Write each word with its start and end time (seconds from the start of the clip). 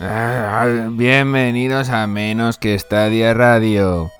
Ah, 0.00 0.88
bienvenidos 0.90 1.88
a 1.88 2.08
Menos 2.08 2.58
que 2.58 2.76
Stadia 2.76 3.32
Radio. 3.32 4.10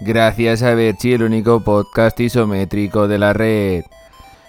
Gracias 0.00 0.62
a 0.64 0.74
Berchi, 0.74 1.12
el 1.12 1.22
único 1.22 1.60
podcast 1.60 2.18
isométrico 2.18 3.06
de 3.06 3.18
la 3.18 3.32
red. 3.32 3.84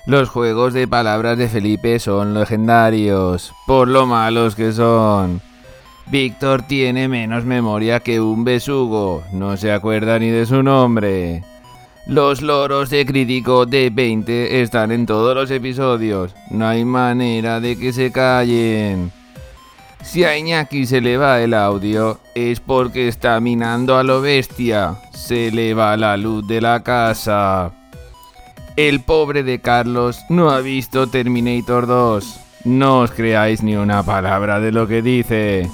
Los 0.07 0.29
juegos 0.29 0.73
de 0.73 0.88
palabras 0.88 1.38
de 1.38 1.49
Felipe 1.49 1.99
son 1.99 2.33
legendarios, 2.33 3.54
por 3.67 3.88
lo 3.88 4.07
malos 4.07 4.55
que 4.55 4.71
son. 4.71 5.41
Víctor 6.07 6.63
tiene 6.63 7.08
menos 7.08 7.46
memoria 7.46 8.00
que 8.00 8.20
un 8.20 8.44
besugo, 8.44 9.24
no 9.34 9.58
se 9.58 9.72
acuerda 9.72 10.18
ni 10.18 10.32
de 10.32 10.48
su 10.48 10.63
nombre. 10.63 11.44
Los 12.08 12.42
loros 12.42 12.90
de 12.90 13.06
crítico 13.06 13.68
de 13.68 13.92
20 13.92 14.63
están 14.63 14.92
en 14.92 15.06
todos 15.06 15.36
los 15.36 15.52
episodios, 15.52 16.34
no 16.50 16.68
hay 16.68 16.84
manera 16.86 17.59
de 17.59 17.77
que 17.77 17.94
se 17.94 18.12
callen. 18.12 19.12
Si 20.04 20.23
a 20.23 20.38
Iñaki 20.38 20.86
se 20.86 20.99
le 20.99 21.17
va 21.17 21.41
el 21.41 21.54
audio, 21.54 22.20
es 22.35 22.59
porque 22.59 23.07
está 23.07 23.39
minando 23.39 23.98
a 23.98 24.03
lo 24.03 24.21
bestia. 24.21 24.95
Se 25.13 25.52
le 25.52 25.73
va 25.73 25.95
la 25.95 26.17
luz 26.17 26.45
de 26.48 26.59
la 26.59 26.84
casa. 26.84 27.71
El 28.75 29.02
pobre 29.02 29.44
de 29.44 29.59
Carlos 29.59 30.20
no 30.30 30.49
ha 30.49 30.59
visto 30.59 31.08
Terminator 31.08 31.88
2. 31.88 32.39
No 32.66 32.99
os 32.99 33.11
creáis 33.11 33.63
ni 33.63 33.75
una 33.75 34.03
palabra 34.03 34.59
de 34.59 34.72
lo 34.72 34.88
que 34.88 35.02
dice. 35.02 35.70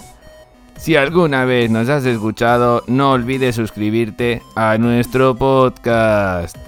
Si 0.77 0.95
alguna 0.95 1.45
vez 1.45 1.71
nos 1.71 1.89
has 1.89 2.05
escuchado, 2.05 2.83
no 2.87 3.11
olvides 3.11 3.55
suscribirte 3.55 4.41
a 4.55 4.77
nuestro 4.77 5.35
podcast. 5.35 6.66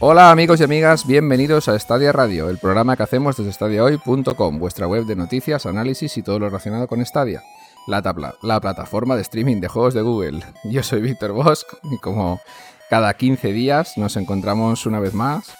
Hola 0.00 0.30
amigos 0.30 0.60
y 0.60 0.62
amigas, 0.62 1.08
bienvenidos 1.08 1.68
a 1.68 1.76
Stadia 1.76 2.12
Radio, 2.12 2.48
el 2.50 2.58
programa 2.58 2.96
que 2.96 3.02
hacemos 3.02 3.36
desde 3.36 3.50
stadiahoy.com, 3.50 4.60
vuestra 4.60 4.86
web 4.86 5.06
de 5.06 5.16
noticias, 5.16 5.66
análisis 5.66 6.16
y 6.16 6.22
todo 6.22 6.38
lo 6.38 6.46
relacionado 6.46 6.86
con 6.86 7.04
Stadia, 7.04 7.42
la, 7.88 8.60
plataforma 8.60 9.16
de 9.16 9.22
streaming 9.22 9.60
de 9.60 9.66
juegos 9.66 9.94
de 9.94 10.02
Google. 10.02 10.44
Yo 10.62 10.84
soy 10.84 11.00
Víctor 11.00 11.32
Bosch 11.32 11.64
y 11.90 11.98
como 11.98 12.40
cada 12.88 13.12
15 13.12 13.52
días 13.52 13.98
nos 13.98 14.16
encontramos 14.16 14.86
una 14.86 15.00
vez 15.00 15.14
más 15.14 15.52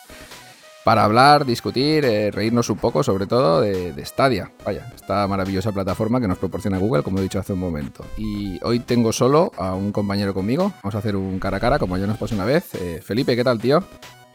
para 0.84 1.02
hablar, 1.02 1.44
discutir, 1.44 2.04
eh, 2.04 2.30
reírnos 2.30 2.70
un 2.70 2.78
poco 2.78 3.02
sobre 3.02 3.26
todo 3.26 3.60
de, 3.60 3.92
de, 3.92 4.04
Stadia. 4.04 4.52
Vaya, 4.64 4.88
esta 4.94 5.26
maravillosa 5.26 5.72
plataforma 5.72 6.20
que 6.20 6.28
nos 6.28 6.38
proporciona 6.38 6.78
Google, 6.78 7.02
como 7.02 7.18
he 7.18 7.22
dicho 7.22 7.40
hace 7.40 7.54
un 7.54 7.58
momento. 7.58 8.06
Y 8.16 8.60
hoy 8.62 8.78
tengo 8.78 9.12
solo 9.12 9.50
a 9.58 9.74
un 9.74 9.90
compañero 9.90 10.32
conmigo. 10.32 10.72
Vamos 10.84 10.94
a 10.94 10.98
hacer 10.98 11.16
un 11.16 11.40
cara 11.40 11.56
a 11.56 11.60
cara, 11.60 11.80
como 11.80 11.98
ya 11.98 12.06
nos 12.06 12.18
pasó 12.18 12.36
una 12.36 12.44
vez. 12.44 12.72
Eh, 12.76 13.02
Felipe, 13.04 13.34
¿qué 13.34 13.42
tal, 13.42 13.58
tío? 13.58 13.82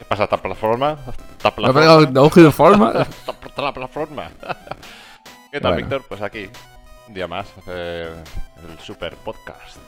¿Qué 0.04 0.08
pasa? 0.10 0.24
¿Esta 0.24 0.36
plataforma? 0.36 0.98
¿Esta 1.38 1.50
plataforma? 1.54 2.10
¿No, 2.12 2.30
no, 2.30 2.52
forma? 2.52 2.92
¿Esta 2.92 3.72
plataforma? 3.72 4.30
¿Qué 5.50 5.60
tal, 5.60 5.72
Bueno. 5.72 5.76
Víctor? 5.76 6.04
Pues 6.06 6.20
aquí, 6.20 6.46
un 7.08 7.14
día 7.14 7.26
más, 7.26 7.46
el 7.66 8.78
super 8.80 9.16
podcast. 9.16 9.78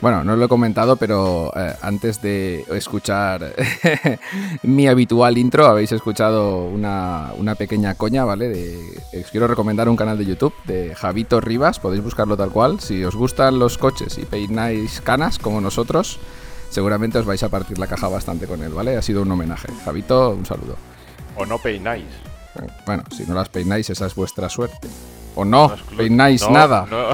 Bueno, 0.00 0.22
no 0.22 0.36
lo 0.36 0.44
he 0.44 0.48
comentado, 0.48 0.94
pero 0.94 1.52
eh, 1.56 1.74
antes 1.82 2.22
de 2.22 2.64
escuchar 2.70 3.52
mi 4.62 4.86
habitual 4.86 5.36
intro, 5.36 5.66
habéis 5.66 5.90
escuchado 5.90 6.66
una, 6.66 7.32
una 7.36 7.56
pequeña 7.56 7.96
coña, 7.96 8.24
¿vale? 8.24 8.48
De, 8.48 8.78
os 9.20 9.30
quiero 9.32 9.48
recomendar 9.48 9.88
un 9.88 9.96
canal 9.96 10.16
de 10.16 10.26
YouTube 10.26 10.54
de 10.64 10.94
Javito 10.94 11.40
Rivas, 11.40 11.80
podéis 11.80 12.04
buscarlo 12.04 12.36
tal 12.36 12.50
cual. 12.50 12.78
Si 12.78 13.02
os 13.02 13.16
gustan 13.16 13.58
los 13.58 13.78
coches 13.78 14.16
y 14.18 14.24
peináis 14.24 15.00
canas 15.00 15.40
como 15.40 15.60
nosotros, 15.60 16.20
seguramente 16.70 17.18
os 17.18 17.26
vais 17.26 17.42
a 17.42 17.48
partir 17.48 17.78
la 17.78 17.86
caja 17.86 18.08
bastante 18.08 18.46
con 18.46 18.62
él, 18.62 18.72
¿vale? 18.72 18.96
Ha 18.96 19.02
sido 19.02 19.22
un 19.22 19.30
homenaje. 19.30 19.68
Javito, 19.84 20.30
un 20.30 20.46
saludo. 20.46 20.76
O 21.36 21.46
no 21.46 21.58
peináis. 21.58 22.06
Bueno, 22.86 23.04
si 23.16 23.24
no 23.24 23.34
las 23.34 23.48
peináis, 23.48 23.88
esa 23.90 24.06
es 24.06 24.14
vuestra 24.14 24.48
suerte. 24.48 24.88
O 25.34 25.44
no, 25.44 25.72
peináis 25.96 26.42
no, 26.42 26.50
nada. 26.50 26.86
no. 26.90 27.08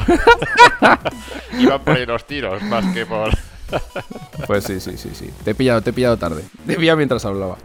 Iban 1.58 1.82
por 1.82 1.96
ahí 1.96 2.06
los 2.06 2.26
tiros, 2.26 2.62
más 2.62 2.84
que 2.94 3.04
por... 3.04 3.30
Pues 4.46 4.64
sí, 4.64 4.80
sí, 4.80 4.96
sí, 4.96 5.10
sí. 5.12 5.30
Te 5.44 5.50
he 5.50 5.54
pillado, 5.54 5.82
te 5.82 5.90
he 5.90 5.92
pillado 5.92 6.16
tarde. 6.16 6.42
Te 6.66 6.74
he 6.74 6.76
pillado 6.76 6.96
mientras 6.96 7.24
hablaba. 7.24 7.56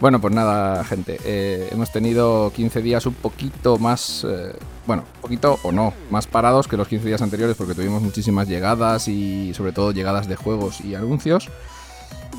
Bueno, 0.00 0.20
pues 0.20 0.34
nada, 0.34 0.84
gente. 0.84 1.18
eh, 1.24 1.68
hemos 1.72 1.90
tenido 1.90 2.52
15 2.54 2.82
días 2.82 3.06
un 3.06 3.14
poquito 3.14 3.78
más. 3.78 4.24
eh, 4.28 4.52
bueno, 4.86 5.04
un 5.16 5.20
poquito 5.20 5.58
o 5.62 5.72
no, 5.72 5.92
más 6.10 6.26
parados 6.26 6.68
que 6.68 6.76
los 6.76 6.88
15 6.88 7.06
días 7.06 7.22
anteriores 7.22 7.56
porque 7.56 7.74
tuvimos 7.74 8.00
muchísimas 8.02 8.48
llegadas 8.48 9.08
y 9.08 9.52
sobre 9.54 9.72
todo 9.72 9.92
llegadas 9.92 10.28
de 10.28 10.36
juegos 10.36 10.80
y 10.80 10.94
anuncios. 10.94 11.50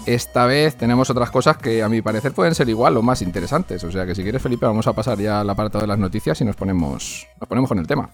Esta 0.05 0.45
vez 0.45 0.75
tenemos 0.77 1.09
otras 1.09 1.29
cosas 1.29 1.57
que 1.57 1.83
a 1.83 1.89
mi 1.89 2.01
parecer 2.01 2.31
pueden 2.33 2.55
ser 2.55 2.69
igual 2.69 2.95
o 2.97 3.01
más 3.01 3.21
interesantes. 3.21 3.83
O 3.83 3.91
sea 3.91 4.05
que 4.05 4.15
si 4.15 4.23
quieres, 4.23 4.41
Felipe, 4.41 4.65
vamos 4.65 4.87
a 4.87 4.93
pasar 4.93 5.19
ya 5.19 5.41
al 5.41 5.49
apartado 5.49 5.81
de 5.81 5.87
las 5.87 5.99
noticias 5.99 6.39
y 6.41 6.45
nos 6.45 6.55
ponemos, 6.55 7.27
nos 7.39 7.47
ponemos 7.49 7.67
con 7.67 7.77
el 7.79 7.85
tema. 7.85 8.09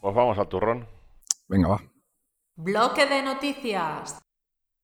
Pues 0.00 0.14
vamos 0.14 0.38
al 0.38 0.48
turrón. 0.48 0.86
Venga, 1.48 1.68
va. 1.68 1.82
Bloque 2.56 3.04
de 3.06 3.22
noticias. 3.22 4.23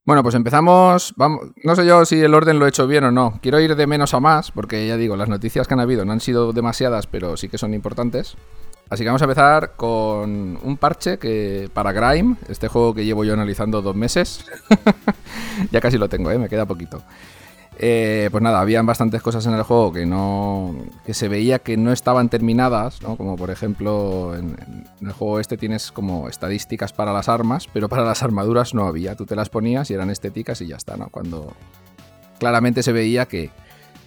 Bueno, 0.06 0.22
pues 0.22 0.34
empezamos. 0.34 1.12
Vamos, 1.16 1.48
no 1.62 1.76
sé 1.76 1.84
yo 1.86 2.04
si 2.04 2.20
el 2.20 2.34
orden 2.34 2.58
lo 2.58 2.66
he 2.66 2.70
hecho 2.70 2.86
bien 2.86 3.04
o 3.04 3.10
no. 3.10 3.38
Quiero 3.42 3.60
ir 3.60 3.76
de 3.76 3.86
menos 3.86 4.14
a 4.14 4.20
más, 4.20 4.50
porque 4.50 4.86
ya 4.86 4.96
digo, 4.96 5.16
las 5.16 5.28
noticias 5.28 5.68
que 5.68 5.74
han 5.74 5.80
habido 5.80 6.04
no 6.04 6.12
han 6.12 6.20
sido 6.20 6.52
demasiadas, 6.52 7.06
pero 7.06 7.36
sí 7.36 7.48
que 7.48 7.58
son 7.58 7.74
importantes. 7.74 8.36
Así 8.88 9.04
que 9.04 9.08
vamos 9.08 9.22
a 9.22 9.26
empezar 9.26 9.76
con 9.76 10.58
un 10.62 10.76
parche 10.76 11.18
que 11.18 11.70
para 11.72 11.92
Grime, 11.92 12.36
este 12.48 12.66
juego 12.66 12.92
que 12.92 13.04
llevo 13.04 13.24
yo 13.24 13.34
analizando 13.34 13.82
dos 13.82 13.94
meses. 13.94 14.44
ya 15.70 15.80
casi 15.80 15.96
lo 15.96 16.08
tengo, 16.08 16.30
¿eh? 16.30 16.38
me 16.38 16.48
queda 16.48 16.66
poquito. 16.66 17.02
Eh, 17.82 18.28
pues 18.30 18.42
nada, 18.42 18.60
habían 18.60 18.84
bastantes 18.84 19.22
cosas 19.22 19.46
en 19.46 19.54
el 19.54 19.62
juego 19.62 19.91
que 19.91 20.04
no. 20.04 20.76
que 21.06 21.14
se 21.14 21.28
veía 21.28 21.60
que 21.60 21.78
no 21.78 21.92
estaban 21.92 22.28
terminadas, 22.28 23.00
¿no? 23.00 23.16
Como 23.16 23.36
por 23.36 23.50
ejemplo, 23.50 24.36
en, 24.36 24.86
el 25.00 25.12
juego 25.12 25.41
este 25.41 25.56
tienes 25.56 25.91
como 25.91 26.28
estadísticas 26.28 26.92
para 26.92 27.14
las 27.14 27.30
armas, 27.30 27.68
pero 27.72 27.88
para 27.88 28.04
las 28.04 28.22
armaduras 28.22 28.74
no 28.74 28.86
había. 28.86 29.16
Tú 29.16 29.24
te 29.24 29.34
las 29.34 29.48
ponías 29.48 29.91
y 29.91 29.94
eran 29.94 30.10
estéticas 30.10 30.60
y 30.60 30.66
ya 30.66 30.76
está, 30.76 30.98
¿no? 30.98 31.08
Cuando 31.08 31.54
claramente 32.38 32.82
se 32.82 32.92
veía 32.92 33.24
que, 33.24 33.48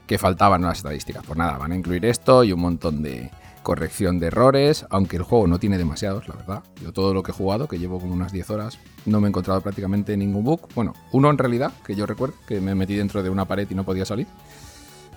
que 0.06 0.20
faltaban 0.20 0.62
las 0.62 0.78
estadísticas. 0.78 1.26
Pues 1.26 1.40
nada, 1.40 1.58
van 1.58 1.72
a 1.72 1.76
incluir 1.76 2.06
esto 2.06 2.44
y 2.44 2.52
un 2.52 2.62
montón 2.62 3.02
de 3.02 3.32
corrección 3.64 4.20
de 4.20 4.28
errores, 4.28 4.86
aunque 4.90 5.18
el 5.18 5.24
juego 5.24 5.48
no 5.48 5.60
tiene 5.60 5.78
demasiados, 5.78 6.28
la 6.28 6.36
verdad. 6.36 6.64
Yo 6.82 6.92
todo 6.92 7.14
lo 7.14 7.24
que 7.24 7.32
he 7.32 7.34
jugado, 7.34 7.68
que 7.68 7.80
llevo 7.80 8.00
como 8.00 8.14
unas 8.14 8.32
10 8.32 8.50
horas, 8.52 8.78
no 9.06 9.20
me 9.20 9.28
he 9.28 9.30
encontrado 9.30 9.62
prácticamente 9.62 10.16
ningún 10.16 10.44
bug. 10.44 10.68
Bueno, 10.76 10.94
uno 11.12 11.30
en 11.30 11.38
realidad, 11.38 11.72
que 11.86 11.96
yo 11.96 12.06
recuerdo, 12.06 12.36
que 12.48 12.62
me 12.62 12.76
metí 12.76 12.96
dentro 12.96 13.24
de 13.24 13.30
una 13.30 13.46
pared 13.46 13.68
y 13.70 13.74
no 13.74 13.84
podía 13.84 14.06
salir. 14.06 14.28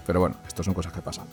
Pero 0.06 0.20
bueno, 0.20 0.36
esto 0.46 0.62
son 0.62 0.72
cosas 0.72 0.92
que 0.92 1.02
pasan. 1.02 1.26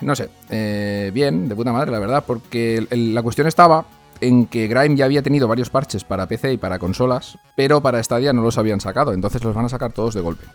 No 0.00 0.14
sé, 0.14 0.28
eh, 0.50 1.10
bien, 1.14 1.48
de 1.48 1.54
puta 1.54 1.72
madre, 1.72 1.90
la 1.90 1.98
verdad, 1.98 2.24
porque 2.26 2.86
la 2.90 3.22
cuestión 3.22 3.46
estaba 3.46 3.86
en 4.20 4.46
que 4.46 4.66
Grime 4.66 4.96
ya 4.96 5.04
había 5.04 5.22
tenido 5.22 5.46
varios 5.46 5.70
parches 5.70 6.04
para 6.04 6.26
PC 6.26 6.54
y 6.54 6.56
para 6.56 6.78
consolas, 6.78 7.38
pero 7.56 7.80
para 7.80 8.02
Stadia 8.02 8.32
no 8.32 8.42
los 8.42 8.58
habían 8.58 8.80
sacado, 8.80 9.12
entonces 9.12 9.42
los 9.44 9.54
van 9.54 9.66
a 9.66 9.68
sacar 9.68 9.92
todos 9.92 10.14
de 10.14 10.20
golpe. 10.20 10.46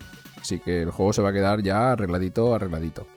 Así 0.42 0.60
que 0.60 0.82
el 0.82 0.92
juego 0.92 1.14
se 1.14 1.22
va 1.22 1.30
a 1.30 1.34
quedar 1.34 1.62
ya 1.62 1.94
arregladito, 1.94 2.54
arregladito. 2.54 3.08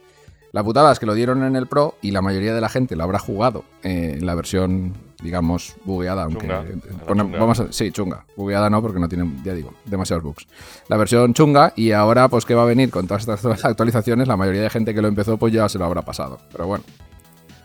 La 0.53 0.63
putada 0.65 0.91
es 0.93 0.99
que 0.99 1.07
lo 1.07 1.15
dieron 1.15 1.43
en 1.45 1.55
el 1.57 1.67
Pro 1.67 1.97
y 2.01 2.13
la 2.13 2.23
mayoría 2.23 2.55
de 2.55 2.61
la 2.61 2.69
gente 2.69 2.97
lo 2.97 3.05
habrá 3.05 3.19
jugado 3.19 3.65
eh, 3.83 4.17
en 4.19 4.25
la 4.27 4.35
versión, 4.35 4.95
digamos, 5.23 5.77
bugueada. 5.85 6.23
Aunque, 6.25 6.41
Chunga, 6.47 6.63
eh, 6.63 6.77
pone- 7.07 7.23
chunga. 7.25 7.39
vamos 7.39 7.61
a- 7.61 7.73
sí, 7.73 7.91
chunga. 7.93 8.25
Bugueada 8.37 8.71
no, 8.71 8.81
porque 8.81 8.99
no 8.99 9.09
tiene, 9.09 9.31
ya 9.45 9.53
digo, 9.53 9.75
demasiados 9.85 10.25
bugs. 10.25 10.47
La 10.89 10.97
versión 10.97 11.35
chunga 11.35 11.73
y 11.77 11.93
ahora, 11.93 12.29
pues, 12.29 12.45
¿qué 12.47 12.55
va 12.55 12.63
a 12.63 12.67
venir 12.67 12.91
con 12.91 13.07
todas 13.07 13.29
estas 13.29 13.45
actualizaciones? 13.65 14.29
La 14.29 14.37
mayoría 14.37 14.63
de 14.63 14.71
gente 14.71 14.95
que 14.95 15.03
lo 15.03 15.09
empezó, 15.09 15.37
pues 15.37 15.53
ya 15.53 15.69
se 15.69 15.79
lo 15.79 15.85
habrá 15.85 16.03
pasado. 16.03 16.39
Pero 16.53 16.67
bueno, 16.67 16.85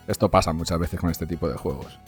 esto 0.06 0.30
pasa 0.30 0.52
muchas 0.52 0.78
veces 0.78 1.00
con 1.00 1.10
este 1.10 1.26
tipo 1.26 1.48
de 1.48 1.54
juegos. 1.56 1.98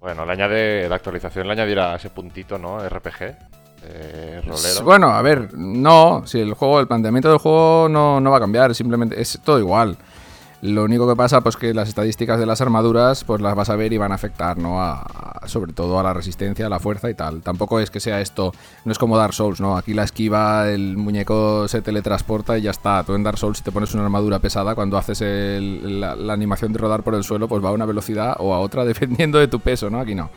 Bueno, 0.00 0.26
le 0.26 0.32
añade, 0.32 0.88
la 0.88 0.96
actualización 0.96 1.46
le 1.46 1.54
añadirá 1.54 1.96
ese 1.96 2.10
puntito, 2.10 2.58
¿no? 2.58 2.78
RPG, 2.86 3.34
eh, 3.88 4.40
rolero. 4.44 4.82
Bueno, 4.84 5.08
a 5.10 5.22
ver, 5.22 5.50
no, 5.56 6.22
si 6.26 6.38
el 6.40 6.54
juego, 6.54 6.80
el 6.80 6.86
planteamiento 6.86 7.28
del 7.28 7.38
juego 7.38 7.88
no, 7.88 8.20
no 8.20 8.30
va 8.30 8.36
a 8.38 8.40
cambiar, 8.40 8.74
simplemente 8.74 9.20
es 9.20 9.38
todo 9.44 9.58
igual. 9.58 9.96
Lo 10.62 10.84
único 10.84 11.06
que 11.06 11.14
pasa, 11.14 11.42
pues 11.42 11.54
que 11.56 11.74
las 11.74 11.86
estadísticas 11.88 12.40
de 12.40 12.46
las 12.46 12.62
armaduras, 12.62 13.24
pues 13.24 13.42
las 13.42 13.54
vas 13.54 13.68
a 13.68 13.76
ver 13.76 13.92
y 13.92 13.98
van 13.98 14.10
a 14.10 14.14
afectar, 14.14 14.56
¿no? 14.56 14.80
A, 14.80 15.02
a- 15.02 15.46
sobre 15.48 15.74
todo 15.74 16.00
a 16.00 16.02
la 16.02 16.14
resistencia, 16.14 16.66
a 16.66 16.68
la 16.70 16.80
fuerza 16.80 17.10
y 17.10 17.14
tal. 17.14 17.42
Tampoco 17.42 17.78
es 17.78 17.90
que 17.90 18.00
sea 18.00 18.20
esto, 18.22 18.52
no 18.84 18.90
es 18.90 18.98
como 18.98 19.18
Dark 19.18 19.34
Souls, 19.34 19.60
¿no? 19.60 19.76
Aquí 19.76 19.92
la 19.92 20.02
esquiva, 20.04 20.68
el 20.70 20.96
muñeco 20.96 21.68
se 21.68 21.82
teletransporta 21.82 22.56
y 22.58 22.62
ya 22.62 22.70
está. 22.70 23.04
Tú 23.04 23.14
en 23.14 23.22
Dark 23.22 23.36
Souls, 23.38 23.58
si 23.58 23.64
te 23.64 23.70
pones 23.70 23.92
una 23.94 24.04
armadura 24.04 24.38
pesada, 24.38 24.74
cuando 24.74 24.96
haces 24.96 25.20
el- 25.20 26.00
la, 26.00 26.16
la 26.16 26.32
animación 26.32 26.72
de 26.72 26.78
rodar 26.78 27.02
por 27.02 27.14
el 27.14 27.22
suelo, 27.22 27.46
pues 27.48 27.62
va 27.62 27.68
a 27.68 27.72
una 27.72 27.84
velocidad 27.86 28.34
o 28.38 28.54
a 28.54 28.58
otra 28.58 28.84
dependiendo 28.86 29.38
de 29.38 29.48
tu 29.48 29.60
peso, 29.60 29.90
¿no? 29.90 30.00
Aquí 30.00 30.14
no. 30.14 30.30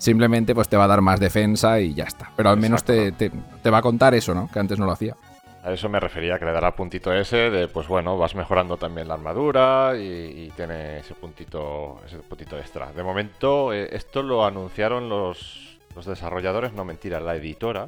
Simplemente 0.00 0.54
pues 0.54 0.68
te 0.68 0.76
va 0.78 0.84
a 0.84 0.88
dar 0.88 1.02
más 1.02 1.20
defensa 1.20 1.78
y 1.78 1.92
ya 1.92 2.04
está. 2.04 2.30
Pero 2.34 2.48
al 2.48 2.56
menos 2.56 2.82
te, 2.84 3.12
te- 3.12 3.30
te 3.62 3.70
va 3.70 3.78
a 3.78 3.82
contar 3.82 4.14
eso, 4.14 4.34
¿no? 4.34 4.48
Que 4.50 4.58
antes 4.58 4.78
no 4.78 4.86
lo 4.86 4.92
hacía. 4.92 5.14
A 5.62 5.72
eso 5.72 5.90
me 5.90 6.00
refería, 6.00 6.38
que 6.38 6.46
le 6.46 6.52
dará 6.52 6.74
puntito 6.74 7.12
ese 7.12 7.50
de, 7.50 7.68
pues 7.68 7.86
bueno, 7.86 8.16
vas 8.16 8.34
mejorando 8.34 8.78
también 8.78 9.06
la 9.08 9.14
armadura 9.14 9.92
y, 9.94 10.46
y 10.46 10.52
tiene 10.56 11.00
ese 11.00 11.14
puntito, 11.14 12.00
ese 12.06 12.16
puntito 12.16 12.56
extra. 12.56 12.90
De 12.92 13.02
momento, 13.02 13.74
eh, 13.74 13.90
esto 13.92 14.22
lo 14.22 14.46
anunciaron 14.46 15.10
los, 15.10 15.78
los 15.94 16.06
desarrolladores, 16.06 16.72
no 16.72 16.86
mentira, 16.86 17.20
la 17.20 17.36
editora, 17.36 17.84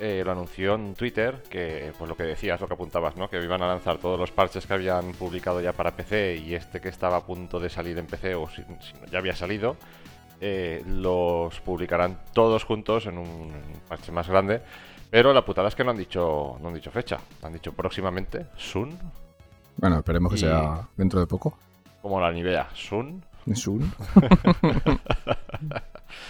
eh, 0.00 0.22
lo 0.24 0.32
anunció 0.32 0.74
en 0.74 0.94
Twitter, 0.94 1.42
que 1.50 1.92
pues 1.98 2.08
lo 2.08 2.16
que 2.16 2.22
decías, 2.22 2.58
lo 2.62 2.66
que 2.66 2.72
apuntabas, 2.74 3.14
¿no? 3.16 3.28
Que 3.28 3.42
iban 3.42 3.60
a 3.60 3.66
lanzar 3.68 3.98
todos 3.98 4.18
los 4.18 4.30
parches 4.30 4.66
que 4.66 4.72
habían 4.72 5.12
publicado 5.12 5.60
ya 5.60 5.74
para 5.74 5.90
PC 5.96 6.36
y 6.36 6.54
este 6.54 6.80
que 6.80 6.88
estaba 6.88 7.18
a 7.18 7.20
punto 7.26 7.60
de 7.60 7.68
salir 7.68 7.98
en 7.98 8.06
PC 8.06 8.34
o 8.36 8.48
si, 8.48 8.62
si 8.62 8.94
no, 8.98 9.06
ya 9.10 9.18
había 9.18 9.36
salido, 9.36 9.76
eh, 10.40 10.82
los 10.86 11.58
publicarán 11.60 12.18
todos 12.32 12.64
juntos 12.64 13.06
en 13.06 13.18
un 13.18 13.52
parche 13.88 14.12
más 14.12 14.28
grande. 14.28 14.60
Pero 15.10 15.32
la 15.32 15.44
putada 15.44 15.68
es 15.68 15.74
que 15.74 15.84
no 15.84 15.90
han 15.92 15.96
dicho, 15.96 16.56
no 16.60 16.68
han 16.68 16.74
dicho 16.74 16.90
fecha, 16.90 17.18
han 17.42 17.52
dicho 17.52 17.72
próximamente, 17.72 18.46
soon, 18.56 18.98
Bueno, 19.76 19.98
esperemos 19.98 20.32
que 20.32 20.38
sea 20.38 20.88
dentro 20.96 21.20
de 21.20 21.26
poco. 21.26 21.58
como 22.02 22.20
la 22.20 22.32
Nivea, 22.32 22.68
soon. 22.74 23.24
Un. 23.66 23.92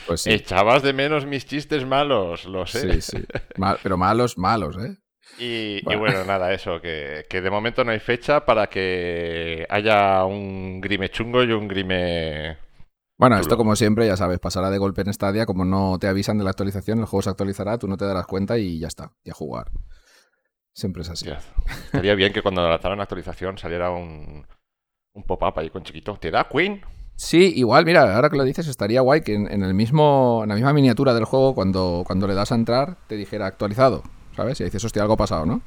pues 0.07 0.21
sí. 0.23 0.31
Echabas 0.33 0.83
de 0.83 0.93
menos 0.93 1.25
mis 1.27 1.47
chistes 1.47 1.87
malos, 1.87 2.45
lo 2.45 2.67
sé. 2.67 3.01
Sí, 3.01 3.17
sí. 3.17 3.25
Mal- 3.57 3.79
pero 3.83 3.97
malos, 3.97 4.37
malos, 4.39 4.77
¿eh? 4.77 4.97
Y, 5.39 5.83
bueno, 5.97 6.25
nada, 6.25 6.53
eso, 6.53 6.81
que, 6.81 7.25
que 7.29 7.41
de 7.41 7.51
momento 7.51 7.85
no 7.85 7.91
hay 7.93 8.01
fecha 8.01 8.45
para 8.45 8.69
que 8.69 9.67
haya 9.69 10.25
un 10.25 10.81
grime 10.81 11.09
chungo 11.11 11.43
y 11.43 11.53
un 11.53 11.67
grime... 11.69 12.57
Bueno, 13.19 13.37
Chulo. 13.37 13.43
esto 13.43 13.57
como 13.57 13.77
siempre, 13.77 14.07
ya 14.07 14.17
sabes, 14.17 14.39
pasará 14.39 14.71
de 14.71 14.79
golpe 14.79 15.01
en 15.01 15.13
Stadia, 15.13 15.47
como 15.47 15.65
no 15.65 15.99
te 15.99 16.07
avisan 16.07 16.37
de 16.39 16.45
la 16.45 16.51
actualización, 16.51 16.99
el 16.99 17.07
juego 17.07 17.23
se 17.23 17.31
actualizará, 17.31 17.79
tú 17.79 17.89
no 17.89 17.97
te 17.97 18.05
darás 18.05 18.27
cuenta 18.27 18.59
y 18.59 18.79
ya 18.79 18.89
está, 18.89 19.13
y 19.25 19.31
a 19.31 19.35
jugar. 19.35 19.71
Siempre 20.75 21.03
es 21.03 21.09
así. 21.09 21.27
Estaría 21.87 22.15
bien 22.15 22.33
que 22.35 22.43
cuando 22.43 22.69
lanzaran 22.69 22.99
la 22.99 23.05
actualización 23.05 23.57
saliera 23.57 23.91
un, 23.91 24.47
un 25.15 25.23
pop-up 25.23 25.59
ahí 25.59 25.71
con 25.71 25.83
chiquito. 25.83 26.19
¿Te 26.21 26.31
da 26.31 26.47
Queen? 26.47 26.83
Sí, 27.15 27.55
igual, 27.57 27.87
mira, 27.87 28.15
ahora 28.15 28.29
que 28.29 28.37
lo 28.37 28.45
dices, 28.45 28.67
estaría 28.69 29.01
guay 29.01 29.23
que 29.23 29.35
en, 29.35 29.51
en 29.51 29.63
el 29.63 29.73
mismo, 29.73 30.41
en 30.43 30.51
la 30.51 30.55
misma 30.55 30.75
miniatura 30.75 31.15
del 31.15 31.25
juego, 31.25 31.55
cuando, 31.55 32.05
cuando 32.07 32.27
le 32.27 32.35
das 32.35 32.53
a 32.53 32.57
entrar, 32.57 32.99
te 33.07 33.17
dijera 33.17 33.47
actualizado, 33.47 34.03
¿sabes? 34.37 34.61
Y 34.61 34.65
dices, 34.65 34.85
hostia, 34.85 35.01
algo 35.01 35.15
ha 35.15 35.17
pasado, 35.17 35.47
¿no? 35.47 35.63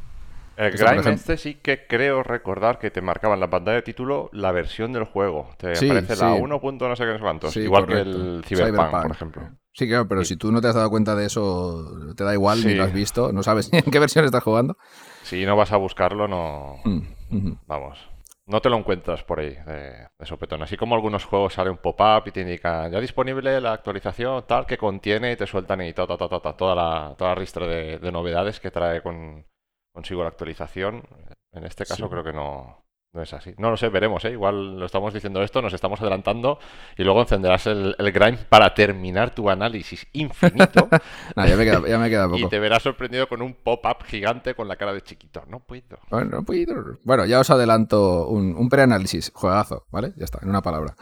El 0.60 0.72
grime 0.72 0.92
ejemplo. 0.92 1.12
este 1.14 1.38
sí 1.38 1.56
que 1.56 1.88
creo 1.88 2.22
recordar 2.22 2.80
que 2.80 2.92
te 2.92 3.02
marcaba 3.02 3.34
en 3.36 3.40
la 3.40 3.50
pantalla 3.50 3.76
de 3.78 3.82
título 3.82 4.30
la 4.34 4.52
versión 4.52 4.92
del 4.92 5.06
juego. 5.06 5.50
Te 5.58 5.76
Sí, 5.76 5.90
aparece 5.90 6.16
la 6.18 6.36
sí. 6.36 6.42
1. 6.42 6.60
punto 6.62 6.88
no 6.90 6.96
sé 6.96 7.06
qué 7.06 7.18
cuántos. 7.20 7.54
Sí, 7.54 7.62
Igual 7.62 7.86
correcto. 7.86 8.12
que 8.12 8.18
el 8.18 8.44
Cyberpunk, 8.46 8.76
Cyberpunk. 8.76 9.02
por 9.04 9.12
ejemplo. 9.12 9.50
Sí, 9.72 9.88
claro, 9.88 10.08
pero 10.08 10.26
si 10.26 10.36
tú 10.36 10.52
no 10.52 10.60
te 10.60 10.68
has 10.68 10.76
dado 10.76 10.90
cuenta 10.90 11.16
de 11.16 11.26
eso, 11.28 12.14
te 12.18 12.24
da 12.26 12.34
igual, 12.34 12.66
ni 12.66 12.74
lo 12.76 12.84
has 12.84 12.92
visto, 12.94 13.32
no 13.32 13.42
sabes 13.44 13.70
en 13.74 13.84
qué 13.84 14.00
versión 14.00 14.26
estás 14.26 14.44
jugando. 14.44 14.76
Si 15.24 15.46
no 15.46 15.56
vas 15.56 15.72
a 15.72 15.78
buscarlo, 15.78 16.28
no... 16.28 16.76
Mm. 16.84 17.54
Vamos. 17.66 18.10
No 18.48 18.60
te 18.62 18.70
lo 18.70 18.78
encuentras 18.78 19.24
por 19.24 19.40
ahí 19.40 19.52
de, 19.66 20.08
de 20.18 20.26
sopetón. 20.26 20.64
Así 20.64 20.76
como 20.76 20.96
algunos 20.96 21.24
juegos 21.24 21.54
sale 21.54 21.70
un 21.70 21.78
pop-up 21.78 22.24
y 22.26 22.32
te 22.32 22.42
indican 22.42 22.92
ya 22.92 23.00
disponible 23.00 23.62
la 23.62 23.74
actualización 23.74 24.44
tal 24.48 24.66
que 24.66 24.78
contiene 24.78 25.32
y 25.32 25.36
te 25.38 25.46
sueltan 25.46 25.82
y 25.84 25.94
ta, 25.94 26.08
ta, 26.08 26.18
ta, 26.18 26.28
ta, 26.28 26.40
ta, 26.42 26.58
toda 26.58 26.74
la 26.76 27.16
toda 27.16 27.30
la 27.30 27.36
ristra 27.36 27.68
de, 27.68 28.00
de 28.00 28.12
novedades 28.12 28.60
que 28.60 28.72
trae 28.72 29.04
con, 29.04 29.46
consigo 29.92 30.24
la 30.24 30.30
actualización. 30.30 31.04
En 31.52 31.64
este 31.66 31.86
caso 31.86 32.04
Sí. 32.06 32.10
creo 32.10 32.24
que 32.24 32.34
no, 32.34 32.86
no 33.14 33.22
es 33.24 33.34
así. 33.34 33.54
No 33.58 33.72
lo 33.72 33.78
sé, 33.78 33.90
veremos, 33.90 34.24
¿eh? 34.26 34.32
Igual 34.32 34.80
lo 34.80 34.86
estamos 34.86 35.14
diciendo 35.14 35.42
esto, 35.42 35.62
nos 35.64 35.74
estamos 35.74 36.00
adelantando 36.00 36.60
y 36.96 37.04
luego 37.04 37.22
encenderás 37.22 37.66
el, 37.68 37.96
el 37.98 38.12
grind 38.12 38.38
para 38.46 38.74
terminar 38.76 39.34
tu 39.34 39.50
análisis 39.50 40.06
infinito 40.14 40.88
ya, 41.36 41.56
me 41.56 41.64
queda, 41.66 41.88
ya 41.88 41.98
me 41.98 42.10
queda 42.10 42.28
y 42.28 42.30
poco. 42.38 42.50
te 42.50 42.60
verás 42.60 42.84
sorprendido 42.84 43.28
con 43.28 43.42
un 43.42 43.56
pop-up 43.56 44.04
gigante 44.06 44.54
con 44.54 44.68
la 44.68 44.76
cara 44.76 44.94
de 44.94 45.02
chiquito. 45.02 45.44
No 45.48 45.60
puedo. 45.60 45.98
Bueno, 46.12 46.30
no 46.38 46.44
puedo. 46.44 47.00
Bueno, 47.04 47.26
ya 47.26 47.40
os 47.40 47.50
adelanto 47.50 48.28
un, 48.28 48.56
un 48.56 48.70
preanálisis, 48.70 49.32
juegazo, 49.34 49.88
¿vale? 49.90 50.14
Ya 50.16 50.26
está, 50.26 50.40
en 50.44 50.50
una 50.50 50.62
palabra. 50.62 50.96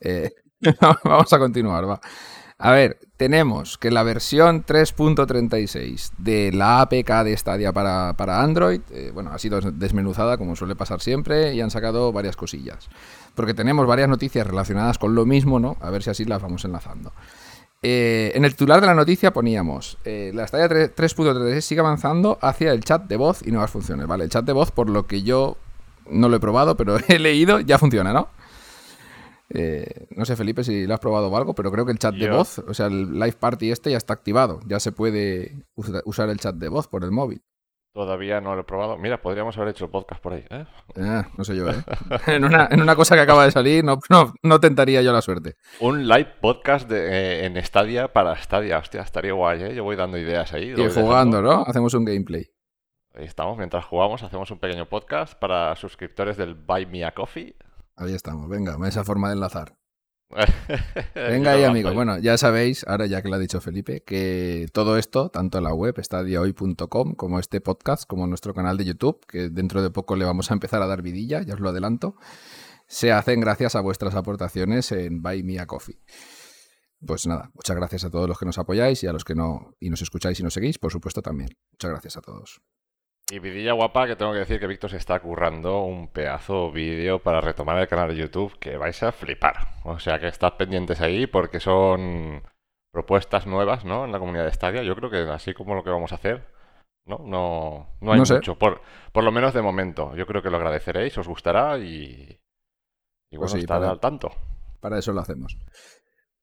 Eh, 0.00 0.30
vamos 1.04 1.32
a 1.32 1.38
continuar, 1.38 1.88
va. 1.88 2.00
A 2.58 2.70
ver, 2.70 2.98
tenemos 3.18 3.76
que 3.76 3.90
la 3.90 4.02
versión 4.02 4.64
3.36 4.64 6.12
de 6.16 6.52
la 6.52 6.80
APK 6.80 7.24
de 7.24 7.36
Stadia 7.36 7.72
para, 7.72 8.14
para 8.14 8.42
Android, 8.42 8.80
eh, 8.92 9.10
bueno, 9.12 9.30
ha 9.30 9.38
sido 9.38 9.60
desmenuzada 9.60 10.38
como 10.38 10.56
suele 10.56 10.74
pasar 10.74 11.02
siempre 11.02 11.54
y 11.54 11.60
han 11.60 11.70
sacado 11.70 12.12
varias 12.12 12.34
cosillas. 12.34 12.88
Porque 13.34 13.52
tenemos 13.52 13.86
varias 13.86 14.08
noticias 14.08 14.46
relacionadas 14.46 14.96
con 14.96 15.14
lo 15.14 15.26
mismo, 15.26 15.60
¿no? 15.60 15.76
A 15.80 15.90
ver 15.90 16.02
si 16.02 16.08
así 16.08 16.24
las 16.24 16.40
vamos 16.40 16.64
enlazando. 16.64 17.12
Eh, 17.82 18.32
en 18.34 18.46
el 18.46 18.52
titular 18.52 18.80
de 18.80 18.86
la 18.86 18.94
noticia 18.94 19.34
poníamos, 19.34 19.98
eh, 20.06 20.32
la 20.34 20.46
Stadia 20.46 20.66
3- 20.66 20.94
3.36 20.94 21.60
sigue 21.60 21.80
avanzando 21.80 22.38
hacia 22.40 22.72
el 22.72 22.82
chat 22.82 23.02
de 23.02 23.16
voz 23.16 23.46
y 23.46 23.50
nuevas 23.50 23.70
funciones, 23.70 24.06
¿vale? 24.06 24.24
El 24.24 24.30
chat 24.30 24.46
de 24.46 24.54
voz, 24.54 24.70
por 24.70 24.88
lo 24.88 25.06
que 25.06 25.22
yo 25.22 25.58
no 26.08 26.30
lo 26.30 26.36
he 26.36 26.40
probado, 26.40 26.74
pero 26.74 26.96
he 27.08 27.18
leído, 27.18 27.60
ya 27.60 27.78
funciona, 27.78 28.14
¿no? 28.14 28.28
Eh, 29.50 30.06
no 30.10 30.24
sé, 30.24 30.34
Felipe, 30.36 30.64
si 30.64 30.86
lo 30.86 30.94
has 30.94 31.00
probado 31.00 31.28
o 31.28 31.36
algo, 31.36 31.54
pero 31.54 31.70
creo 31.70 31.86
que 31.86 31.92
el 31.92 31.98
chat 31.98 32.14
de 32.14 32.28
voz, 32.30 32.58
o 32.58 32.74
sea, 32.74 32.86
el 32.86 33.12
live 33.12 33.36
party 33.38 33.70
este 33.70 33.90
ya 33.90 33.96
está 33.96 34.12
activado. 34.14 34.60
Ya 34.66 34.80
se 34.80 34.92
puede 34.92 35.64
usa- 35.76 36.02
usar 36.04 36.28
el 36.30 36.38
chat 36.40 36.56
de 36.56 36.68
voz 36.68 36.88
por 36.88 37.04
el 37.04 37.10
móvil. 37.12 37.42
Todavía 37.94 38.42
no 38.42 38.54
lo 38.54 38.60
he 38.60 38.64
probado. 38.64 38.98
Mira, 38.98 39.22
podríamos 39.22 39.56
haber 39.56 39.70
hecho 39.70 39.86
el 39.86 39.90
podcast 39.90 40.20
por 40.20 40.34
ahí, 40.34 40.44
¿eh? 40.50 40.66
Eh, 40.96 41.22
no 41.38 41.44
sé 41.44 41.56
yo, 41.56 41.70
¿eh? 41.70 41.76
en, 42.26 42.44
una, 42.44 42.68
en 42.70 42.82
una 42.82 42.94
cosa 42.94 43.14
que 43.14 43.22
acaba 43.22 43.44
de 43.46 43.50
salir, 43.52 43.82
no, 43.84 44.00
no, 44.10 44.34
no 44.42 44.60
tentaría 44.60 45.00
yo 45.00 45.12
la 45.12 45.22
suerte. 45.22 45.54
Un 45.80 46.06
live 46.06 46.34
podcast 46.42 46.90
de, 46.90 47.06
eh, 47.06 47.46
en 47.46 47.56
Stadia 47.64 48.12
para 48.12 48.36
Stadia. 48.36 48.76
Hostia, 48.78 49.00
estaría 49.00 49.32
guay, 49.32 49.62
¿eh? 49.62 49.74
Yo 49.74 49.82
voy 49.84 49.96
dando 49.96 50.18
ideas 50.18 50.52
ahí. 50.52 50.72
Y 50.72 50.74
jugando, 50.74 51.00
dejando. 51.00 51.42
¿no? 51.42 51.62
Hacemos 51.66 51.94
un 51.94 52.04
gameplay. 52.04 52.44
Ahí 53.14 53.24
estamos. 53.24 53.56
Mientras 53.56 53.86
jugamos, 53.86 54.22
hacemos 54.22 54.50
un 54.50 54.58
pequeño 54.58 54.86
podcast 54.86 55.38
para 55.38 55.74
suscriptores 55.76 56.36
del 56.36 56.54
Buy 56.54 56.84
Me 56.84 57.02
a 57.04 57.12
Coffee. 57.14 57.56
Ahí 57.96 58.12
estamos, 58.12 58.48
venga, 58.48 58.76
esa 58.86 59.04
forma 59.04 59.28
de 59.28 59.34
enlazar. 59.34 59.78
Venga 61.14 61.52
ahí, 61.52 61.62
amigos. 61.62 61.90
lanzo 61.90 61.94
Bueno, 61.94 62.18
ya 62.18 62.36
sabéis, 62.36 62.84
ahora 62.88 63.06
ya 63.06 63.22
que 63.22 63.28
lo 63.28 63.36
ha 63.36 63.38
dicho 63.38 63.60
Felipe, 63.60 64.02
que 64.02 64.66
todo 64.72 64.96
esto, 64.96 65.30
tanto 65.30 65.60
la 65.60 65.72
web 65.72 65.94
estadiahoy.com 65.98 67.14
como 67.14 67.38
este 67.38 67.60
podcast, 67.60 68.06
como 68.06 68.26
nuestro 68.26 68.52
canal 68.52 68.76
de 68.76 68.86
YouTube, 68.86 69.24
que 69.26 69.48
dentro 69.48 69.82
de 69.82 69.90
poco 69.90 70.16
le 70.16 70.24
vamos 70.24 70.50
a 70.50 70.54
empezar 70.54 70.82
a 70.82 70.86
dar 70.86 71.02
vidilla, 71.02 71.42
ya 71.42 71.54
os 71.54 71.60
lo 71.60 71.68
adelanto, 71.68 72.16
se 72.88 73.12
hacen 73.12 73.40
gracias 73.40 73.76
a 73.76 73.80
vuestras 73.80 74.14
aportaciones 74.14 74.90
en 74.92 75.22
Buy 75.22 75.42
Me 75.42 75.60
a 75.60 75.66
Coffee. 75.66 76.00
Pues 77.04 77.26
nada, 77.26 77.50
muchas 77.54 77.76
gracias 77.76 78.04
a 78.04 78.10
todos 78.10 78.28
los 78.28 78.38
que 78.38 78.46
nos 78.46 78.58
apoyáis 78.58 79.02
y 79.04 79.06
a 79.06 79.12
los 79.12 79.24
que 79.24 79.34
no 79.34 79.76
y 79.78 79.90
nos 79.90 80.02
escucháis 80.02 80.40
y 80.40 80.42
nos 80.42 80.54
seguís, 80.54 80.78
por 80.78 80.90
supuesto 80.90 81.22
también. 81.22 81.50
Muchas 81.72 81.90
gracias 81.90 82.16
a 82.16 82.20
todos. 82.20 82.60
Y 83.28 83.40
vidilla 83.40 83.72
guapa, 83.72 84.06
que 84.06 84.14
tengo 84.14 84.32
que 84.32 84.38
decir 84.38 84.60
que 84.60 84.68
Víctor 84.68 84.90
se 84.90 84.98
está 84.98 85.18
currando 85.18 85.82
un 85.82 86.06
pedazo 86.08 86.70
vídeo 86.70 87.20
para 87.20 87.40
retomar 87.40 87.76
el 87.78 87.88
canal 87.88 88.08
de 88.08 88.16
YouTube 88.16 88.56
que 88.60 88.76
vais 88.76 89.02
a 89.02 89.10
flipar. 89.10 89.56
O 89.84 89.98
sea 89.98 90.20
que 90.20 90.28
estad 90.28 90.54
pendientes 90.56 91.00
ahí 91.00 91.26
porque 91.26 91.58
son 91.58 92.42
propuestas 92.92 93.48
nuevas, 93.48 93.84
¿no? 93.84 94.04
En 94.04 94.12
la 94.12 94.20
comunidad 94.20 94.44
de 94.44 94.52
Stadia. 94.52 94.84
Yo 94.84 94.94
creo 94.94 95.10
que 95.10 95.18
así 95.32 95.54
como 95.54 95.74
lo 95.74 95.82
que 95.82 95.90
vamos 95.90 96.12
a 96.12 96.14
hacer, 96.14 96.46
¿no? 97.04 97.18
No, 97.18 97.96
no 98.00 98.12
hay 98.12 98.18
No 98.20 98.26
sé. 98.26 98.34
mucho. 98.34 98.56
Por, 98.60 98.80
por 99.12 99.24
lo 99.24 99.32
menos 99.32 99.52
de 99.52 99.62
momento. 99.62 100.14
Yo 100.14 100.24
creo 100.26 100.40
que 100.40 100.50
lo 100.50 100.58
agradeceréis, 100.58 101.18
os 101.18 101.26
gustará 101.26 101.78
y, 101.78 102.38
y 103.32 103.36
bueno, 103.36 103.40
Pues 103.40 103.52
sí, 103.54 103.58
estad 103.58 103.80
para- 103.80 103.90
al 103.90 103.98
tanto. 103.98 104.30
Para 104.78 105.00
eso 105.00 105.12
lo 105.12 105.20
hacemos. 105.20 105.58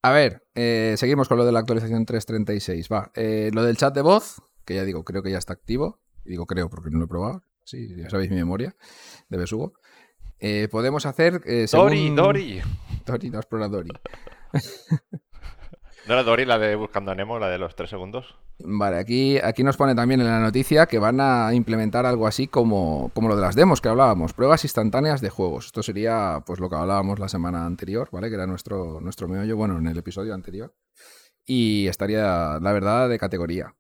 A 0.04 0.12
ver, 0.12 0.44
eh, 0.54 0.96
seguimos 0.98 1.30
con 1.30 1.38
lo 1.38 1.46
de 1.46 1.54
la 1.54 1.60
actualización 1.60 2.06
3.36. 2.06 2.90
Va, 2.92 3.10
eh, 3.16 3.52
lo 3.54 3.64
del 3.64 3.78
chat 3.78 3.96
de 3.96 4.02
voz, 4.02 4.42
que 4.66 4.76
ya 4.76 4.84
digo, 4.84 5.06
creo 5.06 5.24
que 5.24 5.32
ya 5.32 5.38
está 5.38 5.54
activo. 5.54 6.02
Y 6.26 6.32
digo 6.32 6.46
creo 6.46 6.70
porque 6.70 6.90
no 6.90 7.00
lo 7.00 7.06
he 7.06 7.08
probado. 7.08 7.44
Sí, 7.64 7.96
ya 7.98 8.10
sabéis 8.10 8.30
mi 8.30 8.36
memoria 8.38 8.76
de 9.30 9.38
Besugo. 9.38 9.74
Eh, 10.40 10.68
podemos 10.70 11.06
hacer. 11.06 11.42
eh, 11.46 11.66
Dori, 11.72 11.98
según- 11.98 12.16
Dori. 12.16 12.62
Dori, 13.06 13.30
no 13.32 13.38
explora 13.40 13.68
Dori. 13.70 13.90
¿No 16.06 16.14
era 16.16 16.24
Dori 16.24 16.44
la 16.44 16.60
de 16.60 16.76
Buscando 16.76 17.12
a 17.12 17.16
Nemo, 17.16 17.40
la 17.40 17.48
de 17.48 17.58
los 17.58 17.76
tres 17.78 17.90
segundos? 17.90 18.36
Vale, 18.60 18.98
aquí, 18.98 19.38
aquí 19.38 19.64
nos 19.64 19.78
pone 19.78 19.96
también 19.96 20.20
en 20.20 20.28
la 20.28 20.40
noticia 20.40 20.86
que 20.86 21.00
van 21.00 21.20
a 21.22 21.54
implementar 21.54 22.06
algo 22.06 22.28
así 22.28 22.48
como, 22.48 23.10
como 23.14 23.30
lo 23.30 23.38
de 23.38 23.42
las 23.42 23.56
demos 23.56 23.80
que 23.80 23.88
hablábamos, 23.88 24.34
pruebas 24.34 24.66
instantáneas 24.66 25.22
de 25.22 25.30
juegos. 25.30 25.68
Esto 25.68 25.82
sería 25.82 26.44
pues 26.46 26.60
lo 26.60 26.70
que 26.70 26.76
hablábamos 26.76 27.20
la 27.20 27.30
semana 27.30 27.66
anterior, 27.66 28.10
¿vale? 28.12 28.28
Que 28.28 28.36
era 28.36 28.46
nuestro, 28.46 29.00
nuestro 29.00 29.30
meollo, 29.30 29.56
bueno, 29.56 29.78
en 29.78 29.88
el 29.88 29.98
episodio 29.98 30.34
anterior. 30.34 30.76
Y 31.46 31.88
estaría, 31.88 32.60
la 32.62 32.74
verdad, 32.74 33.08
de 33.08 33.18
categoría. 33.18 33.74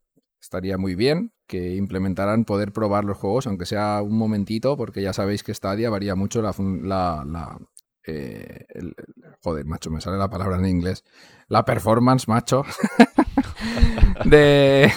Estaría 0.44 0.78
muy 0.78 0.94
bien 0.94 1.32
que 1.48 1.76
implementaran 1.76 2.44
poder 2.44 2.74
probar 2.74 3.06
los 3.06 3.18
juegos, 3.18 3.48
aunque 3.48 3.66
sea 3.66 4.02
un 4.02 4.18
momentito, 4.18 4.76
porque 4.76 5.02
ya 5.02 5.14
sabéis 5.14 5.42
que 5.42 5.54
Stadia 5.54 5.90
varía 5.90 6.16
mucho 6.16 6.42
la... 6.42 6.54
la, 6.82 7.24
la 7.26 7.58
eh, 8.06 8.66
joder, 9.42 9.66
macho, 9.66 9.90
me 9.90 10.02
sale 10.02 10.18
la 10.18 10.30
palabra 10.30 10.58
en 10.58 10.66
inglés. 10.66 11.06
La 11.48 11.64
performance, 11.64 12.28
macho. 12.28 12.66
de, 14.26 14.92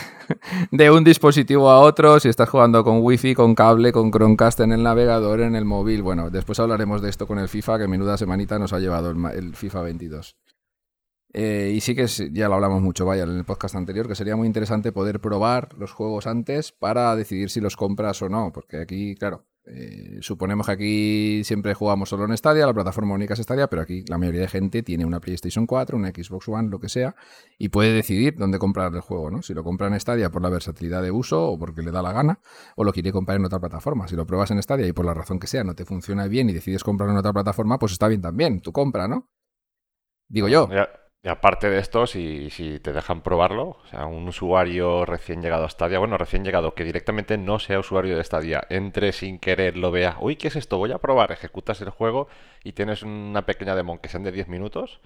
de 0.73 0.91
un 0.91 1.05
dispositivo 1.05 1.71
a 1.71 1.79
otro, 1.79 2.19
si 2.19 2.29
estás 2.29 2.49
jugando 2.49 2.83
con 2.83 2.99
wifi, 3.03 3.37
con 3.37 3.55
cable, 3.55 3.93
con 3.93 4.11
Chromecast 4.11 4.59
en 4.59 4.73
el 4.73 4.83
navegador, 4.83 5.43
en 5.43 5.55
el 5.55 5.65
móvil. 5.65 6.03
Bueno, 6.03 6.29
después 6.29 6.59
hablaremos 6.59 7.03
de 7.03 7.11
esto 7.11 7.29
con 7.29 7.39
el 7.39 7.49
FIFA, 7.49 7.79
que 7.79 7.87
menuda 7.87 8.17
semanita 8.17 8.59
nos 8.59 8.73
ha 8.73 8.81
llevado 8.81 9.13
el 9.13 9.55
FIFA 9.55 9.83
22. 9.83 10.37
Eh, 11.39 11.73
y 11.75 11.81
sí 11.83 11.95
que 11.95 12.05
es- 12.05 12.33
ya 12.33 12.49
lo 12.49 12.55
hablamos 12.55 12.81
mucho, 12.81 13.05
vaya, 13.05 13.25
en 13.25 13.37
el 13.37 13.45
podcast 13.45 13.75
anterior, 13.75 14.09
que 14.09 14.15
sería 14.15 14.37
muy 14.37 14.47
interesante 14.47 14.91
poder 14.91 15.21
probar 15.21 15.75
los 15.77 15.93
juegos 15.93 16.27
antes 16.27 16.73
para 16.73 17.15
decidir 17.15 17.51
si 17.51 17.61
los 17.61 17.77
compras 17.77 18.23
o 18.23 18.31
no, 18.31 18.53
porque 18.55 18.79
aquí, 18.81 19.15
claro, 19.17 19.45
Eh, 19.69 20.19
suponemos 20.21 20.67
que 20.67 20.73
aquí 20.73 21.43
siempre 21.43 21.75
jugamos 21.75 22.09
solo 22.11 22.25
en 22.25 22.37
Stadia, 22.37 22.65
la 22.67 22.73
plataforma 22.73 23.15
única 23.15 23.35
es 23.35 23.41
Stadia, 23.41 23.67
pero 23.67 23.83
aquí 23.83 24.05
la 24.07 24.17
mayoría 24.17 24.43
de 24.43 24.47
gente 24.47 24.85
tiene 24.85 25.05
una 25.05 25.19
PlayStation 25.19 25.67
4, 25.67 25.97
una 25.97 26.11
Xbox 26.11 26.49
One, 26.49 26.69
lo 26.71 26.79
que 26.79 26.89
sea, 26.89 27.17
y 27.59 27.69
puede 27.69 27.93
decidir 27.93 28.37
dónde 28.37 28.61
comprar 28.61 28.95
el 28.95 29.01
juego, 29.01 29.29
¿no? 29.29 29.43
Si 29.43 29.55
lo 29.55 29.65
compra 29.65 29.89
en 29.89 29.99
Stadia 29.99 30.31
por 30.31 30.41
la 30.41 30.51
versatilidad 30.51 31.03
de 31.03 31.11
uso 31.11 31.49
o 31.51 31.59
porque 31.59 31.83
le 31.83 31.91
da 31.91 32.01
la 32.01 32.13
gana, 32.13 32.39
o 32.77 32.85
lo 32.85 32.93
quiere 32.93 33.11
comprar 33.11 33.39
en 33.41 33.45
otra 33.45 33.59
plataforma. 33.59 34.07
Si 34.07 34.15
lo 34.15 34.25
pruebas 34.25 34.53
en 34.53 34.63
Stadia 34.63 34.87
y 34.87 34.93
por 34.93 35.05
la 35.05 35.15
razón 35.15 35.41
que 35.41 35.49
sea 35.49 35.65
no 35.65 35.75
te 35.75 35.85
funciona 35.85 36.29
bien 36.29 36.49
y 36.49 36.53
decides 36.53 36.85
comprarlo 36.85 37.15
en 37.15 37.19
otra 37.19 37.33
plataforma, 37.33 37.77
pues 37.81 37.91
está 37.91 38.07
bien 38.07 38.21
también, 38.23 38.61
tu 38.61 38.71
compra, 38.71 39.09
¿no? 39.09 39.29
Digo 40.29 40.47
yo. 40.47 40.69
Y 41.27 41.29
aparte 41.29 41.69
de 41.69 41.81
esto, 41.81 42.07
si, 42.07 42.51
si 42.51 42.79
te 42.79 42.93
dejan 42.93 43.21
probarlo, 43.21 43.71
o 43.71 43.87
sea, 43.91 44.07
un 44.07 44.29
usuario 44.29 45.05
recién 45.05 45.43
llegado 45.43 45.65
a 45.65 45.69
Stadia, 45.69 45.99
bueno, 45.99 46.17
recién 46.17 46.45
llegado, 46.45 46.73
que 46.77 46.85
directamente 46.85 47.37
no 47.37 47.59
sea 47.59 47.81
usuario 47.81 48.17
de 48.17 48.23
Stadia, 48.23 48.63
entre 48.71 49.11
sin 49.11 49.41
querer, 49.41 49.77
lo 49.77 49.91
vea, 49.91 50.19
uy, 50.21 50.37
¿qué 50.37 50.47
es 50.47 50.55
esto? 50.55 50.79
Voy 50.79 50.93
a 50.93 50.99
probar, 50.99 51.33
ejecutas 51.33 51.81
el 51.81 51.91
juego 51.91 52.29
y 52.63 52.75
tienes 52.75 53.03
una 53.03 53.45
pequeña 53.45 53.75
demo 53.75 54.01
que 54.01 54.09
sean 54.09 54.23
de 54.23 54.31
10 54.31 54.47
minutos, 54.47 55.01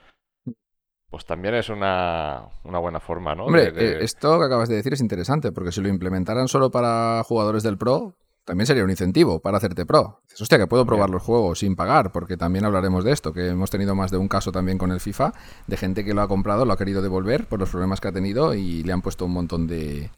pues 1.08 1.24
también 1.24 1.54
es 1.54 1.70
una, 1.70 2.50
buena 2.64 3.00
forma, 3.00 3.34
¿no? 3.34 3.46
Hombre, 3.46 3.72
eh, 3.74 3.98
esto 4.02 4.38
que 4.38 4.44
acabas 4.44 4.68
de 4.68 4.76
decir 4.76 4.92
es 4.92 5.00
interesante, 5.00 5.52
porque 5.52 5.72
si 5.72 5.80
lo 5.80 5.88
implementaran 5.88 6.48
solo 6.48 6.70
para 6.70 7.22
jugadores 7.24 7.62
del 7.62 7.78
Pro, 7.78 8.14
también 8.50 8.66
sería 8.66 8.82
un 8.82 8.90
incentivo 8.90 9.38
para 9.38 9.58
hacerte 9.58 9.86
pro. 9.86 10.22
Dices, 10.24 10.40
hostia, 10.40 10.58
que 10.58 10.66
puedo 10.66 10.84
probar 10.84 11.08
los 11.08 11.22
juegos 11.22 11.60
sin 11.60 11.76
pagar, 11.76 12.10
porque 12.10 12.36
también 12.36 12.64
hablaremos 12.64 13.04
de 13.04 13.12
esto, 13.12 13.32
que 13.32 13.46
hemos 13.46 13.70
tenido 13.70 13.94
más 13.94 14.10
de 14.10 14.16
un 14.16 14.26
caso 14.26 14.50
también 14.50 14.76
con 14.76 14.90
el 14.90 14.98
FIFA, 14.98 15.32
de 15.68 15.76
gente 15.76 16.04
que 16.04 16.14
lo 16.14 16.20
ha 16.20 16.26
comprado, 16.26 16.64
lo 16.64 16.72
ha 16.72 16.76
querido 16.76 17.00
devolver 17.00 17.46
por 17.46 17.60
los 17.60 17.70
problemas 17.70 18.00
que 18.00 18.08
ha 18.08 18.12
tenido 18.12 18.52
y 18.54 18.82
le 18.82 18.92
han 18.92 19.02
puesto 19.02 19.24
un 19.24 19.34
montón 19.34 19.68
de, 19.68 20.10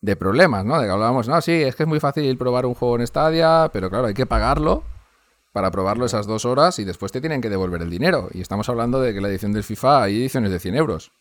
de 0.00 0.16
problemas, 0.16 0.64
¿no? 0.64 0.80
De 0.80 0.86
que 0.86 0.92
hablábamos, 0.92 1.28
no, 1.28 1.38
sí, 1.42 1.52
es 1.52 1.76
que 1.76 1.82
es 1.82 1.86
muy 1.86 2.00
fácil 2.00 2.38
probar 2.38 2.64
un 2.64 2.72
juego 2.72 2.96
en 2.96 3.06
Stadia, 3.06 3.68
pero 3.70 3.90
claro, 3.90 4.06
hay 4.06 4.14
que 4.14 4.24
pagarlo 4.24 4.82
para 5.52 5.70
probarlo 5.70 6.06
esas 6.06 6.26
dos 6.26 6.46
horas 6.46 6.78
y 6.78 6.86
después 6.86 7.12
te 7.12 7.20
tienen 7.20 7.42
que 7.42 7.50
devolver 7.50 7.82
el 7.82 7.90
dinero. 7.90 8.30
Y 8.32 8.40
estamos 8.40 8.70
hablando 8.70 8.98
de 8.98 9.12
que 9.12 9.20
la 9.20 9.28
edición 9.28 9.52
del 9.52 9.62
FIFA 9.62 10.04
hay 10.04 10.16
ediciones 10.16 10.50
de 10.52 10.58
100 10.58 10.74
euros. 10.74 11.12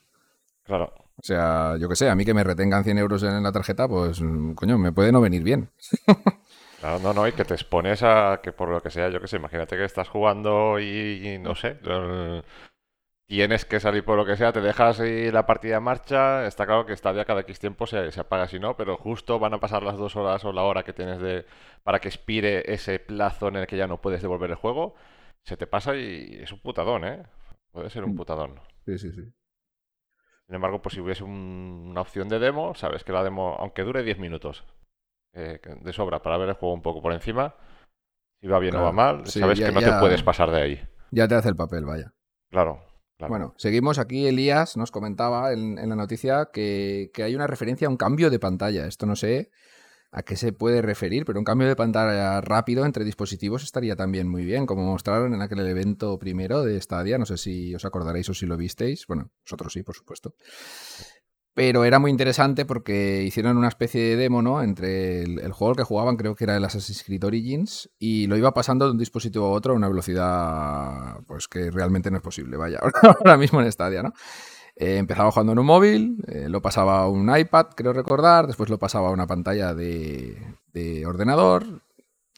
Claro. 0.64 0.94
O 1.18 1.24
sea, 1.24 1.78
yo 1.78 1.90
que 1.90 1.96
sé, 1.96 2.10
a 2.10 2.16
mí 2.16 2.26
que 2.26 2.34
me 2.34 2.44
retengan 2.44 2.84
100 2.84 2.98
euros 3.00 3.24
en 3.24 3.42
la 3.42 3.52
tarjeta, 3.52 3.88
pues, 3.88 4.22
coño, 4.56 4.78
me 4.78 4.92
puede 4.92 5.12
no 5.12 5.22
venir 5.22 5.44
bien. 5.44 5.72
Claro, 6.80 7.00
no, 7.00 7.12
no, 7.12 7.28
y 7.28 7.32
que 7.32 7.44
te 7.44 7.56
expones 7.56 8.04
a 8.04 8.40
que 8.44 8.52
por 8.52 8.70
lo 8.70 8.82
que 8.82 8.92
sea, 8.92 9.10
yo 9.10 9.20
que 9.20 9.28
sé, 9.28 9.38
imagínate 9.38 9.76
que 9.76 9.84
estás 9.84 10.10
jugando 10.10 10.80
y, 10.80 11.40
no 11.40 11.56
sé, 11.56 11.80
tienes 13.26 13.66
que 13.66 13.80
salir 13.80 14.06
por 14.06 14.16
lo 14.16 14.26
que 14.26 14.38
sea, 14.38 14.54
te 14.54 14.62
dejas 14.62 15.00
y 15.00 15.32
la 15.32 15.48
partida 15.48 15.78
en 15.78 15.84
marcha, 15.84 16.46
está 16.46 16.68
claro 16.68 16.86
que 16.86 16.94
está 16.94 17.14
ya 17.14 17.26
cada 17.26 17.42
X 17.42 17.60
tiempo 17.60 17.88
se, 17.88 18.12
se, 18.12 18.20
apaga 18.20 18.48
si 18.48 18.60
no, 18.60 18.78
pero 18.78 18.96
justo 18.96 19.40
van 19.40 19.56
a 19.56 19.60
pasar 19.60 19.82
las 19.82 19.98
dos 19.98 20.16
horas 20.16 20.46
o 20.46 20.54
la 20.54 20.62
hora 20.62 20.84
que 20.84 20.94
tienes 20.94 21.20
de 21.20 21.46
para 21.84 22.00
que 22.00 22.10
expire 22.10 22.72
ese 22.72 23.00
plazo 23.00 23.48
en 23.48 23.56
el 23.56 23.68
que 23.68 23.76
ya 23.76 23.88
no 23.88 24.00
puedes 24.00 24.22
devolver 24.22 24.52
el 24.52 24.56
juego, 24.56 24.94
se 25.44 25.58
te 25.58 25.66
pasa 25.66 25.96
y 25.96 26.40
es 26.44 26.52
un 26.52 26.60
putadón, 26.60 27.06
¿eh? 27.06 27.24
Puede 27.72 27.90
ser 27.90 28.04
un 28.04 28.14
mm. 28.14 28.18
putadón. 28.18 28.60
Sí, 28.86 28.98
sí, 29.00 29.12
sí. 29.12 29.24
Sin 30.48 30.56
embargo, 30.56 30.82
pues 30.82 30.96
si 30.96 31.02
hubiese 31.02 31.24
una 31.24 32.02
opción 32.02 32.30
de 32.30 32.40
demo, 32.40 32.74
sabes 32.74 33.04
que 33.04 33.12
la 33.12 33.24
demo, 33.24 33.58
aunque 33.60 33.84
dure 33.84 34.02
10 34.02 34.18
minutos, 34.20 34.64
eh, 35.34 35.60
de 35.82 35.94
sobra 35.94 36.22
para 36.22 36.38
ver 36.38 36.50
el 36.50 36.56
juego 36.56 36.74
un 36.74 36.82
poco 36.82 37.02
por 37.02 37.12
encima, 37.12 37.56
si 38.40 38.48
va 38.48 38.58
bien 38.60 38.76
o 38.76 38.84
va 38.84 38.94
mal, 38.94 39.28
sabes 39.28 39.60
que 39.60 39.72
no 39.72 39.82
te 39.82 39.92
puedes 40.00 40.24
pasar 40.24 40.52
de 40.52 40.62
ahí. 40.62 40.90
Ya 41.12 41.28
te 41.28 41.36
hace 41.36 41.50
el 41.50 41.56
papel, 41.56 41.86
vaya. 41.86 42.14
Claro. 42.50 42.82
Bueno, 43.20 43.56
seguimos 43.58 43.98
aquí. 44.00 44.28
Elías 44.28 44.78
nos 44.78 44.92
comentaba 44.92 45.52
en, 45.52 45.76
la 45.76 45.96
noticia 45.96 46.50
que, 46.54 47.10
que, 47.14 47.24
hay 47.24 47.36
una 47.36 47.48
referencia 47.48 47.88
a 47.88 47.90
un 47.90 47.98
cambio 47.98 48.30
de 48.30 48.40
pantalla. 48.40 48.86
Esto 48.86 49.06
no 49.06 49.16
sé 49.16 49.50
a 50.18 50.24
qué 50.24 50.36
se 50.36 50.52
puede 50.52 50.82
referir, 50.82 51.26
pero 51.26 51.38
un 51.38 51.46
cambio 51.46 51.68
de 51.68 51.76
pantalla 51.76 52.42
rápido 52.42 52.86
entre 52.86 53.06
dispositivos 53.06 53.62
estaría 53.62 53.96
también 53.96 54.28
muy 54.28 54.46
bien, 54.46 54.66
como 54.66 54.84
mostraron 54.84 55.36
en 55.36 55.44
aquel 55.44 55.60
evento 55.60 56.18
primero 56.18 56.64
de 56.64 56.82
Stadia, 56.82 57.20
no 57.20 57.28
sé 57.28 57.38
si 57.38 57.76
os 57.76 57.86
acordaréis 57.86 58.28
o 58.30 58.34
si 58.34 58.48
lo 58.48 58.58
visteis, 58.58 59.06
bueno, 59.06 59.30
vosotros 59.46 59.74
sí, 59.74 59.84
por 59.84 59.96
supuesto. 59.96 60.34
Pero 61.54 61.86
era 61.86 62.00
muy 62.00 62.10
interesante 62.10 62.66
porque 62.66 63.24
hicieron 63.24 63.58
una 63.58 63.68
especie 63.68 64.02
de 64.02 64.16
demo, 64.16 64.42
¿no? 64.42 64.64
Entre 64.64 65.22
el, 65.22 65.52
juego 65.52 65.76
que 65.76 65.84
jugaban, 65.84 66.18
creo 66.18 66.36
que 66.36 66.46
era 66.46 66.58
el 66.58 66.66
Assassin's 66.66 67.04
Creed 67.04 67.24
Origins, 67.24 67.90
y 68.00 68.26
lo 68.26 68.38
iba 68.38 68.56
pasando 68.56 68.86
de 68.86 68.92
un 68.92 68.98
dispositivo 68.98 69.46
a 69.46 69.52
otro 69.52 69.74
a 69.74 69.76
una 69.76 69.88
velocidad, 69.88 71.20
pues 71.28 71.48
que 71.48 71.70
realmente 71.70 72.10
no 72.10 72.18
es 72.18 72.24
posible, 72.24 72.58
vaya, 72.58 72.80
ahora 73.04 73.38
mismo 73.38 73.62
en 73.62 73.72
Stadia, 73.72 74.02
¿no? 74.02 74.14
Eh, 74.80 74.98
empezaba 74.98 75.32
jugando 75.32 75.54
en 75.54 75.60
un 75.60 75.66
móvil, 75.66 76.24
eh, 76.28 76.50
lo 76.50 76.62
pasaba 76.62 77.00
a 77.00 77.08
un 77.08 77.36
iPad, 77.36 77.68
creo 77.76 77.94
recordar, 77.94 78.46
después 78.46 78.70
lo 78.70 78.78
pasaba 78.78 79.10
a 79.10 79.12
una 79.12 79.26
pantalla 79.26 79.74
de, 79.74 80.38
ordenador, 81.08 81.82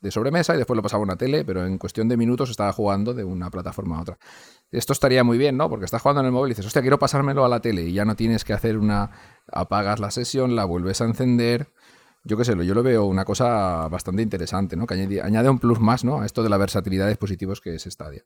de 0.01 0.09
sobremesa, 0.09 0.55
y 0.55 0.57
después 0.57 0.77
lo 0.77 0.81
pasaba 0.81 1.01
a 1.01 1.03
una 1.03 1.17
tele, 1.17 1.43
pero 1.43 1.65
en 1.65 1.77
cuestión 1.77 2.07
de 2.07 2.15
minutos 2.15 2.49
estaba 2.49 2.71
jugando 2.71 3.13
de 3.13 3.25
una 3.25 3.49
plataforma 3.49 3.97
a 3.97 4.01
otra. 4.01 4.19
Esto 4.71 4.93
estaría 4.93 5.25
muy 5.25 5.37
bien, 5.37 5.57
¿no? 5.57 5.69
Porque 5.69 5.83
estás 5.83 6.01
jugando 6.01 6.21
en 6.21 6.27
el 6.27 6.31
móvil 6.31 6.51
y 6.51 6.53
dices, 6.53 6.65
hostia, 6.65 6.81
quiero 6.81 6.97
pasármelo 6.97 7.43
a 7.43 7.49
la 7.49 7.59
tele, 7.59 7.83
y 7.83 7.91
ya 7.91 8.05
no 8.05 8.15
tienes 8.15 8.45
que 8.45 8.53
hacer 8.53 8.77
una. 8.77 9.11
apagas 9.51 9.99
la 9.99 10.09
sesión, 10.09 10.55
la 10.55 10.63
vuelves 10.63 11.01
a 11.01 11.05
encender. 11.05 11.73
Yo 12.23 12.37
qué 12.37 12.45
sé, 12.45 12.55
yo 12.65 12.73
lo 12.73 12.83
veo 12.83 13.05
una 13.05 13.25
cosa 13.25 13.89
bastante 13.89 14.21
interesante, 14.21 14.77
¿no? 14.77 14.87
Que 14.87 14.93
añade, 15.21 15.49
un 15.49 15.59
plus 15.59 15.81
más, 15.81 16.05
¿no? 16.05 16.21
A 16.21 16.25
esto 16.25 16.41
de 16.41 16.49
la 16.49 16.57
versatilidad 16.57 17.05
de 17.05 17.11
dispositivos 17.11 17.59
que 17.59 17.75
es 17.75 17.83
Stadia. 17.83 18.23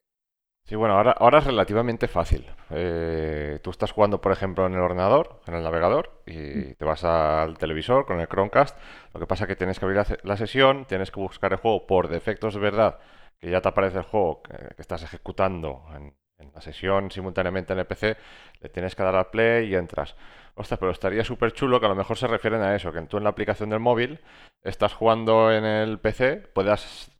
Sí, 0.66 0.76
bueno, 0.76 0.96
ahora, 0.96 1.12
ahora 1.12 1.40
es 1.40 1.46
relativamente 1.46 2.08
fácil. 2.08 2.46
Eh, 2.70 3.60
tú 3.62 3.70
estás 3.70 3.92
jugando, 3.92 4.22
por 4.22 4.32
ejemplo, 4.32 4.66
en 4.66 4.74
el 4.74 4.80
ordenador, 4.80 5.42
en 5.46 5.56
el 5.56 5.64
navegador, 5.64 6.22
y 6.26 6.38
mm. 6.38 6.76
te 6.76 6.86
vas 6.86 7.04
al 7.04 7.58
televisor 7.58 8.06
con 8.06 8.22
el 8.22 8.28
Chromecast. 8.28 8.78
Lo 9.14 9.20
que 9.20 9.28
pasa 9.28 9.44
es 9.44 9.50
que 9.50 9.56
tienes 9.58 9.78
que 9.78 9.86
abrir 9.86 10.02
la, 10.24 10.38
sesión, 10.38 10.86
tienes 10.86 11.12
que 11.12 11.20
buscar 11.20 11.52
el 11.52 11.60
juego 11.60 11.86
por 11.86 12.08
defectos 12.08 12.54
de 12.54 12.62
verdad, 12.62 13.00
que 13.40 13.50
ya 13.50 13.60
te 13.62 13.68
aparece 13.68 13.98
el 13.98 14.04
juego 14.06 14.42
que, 14.42 14.82
estás 14.82 15.04
ejecutando 15.04 15.84
en, 15.96 16.14
la 16.54 16.62
sesión 16.62 17.10
simultáneamente 17.10 17.74
en 17.74 17.80
el 17.80 17.86
PC, 17.86 18.18
le 18.62 18.70
tienes 18.70 18.96
que 18.96 19.04
dar 19.04 19.16
al 19.16 19.28
play 19.28 19.70
y 19.70 19.76
entras. 19.76 20.16
Ostras, 20.56 20.80
pero 20.80 20.92
estaría 20.92 21.24
súper 21.24 21.54
chulo 21.54 21.80
que 21.80 21.86
a 21.86 21.90
lo 21.90 21.96
mejor 21.96 22.18
se 22.18 22.28
refieren 22.28 22.62
a 22.62 22.76
eso, 22.76 22.92
que 22.92 23.02
tú 23.04 23.18
en 23.18 23.24
la 23.24 23.30
aplicación 23.30 23.70
del 23.70 23.80
móvil 23.80 24.20
estás 24.62 24.94
jugando 24.94 25.52
en 25.52 25.64
el 25.66 26.00
PC, 26.00 26.38
puedas 26.54 27.13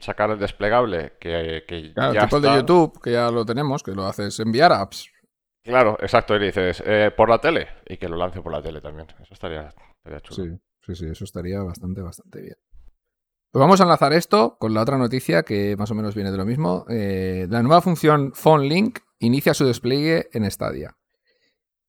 sacar 0.00 0.30
el 0.30 0.38
desplegable 0.38 1.12
que, 1.20 1.64
que 1.66 1.92
claro, 1.92 2.14
ya 2.14 2.22
tipo 2.22 2.40
de 2.40 2.54
YouTube, 2.54 3.00
que 3.00 3.12
ya 3.12 3.30
lo 3.30 3.44
tenemos, 3.44 3.82
que 3.82 3.92
lo 3.92 4.06
haces 4.06 4.38
enviar 4.40 4.72
apps. 4.72 5.10
Claro, 5.62 5.96
exacto, 6.00 6.34
y 6.36 6.40
dices 6.40 6.82
eh, 6.86 7.12
por 7.16 7.28
la 7.28 7.38
tele 7.38 7.68
y 7.86 7.96
que 7.96 8.08
lo 8.08 8.16
lance 8.16 8.40
por 8.40 8.52
la 8.52 8.62
tele 8.62 8.80
también. 8.80 9.08
Eso 9.20 9.34
estaría, 9.34 9.72
chulo. 10.22 10.56
Sí, 10.56 10.58
sí, 10.82 10.94
sí, 10.94 11.06
eso 11.06 11.24
estaría 11.24 11.62
bastante, 11.62 12.02
bastante 12.02 12.40
bien. 12.40 12.56
Pues 13.52 13.60
vamos 13.60 13.80
a 13.80 13.82
enlazar 13.82 14.12
esto 14.12 14.56
con 14.58 14.74
la 14.74 14.82
otra 14.82 14.96
noticia 14.96 15.42
que 15.42 15.76
más 15.76 15.90
o 15.90 15.94
menos 15.94 16.14
viene 16.14 16.30
de 16.30 16.36
lo 16.36 16.46
mismo. 16.46 16.84
Eh, 16.88 17.46
la 17.50 17.62
nueva 17.62 17.80
función 17.80 18.32
Phone 18.32 18.68
Link 18.68 19.00
inicia 19.18 19.54
su 19.54 19.66
despliegue 19.66 20.28
en 20.32 20.48
Stadia. 20.50 20.96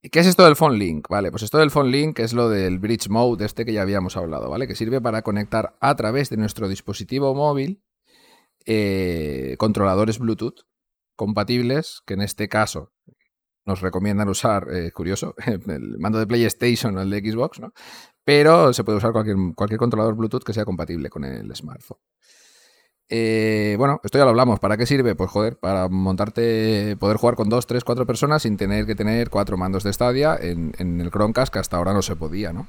¿Qué 0.10 0.20
es 0.20 0.25
esto 0.25 0.46
del 0.46 0.55
Phone 0.55 0.79
Link? 0.79 1.08
Vale, 1.10 1.29
pues 1.29 1.43
esto 1.43 1.60
del 1.60 1.70
Phone 1.70 1.91
Link 1.91 2.17
es 2.20 2.34
lo 2.34 2.50
del 2.50 2.79
Bridge 2.79 3.08
Mode, 3.10 3.46
este 3.46 3.65
que 3.65 3.74
ya 3.74 3.84
habíamos 3.84 4.17
hablado, 4.17 4.50
¿vale? 4.50 4.67
Que 4.67 4.74
sirve 4.74 5.00
para 5.00 5.22
conectar 5.22 5.77
a 5.79 5.96
través 5.96 6.31
de 6.31 6.38
nuestro 6.38 6.67
dispositivo 6.67 7.36
móvil 7.36 7.84
eh, 8.65 9.55
controladores 9.60 10.17
Bluetooth 10.17 10.65
compatibles, 11.15 12.01
que 12.08 12.15
en 12.15 12.22
este 12.22 12.50
caso 12.50 12.91
nos 13.63 13.81
recomiendan 13.81 14.27
usar, 14.27 14.67
eh, 14.74 14.91
curioso, 14.91 15.36
el 15.46 16.00
mando 16.00 16.17
de 16.17 16.25
PlayStation 16.25 16.98
o 16.98 17.01
el 17.01 17.12
de 17.12 17.20
Xbox, 17.20 17.60
¿no? 17.60 17.72
Pero 18.24 18.74
se 18.74 18.84
puede 18.84 18.98
usar 18.98 19.12
cualquier, 19.12 19.38
cualquier 19.55 19.77
controlador 19.77 20.15
Bluetooth 20.15 20.43
que 20.43 20.53
sea 20.53 20.65
compatible 20.65 21.12
con 21.12 21.25
el 21.25 21.55
smartphone. 21.55 22.00
Eh, 23.13 23.75
bueno, 23.77 24.00
esto 24.06 24.18
ya 24.18 24.24
lo 24.24 24.30
hablamos. 24.30 24.60
¿Para 24.62 24.77
qué 24.77 24.86
sirve? 24.86 25.15
Pues 25.15 25.30
joder, 25.30 25.58
para 25.58 25.89
montarte, 25.89 26.96
poder 26.98 27.18
jugar 27.18 27.36
con 27.36 27.50
dos, 27.50 27.68
tres, 27.68 27.84
cuatro 27.84 28.06
personas 28.06 28.44
sin 28.44 28.56
tener 28.56 28.86
que 28.86 28.96
tener 28.96 29.30
cuatro 29.30 29.58
mandos 29.58 29.84
de 29.84 29.91
Stadia 29.91 30.38
en, 30.39 30.72
en 30.80 31.01
el 31.01 31.12
Chromecast 31.12 31.51
que 31.51 31.60
hasta 31.60 31.75
ahora 31.75 31.94
no 31.94 32.01
se 32.01 32.15
podía, 32.15 32.53
¿no? 32.53 32.68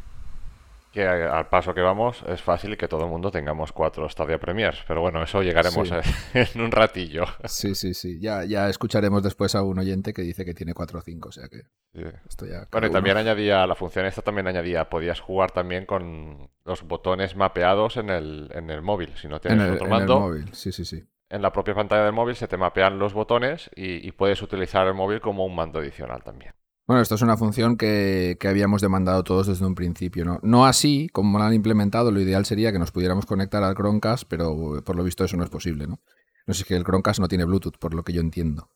Que 0.93 1.07
al 1.07 1.49
paso 1.49 1.75
que 1.75 1.81
vamos 1.81 2.23
es 2.29 2.43
fácil 2.43 2.77
que 2.77 2.87
todo 2.87 3.05
el 3.05 3.11
mundo 3.11 3.31
tengamos 3.31 3.73
cuatro 3.73 4.09
Stadia 4.09 4.39
Premiers, 4.39 4.85
pero 4.87 5.01
bueno, 5.01 5.23
eso 5.23 5.43
llegaremos 5.43 5.91
en 6.35 6.61
un 6.61 6.71
ratillo. 6.71 7.25
Sí, 7.45 7.75
sí, 7.75 7.95
sí. 7.95 8.21
Ya, 8.21 8.45
ya 8.45 8.69
escucharemos 8.69 9.23
después 9.23 9.55
a 9.55 9.63
un 9.63 9.79
oyente 9.79 10.13
que 10.13 10.23
dice 10.23 10.45
que 10.45 10.55
tiene 10.55 10.75
cuatro 10.75 10.99
o 10.99 11.03
cinco, 11.03 11.31
o 11.31 11.33
sea 11.33 11.49
que 11.49 11.63
esto 12.29 12.47
ya. 12.47 12.69
Bueno, 12.71 12.87
y 12.87 12.91
también 12.91 13.17
añadía, 13.17 13.67
la 13.67 13.75
función 13.75 14.07
esta 14.07 14.23
también 14.23 14.47
añadía, 14.47 14.89
podías 14.89 15.21
jugar 15.21 15.51
también 15.51 15.87
con 15.87 16.51
los 16.65 16.83
botones 16.83 17.35
mapeados 17.35 17.97
en 17.97 18.11
el, 18.11 18.51
en 18.53 18.71
el 18.71 18.83
móvil, 18.83 19.13
si 19.17 19.29
no 19.29 19.41
tienes 19.41 19.71
otro 19.73 19.89
mando. 19.89 20.17
En 20.17 20.23
el 20.23 20.29
móvil, 20.29 20.55
sí, 20.55 20.73
sí, 20.73 20.85
sí. 20.85 21.03
En 21.31 21.41
la 21.41 21.51
propia 21.51 21.75
pantalla 21.75 22.05
del 22.05 22.13
móvil 22.13 22.37
se 22.37 22.47
te 22.47 22.59
mapean 22.59 22.99
los 22.99 23.15
botones 23.15 23.71
y 23.75 24.13
puedes 24.13 24.43
utilizar 24.43 24.87
el 24.87 24.93
móvil 24.93 25.23
como 25.23 25.47
un 25.47 25.55
mando 25.55 25.79
adicional 25.79 26.23
también. 26.23 26.53
Bueno, 26.87 27.01
esto 27.01 27.15
es 27.15 27.23
una 27.23 27.37
función 27.37 27.77
que, 27.77 28.37
habíamos 28.45 28.83
demandado 28.83 29.23
todos 29.23 29.47
desde 29.47 29.65
un 29.65 29.75
principio, 29.75 30.25
¿no? 30.25 30.41
No 30.43 30.67
así, 30.67 31.09
como 31.13 31.39
lo 31.39 31.45
han 31.45 31.55
implementado, 31.55 32.11
lo 32.11 32.21
ideal 32.21 32.45
sería 32.45 32.73
que 32.73 32.79
nos 32.79 32.91
pudiéramos 32.91 33.25
conectar 33.25 33.63
al 33.63 33.77
Chromecast, 33.77 34.25
pero 34.29 34.83
por 34.85 34.97
lo 34.97 35.05
visto 35.05 35.25
eso 35.25 35.37
no 35.37 35.45
es 35.45 35.51
posible, 35.51 35.87
¿no? 35.87 36.01
No 36.47 36.55
sé, 36.55 36.65
que 36.65 36.75
el 36.75 36.85
Chromecast 36.85 37.21
no 37.21 37.29
tiene 37.29 37.45
Bluetooth, 37.45 37.79
por 37.79 37.95
lo 37.95 38.03
que 38.03 38.13
yo 38.13 38.21
entiendo. 38.21 38.69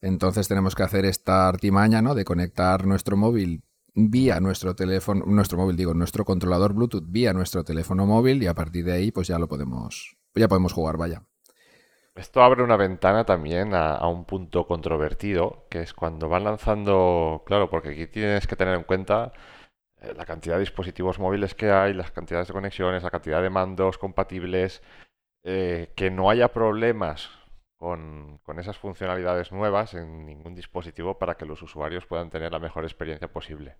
Entonces 0.00 0.46
tenemos 0.48 0.74
que 0.76 0.84
hacer 0.84 1.04
esta 1.04 1.48
artimaña, 1.48 2.00
¿no? 2.00 2.14
De 2.14 2.24
conectar 2.24 2.86
nuestro 2.86 3.16
móvil 3.16 3.64
vía 3.94 4.40
nuestro 4.40 4.74
teléfono, 4.74 5.24
nuestro 5.26 5.58
móvil, 5.58 5.76
digo, 5.76 5.94
nuestro 5.94 6.24
controlador 6.24 6.72
Bluetooth 6.74 7.04
vía 7.06 7.32
nuestro 7.32 7.64
teléfono 7.64 8.06
móvil 8.06 8.42
y 8.42 8.46
a 8.46 8.54
partir 8.54 8.84
de 8.84 8.92
ahí 8.92 9.12
pues 9.12 9.28
ya 9.28 9.38
lo 9.38 9.48
podemos, 9.48 10.16
ya 10.34 10.48
podemos 10.48 10.72
jugar, 10.72 10.96
vaya. 10.96 11.24
Esto 12.14 12.42
abre 12.42 12.62
una 12.62 12.76
ventana 12.76 13.24
también 13.24 13.74
a, 13.74 14.06
un 14.06 14.26
punto 14.26 14.66
controvertido, 14.66 15.66
que 15.70 15.80
es 15.80 15.94
cuando 15.94 16.28
van 16.28 16.44
lanzando, 16.44 17.42
claro, 17.46 17.70
porque 17.70 17.90
aquí 17.90 18.06
tienes 18.06 18.46
que 18.46 18.56
tener 18.56 18.74
en 18.74 18.84
cuenta 18.84 19.32
eh, 20.02 20.12
la 20.14 20.26
cantidad 20.26 20.56
de 20.56 20.60
dispositivos 20.60 21.18
móviles 21.18 21.54
que 21.54 21.70
hay, 21.70 21.94
las 21.94 22.10
cantidades 22.10 22.48
de 22.48 22.52
conexiones, 22.54 23.02
la 23.02 23.10
cantidad 23.10 23.42
de 23.42 23.48
mandos 23.48 23.96
compatibles, 23.96 24.82
eh, 25.44 25.92
que 25.96 26.10
no 26.10 26.28
haya 26.28 26.52
problemas 26.52 27.30
con, 27.78 28.38
con 28.44 28.58
esas 28.58 28.76
funcionalidades 28.76 29.50
nuevas 29.50 29.94
en 29.94 30.26
ningún 30.26 30.54
dispositivo 30.54 31.18
para 31.18 31.36
que 31.36 31.46
los 31.46 31.62
usuarios 31.62 32.06
puedan 32.06 32.30
tener 32.30 32.52
la 32.52 32.58
mejor 32.58 32.84
experiencia 32.84 33.32
posible. 33.32 33.76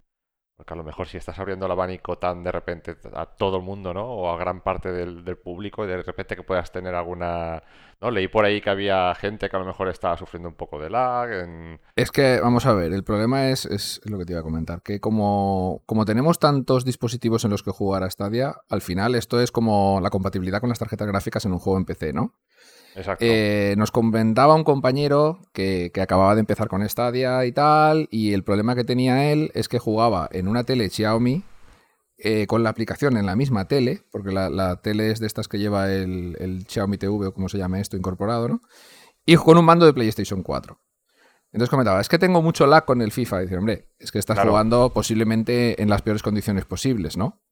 Porque 0.57 0.75
a 0.75 0.77
lo 0.77 0.85
mejor 0.85 1.09
si 1.09 1.17
estás 1.17 1.39
abriendo 1.39 1.67
el 1.67 1.73
abanico 1.73 2.19
tan 2.19 2.45
de 2.45 2.53
repente 2.53 2.97
a 3.15 3.27
todo 3.27 3.57
el 3.57 3.63
mundo, 3.63 3.93
¿no? 3.93 4.05
O 4.05 4.31
a 4.31 4.37
gran 4.37 4.61
parte 4.61 4.93
del, 4.93 5.25
del 5.25 5.37
público, 5.37 5.87
de 5.87 6.03
repente 6.03 6.37
que 6.37 6.43
puedas 6.43 6.71
tener 6.71 6.95
alguna... 6.95 7.63
¿no? 8.01 8.11
Leí 8.11 8.29
por 8.29 8.45
ahí 8.45 8.61
que 8.61 8.71
había 8.71 9.15
gente 9.15 9.49
que 9.49 9.57
a 9.57 9.59
lo 9.59 9.65
mejor 9.65 9.89
estaba 9.89 10.17
sufriendo 10.17 10.49
un 10.49 10.55
poco 10.55 10.79
de 10.79 10.91
lag. 10.91 11.29
Es 11.97 12.11
que, 12.11 12.41
vamos 12.41 12.67
a 12.67 12.75
ver, 12.75 12.93
el 12.93 13.05
problema 13.05 13.49
es, 13.49 13.65
es 13.65 14.01
lo 14.05 14.19
que 14.19 14.25
te 14.25 14.33
iba 14.33 14.41
a 14.41 14.45
comentar, 14.45 14.83
que 14.83 15.01
como, 15.01 15.83
como 15.87 16.05
tenemos 16.05 16.39
tantos 16.39 16.85
dispositivos 16.85 17.45
en 17.45 17.51
los 17.51 17.63
que 17.63 17.71
jugar 17.71 18.03
a 18.03 18.11
Stadia, 18.11 18.57
al 18.69 18.83
final 18.83 19.15
esto 19.15 19.41
es 19.41 19.53
como 19.53 20.01
la 20.03 20.11
compatibilidad 20.11 20.61
con 20.61 20.69
las 20.69 20.79
tarjetas 20.79 21.09
gráficas 21.09 21.45
en 21.45 21.53
un 21.53 21.59
juego 21.61 21.79
en 21.79 21.85
PC, 21.85 22.13
¿no? 22.13 22.35
Eh, 23.21 23.75
nos 23.79 23.91
comentaba 23.91 24.55
un 24.55 24.65
compañero 24.65 25.41
que, 25.53 25.91
que 25.95 26.01
acababa 26.01 26.35
de 26.35 26.41
empezar 26.41 26.69
con 26.69 26.87
Stadia 26.89 27.45
y 27.47 27.53
tal, 27.53 28.09
y 28.11 28.33
el 28.35 28.45
problema 28.45 28.75
que 28.75 28.85
tenía 28.85 29.33
él 29.33 29.51
es 29.55 29.69
que 29.69 29.79
jugaba 29.79 30.29
en 30.33 30.47
una 30.49 30.65
tele 30.65 30.91
Xiaomi 30.91 31.43
eh, 32.19 32.47
con 32.47 32.63
la 32.63 32.71
aplicación 32.71 33.17
en 33.17 33.27
la 33.27 33.35
misma 33.35 33.67
tele, 33.67 34.03
porque 34.13 34.31
la, 34.33 34.51
la 34.51 34.81
tele 34.83 35.11
es 35.11 35.21
de 35.21 35.27
estas 35.27 35.49
que 35.49 35.59
lleva 35.59 35.91
el, 35.93 36.37
el 36.39 36.67
Xiaomi 36.69 36.99
TV 36.99 37.27
o 37.27 37.33
como 37.35 37.49
se 37.49 37.59
llama 37.59 37.81
esto 37.81 37.97
incorporado, 37.97 38.49
¿no? 38.49 38.61
Y 39.25 39.37
con 39.37 39.57
un 39.57 39.65
mando 39.65 39.87
de 39.87 39.93
PlayStation 39.93 40.43
4. 40.43 40.79
Entonces 41.53 41.71
comentaba, 41.71 42.01
es 42.01 42.09
que 42.09 42.19
tengo 42.19 42.41
mucho 42.43 42.67
lag 42.67 42.85
con 42.85 43.03
el 43.03 43.13
FIFA. 43.13 43.41
Y 43.41 43.45
dice, 43.45 43.59
hombre, 43.59 43.89
es 43.99 44.11
que 44.11 44.19
estás 44.19 44.37
Claro. 44.37 44.51
jugando 44.51 44.93
posiblemente 44.93 45.81
en 45.83 45.91
las 45.91 46.03
peores 46.03 46.23
condiciones 46.23 46.65
posibles, 46.65 47.17
¿no? 47.17 47.43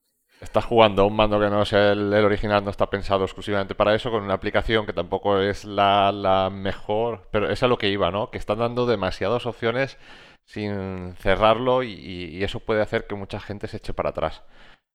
Estás 0.41 0.65
jugando 0.65 1.03
a 1.03 1.05
un 1.07 1.15
mando 1.17 1.39
que 1.39 1.51
no 1.51 1.63
es 1.63 1.73
el, 1.75 2.13
el 2.13 2.25
original, 2.25 2.65
no 2.65 2.71
está 2.71 2.89
pensado 2.89 3.25
exclusivamente 3.25 3.75
para 3.75 3.95
eso, 3.95 4.11
con 4.11 4.23
una 4.23 4.35
aplicación 4.35 4.87
que 4.87 4.95
tampoco 4.95 5.39
es 5.39 5.65
la, 5.67 6.13
la 6.13 6.49
mejor, 6.51 7.29
pero 7.31 7.51
es 7.51 7.63
a 7.63 7.69
lo 7.69 7.77
que 7.77 7.91
iba, 7.91 8.11
¿no? 8.11 8.31
Que 8.31 8.39
están 8.39 8.59
dando 8.59 8.87
demasiadas 8.87 9.45
opciones 9.45 9.99
sin 10.47 11.15
cerrarlo 11.17 11.83
y, 11.83 11.93
y 11.93 12.43
eso 12.43 12.61
puede 12.61 12.81
hacer 12.81 13.07
que 13.07 13.15
mucha 13.17 13.39
gente 13.39 13.69
se 13.69 13.77
eche 13.77 13.93
para 13.93 14.11
atrás. 14.11 14.43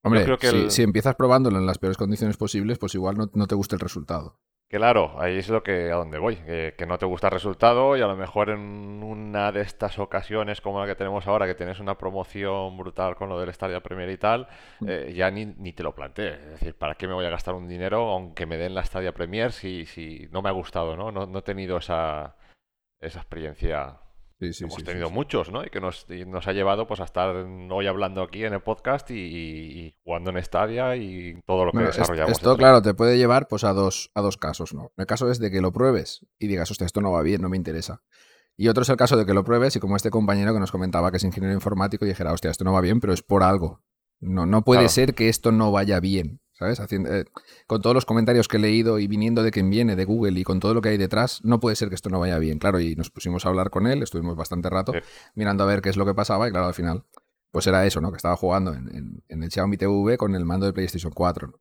Hombre, 0.02 0.22
creo 0.22 0.38
que 0.38 0.48
si, 0.48 0.56
el- 0.56 0.70
si 0.70 0.82
empiezas 0.82 1.14
probándolo 1.16 1.58
en 1.58 1.66
las 1.66 1.78
peores 1.78 1.96
condiciones 1.96 2.36
posibles, 2.36 2.78
pues 2.78 2.94
igual 2.94 3.16
no, 3.16 3.30
no 3.32 3.46
te 3.46 3.54
gusta 3.54 3.76
el 3.76 3.80
resultado. 3.80 4.40
Claro, 4.68 5.14
ahí 5.20 5.38
es 5.38 5.48
lo 5.48 5.62
que 5.62 5.92
a 5.92 5.94
donde 5.94 6.18
voy, 6.18 6.34
que, 6.36 6.74
que 6.76 6.86
no 6.86 6.98
te 6.98 7.06
gusta 7.06 7.28
el 7.28 7.34
resultado 7.34 7.96
y 7.96 8.00
a 8.02 8.08
lo 8.08 8.16
mejor 8.16 8.50
en 8.50 8.58
una 9.04 9.52
de 9.52 9.60
estas 9.60 9.96
ocasiones 10.00 10.60
como 10.60 10.80
la 10.80 10.86
que 10.86 10.96
tenemos 10.96 11.24
ahora, 11.28 11.46
que 11.46 11.54
tienes 11.54 11.78
una 11.78 11.96
promoción 11.96 12.76
brutal 12.76 13.14
con 13.14 13.28
lo 13.28 13.38
del 13.38 13.54
Stadia 13.54 13.80
Premier 13.80 14.10
y 14.10 14.18
tal, 14.18 14.48
eh, 14.84 15.12
ya 15.14 15.30
ni, 15.30 15.46
ni 15.46 15.72
te 15.72 15.84
lo 15.84 15.94
plantees. 15.94 16.38
Es 16.40 16.50
decir, 16.50 16.74
¿para 16.76 16.96
qué 16.96 17.06
me 17.06 17.14
voy 17.14 17.24
a 17.26 17.30
gastar 17.30 17.54
un 17.54 17.68
dinero 17.68 18.10
aunque 18.10 18.44
me 18.44 18.56
den 18.56 18.74
la 18.74 18.84
Stadia 18.84 19.12
Premier 19.14 19.52
si, 19.52 19.86
si 19.86 20.28
no 20.32 20.42
me 20.42 20.48
ha 20.48 20.52
gustado, 20.52 20.96
¿no? 20.96 21.12
No, 21.12 21.26
no 21.26 21.38
he 21.38 21.42
tenido 21.42 21.76
esa, 21.76 22.34
esa 23.00 23.20
experiencia 23.20 24.00
Sí, 24.38 24.52
sí, 24.52 24.58
que 24.58 24.64
hemos 24.64 24.74
sí, 24.76 24.82
tenido 24.84 25.10
muchos, 25.10 25.50
¿no? 25.50 25.64
Y 25.64 25.70
que 25.70 25.80
nos, 25.80 26.04
y 26.10 26.26
nos 26.26 26.46
ha 26.46 26.52
llevado 26.52 26.86
pues 26.86 27.00
a 27.00 27.04
estar 27.04 27.34
hoy 27.34 27.86
hablando 27.86 28.22
aquí 28.22 28.44
en 28.44 28.52
el 28.52 28.60
podcast 28.60 29.10
y, 29.10 29.14
y 29.14 29.94
jugando 30.04 30.30
en 30.30 30.42
Stadia 30.44 30.94
y 30.96 31.40
todo 31.46 31.64
lo 31.64 31.70
que 31.72 31.78
Bueno, 31.78 31.88
es- 31.90 31.96
desarrollamos. 31.96 32.32
esto, 32.32 32.56
claro, 32.56 32.82
te 32.82 32.92
puede 32.92 33.16
llevar 33.16 33.48
pues, 33.48 33.64
a, 33.64 33.72
dos, 33.72 34.10
a 34.14 34.20
dos 34.20 34.36
casos, 34.36 34.74
¿no? 34.74 34.92
El 34.98 35.06
caso 35.06 35.30
es 35.30 35.38
de 35.38 35.50
que 35.50 35.62
lo 35.62 35.72
pruebes 35.72 36.26
y 36.38 36.48
digas, 36.48 36.70
hostia, 36.70 36.84
esto 36.86 37.00
no 37.00 37.12
va 37.12 37.22
bien, 37.22 37.40
no 37.40 37.48
me 37.48 37.56
interesa. 37.56 38.02
Y 38.58 38.68
otro 38.68 38.82
es 38.82 38.88
el 38.90 38.96
caso 38.96 39.16
de 39.16 39.24
que 39.26 39.34
lo 39.34 39.42
pruebes 39.44 39.74
y 39.76 39.80
como 39.80 39.96
este 39.96 40.10
compañero 40.10 40.52
que 40.52 40.60
nos 40.60 40.72
comentaba 40.72 41.10
que 41.10 41.16
es 41.18 41.24
ingeniero 41.24 41.54
informático 41.54 42.04
y 42.04 42.08
dijera, 42.08 42.32
hostia, 42.32 42.50
esto 42.50 42.64
no 42.64 42.72
va 42.72 42.80
bien, 42.82 43.00
pero 43.00 43.12
es 43.14 43.22
por 43.22 43.42
algo. 43.42 43.82
No, 44.20 44.44
no 44.46 44.62
puede 44.62 44.80
Claro. 44.80 44.88
ser 44.92 45.14
que 45.14 45.28
esto 45.28 45.52
no 45.52 45.72
vaya 45.72 45.98
bien, 46.00 46.40
¿sabes? 46.58 46.80
Haciendo, 46.80 47.14
eh, 47.14 47.24
con 47.66 47.80
todos 47.82 47.94
los 47.94 48.04
comentarios 48.06 48.48
que 48.48 48.56
he 48.56 48.60
leído 48.60 48.98
y 48.98 49.06
viniendo 49.06 49.42
de 49.42 49.50
quien 49.50 49.70
viene, 49.70 49.96
de 49.96 50.04
Google 50.04 50.38
y 50.40 50.44
con 50.44 50.60
todo 50.60 50.74
lo 50.74 50.80
que 50.82 50.88
hay 50.90 50.96
detrás, 50.96 51.40
no 51.44 51.60
puede 51.60 51.76
ser 51.76 51.88
que 51.88 51.94
esto 51.94 52.08
no 52.10 52.18
vaya 52.20 52.38
bien. 52.38 52.58
Claro, 52.58 52.80
y 52.80 52.96
nos 52.96 53.10
pusimos 53.10 53.46
a 53.46 53.48
hablar 53.50 53.70
con 53.70 53.86
él, 53.86 54.02
estuvimos 54.02 54.36
bastante 54.36 54.70
rato 54.70 54.92
Sí. 54.92 54.98
mirando 55.34 55.64
a 55.64 55.66
ver 55.66 55.82
qué 55.82 55.90
es 55.90 55.96
lo 55.96 56.06
que 56.06 56.14
pasaba 56.14 56.48
y 56.48 56.50
claro, 56.50 56.66
al 56.66 56.74
final, 56.74 57.04
pues 57.50 57.66
era 57.66 57.84
eso, 57.86 58.00
¿no? 58.00 58.10
Que 58.10 58.16
estaba 58.16 58.36
jugando 58.36 58.72
en, 58.74 58.88
en- 58.94 59.22
en 59.28 59.42
el 59.42 59.50
Xiaomi 59.50 59.76
TV 59.76 60.16
con 60.18 60.34
el 60.34 60.44
mando 60.44 60.66
de 60.66 60.72
PlayStation 60.72 61.12
4. 61.12 61.48
¿no? 61.48 61.54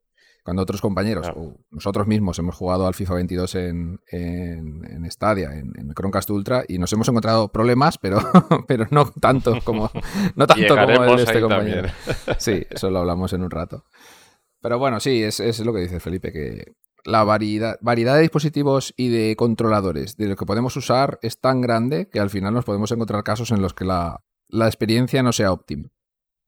Cuando 0.43 0.61
otros 0.61 0.79
compañeros, 0.79 1.23
Claro. 1.25 1.41
o 1.41 1.57
nosotros 1.71 2.05
mismos, 2.05 2.37
hemos 2.37 2.55
jugado 2.55 2.85
al 2.85 2.93
FIFA 2.93 3.15
22 3.15 3.55
en, 3.55 3.99
en, 4.11 5.09
Stadia, 5.11 5.51
en, 5.55 5.73
Chromecast 5.95 6.29
Ultra, 6.29 6.63
y 6.67 6.77
nos 6.77 6.93
hemos 6.93 7.07
encontrado 7.09 7.47
problemas, 7.51 7.97
pero, 7.97 8.19
pero 8.67 8.85
no 8.91 9.09
tanto 9.19 9.57
como, 9.63 9.89
no 10.35 10.45
tanto 10.45 10.75
como 10.75 11.03
el 11.03 11.17
de 11.17 11.23
este 11.23 11.41
compañero. 11.41 11.87
también. 11.87 12.35
Sí, 12.37 12.63
eso 12.69 12.91
lo 12.91 12.99
hablamos 12.99 13.33
en 13.33 13.41
un 13.41 13.49
rato. 13.49 13.85
Pero 14.65 14.79
bueno, 14.79 14.99
sí, 14.99 15.21
es, 15.21 15.39
es 15.39 15.59
lo 15.59 15.73
que 15.73 15.81
dice 15.81 15.99
Felipe, 15.99 16.31
que 16.31 16.73
la 17.03 17.23
variedad, 17.23 17.77
variedad 17.81 18.15
de 18.15 18.21
dispositivos 18.21 18.95
y 18.97 19.09
de 19.09 19.35
controladores 19.35 20.17
de 20.17 20.25
lo 20.25 20.35
que 20.35 20.47
podemos 20.47 20.75
usar 20.75 21.19
es 21.21 21.39
tan 21.39 21.61
grande 21.61 22.09
que 22.09 22.19
al 22.19 22.31
final 22.31 22.51
nos 22.51 22.65
podemos 22.65 22.91
encontrar 22.91 23.23
casos 23.23 23.51
en 23.51 23.61
los 23.61 23.75
que 23.75 23.85
la, 23.85 24.23
la 24.47 24.65
experiencia 24.65 25.21
no 25.21 25.33
sea 25.33 25.51
óptima. 25.51 25.89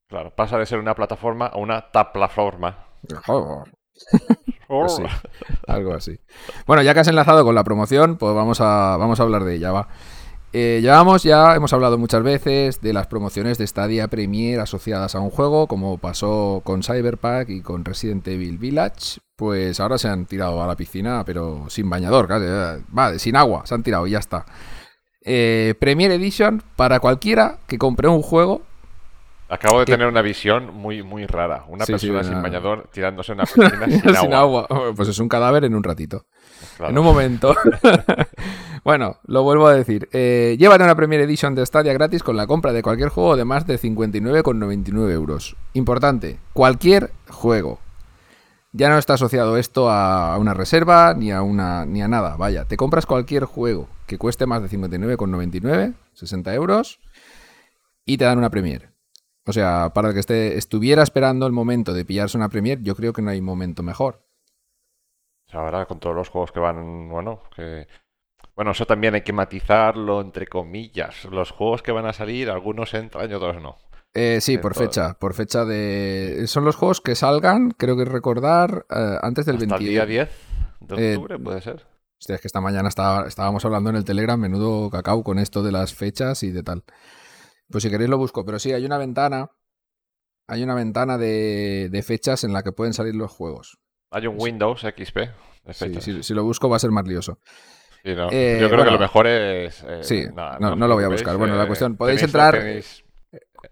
Claro, 0.09 0.33
pasa 0.35 0.57
de 0.57 0.65
ser 0.65 0.79
una 0.79 0.95
plataforma 0.95 1.45
a 1.45 1.59
una 1.59 1.91
taplataforma. 1.91 2.87
Pues 4.67 4.95
sí, 4.95 5.03
algo 5.67 5.93
así. 5.93 6.19
Bueno, 6.65 6.81
ya 6.81 6.95
que 6.95 7.01
has 7.01 7.07
enlazado 7.07 7.45
con 7.45 7.53
la 7.53 7.63
promoción, 7.63 8.17
pues 8.17 8.33
vamos 8.33 8.59
a, 8.61 8.97
vamos 8.97 9.19
a 9.19 9.23
hablar 9.23 9.43
de 9.43 9.55
ella, 9.55 9.71
va. 9.71 9.89
Eh, 10.59 10.79
llevamos 10.81 11.21
ya, 11.21 11.53
hemos 11.55 11.71
hablado 11.71 11.99
muchas 11.99 12.23
veces 12.23 12.81
de 12.81 12.91
las 12.91 13.05
promociones 13.05 13.59
de 13.59 13.67
Stadia 13.67 14.07
Premier 14.07 14.59
asociadas 14.59 15.13
a 15.13 15.19
un 15.19 15.29
juego, 15.29 15.67
como 15.67 15.99
pasó 15.99 16.61
con 16.63 16.81
Cyberpunk 16.81 17.49
y 17.49 17.61
con 17.61 17.85
Resident 17.85 18.27
Evil 18.27 18.57
Village. 18.57 19.19
Pues 19.35 19.79
ahora 19.79 19.99
se 19.99 20.07
han 20.07 20.25
tirado 20.25 20.63
a 20.63 20.65
la 20.65 20.75
piscina, 20.75 21.23
pero 21.23 21.65
sin 21.69 21.87
bañador, 21.87 22.27
casi, 22.27 22.45
vale, 22.87 23.19
sin 23.19 23.35
agua, 23.35 23.67
se 23.67 23.75
han 23.75 23.83
tirado 23.83 24.07
y 24.07 24.11
ya 24.11 24.17
está. 24.17 24.47
Eh, 25.21 25.75
Premier 25.79 26.09
Edition 26.09 26.63
para 26.75 26.99
cualquiera 26.99 27.59
que 27.67 27.77
compre 27.77 28.07
un 28.07 28.23
juego. 28.23 28.63
Acabo 29.49 29.79
de 29.81 29.85
¿Qué? 29.85 29.91
tener 29.91 30.07
una 30.07 30.23
visión 30.23 30.73
muy, 30.73 31.03
muy 31.03 31.27
rara. 31.27 31.65
Una 31.67 31.85
Sí, 31.85 31.93
sí, 31.99 32.07
persona 32.09 32.23
sin 32.23 32.41
bañador 32.41 32.89
tirándose 32.91 33.33
en 33.33 33.37
una 33.37 33.45
piscina 33.53 33.85
sin, 33.85 34.01
sin 34.01 34.33
agua. 34.33 34.65
agua. 34.67 34.93
Pues 34.95 35.07
es 35.07 35.19
un 35.19 35.29
cadáver 35.29 35.65
en 35.65 35.75
un 35.75 35.83
ratito. 35.83 36.25
En 36.79 36.97
un 36.97 37.03
momento. 37.03 37.55
bueno, 38.83 39.17
lo 39.25 39.43
vuelvo 39.43 39.67
a 39.67 39.73
decir. 39.73 40.09
Eh, 40.11 40.55
llévate 40.59 40.83
una 40.83 40.95
Premier 40.95 41.21
Edition 41.21 41.55
de 41.55 41.65
Stadia 41.65 41.93
gratis 41.93 42.23
con 42.23 42.37
la 42.37 42.47
compra 42.47 42.73
de 42.73 42.83
cualquier 42.83 43.09
juego 43.09 43.35
de 43.35 43.45
más 43.45 43.65
de 43.65 43.79
59,99 43.79 45.11
euros. 45.11 45.55
Importante, 45.73 46.39
cualquier 46.53 47.11
juego. 47.29 47.79
Ya 48.73 48.89
no 48.89 48.97
está 48.97 49.13
asociado 49.13 49.57
esto 49.57 49.89
a 49.89 50.37
una 50.37 50.53
reserva 50.53 51.13
ni 51.15 51.31
a 51.31 51.41
una 51.41 51.85
ni 51.85 52.01
a 52.01 52.07
nada. 52.07 52.35
Vaya, 52.35 52.65
te 52.65 52.77
compras 52.77 53.05
cualquier 53.05 53.45
juego 53.45 53.87
que 54.07 54.17
cueste 54.17 54.45
más 54.45 54.61
de 54.61 54.69
59,99, 54.69 55.93
60 56.13 56.53
euros, 56.53 56.99
y 58.05 58.17
te 58.17 58.25
dan 58.25 58.37
una 58.37 58.49
Premier. 58.49 58.91
O 59.45 59.53
sea, 59.53 59.91
para 59.93 60.09
el 60.09 60.13
que 60.13 60.21
esté, 60.21 60.57
estuviera 60.57 61.03
esperando 61.03 61.45
el 61.45 61.53
momento 61.53 61.93
de 61.93 62.05
pillarse 62.05 62.37
una 62.37 62.49
Premier, 62.49 62.81
yo 62.81 62.95
creo 62.95 63.13
que 63.13 63.21
no 63.21 63.29
hay 63.29 63.41
momento 63.41 63.83
mejor. 63.83 64.26
O 65.47 65.51
sea, 65.51 65.61
ahora 65.61 65.85
con 65.85 65.99
todos 65.99 66.15
los 66.15 66.29
juegos 66.29 66.51
que 66.51 66.59
van, 66.59 67.09
bueno, 67.09 67.41
que... 67.55 67.87
Bueno, 68.55 68.71
eso 68.71 68.85
también 68.85 69.13
hay 69.13 69.21
que 69.21 69.33
matizarlo 69.33 70.19
entre 70.21 70.47
comillas. 70.47 71.25
Los 71.25 71.51
juegos 71.51 71.81
que 71.83 71.91
van 71.91 72.05
a 72.07 72.13
salir, 72.13 72.49
algunos 72.49 72.93
entran 72.93 73.29
y 73.29 73.33
otros 73.33 73.61
no. 73.61 73.77
Eh, 74.13 74.39
sí, 74.41 74.57
por 74.57 74.73
fecha, 74.75 75.13
por 75.19 75.33
fecha 75.35 75.63
de... 75.63 76.43
Son 76.47 76.65
los 76.65 76.75
juegos 76.75 77.01
que 77.01 77.13
salgan, 77.15 77.71
creo 77.71 77.95
que 77.95 78.05
recordar, 78.05 78.85
eh, 78.89 79.17
antes 79.21 79.45
del 79.45 79.57
Hasta 79.57 79.77
20... 79.77 79.83
el 79.85 79.89
día 79.91 80.05
10 80.05 80.29
de 80.81 80.95
Eh, 81.11 81.15
octubre, 81.15 81.37
puede 81.39 81.61
ser. 81.61 81.85
Hostia, 82.19 82.35
es 82.35 82.41
que 82.41 82.47
esta 82.47 82.61
mañana 82.61 82.89
estaba- 82.89 83.27
estábamos 83.27 83.63
hablando 83.63 83.91
en 83.91 83.95
el 83.95 84.05
Telegram, 84.05 84.39
menudo 84.39 84.89
cacao 84.89 85.23
con 85.23 85.37
esto 85.37 85.61
de 85.61 85.71
las 85.71 85.93
fechas 85.93 86.41
y 86.41 86.51
de 86.51 86.63
tal. 86.63 86.83
Pues 87.69 87.83
si 87.83 87.91
queréis 87.91 88.09
lo 88.09 88.17
busco, 88.17 88.43
pero 88.43 88.57
sí, 88.57 88.73
hay 88.73 88.85
una 88.85 88.97
ventana, 88.97 89.51
hay 90.47 90.63
una 90.63 90.73
ventana 90.73 91.19
de, 91.19 91.89
de 91.91 92.01
fechas 92.01 92.43
en 92.43 92.53
la 92.53 92.63
que 92.63 92.71
pueden 92.71 92.93
salir 92.93 93.13
los 93.13 93.31
juegos. 93.31 93.77
Hay 94.11 94.27
un 94.27 94.35
Windows 94.39 94.81
XP 94.81 95.17
Sí, 95.71 95.99
si, 96.01 96.23
si 96.23 96.33
lo 96.33 96.43
busco 96.43 96.69
va 96.69 96.77
a 96.77 96.79
ser 96.79 96.91
más 96.91 97.05
lioso. 97.05 97.39
Sí, 98.03 98.15
no. 98.15 98.29
Eh, 98.31 98.57
Yo 98.61 98.69
creo 98.69 98.85
que 98.85 98.91
lo 98.91 98.99
mejor 98.99 99.27
es... 99.27 99.83
eh, 99.85 99.99
Sí, 100.01 100.25
nada, 100.33 100.57
no- 100.59 100.75
no 100.77 100.87
lo 100.87 100.95
voy 100.95 101.03
a 101.03 101.09
buscar. 101.09 101.35
Bueno, 101.35 101.55
la 101.57 101.63
eh, 101.65 101.67
cuestión, 101.67 101.97
podéis 101.97 102.21
tenéis- 102.21 102.25
entrar- 102.27 102.53
tenéis- 102.55 103.03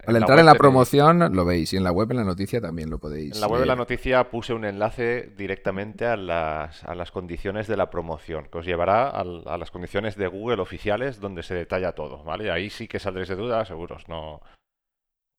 Al 0.06 0.16
entrar 0.18 0.40
en 0.40 0.46
la 0.46 0.52
tenéis- 0.54 0.58
promoción 0.58 1.34
lo 1.34 1.46
veis 1.46 1.72
y 1.72 1.78
en 1.78 1.86
la 1.86 1.92
web, 1.94 2.12
en 2.12 2.18
la 2.18 2.26
noticia 2.26 2.60
también 2.60 2.90
lo 2.90 3.00
podéis 3.00 3.36
En 3.36 3.40
la 3.42 3.48
web 3.48 3.62
de 3.62 3.66
la 3.66 3.78
noticia 3.78 4.30
puse 4.30 4.54
un 4.54 4.66
enlace 4.66 5.32
directamente 5.38 6.06
a 6.06 6.18
las, 6.18 6.84
a 6.84 6.96
las 6.96 7.12
condiciones 7.12 7.68
de 7.68 7.78
la 7.78 7.90
promoción, 7.90 8.50
que 8.52 8.58
os 8.58 8.66
llevará 8.66 9.08
al- 9.10 9.44
a, 9.46 9.58
las 9.58 9.72
condiciones 9.72 10.18
de 10.18 10.28
Google 10.28 10.62
oficiales 10.62 11.22
donde 11.22 11.44
se 11.44 11.54
detalla 11.56 11.94
todo, 11.94 12.26
¿vale? 12.26 12.52
Ahí 12.52 12.70
sí 12.70 12.90
que 12.90 13.00
saldréis 13.00 13.30
de 13.30 13.36
dudas, 13.38 13.70
seguros, 13.70 14.04
no... 14.10 14.42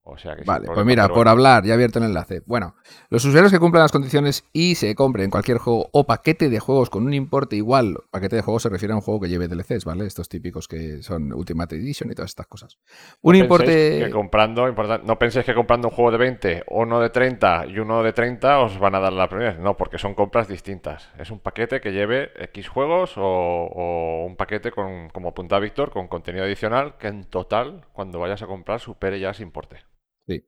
O 0.09 0.16
sea 0.16 0.37
que 0.37 0.45
Vale, 0.45 0.69
pues 0.73 0.87
mira, 0.87 1.09
por 1.09 1.16
bueno. 1.16 1.33
hablar, 1.33 1.64
ya 1.64 1.73
he 1.73 1.75
abierto 1.75 1.99
el 1.99 2.05
enlace. 2.05 2.40
Bueno, 2.47 2.77
los 3.11 3.25
usuarios 3.25 3.51
que 3.51 3.59
cumplan 3.59 3.83
las 3.83 3.90
condiciones 3.90 4.45
y 4.53 4.77
se 4.77 4.95
compren 4.95 5.31
cualquier 5.31 5.59
juego 5.59 5.88
o 5.92 6.05
paquete 6.07 6.49
de 6.49 6.61
juegos 6.61 6.90
con 6.90 7.05
un 7.05 7.12
importe 7.12 7.57
igual, 7.57 7.97
paquete 8.12 8.37
de 8.37 8.42
juegos 8.42 8.62
se 8.62 8.69
refiere 8.69 8.92
a 8.92 8.97
un 8.97 9.03
juego 9.03 9.21
que 9.21 9.29
lleve 9.29 9.49
DLCs, 9.49 9.85
¿vale? 9.85 10.07
Estos 10.07 10.29
típicos 10.29 10.69
que 10.69 11.03
son 11.03 11.33
Ultimate 11.33 11.75
Edition 11.75 12.09
y 12.12 12.14
todas 12.14 12.31
estas 12.31 12.47
cosas. 12.47 12.79
Un 13.21 13.33
No 13.33 13.38
importe... 13.38 14.05
que 14.05 14.11
comprando, 14.11 14.73
no 15.03 15.19
penséis 15.19 15.45
que 15.45 15.55
comprando 15.55 15.88
un 15.88 15.95
juego 15.95 16.12
de 16.12 16.19
20, 16.19 16.64
uno 16.69 17.01
de 17.01 17.11
30 17.11 17.66
y 17.66 17.81
uno 17.81 18.05
de 18.05 18.12
30 18.12 18.61
os 18.61 18.79
van 18.79 18.95
a 18.95 19.01
dar 19.01 19.12
la 19.12 19.29
primera. 19.29 19.55
No, 19.55 19.77
porque 19.77 19.99
son 19.99 20.14
compras 20.14 20.47
distintas. 20.47 21.09
Es 21.19 21.33
un 21.33 21.40
paquete 21.40 21.81
que 21.81 21.90
lleve 21.90 22.31
X 22.45 22.69
juegos 22.69 23.19
o, 23.19 23.23
o 23.25 24.25
un 24.25 24.37
paquete 24.37 24.71
con, 24.71 25.09
como 25.09 25.31
apunta 25.31 25.59
Víctor, 25.59 25.90
con 25.90 26.07
contenido 26.07 26.45
adicional 26.45 26.97
que 26.97 27.09
en 27.09 27.25
total, 27.25 27.87
cuando 27.92 28.21
vayas 28.21 28.42
a 28.42 28.47
comprar, 28.47 28.79
supere 28.79 29.19
ya 29.19 29.31
ese 29.31 29.42
importe. 29.42 29.79
Sí. 30.27 30.45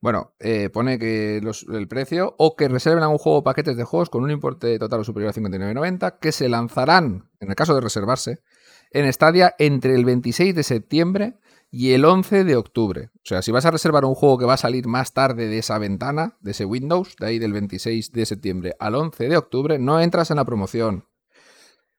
Bueno, 0.00 0.34
eh, 0.40 0.68
pone 0.68 0.98
que 0.98 1.36
el 1.36 1.88
precio 1.88 2.34
o 2.36 2.56
que 2.56 2.68
reserven 2.68 3.04
algún 3.04 3.18
juego 3.18 3.38
o 3.38 3.44
paquetes 3.44 3.76
de 3.76 3.84
juegos 3.84 4.10
con 4.10 4.24
un 4.24 4.32
importe 4.32 4.78
total 4.78 5.00
o 5.00 5.04
superior 5.04 5.30
a 5.30 5.34
59,90 5.34 6.18
que 6.18 6.32
se 6.32 6.48
lanzarán, 6.48 7.30
en 7.38 7.50
el 7.50 7.54
caso 7.54 7.74
de 7.74 7.80
reservarse, 7.80 8.42
en 8.90 9.10
Stadia 9.12 9.54
entre 9.58 9.94
el 9.94 10.04
26 10.04 10.54
de 10.54 10.62
septiembre 10.64 11.38
y 11.70 11.92
el 11.92 12.04
11 12.04 12.44
de 12.44 12.56
octubre. 12.56 13.10
O 13.14 13.20
sea, 13.22 13.42
si 13.42 13.52
vas 13.52 13.64
a 13.64 13.70
reservar 13.70 14.04
un 14.04 14.14
juego 14.14 14.38
que 14.38 14.44
va 14.44 14.54
a 14.54 14.58
salir 14.58 14.86
más 14.88 15.14
tarde 15.14 15.46
de 15.46 15.58
esa 15.58 15.78
ventana, 15.78 16.36
de 16.40 16.50
ese 16.50 16.64
Windows, 16.64 17.14
de 17.18 17.26
ahí 17.26 17.38
del 17.38 17.52
26 17.52 18.12
de 18.12 18.26
septiembre 18.26 18.74
al 18.80 18.96
11 18.96 19.28
de 19.28 19.36
octubre, 19.36 19.78
no 19.78 20.00
entras 20.00 20.30
en 20.30 20.36
la 20.36 20.44
promoción. 20.44 21.06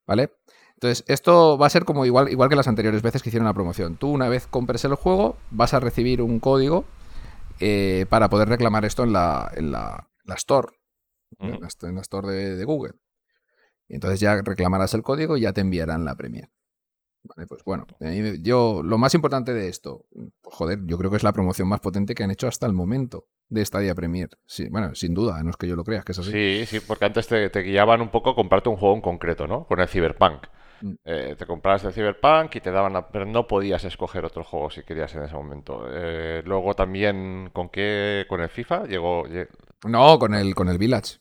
¿Vale? 0.05 0.33
Entonces, 0.73 1.05
esto 1.07 1.57
va 1.57 1.67
a 1.67 1.69
ser 1.69 1.85
como 1.85 2.05
igual, 2.05 2.29
igual 2.29 2.49
que 2.49 2.57
las 2.57 2.67
anteriores 2.67 3.01
veces 3.01 3.23
que 3.23 3.29
hicieron 3.29 3.47
la 3.47 3.53
promoción. 3.53 3.95
Tú 3.95 4.09
una 4.09 4.27
vez 4.27 4.45
compres 4.45 4.83
el 4.83 4.95
juego, 4.95 5.37
vas 5.49 5.73
a 5.73 5.79
recibir 5.79 6.21
un 6.21 6.41
código 6.41 6.83
eh, 7.59 8.05
para 8.09 8.29
poder 8.29 8.49
reclamar 8.49 8.85
esto 8.85 9.03
en 9.03 9.13
la, 9.13 9.51
en 9.55 9.71
la, 9.71 10.09
la 10.25 10.35
Store, 10.35 10.69
en, 11.39 11.61
la, 11.61 11.67
st- 11.67 11.87
en 11.87 11.95
la 11.95 12.01
Store 12.01 12.27
de, 12.31 12.55
de 12.55 12.65
Google. 12.65 12.93
Y 13.87 13.95
entonces 13.95 14.19
ya 14.19 14.41
reclamarás 14.41 14.93
el 14.93 15.03
código 15.03 15.37
y 15.37 15.41
ya 15.41 15.53
te 15.53 15.61
enviarán 15.61 16.05
la 16.05 16.15
Premier. 16.15 16.49
Vale, 17.23 17.47
pues 17.47 17.63
bueno, 17.63 17.87
yo 18.41 18.81
lo 18.83 18.97
más 18.97 19.13
importante 19.15 19.53
de 19.53 19.69
esto, 19.69 20.05
pues 20.41 20.55
joder, 20.57 20.79
yo 20.85 20.97
creo 20.97 21.09
que 21.09 21.15
es 21.15 21.23
la 21.23 21.31
promoción 21.31 21.69
más 21.69 21.79
potente 21.79 22.15
que 22.15 22.23
han 22.23 22.31
hecho 22.31 22.47
hasta 22.47 22.65
el 22.65 22.73
momento 22.73 23.27
de 23.47 23.63
Stadia 23.65 23.95
Premier. 23.95 24.29
Sí, 24.45 24.67
bueno, 24.69 24.93
sin 24.93 25.13
duda, 25.13 25.41
no 25.41 25.51
es 25.51 25.55
que 25.55 25.67
yo 25.69 25.77
lo 25.77 25.85
crea, 25.85 26.01
que 26.01 26.11
es 26.11 26.19
así. 26.19 26.31
Sí, 26.31 26.65
sí, 26.65 26.79
porque 26.81 27.05
antes 27.05 27.27
te, 27.27 27.49
te 27.49 27.61
guiaban 27.61 28.01
un 28.01 28.09
poco 28.09 28.31
a 28.31 28.35
comprarte 28.35 28.67
un 28.67 28.75
juego 28.75 28.95
en 28.95 29.01
concreto, 29.01 29.47
¿no? 29.47 29.65
Con 29.67 29.79
el 29.79 29.87
Cyberpunk. 29.87 30.43
Eh, 31.05 31.35
te 31.37 31.45
comprabas 31.45 31.83
el 31.85 31.93
Cyberpunk 31.93 32.55
y 32.55 32.61
te 32.61 32.71
daban 32.71 32.93
la... 32.93 33.07
Pero 33.09 33.25
no 33.25 33.47
podías 33.47 33.83
escoger 33.85 34.25
otro 34.25 34.43
juego 34.43 34.69
si 34.69 34.83
querías 34.83 35.13
en 35.15 35.23
ese 35.23 35.33
momento. 35.35 35.85
Eh, 35.89 36.41
luego 36.45 36.73
también, 36.75 37.49
¿con 37.53 37.69
qué? 37.69 38.25
Con 38.27 38.41
el 38.41 38.49
FIFA 38.49 38.85
llegó... 38.85 39.23
lle- 39.25 39.47
No, 39.85 40.19
con 40.19 40.33
el, 40.33 40.53
con 40.53 40.67
el 40.69 40.77
Village. 40.77 41.17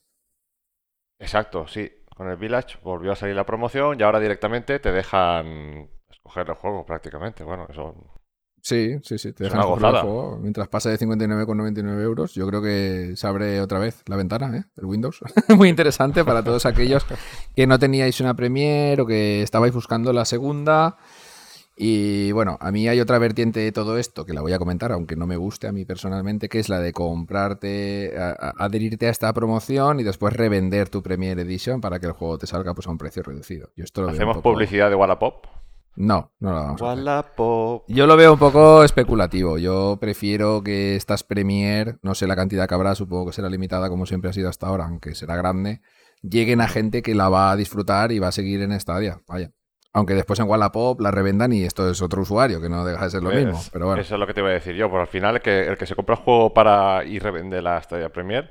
Exacto, 1.19 1.67
sí. 1.69 1.91
Con 2.17 2.29
el 2.29 2.37
Village 2.37 2.79
volvió 2.83 3.13
a 3.13 3.17
salir 3.17 3.35
la 3.37 3.47
promoción 3.47 3.99
y 3.99 4.03
ahora 4.03 4.21
directamente 4.21 4.79
te 4.79 4.93
dejan 4.93 5.89
escoger 6.11 6.49
el 6.49 6.55
juego 6.57 6.85
prácticamente. 6.85 7.45
Bueno, 7.45 7.67
eso... 7.71 7.95
Sí, 8.65 8.97
sí, 9.03 9.19
sí. 9.19 9.33
Te 9.33 9.45
dejan 9.45 9.61
el 9.61 9.67
juego. 10.03 10.39
Mientras 10.41 10.69
pasa 10.69 10.89
de 10.89 10.97
59,99 10.99 12.01
euros, 12.01 12.33
yo 12.35 12.47
creo 12.47 12.63
que 12.63 13.13
se 13.17 13.27
abre 13.27 13.61
otra 13.61 13.81
vez 13.81 14.03
la 14.07 14.15
ventana, 14.17 14.57
¿eh? 14.57 14.65
El 14.77 14.85
Windows. 14.87 15.19
Muy 15.57 15.69
interesante 15.69 16.25
para 16.25 16.45
todos 16.45 16.65
aquellos 16.65 17.05
que 17.57 17.67
no 17.67 17.79
teníais 17.81 18.21
una 18.21 18.35
Premiere 18.35 19.03
o 19.03 19.07
que 19.07 19.43
estabais 19.43 19.75
buscando 19.75 20.13
la 20.13 20.25
segunda. 20.25 20.97
Y 21.77 22.31
bueno, 22.33 22.59
a 22.61 22.71
mí 22.71 22.87
hay 22.87 23.01
otra 23.01 23.19
vertiente 23.19 23.59
de 23.59 23.73
todo 23.73 23.99
esto 23.99 24.25
que 24.27 24.35
la 24.35 24.43
voy 24.43 24.53
a 24.53 24.59
comentar, 24.59 24.93
aunque 24.93 25.17
no 25.17 25.27
me 25.27 25.37
guste 25.37 25.67
a 25.67 25.73
mí 25.73 25.85
personalmente, 25.85 26.49
que 26.49 26.61
es 26.61 26.69
la 26.69 26.79
de 26.81 26.93
comprarte, 26.93 28.13
a- 28.17 28.31
a- 28.31 28.65
adherirte 28.65 29.07
a 29.07 29.11
esta 29.11 29.33
promoción 29.33 29.99
y 29.99 30.03
después 30.05 30.35
revender 30.35 30.89
tu 30.91 31.03
Premiere 31.03 31.43
Edition 31.43 31.81
para 31.81 31.99
que 31.99 32.07
el 32.07 32.13
juego 32.13 32.39
te 32.39 32.47
salga 32.47 32.75
pues 32.75 32.87
a 32.87 32.91
un 32.91 32.99
precio 32.99 33.23
reducido. 33.23 33.71
Yo 33.75 33.85
esto 33.85 34.03
lo 34.03 34.09
veo 34.09 34.13
un 34.15 34.19
¿Hacemos 34.19 34.37
poco- 34.37 34.53
publicidad 34.53 34.91
de 34.91 34.95
Wallapop? 34.97 35.47
No, 35.95 36.33
no 36.41 36.53
la 36.53 36.61
vamos 36.61 36.83
a 36.83 36.93
hacer. 36.93 36.99
Wallapop. 37.05 37.85
Yo 37.89 38.07
lo 38.07 38.17
veo 38.17 38.33
un 38.33 38.39
poco 38.39 38.83
especulativo. 38.83 39.59
Yo 39.59 39.99
prefiero 40.01 40.63
que 40.63 40.97
estas 40.97 41.23
Premier, 41.23 41.99
no 42.03 42.15
sé 42.15 42.27
la 42.27 42.37
cantidad 42.37 42.67
que 42.69 42.75
habrá, 42.75 42.95
supongo 42.95 43.27
que 43.27 43.33
será 43.33 43.49
limitada 43.51 43.89
como 43.89 44.07
siempre 44.07 44.31
ha 44.31 44.33
sido 44.33 44.49
hasta 44.49 44.67
ahora, 44.69 44.85
aunque 44.87 45.15
será 45.15 45.37
grande, 45.37 45.83
lleguen 46.23 46.61
a 46.63 46.69
gente 46.69 47.03
que 47.03 47.15
la 47.15 47.29
va 47.29 47.51
a 47.51 47.57
disfrutar 47.57 48.11
y 48.13 48.19
va 48.19 48.29
a 48.29 48.33
seguir 48.33 48.63
en 48.63 48.79
Stadia. 48.81 49.21
Vaya. 49.29 49.51
Aunque 49.95 50.15
después 50.15 50.41
en 50.41 50.49
Wallapop 50.49 50.99
la 51.03 51.11
revendan 51.11 51.53
y 51.53 51.65
esto 51.65 51.91
es 51.91 52.01
otro 52.01 52.23
usuario, 52.23 52.63
que 52.63 52.71
no 52.71 52.83
deja 52.87 53.05
de 53.05 53.11
ser 53.11 53.23
lo 53.23 53.29
¿Ves? 53.29 53.45
mismo. 53.45 53.61
Pero 53.73 53.87
bueno. 53.89 54.01
Eso 54.01 54.15
es 54.15 54.19
lo 54.21 54.27
que 54.27 54.33
te 54.33 54.41
iba 54.41 54.49
a 54.49 54.53
decir 54.53 54.75
yo. 54.75 54.91
Por 54.91 55.01
al 55.01 55.07
final, 55.07 55.37
el 55.37 55.43
que, 55.43 55.67
el 55.69 55.77
que 55.77 55.85
se 55.85 55.95
compra 55.95 56.15
el 56.15 56.23
juego 56.23 56.55
para 56.55 57.05
y 57.05 57.19
revende 57.19 57.61
la 57.61 57.83
Stadia 57.83 58.09
Premier 58.09 58.51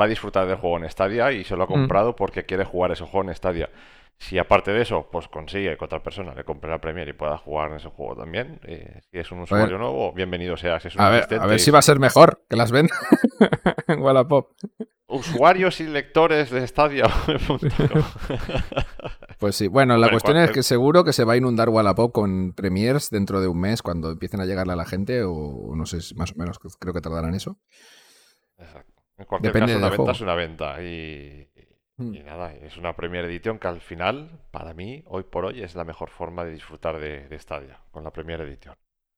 va 0.00 0.06
a 0.06 0.08
disfrutar 0.08 0.46
del 0.46 0.56
juego 0.56 0.78
en 0.78 0.88
Stadia 0.88 1.30
y 1.32 1.44
se 1.44 1.56
lo 1.56 1.64
ha 1.64 1.66
Mm. 1.66 1.70
comprado 1.70 2.16
porque 2.16 2.46
quiere 2.46 2.64
jugar 2.64 2.92
ese 2.92 3.04
juego 3.04 3.28
en 3.28 3.34
Stadia. 3.36 3.68
Si 4.18 4.36
aparte 4.36 4.72
de 4.72 4.82
eso, 4.82 5.08
pues 5.12 5.28
consigue 5.28 5.76
que 5.76 5.84
otra 5.84 6.02
persona 6.02 6.34
le 6.34 6.44
compre 6.44 6.70
la 6.70 6.80
Premier 6.80 7.08
y 7.08 7.12
pueda 7.12 7.38
jugar 7.38 7.70
en 7.70 7.76
ese 7.76 7.88
juego 7.88 8.16
también, 8.16 8.60
eh, 8.64 9.00
si 9.10 9.18
es 9.18 9.30
un 9.30 9.40
usuario 9.40 9.78
nuevo, 9.78 10.12
bienvenido 10.12 10.56
sea. 10.56 10.80
Si 10.80 10.88
es 10.88 10.96
un 10.96 11.02
A 11.02 11.08
ver, 11.08 11.26
a 11.40 11.46
ver 11.46 11.60
si 11.60 11.70
va 11.70 11.78
a 11.78 11.82
ser 11.82 12.00
mejor 12.00 12.44
que 12.48 12.56
las 12.56 12.72
vendan 12.72 12.98
en 13.86 14.02
Wallapop. 14.02 14.50
Usuarios 15.06 15.80
y 15.80 15.86
lectores 15.86 16.50
de 16.50 16.66
Stadia. 16.66 17.04
Pues 19.38 19.54
sí, 19.54 19.68
bueno, 19.68 19.96
la 19.96 20.10
cuestión 20.10 20.36
es 20.36 20.50
que 20.50 20.64
seguro 20.64 21.04
que 21.04 21.12
se 21.12 21.22
va 21.22 21.34
a 21.34 21.36
inundar 21.36 21.68
Wallapop 21.68 22.12
con 22.12 22.54
premiers 22.54 23.08
dentro 23.08 23.40
de 23.40 23.46
un 23.46 23.60
mes 23.60 23.82
cuando 23.82 24.10
empiecen 24.10 24.40
a 24.40 24.46
llegarle 24.46 24.72
a 24.72 24.76
la 24.76 24.84
gente, 24.84 25.22
o 25.22 25.76
no 25.76 25.86
sé, 25.86 26.00
si 26.00 26.16
más 26.16 26.32
o 26.32 26.34
menos 26.34 26.58
creo 26.58 26.92
que 26.92 27.00
tardarán 27.00 27.34
eso. 27.34 27.56
Exacto. 28.58 28.94
En 29.16 29.26
cualquier 29.26 29.52
Depende 29.52 29.74
caso, 29.74 29.78
una 29.78 29.88
venta 29.88 29.96
juego. 29.96 30.12
es 30.12 30.20
una 30.20 30.34
venta. 30.34 30.82
Y, 30.82 31.47
Hmm. 31.98 32.14
y 32.14 32.20
nada, 32.22 32.54
es 32.54 32.76
una 32.76 32.94
Premier 32.94 33.24
Edition 33.24 33.58
que 33.58 33.66
al 33.68 33.80
final, 33.80 34.40
para 34.52 34.72
mí, 34.72 35.02
hoy 35.06 35.24
por 35.24 35.44
hoy, 35.44 35.62
es 35.62 35.74
la 35.74 35.84
mejor 35.84 36.10
forma 36.10 36.44
de 36.44 36.52
disfrutar 36.52 37.00
de, 37.00 37.28
de 37.28 37.38
Stadia, 37.38 37.80
con 37.90 38.04
la 38.04 38.12
Premier 38.12 38.40
Edition. 38.40 38.74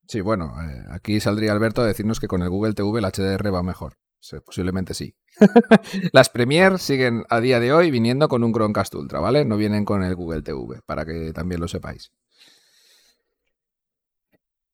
Sí, 0.08 0.22
bueno, 0.22 0.54
eh, 0.62 0.84
aquí 0.90 1.20
saldría 1.20 1.52
Alberto 1.52 1.82
a 1.82 1.86
decirnos 1.86 2.18
que 2.18 2.26
con 2.26 2.42
el 2.42 2.48
Google 2.48 2.72
TV 2.72 2.98
el 2.98 3.04
HDR 3.04 3.54
va 3.54 3.62
mejor. 3.62 3.94
Sí, 4.18 4.36
posiblemente 4.44 4.92
sí. 4.94 5.14
Las 6.12 6.30
Premiere 6.30 6.78
siguen 6.78 7.24
a 7.30 7.40
día 7.40 7.60
de 7.60 7.72
hoy 7.72 7.90
viniendo 7.90 8.28
con 8.28 8.42
un 8.44 8.52
Chromecast 8.52 8.94
Ultra, 8.94 9.20
¿vale? 9.20 9.44
No 9.44 9.56
vienen 9.56 9.84
con 9.84 10.02
el 10.02 10.14
Google 10.14 10.42
TV, 10.42 10.80
para 10.86 11.04
que 11.06 11.32
también 11.32 11.60
lo 11.60 11.68
sepáis. 11.68 12.10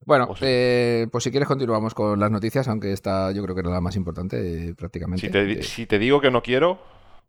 Bueno, 0.05 0.29
Pues 0.29 0.41
eh, 0.43 1.09
pues 1.11 1.25
si 1.25 1.31
quieres 1.33 1.49
continuamos 1.49 1.93
con 1.93 2.21
las 2.21 2.31
noticias, 2.31 2.69
aunque 2.69 2.93
esta 2.93 3.33
yo 3.33 3.43
creo 3.43 3.55
que 3.57 3.61
era 3.63 3.71
la 3.71 3.81
más 3.81 3.97
importante 3.97 4.69
eh, 4.69 4.75
prácticamente. 4.75 5.27
Si 5.27 5.33
te, 5.33 5.45
di- 5.45 5.63
si 5.63 5.87
te 5.87 5.99
digo 5.99 6.21
que 6.21 6.31
no 6.31 6.43
quiero, 6.43 6.79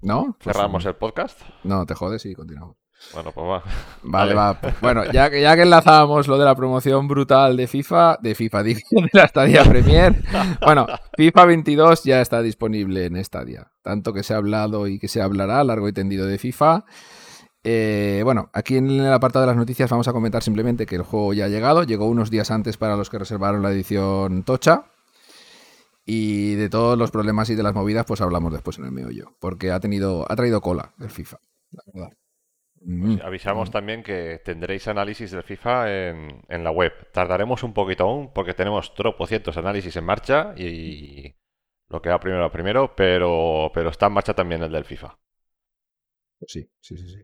¿No? 0.02 0.38
Pues, 0.42 0.56
cerramos 0.56 0.86
el 0.86 0.96
podcast. 0.96 1.40
No, 1.64 1.86
te 1.86 1.96
jodes 1.96 2.26
y 2.26 2.34
continuamos. 2.34 2.78
Bueno, 3.14 3.32
pues 3.32 3.48
va. 3.48 3.64
Vale, 4.04 4.34
Vale. 4.34 4.58
va. 4.64 4.74
Bueno, 4.82 5.06
ya 5.12 5.30
que, 5.30 5.40
ya 5.42 5.56
que 5.56 5.62
enlazábamos 5.62 6.28
lo 6.28 6.38
de 6.38 6.46
la 6.46 6.56
promoción 6.56 7.08
brutal 7.08 7.56
de 7.56 7.68
FIFA, 7.68 8.18
de 8.22 8.34
FIFA, 8.34 8.64
de 8.64 8.82
la 9.14 9.28
Stadia 9.28 9.64
Premier, 9.64 10.16
bueno, 10.66 10.88
FIFA 11.16 11.46
22 11.46 12.04
ya 12.04 12.22
está 12.22 12.42
disponible 12.42 13.06
en 13.06 13.24
Stadia. 13.24 13.72
Tanto 13.84 14.14
que 14.14 14.24
se 14.24 14.34
ha 14.34 14.38
hablado 14.38 14.88
y 14.88 14.98
que 14.98 15.08
se 15.08 15.22
hablará 15.22 15.64
largo 15.64 15.88
y 15.88 15.94
tendido 15.94 16.26
de 16.26 16.38
FIFA. 16.40 16.86
Eh, 17.64 18.22
bueno, 18.24 18.50
aquí 18.54 18.78
en 18.78 18.90
el 18.90 19.14
apartado 19.14 19.44
de 19.44 19.48
las 19.52 19.58
noticias 19.58 19.90
vamos 19.90 20.08
a 20.08 20.14
comentar 20.14 20.42
simplemente 20.42 20.86
que 20.86 20.96
el 20.96 21.04
juego 21.04 21.34
ya 21.34 21.46
ha 21.46 21.50
llegado. 21.50 21.84
Llegó 21.84 22.08
unos 22.08 22.32
días 22.32 22.50
antes 22.50 22.78
para 22.78 22.96
los 22.96 23.10
que 23.10 23.20
reservaron 23.20 23.62
la 23.62 23.72
edición 23.72 24.44
Tocha. 24.44 24.86
Y 26.10 26.56
de 26.56 26.70
todos 26.70 26.98
los 26.98 27.12
problemas 27.12 27.50
y 27.50 27.56
de 27.56 27.64
las 27.64 27.74
movidas, 27.74 28.06
pues 28.06 28.22
hablamos 28.22 28.54
después 28.54 28.80
en 28.80 28.86
el 28.86 28.92
meollo. 28.92 29.36
Porque 29.42 29.72
ha 29.72 29.82
tenido, 29.82 30.26
ha 30.32 30.36
traído 30.38 30.62
cola 30.62 30.94
el 31.02 31.10
FIFA, 31.10 31.38
la 31.72 31.84
verdad. 31.94 32.18
Mm. 32.80 33.18
Avisamos 33.22 33.72
también 33.72 34.04
que 34.04 34.40
tendréis 34.46 34.88
análisis 34.88 35.32
del 35.32 35.44
FIFA 35.44 36.10
en, 36.10 36.46
en 36.48 36.64
la 36.64 36.72
web. 36.72 36.94
Tardaremos 37.12 37.62
un 37.64 37.74
poquito 37.74 38.06
aún 38.06 38.32
porque 38.34 38.54
tenemos 38.54 38.94
tropocientos 38.94 39.58
análisis 39.58 39.98
en 39.98 40.06
marcha 40.06 40.54
y 40.56 41.36
lo 41.90 42.02
que 42.02 42.10
va 42.10 42.22
primero 42.22 42.46
a 42.46 42.52
primero, 42.52 42.96
pero, 42.96 43.70
pero 43.74 43.90
está 43.90 44.08
en 44.08 44.14
marcha 44.14 44.34
también 44.34 44.64
el 44.64 44.72
del 44.72 44.86
FIFA. 44.86 45.20
Pues 46.40 46.52
sí, 46.54 46.70
sí, 46.80 46.96
sí, 46.96 47.10
sí. 47.10 47.22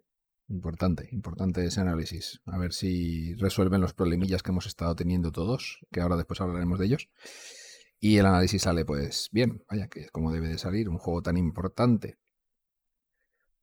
Importante, 0.49 1.07
importante 1.13 1.65
ese 1.65 1.79
análisis. 1.79 2.41
A 2.45 2.57
ver 2.57 2.73
si 2.73 3.33
resuelven 3.35 3.79
los 3.79 3.93
problemillas 3.93 4.43
que 4.43 4.51
hemos 4.51 4.65
estado 4.65 4.93
teniendo 4.93 5.31
todos, 5.31 5.79
que 5.89 6.01
ahora 6.01 6.17
después 6.17 6.41
hablaremos 6.41 6.79
de 6.79 6.85
ellos. 6.85 7.09
Y 8.03 8.17
el 8.17 8.25
análisis 8.25 8.63
sale, 8.63 8.83
pues 8.83 9.29
bien, 9.31 9.63
vaya, 9.69 9.87
que 9.87 10.01
es 10.01 10.11
como 10.11 10.33
debe 10.33 10.49
de 10.49 10.57
salir 10.57 10.89
un 10.89 10.97
juego 10.97 11.21
tan 11.21 11.37
importante. 11.37 12.17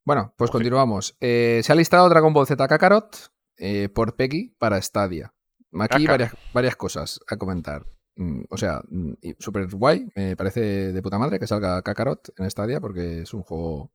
Bueno, 0.02 0.32
pues 0.38 0.50
continuamos. 0.50 1.14
Eh, 1.20 1.60
se 1.62 1.70
ha 1.70 1.74
listado 1.74 2.08
Dragon 2.08 2.32
Ball 2.32 2.46
Z 2.46 2.66
Kakarot 2.66 3.34
eh, 3.58 3.90
por 3.90 4.16
Peggy 4.16 4.56
para 4.58 4.80
Stadia. 4.80 5.34
Aquí 5.78 6.06
varias, 6.06 6.32
varias 6.54 6.74
cosas 6.76 7.20
a 7.28 7.36
comentar. 7.36 7.84
Mm, 8.16 8.44
O 8.48 8.56
sea, 8.56 8.80
mm, 8.88 9.12
súper 9.38 9.68
guay, 9.68 10.08
me 10.16 10.36
parece 10.36 10.94
de 10.94 11.02
puta 11.02 11.18
madre 11.18 11.38
que 11.38 11.46
salga 11.46 11.82
Kakarot 11.82 12.32
en 12.38 12.50
Stadia 12.50 12.80
porque 12.80 13.20
es 13.20 13.34
un 13.34 13.42
juego 13.42 13.92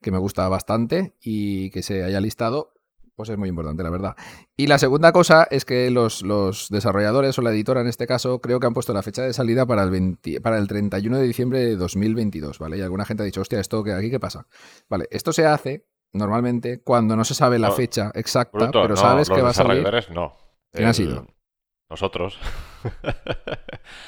que 0.00 0.12
me 0.12 0.18
gusta 0.18 0.48
bastante 0.48 1.16
y 1.20 1.70
que 1.70 1.82
se 1.82 2.04
haya 2.04 2.20
listado. 2.20 2.73
Pues 3.16 3.28
es 3.28 3.38
muy 3.38 3.48
importante, 3.48 3.82
la 3.84 3.90
verdad. 3.90 4.16
Y 4.56 4.66
la 4.66 4.76
segunda 4.78 5.12
cosa 5.12 5.46
es 5.50 5.64
que 5.64 5.88
los, 5.90 6.22
los 6.22 6.68
desarrolladores 6.68 7.38
o 7.38 7.42
la 7.42 7.50
editora 7.50 7.80
en 7.80 7.86
este 7.86 8.06
caso 8.08 8.40
creo 8.40 8.58
que 8.58 8.66
han 8.66 8.74
puesto 8.74 8.92
la 8.92 9.02
fecha 9.02 9.22
de 9.22 9.32
salida 9.32 9.66
para 9.66 9.84
el, 9.84 9.90
20 9.90 10.40
para 10.40 10.58
el 10.58 10.66
31 10.66 11.18
de 11.18 11.22
diciembre 11.24 11.60
de 11.60 11.76
2022, 11.76 12.58
¿vale? 12.58 12.78
Y 12.78 12.80
alguna 12.80 13.04
gente 13.04 13.22
ha 13.22 13.26
dicho, 13.26 13.40
hostia, 13.40 13.60
¿esto 13.60 13.84
que 13.84 13.92
aquí 13.92 14.10
qué 14.10 14.18
pasa? 14.18 14.46
Vale, 14.88 15.06
esto 15.12 15.32
se 15.32 15.46
hace 15.46 15.86
normalmente 16.12 16.80
cuando 16.82 17.14
no 17.14 17.24
se 17.24 17.34
sabe 17.34 17.58
la 17.60 17.68
No, 17.68 17.74
fecha 17.74 18.10
exacta, 18.14 18.58
Bruto, 18.58 18.82
pero 18.82 18.94
no, 18.94 19.00
sabes 19.00 19.28
que 19.30 19.40
va 19.42 19.50
a 19.50 19.52
salir. 19.52 19.82
desarrolladores 19.84 20.10
no. 20.10 20.36
¿Quién 20.72 20.88
ha 20.88 20.92
sido? 20.94 21.26
Nosotros. 21.88 22.38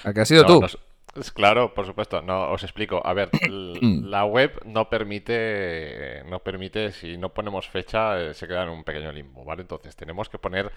¿A 0.04 0.12
que 0.12 0.20
has 0.20 0.28
sido 0.28 0.42
No, 0.42 0.48
tú? 0.48 0.60
nos- 0.62 0.78
claro, 1.34 1.74
por 1.74 1.86
supuesto. 1.86 2.22
No, 2.22 2.50
os 2.50 2.62
explico. 2.62 3.00
A 3.04 3.12
ver, 3.14 3.30
la 4.10 4.24
web 4.24 4.60
no 4.64 4.88
permite, 4.88 6.22
no 6.26 6.40
permite, 6.40 6.92
si 6.92 7.16
no 7.16 7.32
ponemos 7.32 7.68
fecha, 7.68 8.20
eh, 8.20 8.34
se 8.34 8.46
queda 8.46 8.62
en 8.64 8.70
un 8.70 8.84
pequeño 8.84 9.12
limbo, 9.12 9.44
¿vale? 9.44 9.62
Entonces 9.62 9.94
tenemos 9.96 10.28
que 10.28 10.38
poner 10.38 10.70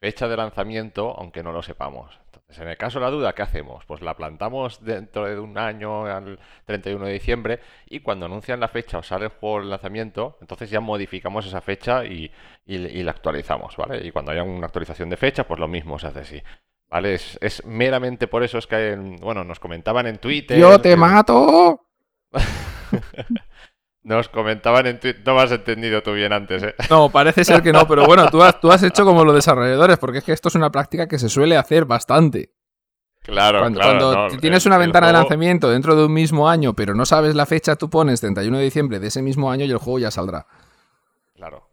fecha 0.00 0.28
de 0.28 0.36
lanzamiento, 0.36 1.14
aunque 1.18 1.42
no 1.42 1.52
lo 1.52 1.62
sepamos. 1.62 2.18
Entonces, 2.26 2.58
en 2.58 2.68
el 2.68 2.76
caso 2.76 2.98
de 2.98 3.04
la 3.04 3.10
duda, 3.10 3.32
¿qué 3.34 3.42
hacemos? 3.42 3.84
Pues 3.86 4.00
la 4.02 4.14
plantamos 4.16 4.84
dentro 4.84 5.26
de 5.26 5.38
un 5.38 5.56
año, 5.58 6.06
al 6.06 6.38
31 6.66 7.06
de 7.06 7.12
diciembre, 7.12 7.60
y 7.86 8.00
cuando 8.00 8.26
anuncian 8.26 8.60
la 8.60 8.68
fecha 8.68 8.98
o 8.98 9.02
sale 9.02 9.26
el 9.26 9.30
juego 9.30 9.60
de 9.60 9.66
lanzamiento, 9.66 10.36
entonces 10.40 10.70
ya 10.70 10.80
modificamos 10.80 11.46
esa 11.46 11.60
fecha 11.60 12.04
y, 12.04 12.30
y- 12.66 12.76
y 12.76 13.02
la 13.02 13.12
actualizamos, 13.12 13.76
¿vale? 13.76 14.06
Y 14.06 14.10
cuando 14.10 14.32
haya 14.32 14.42
una 14.42 14.66
actualización 14.66 15.08
de 15.10 15.16
fecha, 15.16 15.44
pues 15.46 15.60
lo 15.60 15.68
mismo 15.68 15.98
se 15.98 16.06
hace 16.08 16.20
así. 16.20 16.42
¿Vale? 16.90 17.14
Es, 17.14 17.38
es 17.40 17.64
meramente 17.66 18.26
por 18.28 18.42
eso 18.44 18.58
es 18.58 18.66
que, 18.66 18.92
en- 18.92 19.16
bueno, 19.16 19.42
nos 19.44 19.58
comentaban 19.58 20.06
en 20.06 20.18
Twitter. 20.18 20.58
¡Yo 20.58 20.80
te 20.80 20.96
mato! 20.96 21.80
Nos 24.02 24.28
comentaban 24.28 24.86
en 24.86 25.00
Twitter. 25.00 25.22
No 25.24 25.34
me 25.34 25.40
has 25.42 25.50
entendido 25.52 26.02
tú 26.02 26.12
bien 26.12 26.30
antes, 26.32 26.62
¿eh? 26.62 26.74
No, 26.90 27.08
parece 27.08 27.42
ser 27.42 27.62
que 27.62 27.72
no, 27.72 27.88
pero 27.88 28.04
bueno, 28.04 28.28
tú 28.30 28.42
has, 28.42 28.60
tú 28.60 28.70
has 28.70 28.82
hecho 28.82 29.02
como 29.04 29.24
los 29.24 29.34
desarrolladores, 29.34 29.96
porque 29.96 30.18
es 30.18 30.24
que 30.24 30.32
esto 30.32 30.48
es 30.48 30.54
una 30.56 30.70
práctica 30.70 31.08
que 31.08 31.18
se 31.18 31.30
suele 31.30 31.56
hacer 31.56 31.86
bastante. 31.86 32.52
Claro, 33.22 33.60
Cuando, 33.60 33.80
claro. 33.80 33.98
cuando 33.98 34.28
no, 34.34 34.38
tienes 34.40 34.66
el- 34.66 34.70
una 34.72 34.76
el 34.76 34.82
ventana 34.82 35.06
de 35.06 35.12
juego- 35.14 35.22
lanzamiento 35.24 35.70
dentro 35.70 35.96
de 35.96 36.04
un 36.04 36.12
mismo 36.12 36.46
año, 36.50 36.74
pero 36.74 36.94
no 36.94 37.06
sabes 37.06 37.34
la 37.34 37.46
fecha, 37.46 37.76
tú 37.76 37.88
pones 37.88 38.20
31 38.20 38.58
de 38.58 38.64
diciembre 38.64 39.00
de 39.00 39.06
ese 39.06 39.22
mismo 39.22 39.50
año 39.50 39.64
y 39.64 39.70
el 39.70 39.78
juego 39.78 39.98
ya 39.98 40.10
saldrá. 40.10 40.46
Claro. 41.34 41.66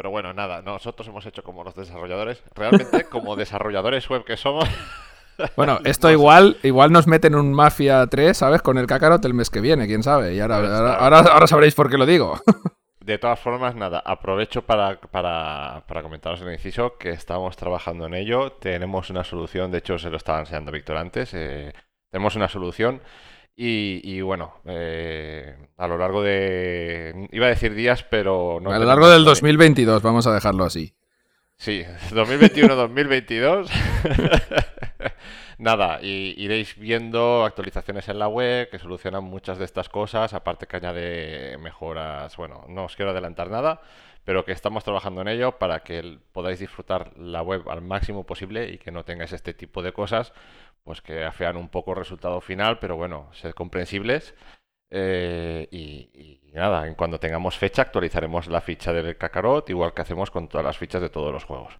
Pero 0.00 0.08
bueno, 0.08 0.32
nada, 0.32 0.62
nosotros 0.62 1.06
hemos 1.08 1.26
hecho 1.26 1.42
como 1.42 1.62
los 1.62 1.74
desarrolladores. 1.74 2.42
Realmente, 2.54 3.04
como 3.10 3.36
desarrolladores 3.36 4.08
web 4.08 4.24
que 4.24 4.38
somos, 4.38 4.66
Bueno, 5.56 5.78
esto 5.84 6.10
igual, 6.10 6.56
igual 6.62 6.90
nos 6.90 7.06
meten 7.06 7.34
un 7.34 7.52
Mafia 7.52 8.06
3, 8.06 8.34
¿sabes? 8.34 8.62
Con 8.62 8.78
el 8.78 8.86
Kakarot 8.86 9.22
el 9.26 9.34
mes 9.34 9.50
que 9.50 9.60
viene, 9.60 9.86
quién 9.86 10.02
sabe. 10.02 10.32
Y 10.32 10.40
ahora, 10.40 10.60
Pues, 10.60 10.70
ahora, 10.70 10.94
ahora, 10.94 11.18
ahora 11.18 11.46
sabréis 11.46 11.74
por 11.74 11.90
qué 11.90 11.98
lo 11.98 12.06
digo. 12.06 12.40
De 13.04 13.18
todas 13.18 13.38
formas, 13.40 13.74
nada, 13.74 14.02
aprovecho 14.02 14.62
para, 14.62 14.98
para, 14.98 15.84
para 15.86 16.02
comentaros 16.02 16.40
en 16.40 16.48
el 16.48 16.54
inciso 16.54 16.96
que 16.96 17.10
estamos 17.10 17.58
trabajando 17.58 18.06
en 18.06 18.14
ello. 18.14 18.52
Tenemos 18.52 19.10
una 19.10 19.22
solución, 19.22 19.70
de 19.70 19.78
hecho 19.78 19.98
se 19.98 20.08
lo 20.08 20.16
estaba 20.16 20.40
enseñando 20.40 20.72
Víctor 20.72 20.96
antes. 20.96 21.34
eh, 21.34 21.74
tenemos 22.10 22.36
una 22.36 22.48
solución 22.48 23.02
y, 23.62 24.00
y 24.04 24.20
bueno, 24.22 24.54
eh, 24.64 25.54
a 25.76 25.86
lo 25.86 25.98
largo 25.98 26.22
de... 26.22 27.28
Iba 27.30 27.44
a 27.46 27.50
decir 27.50 27.74
días, 27.74 28.02
pero 28.04 28.58
no... 28.62 28.70
a 28.72 28.78
lo 28.78 28.86
largo 28.86 29.06
del 29.10 29.18
todavía- 29.22 29.30
2022, 29.32 30.02
vamos 30.02 30.26
a 30.26 30.32
dejarlo 30.32 30.64
así. 30.64 30.94
Sí, 31.56 31.84
2021-2022. 32.10 33.68
Nada, 35.58 35.98
y 36.00 36.34
iréis 36.42 36.74
viendo 36.78 37.44
actualizaciones 37.44 38.08
en 38.08 38.18
la 38.18 38.28
web 38.28 38.70
que 38.70 38.78
solucionan 38.78 39.24
muchas 39.24 39.58
de 39.58 39.66
estas 39.66 39.90
cosas, 39.90 40.32
aparte 40.32 40.66
que 40.66 40.76
añade 40.78 41.58
mejoras. 41.58 42.34
Bueno, 42.38 42.64
no 42.68 42.84
os 42.86 42.96
quiero 42.96 43.10
adelantar 43.10 43.50
nada, 43.50 43.82
pero 44.24 44.44
que 44.44 44.52
estamos 44.52 44.84
trabajando 44.84 45.22
en 45.22 45.28
ello 45.28 45.58
para 45.58 45.82
que 45.82 46.18
podáis 46.32 46.58
disfrutar 46.58 47.16
la 47.18 47.42
web 47.42 47.68
al 47.68 47.82
máximo 47.82 48.24
posible 48.24 48.70
y 48.72 48.78
que 48.78 48.90
no 48.90 49.04
tengáis 49.04 49.32
este 49.32 49.54
tipo 49.54 49.82
de 49.82 49.92
cosas, 49.92 50.32
pues 50.84 51.00
que 51.00 51.24
afean 51.24 51.56
un 51.56 51.68
poco 51.68 51.92
el 51.92 51.98
resultado 51.98 52.40
final, 52.40 52.78
pero 52.78 52.96
bueno, 52.96 53.28
sed 53.32 53.52
comprensibles. 53.52 54.34
Eh, 54.92 55.68
y, 55.70 56.10
y 56.48 56.52
nada, 56.52 56.86
en 56.86 56.94
cuando 56.94 57.20
tengamos 57.20 57.56
fecha 57.56 57.82
actualizaremos 57.82 58.48
la 58.48 58.60
ficha 58.60 58.92
del 58.92 59.16
Kakarot, 59.16 59.70
igual 59.70 59.94
que 59.94 60.02
hacemos 60.02 60.30
con 60.30 60.48
todas 60.48 60.64
las 60.64 60.78
fichas 60.78 61.00
de 61.00 61.10
todos 61.10 61.32
los 61.32 61.44
juegos. 61.44 61.78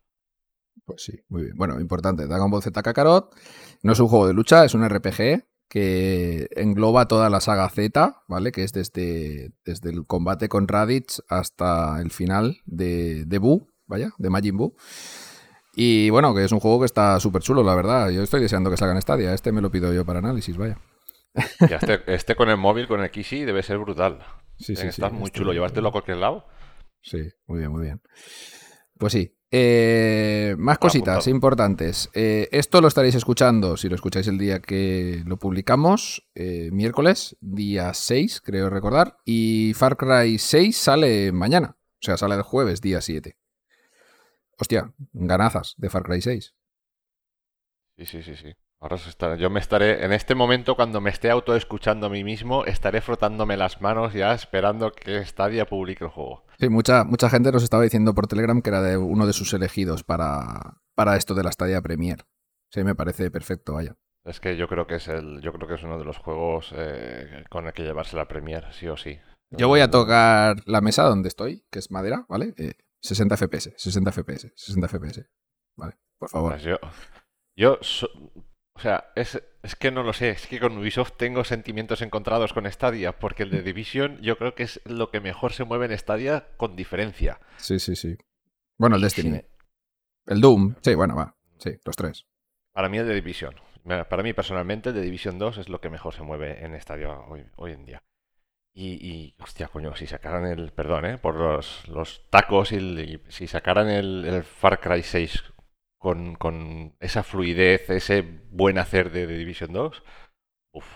Pues 0.84 1.02
sí, 1.02 1.20
muy 1.28 1.42
bien. 1.42 1.56
Bueno, 1.56 1.80
importante, 1.80 2.26
Dragon 2.26 2.50
Ball 2.50 2.62
Z 2.62 2.82
Kakarot 2.82 3.34
no 3.82 3.92
es 3.92 4.00
un 4.00 4.08
juego 4.08 4.26
de 4.26 4.34
lucha, 4.34 4.64
es 4.64 4.74
un 4.74 4.88
RPG 4.88 5.44
que 5.70 6.48
engloba 6.56 7.06
toda 7.06 7.30
la 7.30 7.40
saga 7.40 7.68
Z, 7.70 8.24
¿vale? 8.26 8.50
Que 8.50 8.64
es 8.64 8.72
desde, 8.72 9.52
desde 9.64 9.90
el 9.90 10.04
combate 10.04 10.48
con 10.48 10.66
Raditz 10.66 11.22
hasta 11.28 12.00
el 12.02 12.10
final 12.10 12.58
de, 12.66 13.24
de 13.24 13.38
Buu, 13.38 13.68
vaya, 13.86 14.10
de 14.18 14.30
Majin 14.30 14.56
Buu. 14.56 14.74
Y 15.76 16.10
bueno, 16.10 16.34
que 16.34 16.44
es 16.44 16.50
un 16.50 16.58
juego 16.58 16.80
que 16.80 16.86
está 16.86 17.20
súper 17.20 17.42
chulo, 17.42 17.62
la 17.62 17.76
verdad. 17.76 18.10
Yo 18.10 18.20
estoy 18.22 18.42
deseando 18.42 18.68
que 18.68 18.76
salga 18.76 18.94
en 18.94 19.00
Stadia. 19.00 19.32
Este 19.32 19.52
me 19.52 19.60
lo 19.60 19.70
pido 19.70 19.92
yo 19.92 20.04
para 20.04 20.18
análisis, 20.18 20.56
vaya. 20.56 20.76
Ya 21.60 21.76
este, 21.76 22.02
este 22.12 22.34
con 22.34 22.48
el 22.48 22.56
móvil, 22.56 22.88
con 22.88 23.00
el 23.00 23.10
Kishi, 23.12 23.44
debe 23.44 23.62
ser 23.62 23.78
brutal. 23.78 24.18
Sí, 24.58 24.74
Tiene 24.74 24.82
que 24.82 24.88
estar 24.88 25.12
muy 25.12 25.30
chulo. 25.30 25.52
Llevártelo 25.52 25.90
a 25.90 25.92
cualquier 25.92 26.16
lado. 26.16 26.46
Sí, 27.00 27.30
muy 27.46 27.60
bien, 27.60 27.70
muy 27.70 27.84
bien. 27.84 28.02
Pues 29.00 29.14
sí. 29.14 29.34
Eh, 29.50 30.54
más 30.58 30.76
cositas 30.78 31.26
importantes. 31.26 32.10
Eh, 32.12 32.48
esto 32.52 32.82
lo 32.82 32.86
estaréis 32.86 33.14
escuchando, 33.14 33.78
si 33.78 33.88
lo 33.88 33.94
escucháis 33.94 34.28
el 34.28 34.36
día 34.36 34.60
que 34.60 35.22
lo 35.26 35.38
publicamos, 35.38 36.28
eh, 36.34 36.68
miércoles, 36.70 37.34
día 37.40 37.94
6, 37.94 38.42
creo 38.42 38.68
recordar. 38.68 39.16
Y 39.24 39.72
Far 39.74 39.96
Cry 39.96 40.38
6 40.38 40.76
sale 40.76 41.32
mañana. 41.32 41.78
O 41.94 42.02
sea, 42.02 42.18
sale 42.18 42.34
el 42.34 42.42
jueves, 42.42 42.82
día 42.82 43.00
7. 43.00 43.38
Hostia, 44.58 44.92
ganazas 45.14 45.74
de 45.78 45.88
Far 45.88 46.02
Cry 46.02 46.20
6. 46.20 46.54
Sí, 47.96 48.04
sí, 48.04 48.22
sí, 48.22 48.36
sí. 48.36 48.52
Ahora 48.80 48.98
se 48.98 49.08
está- 49.08 49.34
yo 49.36 49.48
me 49.48 49.60
estaré, 49.60 50.04
en 50.04 50.12
este 50.12 50.34
momento, 50.34 50.76
cuando 50.76 51.00
me 51.00 51.08
esté 51.08 51.30
autoescuchando 51.30 52.06
a 52.06 52.10
mí 52.10 52.22
mismo, 52.22 52.66
estaré 52.66 53.00
frotándome 53.00 53.56
las 53.56 53.80
manos 53.80 54.12
ya 54.12 54.34
esperando 54.34 54.92
que 54.92 55.24
Stadia 55.24 55.64
publique 55.66 56.04
el 56.04 56.10
juego. 56.10 56.44
Sí, 56.60 56.68
mucha, 56.68 57.04
mucha 57.04 57.30
gente 57.30 57.50
nos 57.50 57.62
estaba 57.62 57.82
diciendo 57.82 58.14
por 58.14 58.26
Telegram 58.26 58.60
que 58.60 58.68
era 58.68 58.82
de 58.82 58.98
uno 58.98 59.26
de 59.26 59.32
sus 59.32 59.52
elegidos 59.54 60.04
para, 60.04 60.82
para 60.94 61.16
esto 61.16 61.34
de 61.34 61.42
la 61.42 61.50
Stadia 61.52 61.80
Premier. 61.80 62.26
Sí, 62.70 62.84
me 62.84 62.94
parece 62.94 63.30
perfecto, 63.30 63.72
vaya. 63.74 63.96
Es 64.24 64.40
que 64.40 64.56
yo 64.58 64.68
creo 64.68 64.86
que 64.86 64.96
es 64.96 65.08
el, 65.08 65.40
yo 65.40 65.52
creo 65.54 65.66
que 65.66 65.74
es 65.74 65.82
uno 65.82 65.98
de 65.98 66.04
los 66.04 66.18
juegos 66.18 66.72
eh, 66.76 67.44
con 67.48 67.66
el 67.66 67.72
que 67.72 67.82
llevarse 67.82 68.16
la 68.16 68.28
Premier, 68.28 68.66
sí 68.72 68.86
o 68.88 68.96
sí. 68.96 69.18
Yo 69.50 69.68
voy 69.68 69.80
a 69.80 69.90
tocar 69.90 70.56
la 70.66 70.80
mesa 70.82 71.04
donde 71.04 71.28
estoy, 71.28 71.64
que 71.70 71.78
es 71.78 71.90
madera, 71.90 72.26
¿vale? 72.28 72.54
Eh, 72.58 72.74
60 73.00 73.36
FPS, 73.36 73.72
60 73.76 74.12
FPS, 74.12 74.52
60 74.54 74.88
FPS. 74.88 75.24
Vale, 75.76 75.98
por 76.18 76.28
favor. 76.28 76.52
Pues 76.52 76.62
yo, 76.62 76.76
yo 77.56 77.78
so- 77.80 78.10
o 78.80 78.82
sea, 78.82 79.12
es, 79.14 79.42
es 79.62 79.76
que 79.76 79.90
no 79.90 80.02
lo 80.02 80.14
sé, 80.14 80.30
es 80.30 80.46
que 80.46 80.58
con 80.58 80.78
Ubisoft 80.78 81.12
tengo 81.18 81.44
sentimientos 81.44 82.00
encontrados 82.00 82.54
con 82.54 82.64
Stadia, 82.72 83.18
porque 83.18 83.42
el 83.42 83.50
de 83.50 83.60
Division 83.62 84.18
yo 84.22 84.38
creo 84.38 84.54
que 84.54 84.62
es 84.62 84.80
lo 84.86 85.10
que 85.10 85.20
mejor 85.20 85.52
se 85.52 85.64
mueve 85.64 85.84
en 85.84 85.98
Stadia 85.98 86.46
con 86.56 86.76
diferencia. 86.76 87.38
Sí, 87.58 87.78
sí, 87.78 87.94
sí. 87.94 88.16
Bueno, 88.78 88.96
el 88.96 89.02
Destiny. 89.02 89.42
El 90.26 90.40
Doom. 90.40 90.76
Sí, 90.80 90.94
bueno, 90.94 91.14
va. 91.14 91.36
Sí, 91.58 91.72
los 91.84 91.94
tres. 91.94 92.24
Para 92.72 92.88
mí 92.88 92.96
el 92.96 93.06
de 93.06 93.14
Division. 93.14 93.54
Para 93.84 94.22
mí 94.22 94.32
personalmente 94.32 94.88
el 94.88 94.94
de 94.94 95.02
Division 95.02 95.38
2 95.38 95.58
es 95.58 95.68
lo 95.68 95.82
que 95.82 95.90
mejor 95.90 96.14
se 96.14 96.22
mueve 96.22 96.64
en 96.64 96.80
Stadia 96.80 97.10
hoy, 97.10 97.44
hoy 97.56 97.72
en 97.72 97.84
día. 97.84 98.02
Y, 98.72 98.92
y, 99.06 99.34
hostia, 99.42 99.68
coño, 99.68 99.94
si 99.94 100.06
sacaran 100.06 100.46
el, 100.46 100.72
perdón, 100.72 101.04
¿eh? 101.04 101.18
por 101.18 101.34
los, 101.34 101.86
los 101.88 102.24
tacos 102.30 102.72
y, 102.72 102.76
el- 102.76 102.98
y 103.26 103.30
si 103.30 103.46
sacaran 103.46 103.90
el, 103.90 104.24
el 104.24 104.42
Far 104.42 104.80
Cry 104.80 105.02
6 105.02 105.42
con, 106.00 106.34
con 106.34 106.96
esa 106.98 107.22
fluidez, 107.22 107.90
ese 107.90 108.22
buen 108.50 108.78
hacer 108.78 109.12
de, 109.12 109.26
de 109.26 109.36
Division 109.36 109.70
2, 109.72 110.02
uff, 110.72 110.86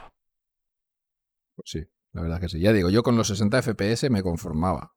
Pues 1.55 1.71
sí, 1.71 1.85
la 2.13 2.23
verdad 2.23 2.41
que 2.41 2.49
sí. 2.49 2.59
Ya 2.59 2.73
digo, 2.73 2.89
yo 2.89 3.03
con 3.03 3.15
los 3.17 3.29
60 3.29 3.59
FPS 3.63 4.09
me 4.09 4.23
conformaba. 4.23 4.95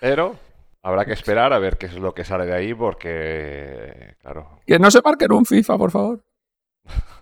Pero 0.00 0.36
habrá 0.82 1.06
que 1.06 1.14
esperar 1.14 1.54
a 1.54 1.58
ver 1.58 1.78
qué 1.78 1.86
es 1.86 1.94
lo 1.94 2.12
que 2.12 2.24
sale 2.24 2.44
de 2.44 2.54
ahí 2.54 2.74
porque, 2.74 4.16
claro, 4.20 4.60
Que 4.66 4.78
no 4.78 4.90
se 4.90 5.00
marquen 5.00 5.32
un 5.32 5.46
FIFA, 5.46 5.78
por 5.78 5.90
favor. 5.90 6.24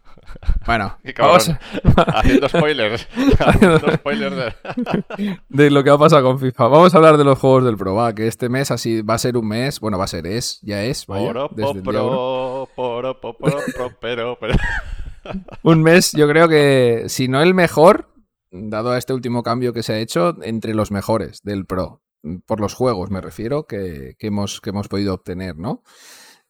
Bueno, 0.67 0.99
Qué 1.05 1.15
vamos 1.19 1.51
haciendo 1.97 2.49
spoilers, 2.49 3.09
haciendo 3.39 3.93
spoilers 3.93 4.37
de... 4.37 5.39
de 5.49 5.71
lo 5.71 5.85
que 5.85 5.91
ha 5.91 5.99
pasado 5.99 6.23
con 6.23 6.39
FIFA. 6.39 6.69
Vamos 6.69 6.95
a 6.95 6.97
hablar 6.99 7.17
de 7.17 7.25
los 7.25 7.39
juegos 7.39 7.65
del 7.65 7.77
Pro, 7.77 7.95
va, 7.95 8.15
que 8.15 8.27
este 8.27 8.49
mes 8.49 8.71
así 8.71 9.03
va 9.03 9.15
a 9.15 9.19
ser 9.19 9.37
un 9.37 9.49
mes, 9.49 9.81
bueno, 9.81 9.99
va 9.99 10.05
a 10.05 10.09
ser, 10.09 10.27
es, 10.27 10.61
ya 10.63 10.83
es, 10.83 11.07
vaya, 11.07 11.27
Poro, 11.27 11.51
desde 11.55 11.83
pero, 14.01 14.39
pero... 14.41 14.55
Un 15.63 15.83
mes, 15.83 16.13
yo 16.13 16.27
creo 16.29 16.49
que, 16.49 17.05
si 17.09 17.29
no 17.29 17.43
el 17.43 17.55
mejor, 17.55 18.09
dado 18.51 18.91
a 18.93 18.99
este 18.99 19.13
último 19.13 19.43
cambio 19.43 19.73
que 19.73 19.83
se 19.83 19.93
ha 19.93 19.99
hecho, 19.99 20.37
entre 20.43 20.75
los 20.75 20.91
mejores 20.91 21.43
del 21.43 21.67
Pro. 21.67 22.03
Por 22.47 22.61
los 22.61 22.75
juegos, 22.75 23.11
me 23.11 23.21
refiero, 23.21 23.67
que, 23.67 24.15
que 24.19 24.27
hemos, 24.27 24.61
que 24.61 24.71
hemos 24.71 24.89
podido 24.89 25.15
obtener, 25.15 25.57
¿no? 25.57 25.83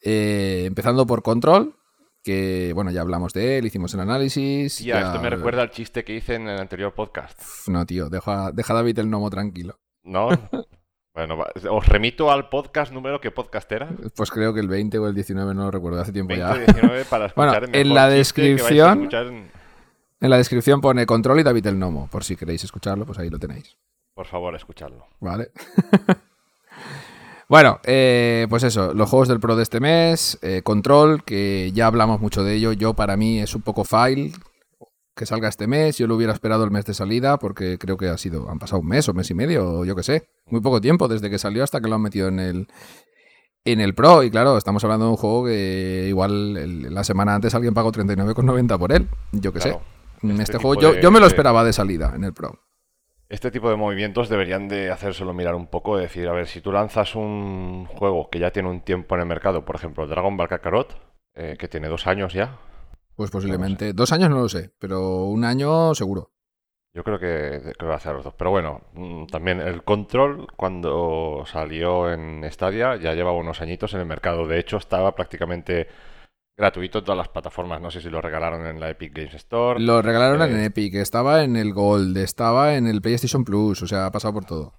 Eh, 0.02 0.64
empezando 0.66 1.06
por 1.06 1.22
Control, 1.22 1.76
que, 2.22 2.72
bueno, 2.74 2.90
ya 2.90 3.00
hablamos 3.00 3.32
de 3.32 3.58
él, 3.58 3.66
hicimos 3.66 3.92
el 3.94 4.00
análisis. 4.00 4.76
Tía, 4.76 5.00
ya- 5.00 5.06
esto 5.08 5.20
me 5.22 5.30
recuerda 5.30 5.62
al 5.62 5.70
chiste 5.70 6.04
que 6.04 6.14
hice 6.14 6.34
en 6.34 6.48
el 6.48 6.58
anterior 6.60 6.92
podcast. 6.94 7.40
No, 7.68 7.84
tío, 7.86 8.08
deja, 8.10 8.52
deja 8.52 8.72
a 8.72 8.76
David 8.76 8.98
el 8.98 9.06
gnomo 9.08 9.30
tranquilo. 9.30 9.78
¿No? 10.04 10.28
Bueno, 11.12 11.44
os 11.70 11.86
remito 11.88 12.30
al 12.30 12.48
podcast 12.48 12.92
número 12.92 13.20
que 13.20 13.32
podcast 13.32 13.70
era. 13.72 13.88
Pues 14.14 14.30
creo 14.30 14.54
que 14.54 14.60
el 14.60 14.68
20 14.68 14.96
o 15.00 15.08
el 15.08 15.14
19, 15.14 15.54
no 15.54 15.64
lo 15.64 15.70
recuerdo, 15.72 16.00
hace 16.00 16.12
tiempo 16.12 16.34
ya. 16.34 16.50
2019 16.50 17.04
para 17.06 17.26
Bueno, 17.36 17.52
escuchar 17.52 17.74
el 17.74 17.88
en 17.88 17.94
la 17.94 18.08
descripción- 18.08 18.98
escuchar 19.00 19.26
en- 19.26 19.50
En 20.20 20.30
la 20.30 20.36
descripción 20.36 20.80
pone 20.80 21.06
Control 21.06 21.40
y 21.40 21.42
David 21.42 21.66
el 21.66 21.78
Nomo, 21.80 22.08
por 22.08 22.22
si 22.22 22.36
queréis 22.36 22.62
escucharlo, 22.62 23.04
pues 23.06 23.18
ahí 23.18 23.28
lo 23.28 23.40
tenéis. 23.40 23.76
Por 24.14 24.26
favor, 24.26 24.54
escuchadlo. 24.54 25.08
Vale. 25.18 25.50
bueno, 27.50 27.80
eh, 27.84 28.46
pues 28.48 28.62
eso, 28.62 28.94
los 28.94 29.10
juegos 29.10 29.28
del 29.28 29.40
Pro 29.40 29.56
de 29.56 29.62
este 29.64 29.80
mes, 29.80 30.38
eh, 30.40 30.62
Control, 30.62 31.22
que 31.24 31.70
ya 31.74 31.86
hablamos 31.86 32.20
mucho 32.20 32.42
de 32.44 32.54
ello, 32.54 32.72
yo 32.72 32.94
para 32.94 33.16
mí 33.18 33.40
es 33.40 33.54
un 33.54 33.60
poco 33.62 33.84
file 33.84 34.32
que 35.16 35.26
salga 35.26 35.48
este 35.48 35.66
mes, 35.66 35.98
yo 35.98 36.06
lo 36.06 36.14
hubiera 36.16 36.32
esperado 36.32 36.64
el 36.64 36.70
mes 36.70 36.86
de 36.86 36.94
salida 36.94 37.38
porque 37.38 37.76
creo 37.76 37.98
que 37.98 38.08
ha 38.08 38.16
sido, 38.16 38.48
han 38.48 38.58
pasado 38.58 38.80
un 38.80 38.86
mes 38.88 39.06
o 39.08 39.12
mes 39.12 39.28
y 39.30 39.34
medio, 39.34 39.80
o 39.80 39.84
yo 39.84 39.94
qué 39.94 40.02
sé, 40.02 40.28
muy 40.46 40.60
poco 40.62 40.80
tiempo 40.80 41.08
desde 41.08 41.28
que 41.28 41.38
salió 41.38 41.62
hasta 41.62 41.80
que 41.80 41.88
lo 41.88 41.96
han 41.96 42.02
metido 42.02 42.28
en 42.28 42.38
el, 42.40 42.68
en 43.64 43.80
el 43.80 43.94
Pro 43.94 44.22
y 44.22 44.30
claro, 44.30 44.56
estamos 44.56 44.82
hablando 44.84 45.06
de 45.06 45.10
un 45.10 45.16
juego 45.18 45.44
que 45.44 46.06
igual 46.08 46.56
el- 46.56 46.94
la 46.94 47.04
semana 47.04 47.34
antes 47.34 47.54
alguien 47.54 47.74
pagó 47.74 47.92
39,90 47.92 48.78
por 48.78 48.92
él, 48.92 49.08
yo 49.32 49.52
qué 49.52 49.58
Claro. 49.58 49.82
sé. 50.22 50.26
Este, 50.28 50.42
Este 50.42 50.58
juego 50.58 50.80
yo, 50.80 51.00
yo 51.00 51.10
me 51.10 51.18
lo 51.20 51.26
esperaba 51.26 51.64
de 51.64 51.72
salida 51.72 52.12
en 52.14 52.24
el 52.24 52.32
Pro. 52.32 52.58
Este 53.30 53.50
tipo 53.52 53.70
de 53.70 53.76
movimientos 53.76 54.28
deberían 54.28 54.66
de 54.68 54.90
hacérselo 54.90 55.32
mirar 55.32 55.54
un 55.54 55.68
poco, 55.68 55.96
de 55.96 56.02
decir, 56.02 56.28
a 56.28 56.32
ver, 56.32 56.48
si 56.48 56.60
tú 56.60 56.72
lanzas 56.72 57.14
un 57.14 57.86
juego 57.86 58.28
que 58.28 58.40
ya 58.40 58.50
tiene 58.50 58.68
un 58.68 58.80
tiempo 58.80 59.14
en 59.14 59.20
el 59.22 59.26
mercado, 59.28 59.64
por 59.64 59.76
ejemplo, 59.76 60.06
Dragon 60.08 60.36
Ball 60.36 60.48
Kakarot, 60.48 60.96
eh, 61.34 61.56
que 61.56 61.68
tiene 61.68 61.86
dos 61.88 62.06
años 62.08 62.32
ya, 62.34 62.58
Pues 63.14 63.30
posiblemente. 63.30 63.92
Dos 63.92 64.12
años 64.12 64.30
no 64.30 64.40
lo 64.40 64.48
sé, 64.48 64.72
pero 64.80 65.24
un 65.26 65.44
año 65.44 65.94
seguro. 65.94 66.32
yo 66.92 67.04
creo 67.04 67.20
que, 67.20 67.72
que 67.78 67.86
va 67.86 67.94
a 67.94 67.96
hacer 67.98 68.14
los 68.14 68.24
dos. 68.24 68.34
Pero 68.36 68.50
bueno, 68.50 68.80
mm, 68.94 69.26
también 69.26 69.60
el 69.60 69.84
Control, 69.84 70.48
cuando 70.56 71.44
salió 71.46 72.10
en 72.12 72.42
Stadia, 72.50 72.96
ya 72.96 73.14
llevaba 73.14 73.36
unos 73.38 73.60
añitos 73.62 73.94
en 73.94 74.00
el 74.00 74.06
mercado. 74.06 74.46
De 74.48 74.58
hecho, 74.58 74.76
estaba 74.78 75.14
prácticamente 75.14 75.86
gratuito 76.60 76.98
en 76.98 77.04
todas 77.04 77.18
las 77.18 77.28
plataformas. 77.28 77.80
No 77.80 77.90
sé 77.90 78.00
si 78.00 78.08
lo 78.10 78.20
regalaron 78.20 78.66
en 78.66 78.78
la 78.78 78.90
Epic 78.90 79.12
Games 79.14 79.34
Store. 79.34 79.80
Lo 79.80 80.02
regalaron 80.02 80.42
en 80.42 80.60
Eh, 80.60 80.66
Epic, 80.66 80.94
estaba 80.94 81.42
en 81.42 81.56
el 81.56 81.72
Gold, 81.72 82.16
estaba 82.18 82.74
en 82.76 82.86
el 82.86 83.00
PlayStation 83.00 83.44
Plus, 83.44 83.82
o 83.82 83.86
sea, 83.88 84.06
ha 84.06 84.12
pasado 84.12 84.34
por 84.34 84.44
todo. 84.44 84.74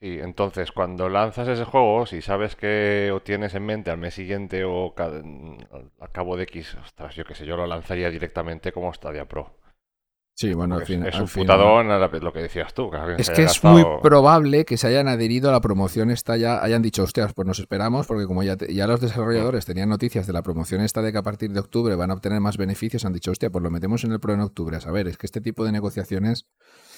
Sí, 0.00 0.18
entonces 0.18 0.72
cuando 0.72 1.10
lanzas 1.10 1.46
ese 1.48 1.64
juego, 1.64 2.06
si 2.06 2.22
sabes 2.22 2.56
que 2.56 3.10
o 3.12 3.20
tienes 3.20 3.54
en 3.54 3.66
mente 3.66 3.90
al 3.90 3.98
mes 3.98 4.14
siguiente 4.14 4.64
o 4.64 4.94
al 4.96 6.10
cabo 6.12 6.38
de 6.38 6.44
X, 6.44 6.74
ostras, 6.82 7.14
yo 7.14 7.24
qué 7.24 7.34
sé, 7.34 7.44
yo 7.44 7.54
lo 7.56 7.66
lanzaría 7.66 8.08
directamente 8.08 8.72
como 8.72 8.90
Stadia 8.94 9.26
Pro. 9.26 9.59
Sí, 10.36 10.54
bueno, 10.54 10.76
al 10.76 10.86
fin. 10.86 11.04
es 11.04 11.14
al 11.16 11.22
un 11.22 11.28
fin- 11.28 11.42
putadón 11.42 11.88
lo 11.88 12.32
que 12.32 12.40
decías 12.40 12.72
tú. 12.72 12.90
que 12.90 12.96
Es 13.18 13.28
que 13.28 13.42
es 13.42 13.62
muy 13.62 13.84
probable 14.02 14.64
que 14.64 14.78
se 14.78 14.86
hayan 14.86 15.06
adherido 15.06 15.50
a 15.50 15.52
la 15.52 15.60
promoción 15.60 16.10
esta 16.10 16.38
ya, 16.38 16.62
hayan 16.62 16.80
dicho, 16.80 17.02
hostias, 17.02 17.34
pues 17.34 17.46
nos 17.46 17.58
esperamos, 17.58 18.06
porque 18.06 18.24
como 18.26 18.42
ya, 18.42 18.56
te- 18.56 18.72
ya 18.72 18.86
los 18.86 19.00
desarrolladores 19.02 19.66
tenían 19.66 19.90
noticias 19.90 20.26
de 20.26 20.32
la 20.32 20.40
promoción 20.42 20.80
esta 20.80 21.02
de 21.02 21.12
que 21.12 21.18
a 21.18 21.22
partir 21.22 21.50
de 21.50 21.60
octubre 21.60 21.94
van 21.94 22.10
a 22.10 22.14
obtener 22.14 22.40
más 22.40 22.56
beneficios, 22.56 23.04
han 23.04 23.12
dicho, 23.12 23.30
hostia, 23.32 23.50
pues 23.50 23.62
lo 23.62 23.70
metemos 23.70 24.02
en 24.04 24.12
el 24.12 24.20
Pro 24.20 24.32
en 24.32 24.40
octubre. 24.40 24.78
A 24.78 24.80
saber, 24.80 25.08
es 25.08 25.18
que 25.18 25.26
este 25.26 25.42
tipo 25.42 25.64
de 25.64 25.72
negociaciones 25.72 26.46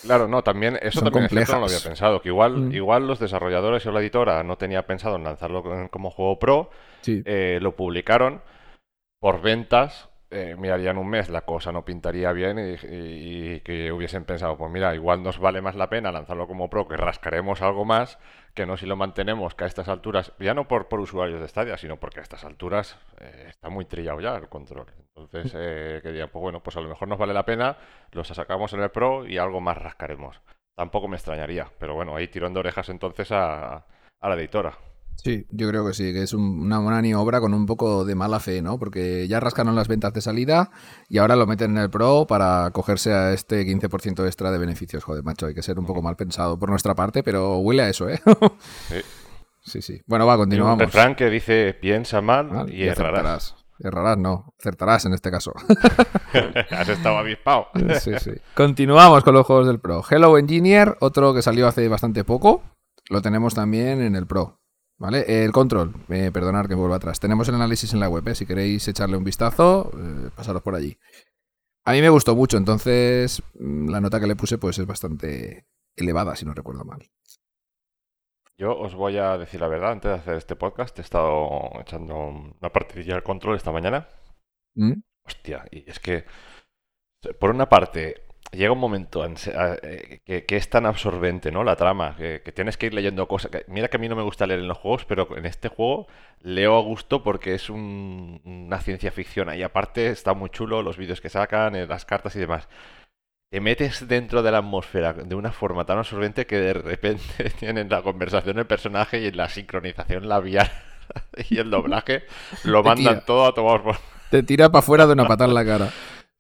Claro, 0.03 0.27
no, 0.29 0.43
también 0.43 0.79
eso 0.83 1.01
también 1.01 1.25
es 1.27 1.49
no 1.49 1.61
lo 1.61 1.67
había 1.67 1.79
pensado. 1.81 2.21
Que 2.23 2.29
igual, 2.29 2.57
Mm. 2.57 2.73
igual 2.75 3.07
los 3.07 3.19
desarrolladores 3.21 3.87
o 3.87 3.93
la 3.93 4.01
editora 4.01 4.43
no 4.43 4.57
tenía 4.57 4.85
pensado 4.87 5.15
en 5.17 5.23
lanzarlo 5.25 5.63
como 5.91 6.11
juego 6.11 6.39
pro, 6.41 6.71
Sí. 7.03 7.23
eh, 7.25 7.59
lo 7.63 7.75
publicaron 7.77 8.41
por 9.21 9.41
ventas. 9.43 10.09
Eh, 10.33 10.57
mirarían 10.59 10.99
un 10.99 11.09
mes, 11.09 11.29
la 11.29 11.43
cosa 11.43 11.71
no 11.73 11.85
pintaría 11.85 12.33
bien 12.33 12.59
y, 12.59 12.73
y- 12.87 13.53
y 13.55 13.61
que 13.61 13.93
hubiesen 13.93 14.25
pensado, 14.25 14.57
pues 14.57 14.71
mira, 14.73 14.95
igual 14.95 15.23
nos 15.23 15.39
vale 15.39 15.61
más 15.61 15.75
la 15.77 15.89
pena 15.89 16.11
lanzarlo 16.13 16.47
como 16.49 16.69
pro, 16.71 16.89
que 16.89 16.97
rascaremos 16.97 17.63
algo 17.63 17.85
más, 17.85 18.19
que 18.55 18.67
no 18.67 18.77
si 18.77 18.87
lo 18.87 18.97
mantenemos, 18.97 19.55
que 19.55 19.65
a 19.65 19.67
estas 19.67 19.89
alturas, 19.89 20.33
ya 20.39 20.55
no 20.55 20.67
por, 20.69 20.89
por 20.89 21.01
usuarios 21.01 21.41
de 21.41 21.49
Stadia, 21.49 21.77
sino 21.77 21.99
porque 21.99 22.21
a 22.21 22.23
estas 22.23 22.45
alturas 22.45 22.99
eh, 23.21 23.47
está 23.49 23.69
muy 23.69 23.85
trillado 23.85 24.21
ya 24.21 24.37
el 24.37 24.49
control. 24.49 24.87
Entonces, 25.15 25.53
eh, 25.57 26.01
que 26.03 26.11
digan, 26.13 26.31
pues 26.31 26.41
bueno, 26.43 26.63
pues 26.63 26.77
a 26.77 26.81
lo 26.81 26.89
mejor 26.89 27.09
nos 27.09 27.19
vale 27.19 27.35
la 27.35 27.45
pena, 27.45 27.77
los 28.13 28.29
sacamos 28.29 28.73
en 28.73 28.81
el 28.81 28.91
pro 28.91 29.27
y 29.27 29.39
algo 29.39 29.61
más 29.61 29.77
rascaremos. 29.79 30.41
Tampoco 30.75 31.09
me 31.09 31.17
extrañaría, 31.17 31.67
pero 31.79 31.95
bueno, 31.95 32.17
ahí 32.17 32.29
tirón 32.29 32.55
de 32.55 32.61
orejas 32.61 32.89
entonces 32.89 33.31
a, 33.33 33.75
a 34.21 34.29
la 34.29 34.35
editora. 34.35 34.79
Sí, 35.17 35.47
yo 35.51 35.69
creo 35.69 35.87
que 35.87 35.95
sí, 35.95 36.13
que 36.13 36.23
es 36.23 36.33
un- 36.35 36.61
una 36.61 36.81
maniobra 36.81 37.41
con 37.41 37.55
un 37.55 37.65
poco 37.67 38.05
de 38.05 38.15
mala 38.15 38.41
fe, 38.41 38.61
¿no? 38.61 38.79
Porque 38.79 39.29
ya 39.29 39.39
rascaron 39.41 39.75
las 39.77 39.87
ventas 39.87 40.13
de 40.13 40.21
salida 40.21 40.71
y 41.09 41.19
ahora 41.19 41.37
lo 41.37 41.47
meten 41.47 41.73
en 41.77 41.79
el 41.83 41.91
Pro 41.91 42.27
para 42.29 42.71
cogerse 42.73 43.13
a 43.13 43.33
este 43.33 43.65
15% 43.65 44.27
extra 44.27 44.51
de 44.51 44.59
beneficios. 44.59 45.05
Joder, 45.05 45.23
macho, 45.23 45.47
hay 45.47 45.55
que 45.55 45.63
ser 45.63 45.79
un 45.79 45.87
poco 45.87 46.03
mal 46.03 46.17
pensado 46.17 46.59
por 46.59 46.71
nuestra 46.71 46.95
parte, 46.97 47.23
pero 47.23 47.59
huele 47.59 47.83
a 47.83 47.89
eso, 47.89 48.09
¿eh? 48.09 48.21
Sí. 48.89 48.97
sí, 49.61 49.83
sí. 49.83 50.01
Bueno, 50.07 50.27
va, 50.27 50.33
Hay 50.33 50.39
un 50.39 50.43
continuamos. 50.45 50.79
refrán 50.79 51.15
que 51.15 51.31
dice 51.31 51.75
piensa 51.81 52.21
mal 52.21 52.49
Vale, 52.49 52.75
y 52.75 52.83
errarás. 52.83 53.55
Errarás, 53.79 54.19
no. 54.19 54.55
Acertarás 54.61 55.05
en 55.07 55.13
este 55.13 55.31
caso. 55.31 55.53
Has 56.71 56.89
estado 56.89 57.19
avispado. 57.19 57.67
sí, 58.01 58.13
sí. 58.21 58.33
Continuamos 58.55 59.23
con 59.25 59.35
los 59.35 59.47
juegos 59.47 59.67
del 59.67 59.79
Pro. 59.81 60.03
Hello 60.09 60.37
Engineer, 60.39 60.97
otro 61.01 61.33
que 61.35 61.43
salió 61.43 61.69
hace 61.69 61.87
bastante 61.89 62.25
poco. 62.25 62.63
Lo 63.09 63.23
tenemos 63.23 63.55
también 63.55 64.01
en 64.01 64.15
el 64.17 64.27
Pro. 64.27 64.59
¿Vale? 65.03 65.45
El 65.45 65.51
control, 65.51 65.93
eh, 66.11 66.31
perdonad 66.33 66.67
que 66.67 66.77
me 66.77 66.81
vuelva 66.81 66.95
atrás. 66.95 67.19
Tenemos 67.19 67.49
el 67.49 67.57
análisis 67.57 67.93
en 67.93 67.99
la 67.99 68.09
web, 68.09 68.29
¿eh? 68.29 68.37
si 68.37 68.47
queréis 68.47 68.87
echarle 68.87 69.17
un 69.17 69.25
vistazo, 69.25 69.91
eh, 69.97 70.31
pasaros 70.33 70.63
por 70.63 70.77
allí. 70.77 70.97
A 71.85 71.91
mí 71.91 72.01
me 72.01 72.09
gustó 72.09 72.37
mucho, 72.37 72.57
entonces 72.57 73.43
mm, 73.59 73.89
la 73.89 74.01
nota 74.01 74.21
que 74.21 74.29
le 74.29 74.37
puse 74.37 74.59
pues 74.59 74.79
es 74.79 74.87
bastante 74.87 75.67
elevada, 75.97 76.37
si 76.37 76.45
no 76.45 76.55
recuerdo 76.55 76.85
mal. 76.85 77.03
Yo 78.57 78.79
os 78.79 78.95
voy 78.95 79.19
a 79.19 79.37
decir 79.39 79.61
la 79.61 79.67
verdad, 79.67 79.91
antes 79.91 80.09
de 80.09 80.19
hacer 80.19 80.37
este 80.37 80.55
podcast, 80.55 80.97
he 81.01 81.03
estado 81.03 81.49
echando 81.81 82.17
una 82.61 82.71
partidilla 82.73 83.17
al 83.17 83.25
control 83.25 83.57
esta 83.57 83.73
mañana. 83.73 84.07
¿Mm? 84.77 85.01
Hostia, 85.25 85.65
y 85.73 85.91
es 85.91 85.99
que, 85.99 86.27
por 87.41 87.51
una 87.51 87.69
parte, 87.69 88.29
llega 88.51 88.73
un 88.73 88.79
momento 88.79 89.25
en 89.25 89.35
a- 89.57 89.77
eh, 89.83 90.21
que, 90.25 90.45
que 90.45 90.57
es 90.57 90.69
tan 90.69 90.85
absorbente, 90.87 91.51
¿no? 91.53 91.65
La 91.65 91.77
trama, 91.77 92.17
que, 92.17 92.43
que 92.45 92.53
tienes 92.53 92.77
que 92.77 92.87
ir 92.87 92.95
leyendo 92.95 93.27
cosas. 93.29 93.51
mira 93.69 93.89
que 93.89 93.97
a 93.97 94.01
mí 94.01 94.09
no 94.09 94.17
me 94.17 94.23
gusta 94.23 94.47
leer 94.47 94.61
en 94.61 94.69
los 94.69 94.79
juegos, 94.79 95.05
pero 95.05 95.37
en 95.37 95.47
este 95.47 95.69
juego 95.69 96.07
leo 96.41 96.77
a 96.77 96.83
gusto 96.83 97.23
porque 97.23 97.55
es 97.55 97.71
un- 97.71 98.41
una 98.45 98.81
ciencia 98.81 99.11
ficción. 99.13 99.55
Y 99.55 99.63
aparte 99.63 100.09
está 100.09 100.35
muy 100.35 100.51
chulo 100.51 100.83
los 100.83 100.97
vídeos 100.97 101.21
que 101.21 101.29
sacan, 101.31 101.77
eh, 101.77 101.87
las 101.87 102.05
cartas 102.05 102.35
y 102.37 102.41
demás. 102.41 102.69
Te 103.51 103.61
metes 103.61 104.09
dentro 104.09 104.43
de 104.43 104.51
la 104.51 104.59
atmósfera 104.59 105.13
de 105.13 105.35
una 105.35 105.53
forma 105.53 105.85
tan 105.85 105.99
absorbente 105.99 106.47
que 106.47 106.57
de 106.57 106.73
repente 106.73 107.51
tienen 107.59 107.89
la 107.91 108.03
conversación 108.03 108.59
el 108.59 108.67
personaje 108.67 109.21
y 109.21 109.31
la 109.31 109.49
sincronización 109.51 110.27
labial 110.29 110.71
y 111.51 111.59
el 111.59 111.71
doblaje 111.71 112.25
lo 112.65 112.83
mandan 112.83 113.25
todo 113.27 113.47
a 113.47 113.55
tomar 113.55 113.83
por... 113.83 113.97
Te 114.31 114.43
tira 114.43 114.71
para 114.71 114.79
afuera 114.81 115.07
de 115.07 115.13
una 115.13 115.29
patada 115.29 115.49
en 115.51 115.55
la 115.55 115.65
cara. 115.67 115.91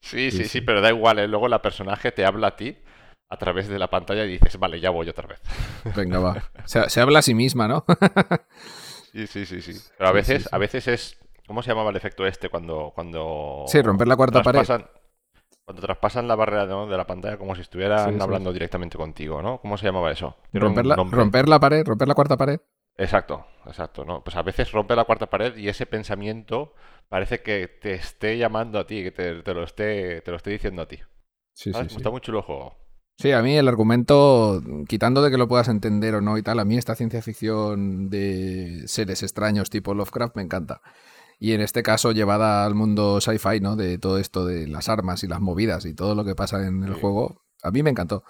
Sí, 0.02 0.30
Sí, 0.30 0.44
sí, 0.44 0.60
pero 0.60 0.80
da 0.80 0.90
igual, 0.90 1.18
¿eh? 1.20 1.28
Luego 1.28 1.48
la 1.48 1.62
personaje 1.62 2.10
te 2.12 2.24
habla 2.26 2.48
a 2.48 2.56
ti 2.56 2.76
a 3.30 3.36
través 3.38 3.68
de 3.68 3.78
la 3.78 3.88
pantalla 3.88 4.24
y 4.24 4.32
dices, 4.32 4.58
vale, 4.58 4.78
ya 4.80 4.90
voy 4.90 5.08
otra 5.08 5.26
vez. 5.28 5.40
Venga, 5.96 6.18
va. 6.18 6.42
Se, 6.66 6.90
se 6.90 7.00
habla 7.00 7.20
a 7.20 7.22
sí 7.22 7.34
misma, 7.34 7.68
¿no? 7.68 7.84
Sí, 9.12 9.26
sí, 9.26 9.44
sí, 9.44 9.60
sí. 9.60 9.78
Pero 9.98 10.08
a 10.08 10.12
veces, 10.12 10.42
sí, 10.44 10.48
a 10.52 10.56
veces 10.58 10.88
es... 10.88 11.18
¿Cómo 11.46 11.62
se 11.62 11.68
llamaba 11.70 11.90
el 11.90 11.96
efecto 11.96 12.26
este 12.26 12.48
cuando... 12.48 12.92
cuando 12.94 13.64
Sí, 13.68 13.82
romper 13.82 14.08
la 14.08 14.16
cuarta 14.16 14.42
pared. 14.42 14.60
traspasan- 14.60 14.88
Cuando 15.66 15.82
traspasan 15.82 16.26
la 16.28 16.34
barrera 16.34 16.64
¿no? 16.64 16.86
de 16.86 16.96
la 16.96 17.06
pantalla 17.06 17.36
como 17.36 17.54
si 17.54 17.60
estuvieran 17.60 18.20
hablando 18.22 18.52
directamente 18.54 18.96
contigo, 18.96 19.42
¿no? 19.42 19.58
¿Cómo 19.58 19.76
se 19.76 19.84
llamaba 19.84 20.10
eso? 20.10 20.36
Romper 20.54 20.86
la, 20.86 20.96
romper 20.96 21.46
la 21.48 21.60
pared, 21.60 21.86
romper 21.86 22.08
la 22.08 22.14
cuarta 22.14 22.36
pared. 22.38 22.58
Exacto, 22.96 23.46
exacto, 23.66 24.04
¿no? 24.04 24.22
Pues 24.22 24.36
a 24.36 24.42
veces 24.42 24.70
rompe 24.72 24.94
la 24.94 25.04
cuarta 25.04 25.30
pared 25.30 25.56
y 25.56 25.68
ese 25.68 25.86
pensamiento 25.86 26.74
parece 27.08 27.42
que 27.42 27.68
te 27.68 27.94
esté 27.94 28.36
llamando 28.38 28.78
a 28.78 28.86
ti, 28.86 29.02
que 29.02 29.10
te, 29.10 29.42
te 29.42 29.54
lo, 29.54 29.64
esté, 29.64 30.20
te 30.20 30.30
lo 30.30 30.36
esté 30.36 30.50
diciendo 30.50 30.82
a 30.82 30.88
ti. 30.88 30.96
Sí, 31.54 31.72
sí, 31.72 31.78
sí. 31.88 31.96
Está 31.96 32.10
muy 32.10 32.20
chulo 32.20 32.38
el 32.38 32.44
juego. 32.44 32.76
Sí, 33.18 33.30
a 33.32 33.42
mí 33.42 33.56
el 33.56 33.68
argumento, 33.68 34.60
quitando 34.88 35.22
de 35.22 35.30
que 35.30 35.36
lo 35.38 35.46
puedas 35.48 35.68
entender 35.68 36.14
o 36.14 36.20
no 36.20 36.38
y 36.38 36.42
tal, 36.42 36.58
a 36.60 36.64
mí 36.64 36.76
esta 36.76 36.94
ciencia 36.94 37.22
ficción 37.22 38.08
de 38.08 38.82
seres 38.86 39.22
extraños 39.22 39.70
tipo 39.70 39.94
Lovecraft 39.94 40.36
me 40.36 40.42
encanta. 40.42 40.80
Y 41.38 41.52
en 41.52 41.60
este 41.60 41.82
caso 41.82 42.12
llevada 42.12 42.64
al 42.64 42.74
mundo 42.74 43.20
sci-fi, 43.20 43.60
¿no? 43.60 43.76
De 43.76 43.98
todo 43.98 44.18
esto 44.18 44.44
de 44.46 44.66
las 44.66 44.88
armas 44.88 45.24
y 45.24 45.28
las 45.28 45.40
movidas 45.40 45.84
y 45.86 45.94
todo 45.94 46.14
lo 46.14 46.24
que 46.24 46.34
pasa 46.34 46.66
en 46.66 46.84
el 46.84 46.94
Sí. 46.94 47.00
juego, 47.00 47.42
a 47.62 47.70
mí 47.70 47.82
me 47.82 47.90
encantó. 47.90 48.24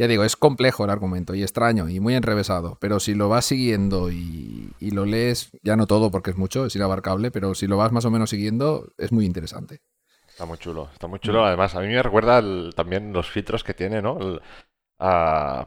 Ya 0.00 0.08
digo, 0.08 0.24
es 0.24 0.34
complejo 0.34 0.84
el 0.84 0.90
argumento 0.90 1.34
y 1.34 1.42
extraño 1.42 1.90
y 1.90 2.00
muy 2.00 2.14
enrevesado, 2.14 2.78
pero 2.80 3.00
si 3.00 3.14
lo 3.14 3.28
vas 3.28 3.44
siguiendo 3.44 4.10
y, 4.10 4.72
lo 4.80 5.04
lees, 5.04 5.50
ya 5.62 5.76
no 5.76 5.86
todo 5.86 6.10
porque 6.10 6.30
es 6.30 6.38
mucho, 6.38 6.64
es 6.64 6.74
inabarcable, 6.74 7.30
pero 7.30 7.54
si 7.54 7.66
lo 7.66 7.76
vas 7.76 7.92
más 7.92 8.06
o 8.06 8.10
menos 8.10 8.30
siguiendo, 8.30 8.94
es 8.96 9.12
muy 9.12 9.26
interesante. 9.26 9.82
Está 10.26 10.46
muy 10.46 10.56
chulo, 10.56 10.88
está 10.90 11.06
muy 11.06 11.18
chulo. 11.18 11.44
Además, 11.44 11.74
a 11.74 11.80
mí 11.80 11.88
me 11.88 12.02
recuerda 12.02 12.42
también 12.74 13.12
los 13.12 13.28
filtros 13.28 13.62
que 13.62 13.74
tiene, 13.74 14.00
¿no? 14.00 14.40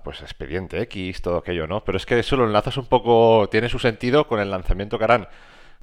Pues 0.04 0.22
Expediente 0.24 0.82
X, 0.82 1.22
todo 1.22 1.38
aquello, 1.38 1.68
¿no? 1.68 1.84
Pero 1.84 2.00
es 2.00 2.08
que 2.08 2.18
eso 2.18 2.36
lo 2.36 2.48
enlazas 2.48 2.78
un 2.78 2.88
poco, 2.88 3.48
tiene 3.52 3.70
su 3.70 3.78
sentido 3.78 4.28
con 4.28 4.40
el 4.40 4.50
lanzamiento 4.50 4.98
que 4.98 5.04
harán. 5.04 5.28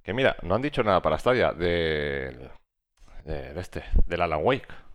Que 0.02 0.12
mira, 0.12 0.34
no 0.42 0.56
han 0.56 0.62
dicho 0.62 0.82
nada 0.82 1.00
para 1.00 1.20
Stadia 1.20 1.52
de, 1.52 2.50
de 3.24 3.60
este, 3.60 3.84
del 4.08 4.22
Alan 4.22 4.40
Wake. 4.42 4.89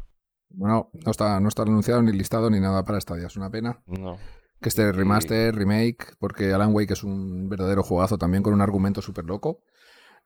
Bueno, 0.50 0.90
no 0.94 1.12
está, 1.12 1.40
no 1.40 1.50
está 1.50 1.64
anunciado 1.64 2.02
ni 2.02 2.12
listado 2.12 2.50
ni 2.50 2.60
nada 2.60 2.84
para 2.84 3.00
Stadia, 3.02 3.28
es 3.28 3.38
una 3.38 3.50
pena. 3.50 3.82
No. 3.88 4.18
Que 4.62 4.70
este 4.70 4.92
remaster, 4.92 5.54
remake, 5.54 6.16
porque 6.20 6.54
Alan 6.54 6.74
Wake 6.74 6.94
es 6.94 7.04
un 7.04 7.50
verdadero 7.50 7.84
juegazo 7.84 8.18
también 8.18 8.42
con 8.42 8.54
un 8.54 8.62
argumento 8.62 9.02
súper 9.02 9.26
loco. 9.26 9.62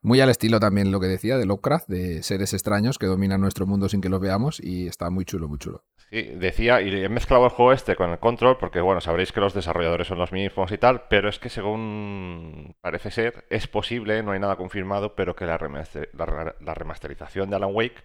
Muy 0.01 0.21
al 0.21 0.29
estilo 0.29 0.61
también 0.61 0.91
lo 0.91 1.01
que 1.01 1.07
decía 1.07 1.37
de 1.37 1.45
Lovecraft, 1.45 1.89
de 1.89 2.23
seres 2.23 2.53
extraños 2.53 2.97
que 2.97 3.05
dominan 3.05 3.41
nuestro 3.41 3.67
mundo 3.67 3.89
sin 3.89 3.99
que 3.99 4.07
los 4.07 4.21
veamos 4.21 4.61
y 4.63 4.87
está 4.87 5.09
muy 5.09 5.25
chulo, 5.25 5.49
muy 5.49 5.57
chulo. 5.57 5.83
Sí, 6.09 6.23
decía, 6.37 6.81
y 6.81 7.03
he 7.03 7.09
mezclado 7.09 7.43
el 7.43 7.51
juego 7.51 7.73
este 7.73 7.97
con 7.97 8.09
el 8.09 8.19
Control 8.19 8.57
porque, 8.57 8.79
bueno, 8.79 9.01
sabréis 9.01 9.33
que 9.33 9.41
los 9.41 9.53
desarrolladores 9.53 10.07
son 10.07 10.17
los 10.17 10.31
mismos 10.31 10.71
y 10.71 10.77
tal, 10.77 11.03
pero 11.09 11.27
es 11.27 11.37
que 11.37 11.49
según 11.49 12.75
parece 12.79 13.11
ser, 13.11 13.45
es 13.49 13.67
posible, 13.67 14.23
no 14.23 14.31
hay 14.31 14.39
nada 14.39 14.55
confirmado, 14.55 15.15
pero 15.15 15.35
que 15.35 15.45
la, 15.45 15.57
remasterización 15.57 17.49
de 17.49 17.57
Alan 17.57 17.71
Wake 17.73 18.01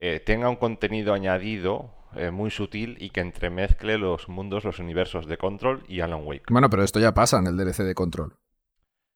eh, 0.00 0.20
tenga 0.20 0.48
un 0.48 0.56
contenido 0.56 1.14
añadido 1.14 1.90
eh, 2.14 2.30
muy 2.30 2.50
sutil 2.50 2.96
y 3.00 3.10
que 3.10 3.20
entremezcle 3.20 3.98
los 3.98 4.28
mundos, 4.28 4.64
los 4.64 4.78
universos 4.78 5.26
de 5.26 5.36
Control 5.38 5.84
y 5.88 6.00
Alan 6.00 6.24
Wake. 6.24 6.44
Bueno, 6.50 6.70
pero 6.70 6.82
esto 6.82 7.00
ya 7.00 7.12
pasa 7.14 7.38
en 7.38 7.46
el 7.46 7.56
DLC 7.56 7.78
de 7.78 7.94
Control. 7.94 8.34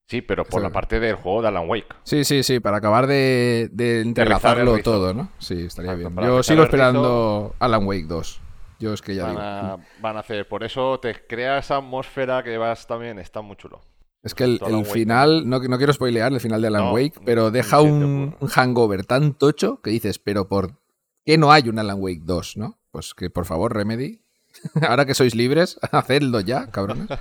Sí, 0.08 0.22
pero 0.22 0.44
por 0.44 0.60
la 0.60 0.70
parte 0.70 0.98
del 0.98 1.14
juego 1.14 1.40
de 1.40 1.48
Alan 1.48 1.68
Wake. 1.68 1.86
Sí, 2.02 2.24
sí, 2.24 2.42
sí, 2.42 2.58
para 2.58 2.78
acabar 2.78 3.06
de, 3.06 3.68
de 3.70 4.00
entrelazarlo 4.00 4.78
todo, 4.82 5.14
¿no? 5.14 5.30
Sí, 5.38 5.66
estaría 5.66 5.94
bien. 5.94 6.16
Yo 6.16 6.42
sigo 6.42 6.64
esperando 6.64 7.54
Alan 7.60 7.86
Wake 7.86 8.06
2. 8.08 8.40
Yo 8.80 8.92
es 8.92 9.02
que 9.02 9.14
ya 9.14 9.24
van 9.24 9.32
digo. 9.32 9.42
A, 9.42 9.78
van 10.00 10.16
a 10.16 10.20
hacer, 10.20 10.48
por 10.48 10.64
eso 10.64 10.98
te 10.98 11.14
crea 11.26 11.58
esa 11.58 11.76
atmósfera 11.76 12.42
que 12.42 12.58
vas 12.58 12.86
también, 12.86 13.18
está 13.20 13.40
muy 13.40 13.54
chulo. 13.56 13.82
Es 14.22 14.34
que 14.34 14.44
el, 14.44 14.60
final, 14.84 15.48
no, 15.48 15.60
no, 15.60 15.78
quiero 15.78 15.92
spoilear 15.94 16.32
el 16.32 16.40
final 16.40 16.60
de 16.60 16.68
Alan 16.68 16.92
Wake, 16.92 17.20
pero 17.24 17.50
deja 17.50 17.80
un, 17.80 18.36
hangover 18.48 19.06
tan 19.06 19.32
tocho 19.32 19.80
que 19.80 19.90
dices, 19.90 20.18
pero 20.18 20.46
¿por 20.46 20.76
qué 21.24 21.38
no 21.38 21.52
hay 21.52 21.70
un 21.70 21.78
Alan 21.78 21.96
Wake 21.98 22.22
2, 22.24 22.58
no? 22.58 22.78
Pues 22.90 23.14
que 23.14 23.30
por 23.30 23.46
favor, 23.46 23.74
Remedy, 23.74 24.20
ahora 24.86 25.06
que 25.06 25.14
sois 25.14 25.34
libres, 25.34 25.78
hacedlo 25.92 26.40
ya, 26.40 26.70
cabrones. 26.70 27.08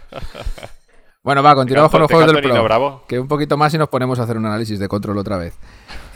Bueno, 1.22 1.44
va, 1.44 1.54
continuamos 1.54 1.92
con 1.92 2.00
los 2.00 2.10
juegos 2.10 2.32
del 2.32 2.42
Pro. 2.42 3.04
Que 3.06 3.20
un 3.20 3.28
poquito 3.28 3.58
más 3.58 3.74
y 3.74 3.78
nos 3.78 3.90
ponemos 3.90 4.20
a 4.20 4.24
hacer 4.24 4.38
un 4.38 4.46
análisis 4.46 4.80
de 4.80 4.88
control 4.88 5.18
otra 5.18 5.38
vez. 5.38 5.54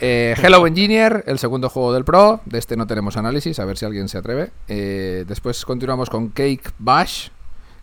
Eh, 0.00 0.34
Hello 0.42 0.66
Engineer, 0.66 1.24
el 1.26 1.38
segundo 1.38 1.68
juego 1.68 1.92
del 1.92 2.06
Pro. 2.06 2.40
De 2.46 2.58
este 2.58 2.74
no 2.74 2.86
tenemos 2.86 3.18
análisis, 3.18 3.58
a 3.58 3.66
ver 3.66 3.76
si 3.76 3.84
alguien 3.84 4.08
se 4.08 4.16
atreve. 4.16 4.50
Eh, 4.66 5.26
después 5.28 5.62
continuamos 5.66 6.08
con 6.08 6.30
Cake 6.30 6.72
Bash, 6.78 7.28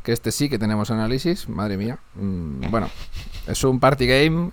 que 0.03 0.11
este 0.11 0.31
sí 0.31 0.49
que 0.49 0.59
tenemos 0.59 0.91
análisis. 0.91 1.47
Madre 1.49 1.77
mía. 1.77 1.99
Mm, 2.15 2.69
bueno, 2.69 2.89
es 3.47 3.63
un 3.63 3.79
party 3.79 4.07
game. 4.07 4.51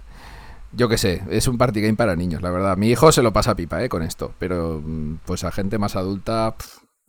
Yo 0.73 0.89
qué 0.89 0.99
sé, 0.99 1.23
es 1.31 1.49
un 1.49 1.57
party 1.57 1.81
game 1.81 1.95
para 1.95 2.15
niños, 2.15 2.43
la 2.43 2.51
verdad. 2.51 2.77
Mi 2.77 2.89
hijo 2.91 3.11
se 3.11 3.23
lo 3.23 3.33
pasa 3.33 3.57
pipa, 3.57 3.83
eh, 3.83 3.89
con 3.89 4.03
esto. 4.03 4.35
Pero 4.39 4.83
mm, 4.85 5.21
pues 5.25 5.45
a 5.45 5.51
gente 5.51 5.79
más 5.79 5.97
adulta. 5.97 6.55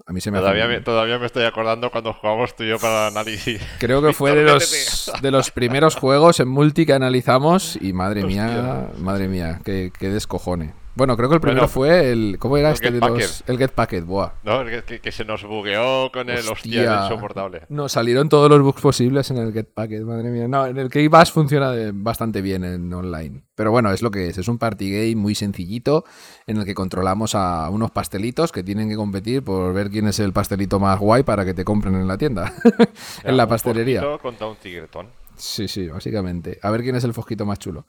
A 0.05 0.13
mí 0.13 0.21
se 0.21 0.31
me 0.31 0.39
todavía, 0.39 0.67
me, 0.67 0.81
todavía 0.81 1.19
me 1.19 1.27
estoy 1.27 1.43
acordando 1.43 1.91
cuando 1.91 2.13
jugamos 2.13 2.55
tú 2.55 2.63
y 2.63 2.69
yo 2.69 2.79
para 2.79 3.07
análisis. 3.07 3.61
Creo 3.79 4.01
que 4.01 4.13
fue 4.13 4.33
de 4.33 4.43
los, 4.43 5.11
de 5.21 5.31
los 5.31 5.51
primeros 5.51 5.95
juegos 5.95 6.39
en 6.39 6.47
multi 6.47 6.85
que 6.85 6.93
analizamos 6.93 7.77
y 7.79 7.93
madre 7.93 8.23
mía, 8.23 8.89
madre 8.97 9.27
mía, 9.27 9.59
qué, 9.63 9.91
qué 9.97 10.09
descojone. 10.09 10.73
Bueno, 10.99 11.15
creo 11.15 11.29
que 11.29 11.35
el 11.35 11.41
primero 11.41 11.69
fue 11.69 12.11
el. 12.11 12.35
¿Cómo 12.39 12.57
era 12.57 12.71
este 12.71 12.91
de 12.91 12.99
los, 12.99 13.41
El 13.47 13.57
Get 13.57 13.71
Packet, 13.71 14.03
buah. 14.03 14.33
No, 14.43 14.65
que, 14.65 15.11
se 15.13 15.23
nos 15.23 15.45
bugueó 15.45 16.11
con 16.11 16.29
el 16.29 16.45
hostia, 16.45 17.03
insoportable. 17.03 17.61
No, 17.69 17.87
salieron 17.87 18.27
todos 18.27 18.49
los 18.49 18.61
bugs 18.61 18.81
posibles 18.81 19.31
en 19.31 19.37
el 19.37 19.53
Get 19.53 19.67
Packet, 19.73 20.01
madre 20.01 20.29
mía. 20.29 20.49
No, 20.49 20.67
en 20.67 20.77
el 20.77 20.89
K-Bash 20.89 21.31
funciona 21.31 21.71
bastante 21.93 22.41
bien 22.41 22.65
en 22.65 22.93
online. 22.93 23.45
Pero 23.55 23.71
bueno, 23.71 23.93
es 23.93 24.01
lo 24.01 24.11
que 24.11 24.27
es. 24.27 24.37
Es 24.37 24.49
un 24.49 24.57
party 24.57 24.91
game 24.91 25.15
muy 25.15 25.35
sencillito 25.35 26.03
en 26.45 26.57
el 26.57 26.65
que 26.65 26.75
controlamos 26.75 27.33
a 27.33 27.69
unos 27.69 27.91
pastelitos 27.91 28.51
que 28.51 28.61
tienen 28.61 28.89
que 28.89 28.97
competir 28.97 29.41
por 29.41 29.73
ver 29.73 29.89
quién 29.89 30.05
es 30.05 30.19
el 30.19 30.33
pastelito 30.33 30.81
más 30.81 30.99
guay 30.99 31.23
para 31.23 31.45
que 31.45 31.53
te 31.53 31.63
compren 31.63 31.95
en 31.95 32.09
la 32.09 32.17
tienda. 32.17 32.53
en 33.23 33.37
la 33.37 33.47
pastelería. 33.47 34.03
contra 34.21 34.47
un 34.47 34.57
tigretón. 34.57 35.07
Sí, 35.39 35.69
sí, 35.69 35.87
básicamente. 35.87 36.59
A 36.61 36.69
ver 36.69 36.81
quién 36.81 36.97
es 36.97 37.05
el 37.05 37.13
fosquito 37.13 37.45
más 37.45 37.57
chulo. 37.57 37.85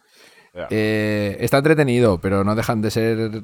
Eh, 0.70 1.36
está 1.40 1.58
entretenido, 1.58 2.20
pero 2.20 2.44
no 2.44 2.54
dejan 2.54 2.82
de 2.82 2.90
ser 2.90 3.42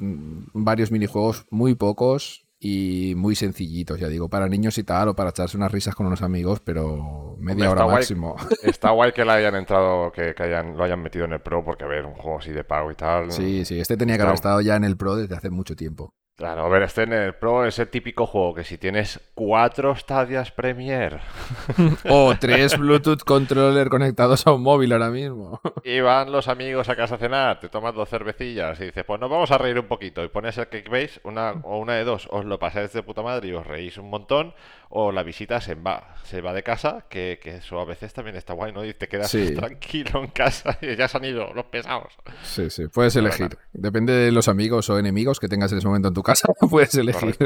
varios 0.52 0.90
minijuegos 0.90 1.46
muy 1.50 1.74
pocos 1.74 2.46
y 2.58 3.14
muy 3.16 3.34
sencillitos, 3.36 4.00
ya 4.00 4.08
digo, 4.08 4.28
para 4.28 4.48
niños 4.48 4.78
y 4.78 4.84
tal, 4.84 5.08
o 5.08 5.14
para 5.14 5.30
echarse 5.30 5.56
unas 5.56 5.70
risas 5.70 5.94
con 5.94 6.06
unos 6.06 6.22
amigos, 6.22 6.60
pero 6.60 7.36
media 7.38 7.70
hora 7.70 7.86
máximo. 7.86 8.36
Está 8.62 8.90
guay 8.90 9.12
que 9.12 9.24
le 9.24 9.32
hayan 9.32 9.54
entrado, 9.56 10.10
que, 10.10 10.34
hayan, 10.38 10.76
lo 10.76 10.84
hayan 10.84 11.00
metido 11.02 11.26
en 11.26 11.32
el 11.32 11.40
Pro, 11.40 11.64
porque 11.64 11.84
a 11.84 11.88
ver, 11.88 12.06
un 12.06 12.14
juego 12.14 12.38
así 12.38 12.52
de 12.52 12.64
pago 12.64 12.90
y 12.90 12.94
tal. 12.94 13.30
Sí, 13.30 13.64
sí, 13.64 13.78
este 13.78 13.96
tenía 13.96 14.16
que 14.16 14.22
haber 14.22 14.34
estado 14.34 14.60
ya 14.60 14.76
en 14.76 14.84
el 14.84 14.96
Pro 14.96 15.16
desde 15.16 15.36
hace 15.36 15.50
mucho 15.50 15.76
tiempo. 15.76 16.14
Claro, 16.36 16.66
a 16.66 16.68
ver, 16.68 16.82
este 16.82 17.04
en 17.04 17.14
el 17.14 17.34
Pro 17.34 17.64
es 17.64 17.78
el 17.78 17.88
típico 17.88 18.26
juego 18.26 18.52
que 18.52 18.62
si 18.62 18.76
tienes 18.76 19.18
cuatro 19.32 19.96
Stadias 19.96 20.50
Premier. 20.50 21.18
O 22.10 22.34
tres 22.38 22.76
Bluetooth 22.76 23.22
controller 23.24 23.88
conectados 23.88 24.46
a 24.46 24.52
un 24.52 24.62
móvil 24.62 24.92
ahora 24.92 25.08
mismo. 25.08 25.62
Y 25.82 26.00
van 26.00 26.30
los 26.30 26.48
amigos 26.48 26.90
a 26.90 26.96
casa 26.96 27.14
a 27.14 27.18
cenar, 27.18 27.58
te 27.58 27.70
tomas 27.70 27.94
dos 27.94 28.10
cervecillas 28.10 28.78
y 28.80 28.84
dices, 28.84 29.04
pues 29.06 29.18
nos 29.18 29.30
vamos 29.30 29.50
a 29.50 29.56
reír 29.56 29.78
un 29.78 29.86
poquito 29.86 30.22
y 30.22 30.28
pones 30.28 30.58
el 30.58 30.68
Cake 30.68 31.20
una, 31.24 31.52
o 31.62 31.78
una 31.78 31.94
de 31.94 32.04
dos, 32.04 32.28
os 32.30 32.44
lo 32.44 32.58
pasáis 32.58 32.92
de 32.92 33.02
puta 33.02 33.22
madre 33.22 33.48
y 33.48 33.52
os 33.52 33.66
reís 33.66 33.96
un 33.96 34.10
montón 34.10 34.52
o 34.88 35.12
la 35.12 35.22
visita 35.22 35.60
se 35.60 35.74
va, 35.74 36.14
se 36.24 36.40
va 36.40 36.52
de 36.52 36.62
casa, 36.62 37.06
que, 37.08 37.38
eso 37.44 37.80
a 37.80 37.84
veces 37.84 38.12
también 38.12 38.36
está 38.36 38.52
guay, 38.52 38.72
¿no? 38.72 38.84
Y 38.84 38.94
te 38.94 39.08
quedas 39.08 39.30
tranquilo 39.56 40.22
en 40.22 40.28
casa 40.28 40.78
y 40.82 40.96
ya 40.96 41.08
se 41.08 41.16
han 41.16 41.24
ido 41.24 41.52
los 41.54 41.66
pesados. 41.66 42.14
Sí, 42.42 42.70
sí, 42.70 42.86
puedes 42.88 43.16
elegir. 43.16 43.56
Depende 43.72 44.12
de 44.12 44.32
los 44.32 44.48
amigos 44.48 44.88
o 44.90 44.98
enemigos 44.98 45.40
que 45.40 45.48
tengas 45.48 45.72
en 45.72 45.78
ese 45.78 45.86
momento 45.86 46.08
en 46.08 46.14
tu 46.14 46.22
casa, 46.22 46.48
puedes 46.70 46.94
elegir. 46.94 47.36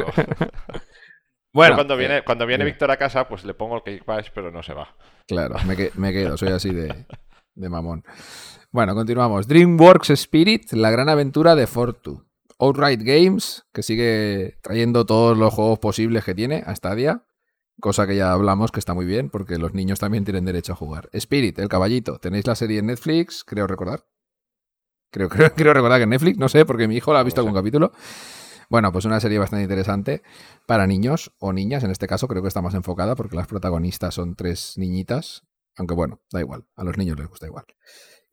bueno, 1.53 1.77
cuando 1.77 1.97
viene, 1.97 2.19
eh, 2.19 2.23
cuando 2.25 2.47
viene 2.47 2.65
Víctor 2.65 2.91
a 2.91 2.97
casa, 2.97 3.27
pues 3.29 3.45
le 3.45 3.55
pongo 3.55 3.83
el 3.85 4.03
Bash, 4.07 4.29
pero 4.35 4.51
no 4.51 4.63
se 4.63 4.75
va. 4.75 4.95
Claro, 5.27 5.57
me, 5.65 6.13
quedo, 6.13 6.37
soy 6.37 6.49
así 6.49 6.71
de, 6.71 7.07
de 7.55 7.69
mamón. 7.69 8.05
Bueno, 8.73 8.95
continuamos. 8.95 9.49
DreamWorks 9.49 10.11
Spirit, 10.11 10.73
la 10.73 10.91
gran 10.91 11.09
aventura 11.09 11.55
de 11.55 11.67
Fortu. 11.67 12.25
Outright 12.59 13.01
Games, 13.03 13.65
que 13.73 13.83
sigue 13.83 14.59
trayendo 14.63 15.07
todos 15.07 15.37
los 15.37 15.53
juegos 15.55 15.79
posibles 15.79 16.25
que 16.25 16.35
tiene 16.35 16.63
a 16.67 16.77
Stadia 16.77 17.25
cosa 17.81 18.07
que 18.07 18.17
ya 18.17 18.33
hablamos 18.33 18.73
que 18.73 18.79
está 18.79 18.95
muy 18.95 19.07
bien 19.07 19.31
porque 19.31 19.59
los 19.59 19.75
niños 19.75 19.99
también 19.99 20.25
tienen 20.25 20.45
derecho 20.45 20.73
a 20.73 20.77
jugar. 20.77 21.09
Spirit, 21.13 21.59
el 21.59 21.69
caballito, 21.69 22.19
tenéis 22.19 22.47
la 22.47 22.55
serie 22.55 22.79
en 22.79 22.87
Netflix, 22.87 23.45
creo 23.45 23.67
recordar. 23.67 24.05
Creo, 25.11 25.29
creo, 25.31 25.53
creo 25.55 25.75
recordar 25.75 25.99
que 25.99 26.05
en 26.05 26.11
Netflix, 26.11 26.39
no 26.39 26.49
sé, 26.49 26.65
porque 26.65 26.87
mi 26.87 26.97
hijo 26.97 27.13
la 27.13 27.21
ha 27.21 27.25
visto 27.25 27.41
algún 27.41 27.55
capítulo. 27.55 27.93
Bueno, 28.71 28.93
pues 28.93 29.05
una 29.05 29.19
serie 29.19 29.41
bastante 29.41 29.65
interesante 29.65 30.23
para 30.65 30.87
niños 30.87 31.33
o 31.41 31.53
niñas, 31.53 31.83
en 31.83 31.91
este 31.91 32.07
caso 32.07 32.29
creo 32.29 32.41
que 32.41 32.47
está 32.47 32.63
más 32.63 32.75
enfocada 32.75 33.17
porque 33.17 33.35
las 33.35 33.49
protagonistas 33.49 34.15
son 34.15 34.37
tres 34.37 34.75
niñitas, 34.77 35.43
aunque 35.77 35.95
bueno, 35.95 36.21
da 36.31 36.39
igual, 36.39 36.67
a 36.77 36.85
los 36.85 36.97
niños 36.97 37.19
les 37.19 37.27
gusta 37.27 37.47
igual. 37.47 37.65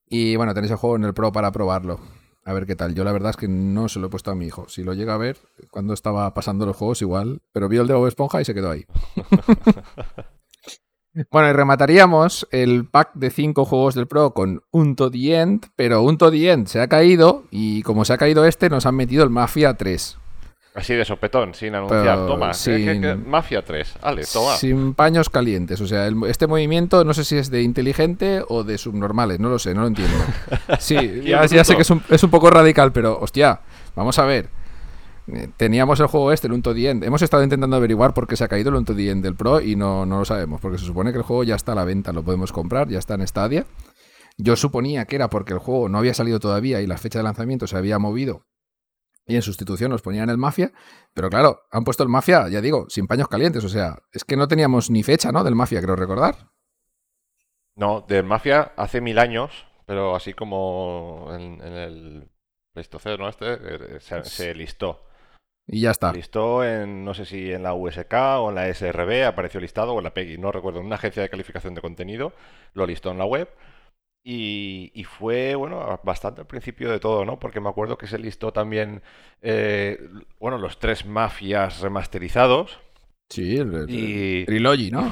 Y 0.05 0.35
bueno, 0.35 0.53
tenéis 0.53 0.71
el 0.71 0.77
juego 0.77 0.95
en 0.95 1.05
el 1.05 1.15
Pro 1.15 1.31
para 1.31 1.51
probarlo. 1.51 1.99
A 2.47 2.53
ver 2.53 2.65
qué 2.65 2.77
tal. 2.77 2.95
Yo 2.95 3.03
la 3.03 3.11
verdad 3.11 3.31
es 3.31 3.35
que 3.35 3.49
no 3.49 3.89
se 3.89 3.99
lo 3.99 4.07
he 4.07 4.09
puesto 4.09 4.31
a 4.31 4.35
mi 4.35 4.45
hijo. 4.45 4.69
Si 4.69 4.81
lo 4.81 4.93
llega 4.93 5.13
a 5.13 5.17
ver 5.17 5.35
cuando 5.69 5.93
estaba 5.93 6.33
pasando 6.33 6.65
los 6.65 6.77
juegos 6.77 7.01
igual, 7.01 7.41
pero 7.51 7.67
vio 7.67 7.81
el 7.81 7.89
de 7.89 7.93
Bob 7.93 8.07
Esponja 8.07 8.39
y 8.39 8.45
se 8.45 8.53
quedó 8.53 8.71
ahí. 8.71 8.85
bueno, 11.29 11.49
y 11.49 11.51
remataríamos 11.51 12.47
el 12.51 12.87
pack 12.87 13.15
de 13.15 13.31
5 13.31 13.65
juegos 13.65 13.95
del 13.95 14.07
Pro 14.07 14.33
con 14.33 14.63
un 14.71 14.95
to 14.95 15.11
the 15.11 15.37
End, 15.37 15.65
pero 15.75 16.01
un 16.03 16.17
to 16.17 16.31
the 16.31 16.49
End 16.49 16.67
se 16.67 16.79
ha 16.79 16.87
caído 16.87 17.43
y 17.51 17.81
como 17.81 18.05
se 18.05 18.13
ha 18.13 18.17
caído 18.17 18.45
este 18.45 18.69
nos 18.69 18.85
han 18.85 18.95
metido 18.95 19.25
el 19.25 19.29
Mafia 19.29 19.73
3. 19.73 20.17
Así 20.77 20.93
de 20.93 21.05
sopetón, 21.05 21.55
sin 21.55 21.73
anunciar. 21.73 22.27
toma, 22.27 22.51
Mafia 23.25 23.63
3. 23.63 23.95
Ale, 23.99 24.23
toma. 24.31 24.55
Sin 24.57 24.93
paños 24.93 25.27
calientes. 25.27 25.81
O 25.81 25.87
sea, 25.87 26.07
este 26.27 26.45
movimiento 26.45 27.03
no 27.03 27.15
sé 27.15 27.23
si 27.23 27.35
es 27.35 27.49
de 27.49 27.63
inteligente 27.63 28.43
o 28.47 28.63
de 28.63 28.77
subnormales. 28.77 29.39
No 29.39 29.49
lo 29.49 29.57
sé, 29.57 29.73
no 29.73 29.81
lo 29.81 29.87
entiendo. 29.87 30.13
Sí, 30.79 31.23
ya, 31.23 31.47
sé 31.47 31.75
que 31.75 31.81
es 31.81 31.89
un, 31.89 32.03
es 32.09 32.21
un, 32.23 32.29
poco 32.29 32.51
radical, 32.51 32.91
pero 32.91 33.17
hostia, 33.19 33.61
vamos 33.95 34.19
a 34.19 34.25
ver. 34.25 34.49
Eh, 35.33 35.47
teníamos 35.57 35.99
el 35.99 36.05
juego 36.05 36.31
este, 36.31 36.45
el 36.45 36.53
Unto 36.53 36.75
End. 36.75 37.03
Hemos 37.03 37.23
estado 37.23 37.41
intentando 37.41 37.75
averiguar 37.75 38.13
por 38.13 38.27
qué 38.27 38.35
se 38.35 38.43
ha 38.43 38.47
caído 38.47 38.69
el 38.69 38.75
Unto 38.75 38.93
End 38.95 39.23
del 39.23 39.35
Pro 39.35 39.59
y 39.59 39.75
no, 39.75 40.05
no 40.05 40.19
lo 40.19 40.25
sabemos. 40.25 40.61
Porque 40.61 40.77
se 40.77 40.85
supone 40.85 41.11
que 41.11 41.17
el 41.17 41.23
juego 41.23 41.43
ya 41.43 41.55
está 41.55 41.71
a 41.71 41.75
la 41.75 41.85
venta, 41.85 42.13
lo 42.13 42.21
podemos 42.21 42.51
comprar, 42.51 42.87
ya 42.87 42.99
está 42.99 43.15
en 43.15 43.27
Stadia. 43.27 43.65
Yo 44.37 44.55
suponía 44.55 45.05
que 45.05 45.15
era 45.15 45.27
porque 45.31 45.53
el 45.53 45.59
juego 45.59 45.89
no 45.89 45.97
había 45.97 46.13
salido 46.13 46.39
todavía 46.39 46.81
y 46.81 46.85
la 46.85 46.97
fecha 46.97 47.17
de 47.17 47.23
lanzamiento 47.23 47.65
se 47.65 47.77
había 47.77 47.97
movido 47.97 48.43
y 49.27 49.35
en 49.35 49.41
sustitución 49.41 49.91
nos 49.91 50.01
ponían 50.01 50.29
el 50.29 50.37
Mafia, 50.37 50.71
pero 51.13 51.29
claro, 51.29 51.63
han 51.69 51.83
puesto 51.83 52.03
el 52.03 52.09
Mafia, 52.09 52.47
ya 52.47 52.61
digo, 52.61 52.89
sin 52.89 53.07
paños 53.07 53.27
calientes, 53.27 53.63
o 53.63 53.69
sea, 53.69 53.99
es 54.13 54.23
que 54.23 54.37
no 54.37 54.47
teníamos 54.47 54.89
ni 54.89 55.03
fecha, 55.03 55.31
¿no? 55.31 55.43
Del 55.43 55.55
Mafia, 55.55 55.81
creo 55.81 55.95
recordar. 55.97 56.49
No, 57.75 58.01
del 58.07 58.23
Mafia 58.23 58.71
hace 58.77 59.01
mil 59.01 59.19
años, 59.19 59.51
pero 59.85 60.15
así 60.15 60.33
como 60.33 61.27
en, 61.31 61.61
el 61.61 62.29
Pleistoceno 62.73 63.27
este, 63.27 63.53
eh, 63.53 63.99
se, 63.99 64.23
se, 64.23 64.55
listó. 64.55 65.03
Y 65.67 65.81
ya 65.81 65.91
está. 65.91 66.13
Listó 66.13 66.63
en, 66.63 67.03
no 67.03 67.13
sé 67.13 67.25
si 67.25 67.51
en 67.51 67.63
la 67.63 67.73
USK 67.73 68.13
o 68.39 68.49
en 68.49 68.55
la 68.55 68.73
SRB, 68.73 69.25
apareció 69.25 69.59
listado, 69.59 69.93
o 69.93 69.97
en 69.97 70.05
la 70.05 70.13
PEGI, 70.13 70.37
no 70.37 70.53
recuerdo, 70.53 70.79
en 70.79 70.85
una 70.85 70.95
agencia 70.95 71.21
de 71.21 71.29
calificación 71.29 71.75
de 71.75 71.81
contenido, 71.81 72.31
lo 72.73 72.87
listó 72.87 73.11
en 73.11 73.17
la 73.17 73.25
web 73.25 73.49
y, 74.29 75.03
fue, 75.05 75.55
bueno, 75.55 75.99
bastante 76.03 76.41
al 76.41 76.47
principio 76.47 76.91
de 76.91 76.99
todo, 76.99 77.23
¿no? 77.25 77.39
Porque 77.39 77.59
me 77.61 77.69
acuerdo 77.69 77.97
que 77.97 78.07
se 78.07 78.19
listó 78.19 78.51
también, 78.51 79.01
eh, 79.41 79.97
bueno, 80.39 80.57
los 80.57 80.79
tres 80.79 81.05
mafias 81.05 81.79
remasterizados. 81.81 82.79
Sí, 83.29 83.57
el, 83.57 83.85
Trilogy, 84.45 84.91
¿no? 84.91 85.11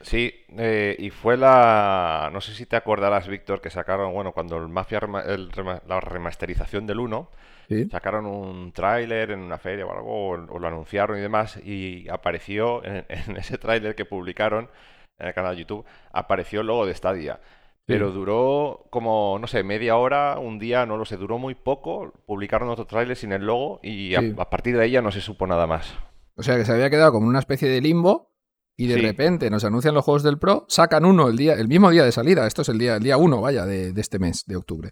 Sí, 0.00 0.32
eh, 0.56 0.94
y 0.98 1.10
fue 1.10 1.36
la... 1.36 2.30
No 2.32 2.40
sé 2.40 2.54
si 2.54 2.66
te 2.66 2.76
acordarás, 2.76 3.26
Víctor, 3.26 3.60
que 3.60 3.70
sacaron, 3.70 4.12
bueno, 4.12 4.32
cuando 4.32 4.56
el 4.56 4.68
Mafia, 4.68 5.00
rema- 5.00 5.24
el 5.26 5.50
rema- 5.50 5.82
la 5.86 6.00
remasterización 6.00 6.86
del 6.86 7.00
uno 7.00 7.30
Sí. 7.68 7.86
sacaron 7.90 8.24
un 8.24 8.72
tráiler 8.72 9.30
en 9.32 9.40
una 9.40 9.58
feria 9.58 9.84
o 9.86 9.92
algo, 9.92 10.30
o, 10.30 10.32
o 10.32 10.58
lo 10.58 10.68
anunciaron 10.68 11.18
y 11.18 11.20
demás, 11.20 11.58
y 11.64 12.08
apareció 12.08 12.82
en, 12.84 13.04
en 13.10 13.36
ese 13.36 13.58
tráiler 13.58 13.94
que 13.94 14.04
publicaron 14.04 14.70
en 15.18 15.26
el 15.28 15.34
canal 15.34 15.54
de 15.56 15.62
YouTube, 15.62 15.84
apareció 16.12 16.60
el 16.60 16.68
logo 16.68 16.86
de 16.86 16.94
Stadia. 16.94 17.40
Pero 17.88 18.12
duró 18.12 18.86
como, 18.90 19.38
no 19.40 19.46
sé, 19.46 19.62
media 19.62 19.96
hora, 19.96 20.38
un 20.38 20.58
día, 20.58 20.84
no 20.84 20.96
lo 20.98 21.04
sé, 21.06 21.16
duró 21.16 21.38
muy 21.38 21.54
poco, 21.54 22.12
publicaron 22.26 22.68
otro 22.68 22.86
tráiler 22.86 23.16
sin 23.16 23.32
el 23.32 23.46
logo 23.46 23.80
y 23.82 24.14
a, 24.14 24.20
Sí. 24.20 24.34
a 24.38 24.50
partir 24.50 24.76
de 24.76 24.82
ahí 24.84 24.90
ya 24.90 25.00
no 25.02 25.10
se 25.10 25.20
supo 25.22 25.46
nada 25.46 25.66
más. 25.66 25.94
O 26.36 26.42
sea 26.42 26.56
que 26.56 26.64
se 26.66 26.72
había 26.72 26.90
quedado 26.90 27.12
como 27.12 27.26
una 27.26 27.38
especie 27.38 27.68
de 27.68 27.80
limbo 27.80 28.30
y 28.76 28.86
de 28.88 28.94
Sí. 28.96 29.00
repente 29.00 29.48
nos 29.50 29.64
anuncian 29.64 29.94
los 29.94 30.04
juegos 30.04 30.22
del 30.22 30.38
Pro, 30.38 30.66
sacan 30.68 31.04
uno 31.06 31.28
el 31.28 31.36
día, 31.38 31.54
el 31.54 31.66
mismo 31.66 31.90
día 31.90 32.04
de 32.04 32.12
salida, 32.12 32.46
esto 32.46 32.60
es 32.62 32.68
el 32.68 32.78
día, 32.78 32.96
el 32.96 33.02
día 33.02 33.16
uno, 33.16 33.40
vaya, 33.40 33.64
de, 33.64 33.92
de 33.92 34.00
este 34.02 34.18
mes, 34.18 34.44
de 34.46 34.56
octubre. 34.56 34.90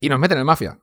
Y 0.00 0.08
nos 0.08 0.18
meten 0.18 0.38
el 0.38 0.44
Mafia. 0.44 0.80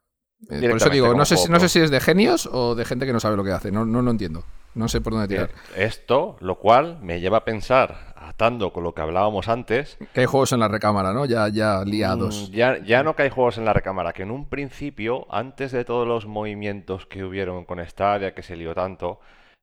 Eh, 0.50 0.68
por 0.70 0.78
eso 0.78 0.90
digo, 0.90 1.14
no 1.14 1.26
sé, 1.26 1.38
si, 1.38 1.50
no 1.50 1.60
sé 1.60 1.70
si 1.70 1.80
es 1.80 1.92
de 1.92 2.00
genios 2.00 2.50
o 2.52 2.74
de 2.76 2.84
gente 2.86 3.06
que 3.06 3.14
no 3.14 3.20
sabe 3.20 3.38
lo 3.38 3.44
que 3.44 3.52
hace, 3.52 3.72
no, 3.72 3.86
no 3.86 4.02
lo 4.02 4.12
entiendo. 4.12 4.44
No 4.76 4.88
sé 4.88 5.02
por 5.02 5.14
dónde 5.14 5.28
tirar. 5.28 5.52
Esto, 5.76 6.36
lo 6.40 6.58
cual 6.60 7.00
me 7.02 7.22
lleva 7.22 7.38
a 7.40 7.46
pensar, 7.46 8.13
atando 8.24 8.72
con 8.74 8.84
lo 8.84 8.94
que 8.94 9.02
hablábamos 9.02 9.48
antes, 9.50 9.98
Que 10.14 10.22
hay 10.22 10.26
juegos 10.26 10.52
en 10.54 10.60
la 10.60 10.68
recámara, 10.68 11.14
¿no? 11.14 11.26
Ya, 11.26 11.48
ya 11.50 11.84
liados. 11.86 12.50
Mm, 12.50 12.54
Ya, 12.54 12.78
ya 12.84 13.04
no 13.04 13.16
que 13.16 13.24
hay 13.24 13.30
juegos 13.30 13.58
en 13.58 13.66
la 13.66 13.74
recámara, 13.74 14.14
que 14.14 14.24
en 14.24 14.32
un 14.32 14.50
principio, 14.50 15.28
antes 15.30 15.72
de 15.72 15.86
todos 15.86 16.08
los 16.08 16.26
movimientos 16.26 17.06
que 17.06 17.24
hubieron 17.24 17.66
con 17.66 17.86
Stadia, 17.86 18.34
que 18.34 18.44
se 18.44 18.56
lió 18.56 18.74
tanto, 18.74 19.20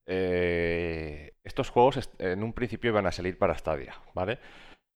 eh, 0.07 1.33
estos 1.45 1.71
juegos 1.71 2.11
en 2.19 2.43
un 2.43 2.53
principio 2.53 2.91
iban 2.91 3.07
a 3.07 3.13
salir 3.13 3.39
para 3.39 3.57
Stadia, 3.57 3.95
¿vale? 4.15 4.39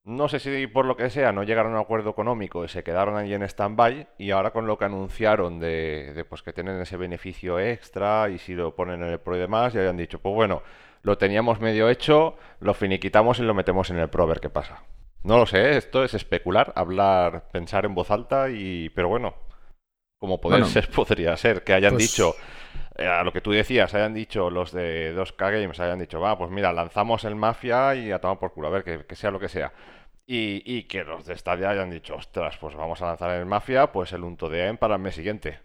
No 0.06 0.28
sé 0.28 0.38
si 0.38 0.66
por 0.66 0.84
lo 0.84 0.96
que 0.98 1.08
sea 1.08 1.32
no 1.32 1.44
llegaron 1.44 1.72
a 1.72 1.76
un 1.76 1.80
acuerdo 1.80 2.10
económico 2.10 2.62
y 2.64 2.68
se 2.68 2.82
quedaron 2.84 3.16
ahí 3.16 3.32
en 3.32 3.42
stand-by 3.42 4.08
y 4.18 4.32
ahora 4.32 4.50
con 4.50 4.66
lo 4.66 4.76
que 4.76 4.84
anunciaron 4.84 5.58
de, 5.60 6.12
de, 6.14 6.24
pues 6.26 6.42
que 6.42 6.52
tienen 6.52 6.78
ese 6.78 6.98
beneficio 6.98 7.58
extra 7.58 8.28
y 8.28 8.38
si 8.38 8.54
lo 8.54 8.74
ponen 8.76 9.02
en 9.02 9.08
el 9.08 9.18
Pro 9.20 9.34
y 9.36 9.38
demás, 9.38 9.72
ya 9.72 9.80
habían 9.80 9.96
dicho, 9.96 10.18
pues 10.18 10.34
bueno, 10.34 10.62
lo 11.04 11.16
teníamos 11.18 11.60
medio 11.60 11.88
hecho, 11.88 12.36
lo 12.60 12.74
finiquitamos 12.74 13.38
y 13.38 13.42
lo 13.42 13.54
metemos 13.54 13.90
en 13.90 13.98
el 13.98 14.08
Pro 14.08 14.24
a 14.24 14.26
ver 14.26 14.40
qué 14.40 14.50
pasa. 14.50 14.82
No 15.22 15.38
lo 15.38 15.46
sé, 15.46 15.76
esto 15.76 16.02
es 16.02 16.14
especular, 16.14 16.72
hablar, 16.74 17.48
pensar 17.52 17.84
en 17.84 17.94
voz 17.94 18.10
alta 18.10 18.50
y... 18.50 18.88
Pero 18.90 19.08
bueno, 19.08 19.34
como 20.18 20.40
poder 20.40 20.60
Bueno, 20.60 20.72
ser, 20.72 20.90
podría 20.94 21.36
ser 21.36 21.62
que 21.62 21.74
hayan 21.74 21.92
pues- 21.92 22.10
dicho, 22.10 22.34
eh, 22.96 23.06
a 23.06 23.22
lo 23.22 23.32
que 23.32 23.40
tú 23.42 23.52
decías, 23.52 23.94
hayan 23.94 24.14
dicho 24.14 24.50
los 24.50 24.72
de 24.72 25.14
2K 25.14 25.60
Games, 25.60 25.78
hayan 25.80 25.98
dicho, 25.98 26.20
va, 26.20 26.36
pues 26.38 26.50
mira, 26.50 26.72
lanzamos 26.72 27.24
el 27.24 27.36
Mafia 27.36 27.94
y 27.94 28.10
a 28.10 28.18
tomar 28.18 28.38
por 28.38 28.52
culo, 28.52 28.68
a 28.68 28.70
ver, 28.70 28.84
que, 28.84 29.06
que 29.06 29.16
sea 29.16 29.30
lo 29.30 29.38
que 29.40 29.48
sea. 29.48 29.72
Y, 30.26 30.62
y 30.64 30.84
que 30.84 31.04
los 31.04 31.26
de 31.26 31.36
Stadia 31.36 31.68
hayan 31.70 31.90
dicho, 31.90 32.14
ostras, 32.16 32.56
pues 32.58 32.74
vamos 32.74 33.02
a 33.02 33.06
lanzar 33.06 33.30
el 33.32 33.44
Mafia, 33.44 33.92
pues 33.92 34.12
el 34.14 34.24
Unto 34.24 34.48
de 34.48 34.66
AM 34.66 34.78
para 34.78 34.94
el 34.94 35.00
mes 35.02 35.14
siguiente. 35.14 35.58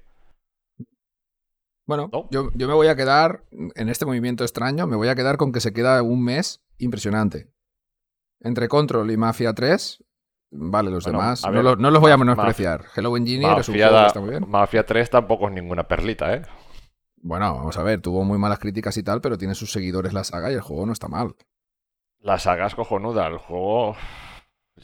Bueno, 1.90 2.08
¿No? 2.14 2.28
yo, 2.30 2.52
yo 2.54 2.68
me 2.68 2.76
voy 2.76 2.86
a 2.86 2.96
quedar, 2.96 3.46
en 3.52 3.90
este 3.90 4.06
movimiento 4.06 4.44
extraño, 4.44 4.86
me 4.86 4.96
voy 4.96 5.08
a 5.08 5.16
quedar 5.16 5.38
con 5.38 5.52
que 5.52 5.60
se 5.60 5.74
queda 5.74 6.04
un 6.04 6.24
mes 6.24 6.62
impresionante. 6.78 7.50
Entre 8.42 8.68
Control 8.68 9.10
y 9.10 9.18
Mafia 9.18 9.56
3, 9.56 10.04
vale, 10.52 10.92
los 10.92 11.06
Bueno, 11.06 11.18
demás, 11.18 11.44
no, 11.44 11.52
ver, 11.52 11.64
lo- 11.64 11.76
no 11.78 11.90
los 11.90 12.00
voy 12.00 12.12
a 12.12 12.18
menospreciar. 12.18 12.86
Hello 12.96 13.18
Engineer 13.18 13.58
es 13.58 13.70
un 13.70 13.76
juego 13.76 14.02
que 14.02 14.06
está 14.06 14.20
muy 14.20 14.30
bien. 14.30 14.46
Mafia 14.48 14.86
3 14.86 15.10
tampoco 15.10 15.48
es 15.48 15.54
ninguna 15.56 15.88
perlita, 15.88 16.32
¿eh? 16.36 16.44
Bueno, 17.24 17.56
vamos 17.56 17.76
a 17.76 17.82
ver, 17.82 18.00
tuvo 18.02 18.24
muy 18.24 18.38
malas 18.38 18.60
críticas 18.60 18.96
y 18.98 19.02
tal, 19.02 19.20
pero 19.20 19.40
tiene 19.40 19.56
sus 19.56 19.72
seguidores 19.72 20.14
la 20.14 20.24
saga 20.24 20.52
y 20.52 20.54
el 20.54 20.62
juego 20.62 20.86
no 20.86 20.94
está 20.94 21.08
mal. 21.08 21.34
La 22.20 22.38
saga 22.38 22.68
es 22.68 22.76
cojonuda, 22.76 23.26
el 23.26 23.40
juego... 23.40 23.96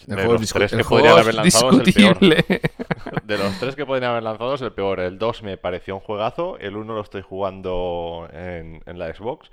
De 0.07 0.25
los 0.25 0.53
tres 0.53 0.71
que 0.71 0.83
podrían 0.83 1.17
haber 1.17 1.35
lanzado 1.35 1.81
es 1.81 1.87
el 1.87 1.93
peor. 1.93 2.19
De 3.23 3.37
los 3.37 3.59
tres 3.59 3.75
que 3.75 3.85
podrían 3.85 4.11
haber 4.11 4.23
lanzado 4.23 4.55
es 4.55 4.61
el 4.61 4.73
peor. 4.73 4.99
El 4.99 5.17
2 5.17 5.43
me 5.43 5.57
pareció 5.57 5.95
un 5.95 6.01
juegazo. 6.01 6.57
El 6.59 6.75
1 6.75 6.93
lo 6.93 7.01
estoy 7.01 7.21
jugando 7.21 8.27
en, 8.31 8.81
en 8.85 8.99
la 8.99 9.13
Xbox. 9.13 9.51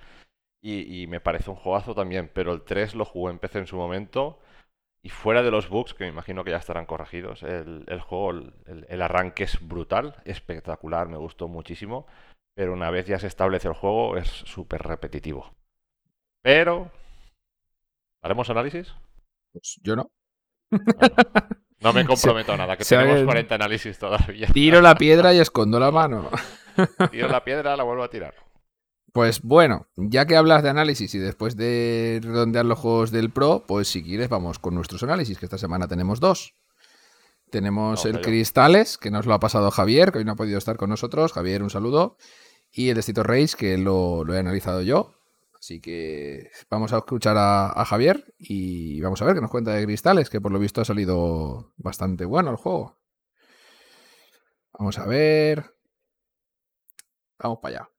Y, 0.60 1.02
y 1.02 1.06
me 1.06 1.20
parece 1.20 1.50
un 1.50 1.56
juegazo 1.56 1.94
también. 1.94 2.30
Pero 2.32 2.52
el 2.52 2.62
3 2.62 2.94
lo 2.94 3.04
jugué 3.04 3.32
en 3.32 3.38
PC 3.38 3.60
en 3.60 3.66
su 3.66 3.76
momento. 3.76 4.38
Y 5.04 5.08
fuera 5.08 5.42
de 5.42 5.50
los 5.50 5.68
bugs, 5.68 5.94
que 5.94 6.04
me 6.04 6.10
imagino 6.10 6.44
que 6.44 6.52
ya 6.52 6.58
estarán 6.58 6.86
corregidos, 6.86 7.42
el, 7.42 7.84
el 7.88 8.00
juego, 8.00 8.30
el, 8.30 8.86
el 8.88 9.02
arranque 9.02 9.42
es 9.42 9.58
brutal, 9.60 10.14
espectacular, 10.24 11.08
me 11.08 11.16
gustó 11.16 11.48
muchísimo. 11.48 12.06
Pero 12.54 12.72
una 12.72 12.90
vez 12.90 13.06
ya 13.06 13.18
se 13.18 13.26
establece 13.26 13.66
el 13.66 13.74
juego, 13.74 14.16
es 14.16 14.28
súper 14.28 14.82
repetitivo. 14.82 15.52
Pero. 16.42 16.90
¿Haremos 18.22 18.48
análisis? 18.50 18.94
Pues 19.52 19.80
yo 19.82 19.96
no. 19.96 20.10
Bueno, 20.72 21.14
no 21.80 21.92
me 21.92 22.04
comprometo 22.06 22.52
a 22.52 22.56
nada, 22.56 22.76
que 22.76 22.84
tenemos 22.84 23.16
haga- 23.16 23.24
40 23.26 23.54
análisis 23.54 23.98
todavía. 23.98 24.48
Tiro 24.52 24.80
la 24.80 24.94
piedra 24.96 25.32
y 25.34 25.38
escondo 25.40 25.78
la 25.78 25.90
mano. 25.90 26.28
Tiro 27.10 27.28
la 27.28 27.44
piedra, 27.44 27.76
la 27.76 27.82
vuelvo 27.84 28.02
a 28.02 28.10
tirar. 28.10 28.34
Pues 29.12 29.42
bueno, 29.42 29.88
ya 29.96 30.24
que 30.26 30.36
hablas 30.36 30.62
de 30.62 30.70
análisis 30.70 31.14
y 31.14 31.18
después 31.18 31.54
de 31.56 32.20
redondear 32.22 32.64
los 32.64 32.78
juegos 32.78 33.10
del 33.10 33.30
Pro, 33.30 33.62
pues 33.68 33.88
si 33.88 34.02
quieres 34.02 34.30
vamos 34.30 34.58
con 34.58 34.74
nuestros 34.74 35.02
análisis, 35.02 35.38
que 35.38 35.44
esta 35.44 35.58
semana 35.58 35.86
tenemos 35.86 36.18
dos. 36.18 36.54
Tenemos 37.50 38.02
No, 38.06 38.10
el 38.10 38.22
Cristales, 38.22 38.96
que 38.96 39.10
nos 39.10 39.26
lo 39.26 39.34
ha 39.34 39.40
pasado 39.40 39.70
Javier, 39.70 40.10
que 40.12 40.18
hoy 40.18 40.24
no 40.24 40.32
ha 40.32 40.36
podido 40.36 40.56
estar 40.56 40.78
con 40.78 40.88
nosotros. 40.88 41.34
Javier, 41.34 41.62
un 41.62 41.68
saludo. 41.68 42.16
Y 42.70 42.88
el 42.88 42.96
Destito 42.96 43.22
Race, 43.22 43.54
que 43.54 43.76
lo, 43.76 44.24
lo 44.24 44.34
he 44.34 44.38
analizado 44.38 44.80
yo. 44.80 45.12
Así 45.62 45.80
que 45.80 46.50
vamos 46.68 46.92
a 46.92 46.98
escuchar 46.98 47.36
a, 47.38 47.84
Javier 47.84 48.34
y 48.36 49.00
vamos 49.00 49.22
a 49.22 49.24
ver 49.24 49.36
qué 49.36 49.40
nos 49.40 49.50
cuenta 49.50 49.70
de 49.70 49.84
Cristales, 49.84 50.28
que 50.28 50.40
por 50.40 50.50
lo 50.50 50.58
visto 50.58 50.80
ha 50.80 50.84
salido 50.84 51.72
bastante 51.76 52.24
bueno 52.24 52.50
el 52.50 52.56
juego. 52.56 52.98
Vamos 54.72 54.98
a 54.98 55.06
ver. 55.06 55.72
Vamos 57.38 57.60
para 57.62 57.76
allá. 57.76 57.90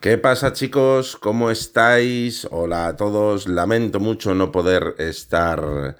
¿Qué 0.00 0.18
pasa 0.18 0.52
chicos? 0.52 1.16
¿Cómo 1.16 1.52
estáis? 1.52 2.44
Hola 2.50 2.88
a 2.88 2.96
todos. 2.96 3.46
Lamento 3.46 4.00
mucho 4.00 4.34
no 4.34 4.50
poder 4.50 4.96
estar 4.98 5.96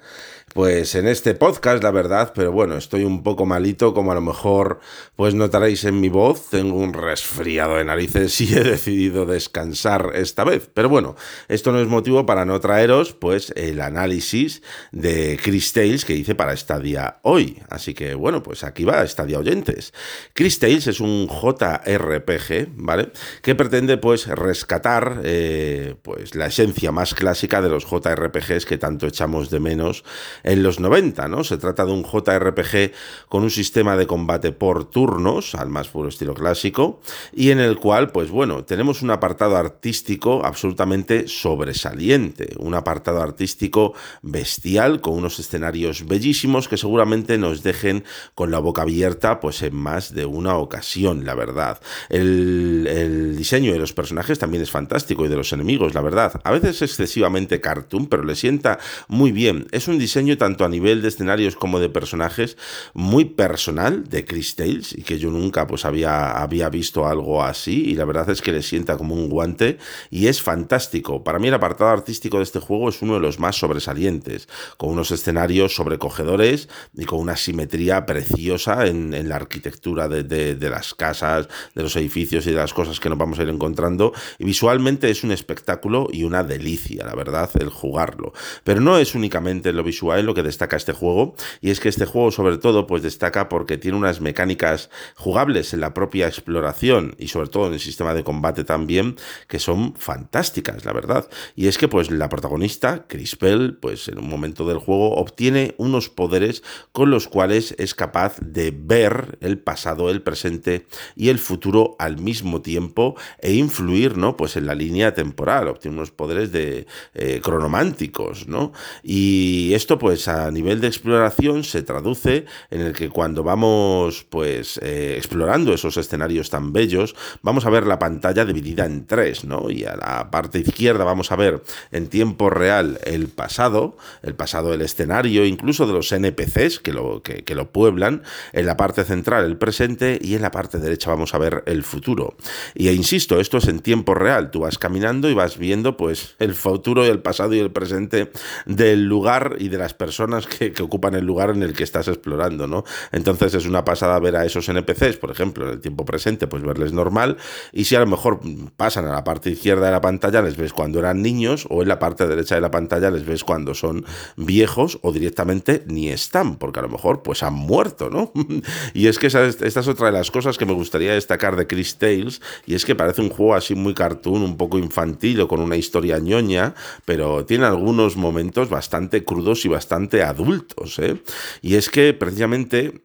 pues 0.53 0.95
en 0.95 1.07
este 1.07 1.35
podcast, 1.35 1.83
la 1.83 1.91
verdad, 1.91 2.33
pero 2.35 2.51
bueno, 2.51 2.75
estoy 2.77 3.03
un 3.03 3.23
poco 3.23 3.45
malito, 3.45 3.93
como 3.93 4.11
a 4.11 4.15
lo 4.15 4.21
mejor 4.21 4.79
pues 5.15 5.35
notaréis 5.35 5.83
en 5.83 5.99
mi 5.99 6.09
voz, 6.09 6.49
tengo 6.49 6.77
un 6.77 6.93
resfriado 6.93 7.75
de 7.75 7.85
narices 7.85 8.39
y 8.41 8.53
he 8.57 8.63
decidido 8.63 9.25
descansar 9.25 10.11
esta 10.15 10.43
vez. 10.43 10.69
Pero 10.73 10.89
bueno, 10.89 11.15
esto 11.47 11.71
no 11.71 11.79
es 11.79 11.87
motivo 11.87 12.25
para 12.25 12.45
no 12.45 12.59
traeros 12.59 13.13
pues 13.13 13.51
el 13.55 13.81
análisis 13.81 14.61
de 14.91 15.39
Chris 15.41 15.73
Tales 15.73 16.05
que 16.05 16.15
hice 16.15 16.35
para 16.35 16.55
Stadia 16.55 17.19
hoy. 17.23 17.61
Así 17.69 17.93
que 17.93 18.15
bueno, 18.15 18.41
pues 18.43 18.63
aquí 18.63 18.83
va 18.83 19.05
Stadia 19.07 19.39
oyentes. 19.39 19.93
Chris 20.33 20.59
Tales 20.59 20.87
es 20.87 20.99
un 20.99 21.27
JRPG, 21.27 22.69
¿vale? 22.75 23.11
Que 23.41 23.55
pretende 23.55 23.97
pues 23.97 24.27
rescatar 24.27 25.21
eh, 25.23 25.95
pues 26.01 26.35
la 26.35 26.47
esencia 26.47 26.91
más 26.91 27.13
clásica 27.13 27.61
de 27.61 27.69
los 27.69 27.85
JRPGs 27.85 28.65
que 28.65 28.77
tanto 28.77 29.07
echamos 29.07 29.49
de 29.49 29.59
menos 29.59 30.03
en 30.43 30.63
los 30.63 30.79
90, 30.79 31.27
¿no? 31.27 31.43
Se 31.43 31.57
trata 31.57 31.85
de 31.85 31.91
un 31.91 32.03
JRPG 32.03 32.91
con 33.27 33.43
un 33.43 33.49
sistema 33.49 33.95
de 33.95 34.07
combate 34.07 34.51
por 34.51 34.89
turnos, 34.89 35.55
al 35.55 35.69
más 35.69 35.87
puro 35.89 36.09
estilo 36.09 36.33
clásico, 36.33 37.01
y 37.33 37.51
en 37.51 37.59
el 37.59 37.77
cual, 37.77 38.11
pues 38.11 38.29
bueno, 38.29 38.63
tenemos 38.63 39.01
un 39.01 39.11
apartado 39.11 39.57
artístico 39.57 40.45
absolutamente 40.45 41.27
sobresaliente, 41.27 42.55
un 42.57 42.73
apartado 42.73 43.21
artístico 43.21 43.93
bestial 44.21 45.01
con 45.01 45.15
unos 45.15 45.39
escenarios 45.39 46.05
bellísimos 46.05 46.67
que 46.67 46.77
seguramente 46.77 47.37
nos 47.37 47.63
dejen 47.63 48.03
con 48.35 48.51
la 48.51 48.59
boca 48.59 48.83
abierta, 48.83 49.39
pues 49.39 49.61
en 49.61 49.75
más 49.75 50.13
de 50.13 50.25
una 50.25 50.57
ocasión, 50.57 51.25
la 51.25 51.35
verdad. 51.35 51.79
El, 52.09 53.35
diseño 53.37 53.71
de 53.71 53.79
los 53.79 53.93
personajes 53.93 54.39
también 54.39 54.63
es 54.63 54.71
fantástico 54.71 55.25
y 55.25 55.29
de 55.29 55.35
los 55.35 55.53
enemigos, 55.53 55.93
la 55.93 56.01
verdad. 56.01 56.41
A 56.43 56.51
veces 56.51 56.81
excesivamente 56.81 57.61
cartoon, 57.61 58.07
pero 58.07 58.23
le 58.23 58.35
sienta 58.35 58.79
muy 59.07 59.31
bien. 59.31 59.67
Es 59.71 59.87
un 59.87 59.97
diseño 59.97 60.28
tanto 60.37 60.65
a 60.65 60.69
nivel 60.69 61.01
de 61.01 61.09
escenarios 61.09 61.55
como 61.55 61.79
de 61.79 61.89
personajes 61.89 62.57
muy 62.93 63.25
personal 63.25 64.07
de 64.07 64.25
Chris 64.25 64.55
Tales 64.55 64.93
y 64.97 65.03
que 65.03 65.19
yo 65.19 65.31
nunca 65.31 65.67
pues 65.67 65.85
había, 65.85 66.31
había 66.41 66.69
visto 66.69 67.07
algo 67.07 67.43
así 67.43 67.85
y 67.89 67.95
la 67.95 68.05
verdad 68.05 68.29
es 68.29 68.41
que 68.41 68.51
le 68.51 68.61
sienta 68.61 68.97
como 68.97 69.15
un 69.15 69.29
guante 69.29 69.77
y 70.09 70.27
es 70.27 70.41
fantástico. 70.41 71.23
Para 71.23 71.39
mí 71.39 71.47
el 71.47 71.53
apartado 71.53 71.89
artístico 71.89 72.37
de 72.37 72.43
este 72.43 72.59
juego 72.59 72.89
es 72.89 73.01
uno 73.01 73.15
de 73.15 73.19
los 73.19 73.39
más 73.39 73.57
sobresalientes, 73.57 74.47
con 74.77 74.89
unos 74.89 75.11
escenarios 75.11 75.75
sobrecogedores 75.75 76.69
y 76.93 77.05
con 77.05 77.19
una 77.19 77.35
simetría 77.35 78.05
preciosa 78.05 78.87
en, 78.87 79.09
la 79.29 79.35
arquitectura 79.35 80.07
de, 80.07 80.23
de 80.23 80.69
las 80.69 80.93
casas, 80.93 81.47
de 81.75 81.83
los 81.83 81.95
edificios 81.95 82.47
y 82.47 82.51
de 82.51 82.57
las 82.57 82.73
cosas 82.73 82.99
que 82.99 83.09
nos 83.09 83.17
vamos 83.17 83.39
a 83.39 83.43
ir 83.43 83.49
encontrando 83.49 84.13
y 84.37 84.45
visualmente 84.45 85.09
es 85.09 85.23
un 85.23 85.31
espectáculo 85.31 86.07
y 86.11 86.23
una 86.23 86.43
delicia, 86.43 87.05
la 87.05 87.15
verdad, 87.15 87.49
el 87.59 87.69
jugarlo. 87.69 88.33
Pero 88.63 88.81
no 88.81 88.97
es 88.97 89.15
únicamente 89.15 89.73
lo 89.73 89.83
visual, 89.83 90.18
¿saben 90.19 90.25
lo 90.25 90.33
que 90.33 90.43
destaca 90.43 90.75
este 90.75 90.91
juego? 90.91 91.33
Y 91.61 91.69
es 91.69 91.79
que 91.79 91.87
este 91.87 92.05
juego 92.05 92.31
sobre 92.31 92.57
todo 92.57 92.87
pues 92.87 93.03
destaca 93.03 93.47
porque 93.47 93.77
tiene 93.77 93.97
unas 93.97 94.19
mecánicas 94.19 94.89
jugables 95.15 95.73
en 95.73 95.79
la 95.79 95.93
propia 95.93 96.27
exploración 96.27 97.15
y 97.17 97.29
sobre 97.29 97.47
todo 97.47 97.67
en 97.67 97.73
el 97.73 97.79
sistema 97.79 98.13
de 98.13 98.25
combate 98.25 98.65
también 98.65 99.15
que 99.47 99.59
son 99.59 99.95
fantásticas, 99.95 100.83
la 100.83 100.91
verdad. 100.91 101.29
Y 101.55 101.67
es 101.67 101.77
que 101.77 101.87
pues 101.87 102.11
la 102.11 102.27
protagonista, 102.27 103.05
Crispel, 103.07 103.77
pues 103.79 104.09
en 104.09 104.19
un 104.19 104.27
momento 104.27 104.67
del 104.67 104.79
juego 104.79 105.15
obtiene 105.15 105.73
unos 105.77 106.09
poderes 106.09 106.63
con 106.91 107.09
los 107.11 107.29
cuales 107.29 107.73
es 107.77 107.95
capaz 107.95 108.39
de 108.41 108.71
ver 108.75 109.37
el 109.39 109.57
pasado, 109.57 110.09
el 110.09 110.21
presente 110.21 110.85
y 111.15 111.29
el 111.29 111.39
futuro 111.39 111.95
al 111.97 112.17
mismo 112.17 112.61
tiempo 112.61 113.15
e 113.39 113.53
influir, 113.53 114.17
¿no? 114.17 114.35
Pues 114.35 114.57
en 114.57 114.65
la 114.65 114.75
línea 114.75 115.13
temporal, 115.13 115.69
obtiene 115.69 115.95
unos 115.95 116.11
poderes 116.11 116.51
de 116.51 116.87
eh, 117.13 117.39
cronománticos, 117.41 118.47
¿no? 118.49 118.73
Y 119.01 119.71
esto 119.73 119.97
pues 119.97 120.08
a 120.27 120.49
nivel 120.51 120.81
de 120.81 120.87
exploración 120.87 121.63
se 121.63 121.83
traduce 121.83 122.45
en 122.69 122.81
el 122.81 122.93
que 122.93 123.09
cuando 123.09 123.43
vamos 123.43 124.25
pues 124.29 124.79
eh, 124.81 125.15
explorando 125.17 125.73
esos 125.73 125.97
escenarios 125.97 126.49
tan 126.49 126.73
bellos, 126.73 127.15
vamos 127.41 127.65
a 127.65 127.69
ver 127.69 127.85
la 127.85 127.99
pantalla 127.99 128.45
dividida 128.45 128.85
en 128.85 129.05
tres, 129.05 129.43
¿no? 129.43 129.69
Y 129.69 129.85
a 129.85 129.95
la 129.95 130.31
parte 130.31 130.59
izquierda 130.59 131.03
vamos 131.03 131.31
a 131.31 131.35
ver 131.35 131.61
en 131.91 132.07
tiempo 132.07 132.49
real 132.49 132.99
el 133.03 133.27
pasado, 133.27 133.97
el 134.23 134.35
pasado 134.35 134.71
del 134.71 134.81
escenario, 134.81 135.45
incluso 135.45 135.85
de 135.85 135.93
los 135.93 136.11
NPCs 136.11 136.79
que 136.79 136.93
lo, 136.93 137.21
que, 137.21 137.55
lo 137.55 137.71
pueblan, 137.71 138.23
en 138.53 138.65
la 138.65 138.77
parte 138.77 139.03
central 139.03 139.45
el 139.45 139.57
presente 139.57 140.19
y 140.21 140.35
en 140.35 140.41
la 140.41 140.51
parte 140.51 140.79
derecha 140.79 141.11
vamos 141.11 141.33
a 141.33 141.37
ver 141.37 141.63
el 141.65 141.83
futuro. 141.83 142.35
Y 142.73 142.89
insisto, 142.89 143.39
esto 143.39 143.57
es 143.57 143.67
en 143.67 143.79
tiempo 143.79 144.13
real, 144.13 144.51
tú 144.51 144.61
vas 144.61 144.77
caminando 144.77 145.29
y 145.29 145.33
vas 145.33 145.57
viendo 145.57 145.97
pues 145.97 146.35
el 146.39 146.55
futuro 146.55 147.05
y 147.05 147.09
el 147.09 147.21
pasado 147.21 147.53
y 147.53 147.59
el 147.59 147.71
presente 147.71 148.31
del 148.65 149.05
lugar 149.05 149.57
y 149.59 149.69
de 149.69 149.77
las 149.77 149.93
personas 149.99 150.47
que, 150.47 150.73
ocupan 150.81 151.13
el 151.13 151.25
lugar 151.25 151.49
en 151.49 151.61
el 151.61 151.73
que 151.73 151.83
estás 151.83 152.07
explorando, 152.07 152.65
¿no? 152.65 152.85
Entonces 153.11 153.53
es 153.53 153.65
una 153.65 153.83
pasada 153.83 154.17
ver 154.19 154.37
a 154.37 154.45
esos 154.45 154.67
NPCs, 154.69 155.17
por 155.17 155.29
ejemplo, 155.29 155.65
en 155.65 155.73
el 155.73 155.81
tiempo 155.81 156.05
presente, 156.05 156.47
pues 156.47 156.63
verles 156.63 156.93
normal, 156.93 157.35
y 157.73 157.83
si 157.83 157.95
a 157.95 157.99
lo 157.99 158.07
mejor 158.07 158.39
pasan 158.77 159.05
a 159.05 159.11
la 159.11 159.25
parte 159.25 159.49
izquierda 159.49 159.87
de 159.87 159.91
la 159.91 159.99
pantalla, 159.99 160.41
les 160.41 160.55
ves 160.55 160.71
cuando 160.71 160.99
eran 160.99 161.21
niños, 161.21 161.67
o 161.69 161.81
en 161.81 161.89
la 161.89 161.99
parte 161.99 162.25
derecha 162.27 162.55
de 162.55 162.61
la 162.61 162.71
pantalla 162.71 163.11
les 163.11 163.25
ves 163.25 163.43
cuando 163.43 163.75
son 163.75 164.05
viejos, 164.37 164.99
o 165.01 165.11
directamente 165.11 165.83
ni 165.87 166.07
están, 166.07 166.55
porque 166.55 166.79
a 166.79 166.83
lo 166.83 166.89
mejor 166.89 167.21
pues 167.21 167.43
han 167.43 167.55
muerto, 167.55 168.09
¿no? 168.09 168.31
y 168.93 169.07
es 169.07 169.19
que 169.19 169.27
esta 169.27 169.49
es 169.49 169.87
otra 169.87 170.05
de 170.07 170.13
las 170.13 170.31
cosas 170.31 170.57
que 170.57 170.65
me 170.65 170.73
gustaría 170.73 171.13
destacar 171.13 171.57
de 171.57 171.67
Chris 171.67 171.97
Tales, 171.97 172.41
y 172.65 172.75
es 172.75 172.85
que 172.85 172.95
parece 172.95 173.21
un 173.21 173.29
juego 173.29 173.53
así 173.53 173.75
muy 173.75 173.93
cartoon, 173.93 174.43
un 174.43 174.55
poco 174.55 174.79
infantil 174.79 175.41
o 175.41 175.49
con 175.49 175.59
una 175.59 175.75
historia 175.75 176.19
ñoña, 176.19 176.73
pero 177.03 177.43
tiene 177.45 177.65
algunos 177.65 178.15
momentos 178.15 178.69
bastante 178.69 179.25
crudos 179.25 179.65
y 179.65 179.67
bastante 179.67 179.88
adultos, 180.23 180.99
¿eh? 180.99 181.21
Y 181.61 181.75
es 181.75 181.89
que 181.89 182.13
precisamente 182.13 183.01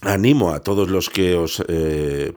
animo 0.00 0.52
a 0.52 0.60
todos 0.60 0.90
los 0.90 1.10
que 1.10 1.34
os 1.34 1.62
eh, 1.68 2.32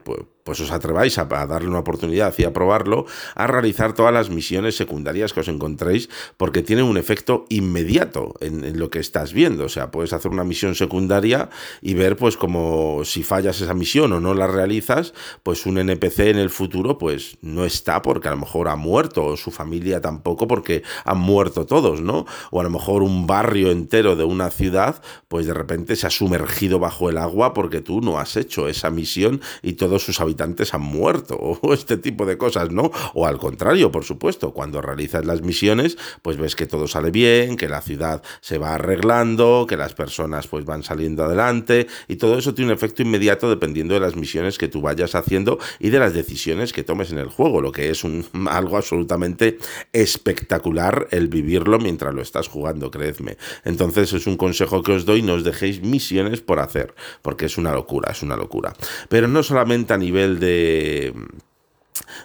pues 0.48 0.60
os 0.60 0.70
atreváis 0.72 1.18
a, 1.18 1.26
darle 1.26 1.68
una 1.68 1.80
oportunidad 1.80 2.32
y 2.38 2.44
a 2.44 2.54
probarlo, 2.54 3.04
a 3.34 3.46
realizar 3.46 3.92
todas 3.92 4.14
las 4.14 4.30
misiones 4.30 4.78
secundarias 4.78 5.34
que 5.34 5.40
os 5.40 5.48
encontréis, 5.48 6.08
porque 6.38 6.62
tiene 6.62 6.82
un 6.82 6.96
efecto 6.96 7.44
inmediato 7.50 8.32
en, 8.40 8.78
lo 8.78 8.88
que 8.88 8.98
estás 8.98 9.34
viendo. 9.34 9.66
O 9.66 9.68
sea, 9.68 9.90
puedes 9.90 10.14
hacer 10.14 10.30
una 10.30 10.44
misión 10.44 10.74
secundaria 10.74 11.50
y 11.82 11.92
ver, 11.92 12.16
pues, 12.16 12.38
como 12.38 13.04
si 13.04 13.24
fallas 13.24 13.60
esa 13.60 13.74
misión 13.74 14.10
o 14.14 14.20
no 14.20 14.32
la 14.32 14.46
realizas, 14.46 15.12
pues 15.42 15.66
un 15.66 15.76
NPC 15.76 16.20
en 16.20 16.38
el 16.38 16.48
futuro, 16.48 16.96
pues 16.96 17.36
no 17.42 17.66
está 17.66 18.00
porque 18.00 18.28
a 18.28 18.30
lo 18.30 18.38
mejor 18.38 18.68
ha 18.68 18.76
muerto, 18.76 19.26
o 19.26 19.36
su 19.36 19.50
familia 19.50 20.00
tampoco 20.00 20.48
porque 20.48 20.82
han 21.04 21.18
muerto 21.18 21.66
todos, 21.66 22.00
¿no? 22.00 22.24
O 22.50 22.60
a 22.60 22.64
lo 22.64 22.70
mejor 22.70 23.02
un 23.02 23.26
barrio 23.26 23.70
entero 23.70 24.16
de 24.16 24.24
una 24.24 24.48
ciudad, 24.48 25.02
pues 25.28 25.44
de 25.44 25.52
repente 25.52 25.94
se 25.94 26.06
ha 26.06 26.10
sumergido 26.10 26.78
bajo 26.78 27.10
el 27.10 27.18
agua 27.18 27.52
porque 27.52 27.82
tú 27.82 28.00
no 28.00 28.18
has 28.18 28.34
hecho 28.38 28.66
esa 28.66 28.88
misión 28.88 29.42
y 29.60 29.74
todos 29.74 30.02
sus 30.02 30.22
habitantes 30.22 30.37
han 30.44 30.80
muerto 30.80 31.36
o 31.62 31.74
este 31.74 31.96
tipo 31.96 32.26
de 32.26 32.38
cosas, 32.38 32.70
¿no? 32.70 32.90
O 33.14 33.26
al 33.26 33.38
contrario, 33.38 33.90
por 33.90 34.04
supuesto, 34.04 34.52
cuando 34.52 34.80
realizas 34.80 35.24
las 35.24 35.42
misiones, 35.42 35.96
pues 36.22 36.36
ves 36.36 36.56
que 36.56 36.66
todo 36.66 36.86
sale 36.86 37.10
bien, 37.10 37.56
que 37.56 37.68
la 37.68 37.80
ciudad 37.80 38.22
se 38.40 38.58
va 38.58 38.74
arreglando, 38.74 39.66
que 39.68 39.76
las 39.76 39.94
personas 39.94 40.46
pues 40.46 40.64
van 40.64 40.82
saliendo 40.82 41.24
adelante 41.24 41.86
y 42.06 42.16
todo 42.16 42.38
eso 42.38 42.54
tiene 42.54 42.72
un 42.72 42.76
efecto 42.76 43.02
inmediato 43.02 43.48
dependiendo 43.48 43.94
de 43.94 44.00
las 44.00 44.16
misiones 44.16 44.58
que 44.58 44.68
tú 44.68 44.80
vayas 44.80 45.14
haciendo 45.14 45.58
y 45.78 45.90
de 45.90 45.98
las 45.98 46.14
decisiones 46.14 46.72
que 46.72 46.84
tomes 46.84 47.12
en 47.12 47.18
el 47.18 47.28
juego, 47.28 47.60
lo 47.60 47.72
que 47.72 47.90
es 47.90 48.04
un, 48.04 48.26
algo 48.50 48.76
absolutamente 48.76 49.58
espectacular 49.92 51.08
el 51.10 51.28
vivirlo 51.28 51.78
mientras 51.78 52.14
lo 52.14 52.22
estás 52.22 52.48
jugando, 52.48 52.90
creedme. 52.90 53.36
Entonces 53.64 54.12
es 54.12 54.26
un 54.26 54.36
consejo 54.36 54.82
que 54.82 54.92
os 54.92 55.04
doy, 55.04 55.22
no 55.22 55.34
os 55.34 55.44
dejéis 55.44 55.82
misiones 55.82 56.40
por 56.40 56.60
hacer, 56.60 56.94
porque 57.22 57.46
es 57.46 57.58
una 57.58 57.72
locura, 57.72 58.12
es 58.12 58.22
una 58.22 58.36
locura. 58.36 58.74
Pero 59.08 59.28
no 59.28 59.42
solamente 59.42 59.92
a 59.94 59.98
nivel 59.98 60.27
de 60.36 61.14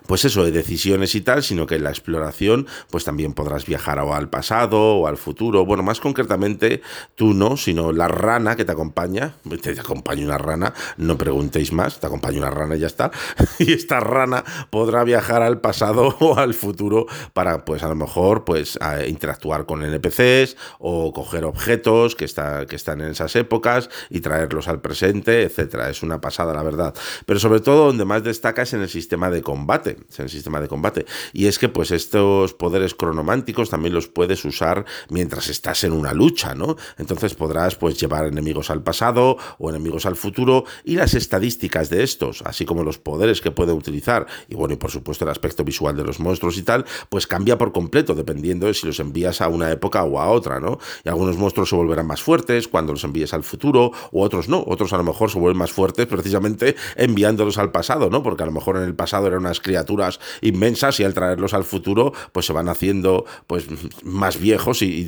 pues 0.07 0.26
eso, 0.26 0.43
de 0.43 0.51
decisiones 0.51 1.15
y 1.15 1.21
tal, 1.21 1.43
sino 1.43 1.65
que 1.65 1.76
en 1.76 1.84
la 1.84 1.89
exploración, 1.89 2.67
pues 2.89 3.03
también 3.03 3.34
podrás 3.34 3.65
viajar 3.65 3.99
o 3.99 4.13
al 4.13 4.30
pasado 4.30 4.97
o 4.97 5.07
al 5.07 5.17
futuro. 5.17 5.65
Bueno, 5.65 5.84
más 5.84 5.99
concretamente, 5.99 6.82
tú 7.15 7.34
no, 7.34 7.57
sino 7.57 7.91
la 7.91 8.07
rana 8.07 8.55
que 8.55 8.65
te 8.65 8.71
acompaña. 8.71 9.34
Te 9.61 9.80
acompaña 9.80 10.26
una 10.26 10.38
rana, 10.38 10.74
no 10.97 11.17
preguntéis 11.17 11.71
más, 11.71 11.99
te 11.99 12.07
acompaña 12.07 12.39
una 12.39 12.49
rana 12.49 12.76
y 12.76 12.80
ya 12.80 12.88
está. 12.88 13.11
Y 13.59 13.71
esta 13.74 13.99
rana 13.99 14.43
podrá 14.71 15.03
viajar 15.03 15.41
al 15.41 15.61
pasado 15.61 16.15
o 16.19 16.38
al 16.38 16.53
futuro 16.53 17.05
para, 17.34 17.65
pues 17.65 17.84
a 17.84 17.88
lo 17.88 17.95
mejor, 17.95 18.43
pues 18.45 18.78
interactuar 19.07 19.65
con 19.65 19.84
NPCs 19.84 20.57
o 20.80 21.13
coger 21.13 21.45
objetos 21.45 22.15
que, 22.15 22.26
está, 22.26 22.65
que 22.65 22.76
están 22.76 23.01
en 23.01 23.11
esas 23.11 23.36
épocas 23.36 23.89
y 24.09 24.19
traerlos 24.21 24.67
al 24.67 24.82
presente, 24.82 25.43
etcétera. 25.43 25.89
Es 25.89 26.03
una 26.03 26.19
pasada, 26.19 26.53
la 26.53 26.63
verdad. 26.63 26.93
Pero 27.26 27.39
sobre 27.39 27.59
todo, 27.59 27.88
donde 27.88 28.05
más 28.05 28.24
destaca 28.24 28.63
es 28.63 28.74
en 28.74 28.82
el 28.82 28.89
sistema 28.89 29.30
de 29.30 29.41
combate 29.41 29.62
combate, 29.64 29.91
en 29.91 30.26
el 30.26 30.30
sistema 30.30 30.59
de 30.59 30.68
combate. 30.68 31.05
Y 31.32 31.47
es 31.47 31.57
que 31.57 31.70
pues 31.70 31.91
estos 31.91 32.53
poderes 32.53 32.93
cronománticos 32.95 33.70
también 33.70 33.93
los 33.93 34.09
puedes 34.09 34.43
usar 34.43 34.84
mientras 35.09 35.47
estás 35.47 35.86
en 35.86 35.93
una 35.93 36.14
lucha, 36.14 36.53
¿no? 36.53 36.76
Entonces 36.97 37.34
podrás 37.34 37.76
pues 37.76 37.97
llevar 37.97 38.26
enemigos 38.26 38.70
al 38.70 38.84
pasado 38.84 39.38
o 39.57 39.70
enemigos 39.70 40.05
al 40.05 40.18
futuro 40.18 40.66
y 40.84 40.95
las 40.95 41.14
estadísticas 41.14 41.89
de 41.89 42.03
estos, 42.03 42.41
así 42.41 42.66
como 42.66 42.84
los 42.84 42.97
poderes 42.97 43.39
que 43.39 43.51
puede 43.51 43.72
utilizar 43.72 44.28
y 44.49 44.55
bueno, 44.55 44.74
y 44.74 44.78
por 44.78 44.91
supuesto 44.91 45.24
el 45.24 45.32
aspecto 45.32 45.64
visual 45.64 45.95
de 45.95 46.03
los 46.03 46.20
monstruos 46.20 46.57
y 46.57 46.64
tal, 46.64 46.84
pues 47.07 47.26
cambia 47.26 47.57
por 47.57 47.72
completo 47.72 48.16
dependiendo 48.16 48.68
de 48.68 48.74
si 48.74 48.86
los 48.86 48.99
envías 48.99 49.39
a 49.39 49.47
una 49.47 49.72
época 49.72 50.03
o 50.03 50.20
a 50.20 50.28
otra, 50.30 50.59
¿no? 50.59 50.78
Y 51.05 51.09
algunos 51.09 51.38
monstruos 51.38 51.70
se 51.70 51.76
volverán 51.78 52.07
más 52.07 52.22
fuertes 52.22 52.68
cuando 52.68 52.91
los 52.91 53.05
envíes 53.05 53.34
al 53.34 53.45
futuro, 53.45 53.93
o 54.11 54.24
otros 54.24 54.49
no, 54.49 54.61
otros 54.68 54.91
a 54.91 54.97
lo 54.97 55.05
mejor 55.05 55.32
se 55.32 55.39
vuelven 55.39 55.59
más 55.59 55.72
fuertes 55.72 56.05
precisamente 56.07 56.76
enviándolos 56.97 57.57
al 57.57 57.72
pasado, 57.72 58.09
¿no? 58.09 58.22
Porque 58.24 58.43
a 58.43 58.45
lo 58.45 58.51
mejor 58.51 58.76
en 58.76 58.84
el 58.84 58.95
pasado 58.95 59.28
eran 59.28 59.45
criaturas 59.60 60.20
inmensas 60.41 60.99
y 60.99 61.04
al 61.04 61.14
traerlos 61.14 61.54
al 61.54 61.64
futuro, 61.64 62.14
pues 62.32 62.45
se 62.45 62.54
van 62.54 62.70
haciendo 62.70 63.26
pues 63.47 63.66
más 64.04 64.39
viejos 64.39 64.82
y, 64.82 65.06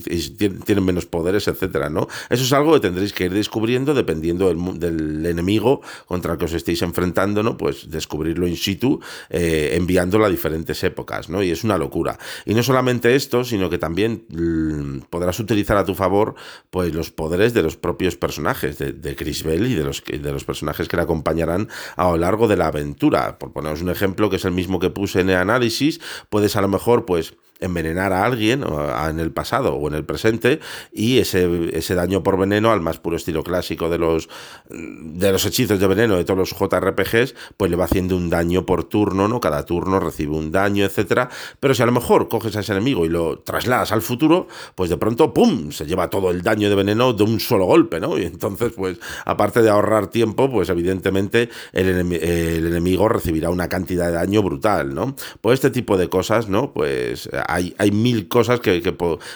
tienen 0.66 0.86
menos 0.86 1.06
poderes, 1.06 1.48
etcétera, 1.48 1.90
¿no? 1.90 2.08
Eso 2.30 2.44
es 2.44 2.54
algo 2.54 2.74
que 2.74 2.80
tendréis 2.80 3.14
que 3.14 3.26
ir 3.26 3.34
descubriendo 3.34 3.94
dependiendo 3.94 4.48
del, 4.50 5.26
enemigo 5.26 5.82
contra 6.06 6.34
el 6.34 6.38
que 6.38 6.46
os 6.46 6.54
estéis 6.54 6.82
enfrentando, 6.82 7.44
¿no? 7.44 7.58
Pues 7.58 7.90
descubrirlo 7.90 8.48
in 8.48 8.58
situ, 8.58 9.00
eh, 9.30 9.72
enviándolo 9.74 10.26
a 10.26 10.30
diferentes 10.30 10.84
épocas, 10.84 11.30
¿no? 11.30 11.42
Y 11.42 11.52
es 11.52 11.64
una 11.64 11.78
locura. 11.78 12.18
Y 12.46 12.54
no 12.54 12.64
solamente 12.64 13.16
esto, 13.16 13.44
sino 13.44 13.70
que 13.70 13.78
también 13.78 14.26
mm, 14.30 15.06
podrás 15.10 15.40
utilizar 15.40 15.78
a 15.78 15.86
tu 15.86 15.96
favor, 15.96 16.36
pues 16.70 16.94
los 16.94 17.12
poderes 17.12 17.54
de 17.54 17.64
los 17.64 17.78
propios 17.78 18.16
personajes 18.16 18.78
de, 18.78 18.94
de 18.94 19.16
Chris 19.16 19.44
Bell 19.44 19.68
y 19.68 19.76
de 19.76 19.84
los, 19.84 20.04
de 20.06 20.32
los 20.32 20.44
personajes 20.44 20.88
que 20.88 20.98
le 20.98 21.04
acompañarán 21.04 21.70
a 21.96 22.10
lo 22.10 22.18
largo 22.18 22.48
de 22.48 22.58
la 22.58 22.68
aventura. 22.68 23.38
Por 23.38 23.52
poneros 23.52 23.82
un 23.82 23.90
ejemplo, 23.90 24.30
que 24.30 24.35
es 24.36 24.46
el 24.46 24.52
mismo 24.52 24.80
que 24.80 24.90
puse 24.90 25.22
en 25.22 25.30
el 25.30 25.38
análisis, 25.38 26.00
puedes 26.30 26.56
a 26.56 26.62
lo 26.62 26.68
mejor, 26.68 27.06
pues, 27.06 27.34
envenenar 27.60 28.12
a 28.12 28.26
alguien 28.26 28.64
en 28.64 29.20
el 29.20 29.32
pasado 29.32 29.76
o 29.76 29.88
en 29.88 29.94
el 29.94 30.04
presente 30.04 30.60
y 30.92 31.20
ese, 31.20 31.78
ese 31.78 31.96
daño 31.96 32.22
por 32.22 32.38
veneno 32.38 32.72
al 32.72 32.82
más 32.82 33.00
puro 33.00 33.16
estilo 33.16 33.44
clásico 33.44 33.90
de 33.90 33.98
los 33.98 34.30
de 34.70 35.32
los 35.32 35.46
hechizos 35.46 35.80
de 35.80 35.88
veneno 35.88 36.18
de 36.18 36.26
todos 36.26 36.38
los 36.38 36.50
JRPGs 36.50 37.34
pues 37.56 37.72
le 37.72 37.78
va 37.78 37.86
haciendo 37.86 38.18
un 38.18 38.30
daño 38.30 38.66
por 38.66 38.84
turno 38.84 39.28
no 39.28 39.40
cada 39.40 39.64
turno 39.66 40.00
recibe 40.00 40.36
un 40.36 40.52
daño 40.52 40.84
etcétera. 40.86 41.30
Pero 41.60 41.74
si 41.74 41.82
a 41.82 41.86
lo 41.86 41.92
mejor 41.94 42.28
coges 42.28 42.56
a 42.58 42.60
ese 42.60 42.74
enemigo 42.74 43.06
y 43.06 43.10
lo 43.10 43.40
trasladas 43.40 43.92
al 43.92 44.02
futuro 44.02 44.48
pues 44.76 44.90
de 44.90 44.98
pronto 44.98 45.34
pum 45.34 45.72
se 45.72 45.86
lleva 45.86 46.10
todo 46.10 46.32
el 46.32 46.42
daño 46.42 46.70
de 46.70 46.76
veneno 46.76 47.14
de 47.14 47.24
un 47.24 47.40
solo 47.40 47.66
golpe 47.66 48.00
no 48.02 48.18
y 48.18 48.26
entonces 48.26 48.74
pues 48.76 49.00
aparte 49.24 49.62
de 49.62 49.70
ahorrar 49.70 50.08
tiempo 50.08 50.52
pues 50.52 50.70
evidentemente 50.70 51.50
el, 51.72 51.88
el 51.88 52.68
enemigo 52.68 53.08
recibirá 53.08 53.50
una 53.50 53.70
cantidad 53.70 54.08
de 54.08 54.14
daño 54.14 54.44
brutal 54.44 54.94
no 54.94 55.16
pues 55.40 55.56
este 55.56 55.70
tipo 55.70 55.98
de 55.98 56.10
cosas 56.10 56.50
no 56.50 56.74
pues 56.74 57.30
hay, 57.56 57.92
mil 57.92 58.28
cosas 58.28 58.60
que, 58.60 58.82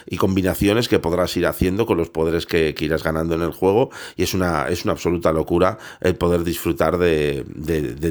y 0.08 0.18
combinaciones 0.18 0.88
que 0.88 1.00
podrás 1.00 1.36
ir 1.38 1.46
haciendo 1.46 1.86
con 1.86 1.98
los 1.98 2.10
poderes 2.10 2.46
que, 2.46 2.76
irás 2.80 3.04
ganando 3.04 3.36
en 3.36 3.42
el 3.42 3.52
juego 3.52 3.90
y 4.16 4.24
es 4.24 4.34
una, 4.34 4.68
es 4.70 4.84
una 4.84 4.94
absoluta 4.94 5.32
locura 5.32 5.78
el 6.02 6.16
poder 6.16 6.44
disfrutar 6.44 6.98
de, 6.98 7.44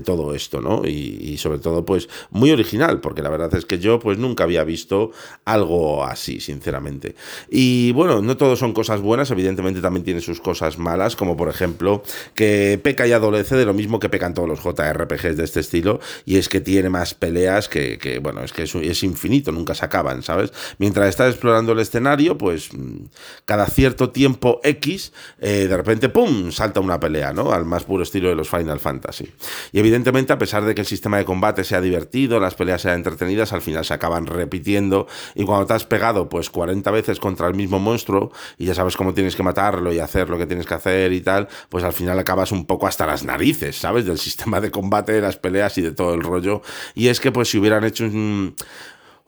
todo 0.05 0.35
esto, 0.35 0.61
¿no? 0.61 0.87
Y, 0.87 1.37
sobre 1.39 1.59
todo, 1.59 1.85
pues 1.85 2.09
muy 2.31 2.51
original, 2.51 3.01
porque 3.01 3.23
la 3.23 3.31
verdad 3.31 3.55
es 3.55 3.65
que 3.65 3.79
yo 3.79 3.99
pues 3.99 4.19
nunca 4.19 4.45
había 4.45 4.65
visto 4.65 5.13
algo 5.45 6.05
así, 6.05 6.41
sinceramente. 6.41 7.15
Y 7.51 7.93
bueno, 7.93 8.23
no 8.23 8.37
todo 8.37 8.57
son 8.57 8.73
cosas 8.73 9.01
buenas, 9.01 9.31
evidentemente 9.31 9.81
también 9.81 10.05
tiene 10.05 10.21
sus 10.21 10.41
cosas 10.41 10.79
malas, 10.79 11.17
como 11.17 11.37
por 11.37 11.49
ejemplo 11.49 12.03
que 12.35 12.81
peca 12.83 13.07
y 13.07 13.13
adolece 13.13 13.57
de 13.57 13.65
lo 13.65 13.75
mismo 13.75 14.01
que 14.01 14.09
pecan 14.09 14.35
todos 14.35 14.49
los 14.49 14.63
JRPGs 14.63 15.37
de 15.37 15.45
este 15.45 15.61
estilo, 15.61 16.01
y 16.25 16.37
es 16.37 16.49
que 16.49 16.61
tiene 16.61 16.89
más 16.89 17.15
peleas 17.15 17.69
que, 17.69 18.21
bueno, 18.23 18.43
es 18.43 18.53
que 18.53 18.65
es, 18.65 18.75
es 18.75 19.03
infinito, 19.03 19.53
nunca 19.53 19.75
se 19.75 19.85
acaban, 19.89 20.23
¿sabes? 20.23 20.53
Mientras 20.79 21.09
estás 21.09 21.31
explorando 21.31 21.73
el 21.73 21.81
escenario, 21.81 22.39
pues 22.39 22.73
mm, 22.73 23.07
cada 23.45 23.67
cierto 23.67 24.11
tiempo 24.11 24.61
X, 24.63 25.13
eh, 25.41 25.67
de 25.69 25.77
repente, 25.77 26.09
¡pum!, 26.09 26.53
salta 26.53 26.81
una 26.81 27.01
pelea, 27.01 27.33
¿no? 27.33 27.53
Al 27.53 27.65
más 27.65 27.85
puro 27.85 28.03
estilo 28.03 28.29
de 28.29 28.35
los 28.35 28.49
Final 28.49 28.81
Fantasy. 28.81 29.33
Y 29.73 29.79
evidentemente, 29.79 30.33
a 30.33 30.39
pesar 30.39 30.65
de 30.65 30.75
que 30.75 30.83
el 30.83 30.87
sistema 30.87 31.19
de 31.19 31.25
combate 31.25 31.65
sea 31.65 31.81
divertido, 31.81 32.41
las 32.41 32.55
peleas 32.55 32.83
sean 32.83 32.97
entretenidas, 32.97 33.53
al 33.53 33.63
final 33.63 33.85
se 33.85 33.95
acaban 33.95 34.27
repitiendo, 34.27 35.07
y 35.35 35.45
cuando 35.45 35.67
te 35.67 35.75
has 35.75 35.85
pegado, 35.85 36.29
pues 36.29 36.51
40 36.51 36.91
veces 36.91 37.19
contra 37.19 37.49
el 37.49 37.55
mismo 37.55 37.79
monstruo, 37.79 38.33
y 38.57 38.67
ya 38.67 38.75
sabes 38.75 38.97
cómo 38.97 39.15
tienes 39.15 39.37
que 39.37 39.43
matarlo 39.43 39.93
y 39.93 39.99
hacer 39.99 40.29
lo 40.29 40.39
que 40.39 40.47
tienes 40.47 40.67
que 40.67 40.75
hacer 40.75 41.13
y 41.13 41.21
tal, 41.21 41.49
pues 41.69 41.85
al 41.85 41.93
final 41.93 42.19
acabas 42.19 42.53
un 42.53 42.67
poco 42.67 42.87
hasta 42.87 43.07
las 43.07 43.25
narices, 43.25 43.77
¿sabes? 43.77 44.05
Del 44.05 44.19
sistema 44.19 44.61
de 44.61 44.71
combate, 44.71 45.13
de 45.13 45.21
las 45.21 45.37
peleas 45.37 45.77
y 45.79 45.83
de 45.83 45.93
todo 45.93 46.15
el 46.15 46.23
rollo. 46.23 46.63
Y 46.95 47.09
es 47.09 47.21
que, 47.21 47.33
pues 47.33 47.49
si 47.49 47.59
hubieran 47.59 47.85
hecho 47.85 48.05
un 48.05 48.55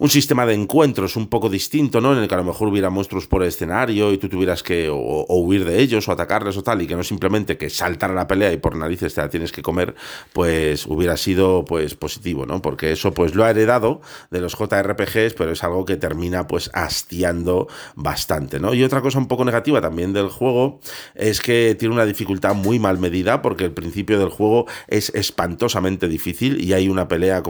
un 0.00 0.08
sistema 0.08 0.46
de 0.46 0.54
encuentros 0.54 1.14
un 1.16 1.28
poco 1.28 1.50
distinto, 1.50 2.00
¿no? 2.00 2.14
En 2.14 2.20
el 2.20 2.26
que 2.26 2.34
a 2.34 2.38
lo 2.38 2.44
mejor 2.44 2.68
hubiera 2.68 2.88
monstruos 2.88 3.26
por 3.26 3.44
escenario 3.44 4.14
y 4.14 4.18
tú 4.18 4.30
tuvieras 4.30 4.62
que 4.62 4.88
o, 4.88 5.26
huir 5.28 5.66
de 5.66 5.78
ellos 5.78 6.08
o 6.08 6.12
atacarles 6.12 6.56
o 6.56 6.62
tal, 6.62 6.80
y 6.80 6.86
que 6.86 6.96
no 6.96 7.04
simplemente 7.04 7.58
que 7.58 7.68
saltar 7.68 8.10
a 8.10 8.14
la 8.14 8.26
pelea 8.26 8.50
y 8.50 8.56
por 8.56 8.76
narices 8.76 9.14
te 9.14 9.20
la 9.20 9.28
tienes 9.28 9.52
que 9.52 9.60
comer, 9.60 9.94
pues 10.32 10.86
hubiera 10.86 11.18
sido 11.18 11.66
pues 11.66 11.96
positivo, 11.96 12.46
¿no? 12.46 12.62
Porque 12.62 12.92
eso 12.92 13.12
pues 13.12 13.34
lo 13.34 13.44
ha 13.44 13.50
heredado 13.50 14.00
de 14.30 14.40
los 14.40 14.56
JRPGs, 14.56 15.34
pero 15.34 15.52
es 15.52 15.62
algo 15.62 15.84
que 15.84 15.98
termina 15.98 16.46
pues 16.46 16.70
hastiando 16.72 17.68
bastante, 17.94 18.58
¿no? 18.58 18.72
Y 18.72 18.82
otra 18.84 19.02
cosa 19.02 19.18
un 19.18 19.28
poco 19.28 19.44
negativa 19.44 19.82
también 19.82 20.14
del 20.14 20.30
juego 20.30 20.80
es 21.14 21.42
que 21.42 21.76
tiene 21.78 21.94
una 21.94 22.06
dificultad 22.06 22.54
muy 22.54 22.78
mal 22.78 22.98
medida 22.98 23.42
porque 23.42 23.64
el 23.66 23.72
principio 23.72 24.18
del 24.18 24.30
juego 24.30 24.64
es 24.88 25.10
espantosamente 25.14 26.08
difícil 26.08 26.58
y 26.58 26.72
hay 26.72 26.88
una 26.88 27.06
pelea 27.06 27.42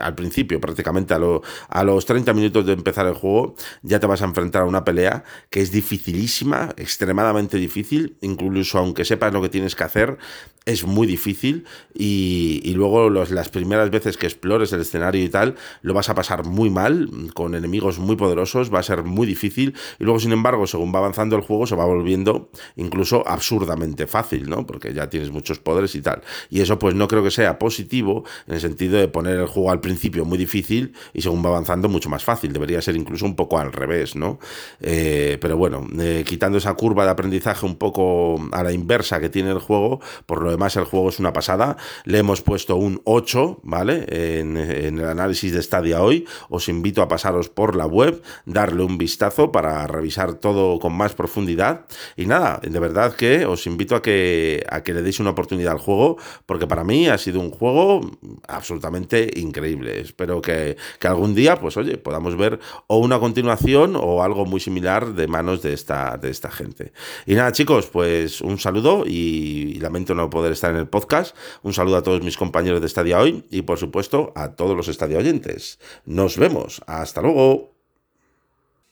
al 0.00 0.14
principio 0.16 0.60
prácticamente 0.60 1.14
a 1.14 1.20
lo, 1.20 1.42
a 1.68 1.84
lo 1.84 1.91
los 1.94 2.06
30 2.06 2.32
minutos 2.34 2.66
de 2.66 2.72
empezar 2.72 3.06
el 3.06 3.14
juego 3.14 3.54
ya 3.82 4.00
te 4.00 4.06
vas 4.06 4.22
a 4.22 4.26
enfrentar 4.26 4.62
a 4.62 4.66
una 4.66 4.84
pelea 4.84 5.24
que 5.50 5.60
es 5.60 5.72
dificilísima, 5.72 6.70
extremadamente 6.76 7.56
difícil, 7.56 8.16
incluso 8.20 8.78
aunque 8.78 9.04
sepas 9.04 9.32
lo 9.32 9.42
que 9.42 9.48
tienes 9.48 9.76
que 9.76 9.84
hacer, 9.84 10.18
es 10.64 10.86
muy 10.86 11.06
difícil 11.06 11.64
y, 11.94 12.72
luego 12.74 13.10
las 13.10 13.48
primeras 13.48 13.90
veces 13.90 14.16
que 14.16 14.26
explores 14.26 14.72
el 14.72 14.80
escenario 14.80 15.22
y 15.22 15.28
tal, 15.28 15.56
lo 15.82 15.92
vas 15.94 16.08
a 16.08 16.14
pasar 16.14 16.44
muy 16.44 16.70
mal, 16.70 17.08
con 17.34 17.54
enemigos 17.54 17.98
muy 17.98 18.16
poderosos, 18.16 18.72
va 18.72 18.78
a 18.78 18.82
ser 18.82 19.02
muy 19.02 19.26
difícil 19.26 19.74
y 19.98 20.04
luego, 20.04 20.18
sin 20.18 20.32
embargo, 20.32 20.66
según 20.66 20.94
va 20.94 20.98
avanzando 20.98 21.36
el 21.36 21.42
juego, 21.42 21.66
se 21.66 21.74
va 21.74 21.84
volviendo 21.84 22.50
incluso 22.76 23.26
absurdamente 23.28 24.06
fácil, 24.06 24.48
¿no? 24.48 24.66
Porque 24.66 24.94
ya 24.94 25.10
tienes 25.10 25.30
muchos 25.30 25.58
poderes 25.58 25.94
y 25.94 26.02
tal. 26.02 26.22
Y 26.48 26.60
eso 26.60 26.78
pues 26.78 26.94
no 26.94 27.08
creo 27.08 27.22
que 27.22 27.30
sea 27.30 27.58
positivo 27.58 28.24
en 28.46 28.54
el 28.54 28.60
sentido 28.60 28.98
de 28.98 29.08
poner 29.08 29.38
el 29.38 29.46
juego 29.46 29.70
al 29.70 29.80
principio 29.80 30.24
muy 30.24 30.38
difícil 30.38 30.94
y 31.12 31.22
según 31.22 31.44
va 31.44 31.50
avanzando 31.50 31.81
mucho 31.88 32.08
más 32.08 32.24
fácil. 32.24 32.52
Debería 32.52 32.82
ser 32.82 32.96
incluso 32.96 33.24
un 33.24 33.36
poco 33.36 33.58
al 33.58 33.72
revés, 33.72 34.16
¿no? 34.16 34.38
Eh, 34.80 35.38
pero 35.40 35.56
bueno, 35.56 35.86
eh, 35.98 36.24
quitando 36.26 36.58
esa 36.58 36.74
curva 36.74 37.04
de 37.04 37.10
aprendizaje 37.10 37.66
un 37.66 37.76
poco 37.76 38.36
a 38.52 38.62
la 38.62 38.72
inversa 38.72 39.20
que 39.20 39.28
tiene 39.28 39.50
el 39.50 39.58
juego, 39.58 40.00
por 40.26 40.42
lo 40.42 40.50
demás 40.50 40.76
el 40.76 40.84
juego 40.84 41.08
es 41.08 41.18
una 41.18 41.32
pasada. 41.32 41.76
Le 42.04 42.18
hemos 42.18 42.42
puesto 42.42 42.76
un 42.76 43.00
8, 43.04 43.60
¿vale? 43.62 44.04
En, 44.08 44.56
el 44.56 45.04
análisis 45.04 45.52
de 45.52 45.62
Stadia 45.62 46.02
hoy. 46.02 46.26
Os 46.48 46.68
invito 46.68 47.02
a 47.02 47.08
pasaros 47.08 47.48
por 47.48 47.76
la 47.76 47.86
web, 47.86 48.22
darle 48.46 48.82
un 48.82 48.98
vistazo 48.98 49.52
para 49.52 49.86
revisar 49.86 50.34
todo 50.34 50.78
con 50.78 50.94
más 50.94 51.14
profundidad. 51.14 51.86
Y 52.16 52.26
nada, 52.26 52.60
de 52.62 52.78
verdad 52.78 53.14
que 53.14 53.46
os 53.46 53.66
invito 53.66 53.96
a 53.96 54.02
que, 54.02 54.64
a 54.68 54.82
que 54.82 54.94
le 54.94 55.02
deis 55.02 55.20
una 55.20 55.30
oportunidad 55.30 55.72
al 55.72 55.78
juego, 55.78 56.16
porque 56.46 56.66
para 56.66 56.84
mí 56.84 57.08
ha 57.08 57.18
sido 57.18 57.40
un 57.40 57.50
juego 57.50 58.00
absolutamente 58.48 59.30
increíble. 59.36 60.00
Espero 60.00 60.40
que, 60.40 60.76
que 60.98 61.08
algún 61.08 61.34
día, 61.34 61.56
pues 61.62 61.76
oye, 61.76 61.96
podamos 61.96 62.36
ver 62.36 62.60
o 62.88 62.98
una 62.98 63.18
continuación 63.18 63.96
o 63.96 64.22
algo 64.22 64.44
muy 64.44 64.60
similar 64.60 65.14
de 65.14 65.26
manos 65.26 65.62
de 65.62 65.72
esta, 65.72 66.18
de 66.18 66.30
esta 66.30 66.50
gente. 66.50 66.92
Y 67.24 67.34
nada, 67.34 67.52
chicos, 67.52 67.86
pues 67.86 68.40
un 68.40 68.58
saludo 68.58 69.04
y, 69.06 69.78
lamento 69.80 70.14
no 70.14 70.28
poder 70.28 70.52
estar 70.52 70.70
en 70.70 70.76
el 70.76 70.88
podcast. 70.88 71.34
Un 71.62 71.72
saludo 71.72 71.96
a 71.96 72.02
todos 72.02 72.22
mis 72.22 72.36
compañeros 72.36 72.80
de 72.80 72.86
Estadio 72.86 73.18
Hoy 73.18 73.46
y 73.50 73.62
por 73.62 73.78
supuesto 73.78 74.32
a 74.36 74.52
todos 74.52 74.76
los 74.76 74.88
estadio 74.88 75.18
oyentes. 75.18 75.78
Nos 76.04 76.36
vemos. 76.36 76.82
Hasta 76.86 77.22
luego. 77.22 77.72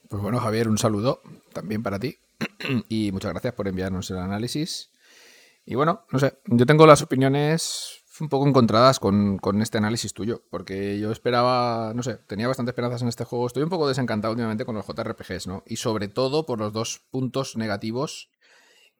Pues 0.08 0.22
bueno, 0.22 0.40
Javier, 0.40 0.68
un 0.68 0.78
saludo 0.78 1.20
también 1.52 1.82
para 1.82 1.98
ti. 1.98 2.16
y 2.88 3.12
muchas 3.12 3.32
gracias 3.32 3.54
por 3.54 3.68
enviarnos 3.68 4.10
el 4.10 4.18
análisis. 4.18 4.90
Y 5.66 5.74
bueno, 5.74 6.04
no 6.10 6.18
sé, 6.18 6.38
yo 6.46 6.66
tengo 6.66 6.86
las 6.86 7.02
opiniones 7.02 7.99
un 8.20 8.28
poco 8.28 8.46
encontradas 8.46 9.00
con, 9.00 9.38
con, 9.38 9.62
este 9.62 9.78
análisis 9.78 10.12
tuyo, 10.14 10.42
porque 10.50 10.98
yo 10.98 11.10
esperaba, 11.12 11.92
no 11.94 12.02
sé, 12.02 12.16
tenía 12.26 12.48
bastante 12.48 12.70
esperanzas 12.70 13.02
en 13.02 13.08
este 13.08 13.24
juego. 13.24 13.46
Estoy 13.46 13.62
un 13.62 13.68
poco 13.68 13.88
desencantado 13.88 14.32
últimamente 14.32 14.64
con 14.64 14.74
los 14.74 14.86
JRPGs, 14.86 15.46
¿no? 15.46 15.62
Y 15.66 15.76
sobre 15.76 16.08
todo 16.08 16.46
por 16.46 16.58
los 16.58 16.72
dos 16.72 17.02
puntos 17.10 17.56
negativos 17.56 18.30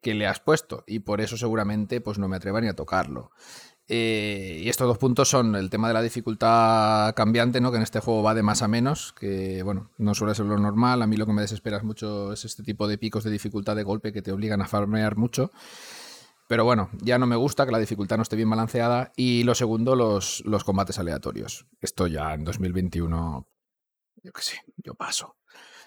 que 0.00 0.14
le 0.14 0.26
has 0.26 0.40
puesto, 0.40 0.84
y 0.86 1.00
por 1.00 1.20
eso 1.20 1.36
seguramente 1.36 2.00
pues 2.00 2.18
no 2.18 2.28
me 2.28 2.36
atreva 2.36 2.60
ni 2.60 2.68
a 2.68 2.74
tocarlo. 2.74 3.30
Eh, 3.92 4.60
y 4.62 4.68
estos 4.68 4.86
dos 4.86 4.98
puntos 4.98 5.28
son 5.28 5.56
el 5.56 5.68
tema 5.68 5.88
de 5.88 5.94
la 5.94 6.00
dificultad 6.00 7.12
cambiante, 7.16 7.60
¿no? 7.60 7.72
que 7.72 7.76
en 7.76 7.82
este 7.82 7.98
juego 7.98 8.22
va 8.22 8.34
de 8.34 8.44
más 8.44 8.62
a 8.62 8.68
menos, 8.68 9.12
que 9.18 9.64
bueno, 9.64 9.90
no 9.98 10.14
suele 10.14 10.32
ser 10.36 10.46
lo 10.46 10.56
normal. 10.58 11.02
A 11.02 11.08
mí 11.08 11.16
lo 11.16 11.26
que 11.26 11.32
me 11.32 11.42
desespera 11.42 11.82
mucho 11.82 12.32
es 12.32 12.44
este 12.44 12.62
tipo 12.62 12.86
de 12.86 12.98
picos 12.98 13.24
de 13.24 13.32
dificultad 13.32 13.74
de 13.74 13.82
golpe 13.82 14.12
que 14.12 14.22
te 14.22 14.30
obligan 14.30 14.62
a 14.62 14.68
farmear 14.68 15.16
mucho. 15.16 15.50
Pero 16.51 16.64
bueno, 16.64 16.90
ya 17.01 17.16
no 17.16 17.28
me 17.28 17.36
gusta 17.36 17.64
que 17.64 17.70
la 17.70 17.78
dificultad 17.78 18.16
no 18.16 18.24
esté 18.24 18.34
bien 18.34 18.51
balanceada. 18.51 19.12
Y 19.14 19.44
lo 19.44 19.55
segundo, 19.55 19.94
los, 19.94 20.42
los 20.44 20.64
combates 20.64 20.98
aleatorios. 20.98 21.68
Esto 21.80 22.09
ya 22.09 22.34
en 22.34 22.42
2021, 22.42 23.46
yo 24.24 24.32
qué 24.32 24.42
sé, 24.42 24.61
yo 24.78 24.94
paso. 24.96 25.36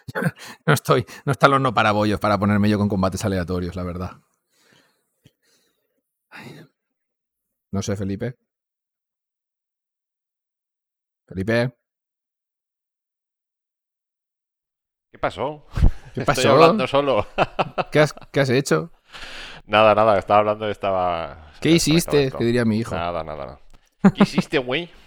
no 0.66 0.74
estoy, 0.74 1.06
no 1.26 1.34
está 1.34 1.48
el 1.48 1.56
horno 1.56 1.74
para 1.74 1.92
bollos 1.92 2.18
para 2.18 2.38
ponerme 2.38 2.70
yo 2.70 2.78
con 2.78 2.88
combates 2.88 3.26
aleatorios, 3.26 3.76
la 3.76 3.84
verdad. 3.84 4.22
No 7.72 7.82
sé, 7.82 7.98
Felipe. 7.98 8.38
Felipe. 11.28 11.76
¿Qué 15.12 15.20
pasó? 15.20 15.66
¿Qué 16.14 16.22
pasó? 16.26 16.40
Estoy 16.40 16.54
hablando 16.54 16.88
solo. 16.88 17.28
¿Qué 17.92 18.00
has, 18.00 18.14
¿Qué 18.32 18.40
has 18.40 18.50
hecho? 18.50 18.94
Nada, 19.66 19.96
nada, 19.96 20.20
estaba 20.20 20.40
hablando, 20.40 20.70
estaba... 20.70 21.52
¿Qué 21.62 21.70
hiciste? 21.70 22.32
Que 22.32 22.44
diría 22.44 22.66
mi 22.66 22.80
hijo. 22.80 22.94
Nada, 22.94 23.24
nada, 23.24 23.46
nada. 23.46 23.60
¿Qué 24.14 24.24
hiciste, 24.24 24.58
güey? 24.58 24.90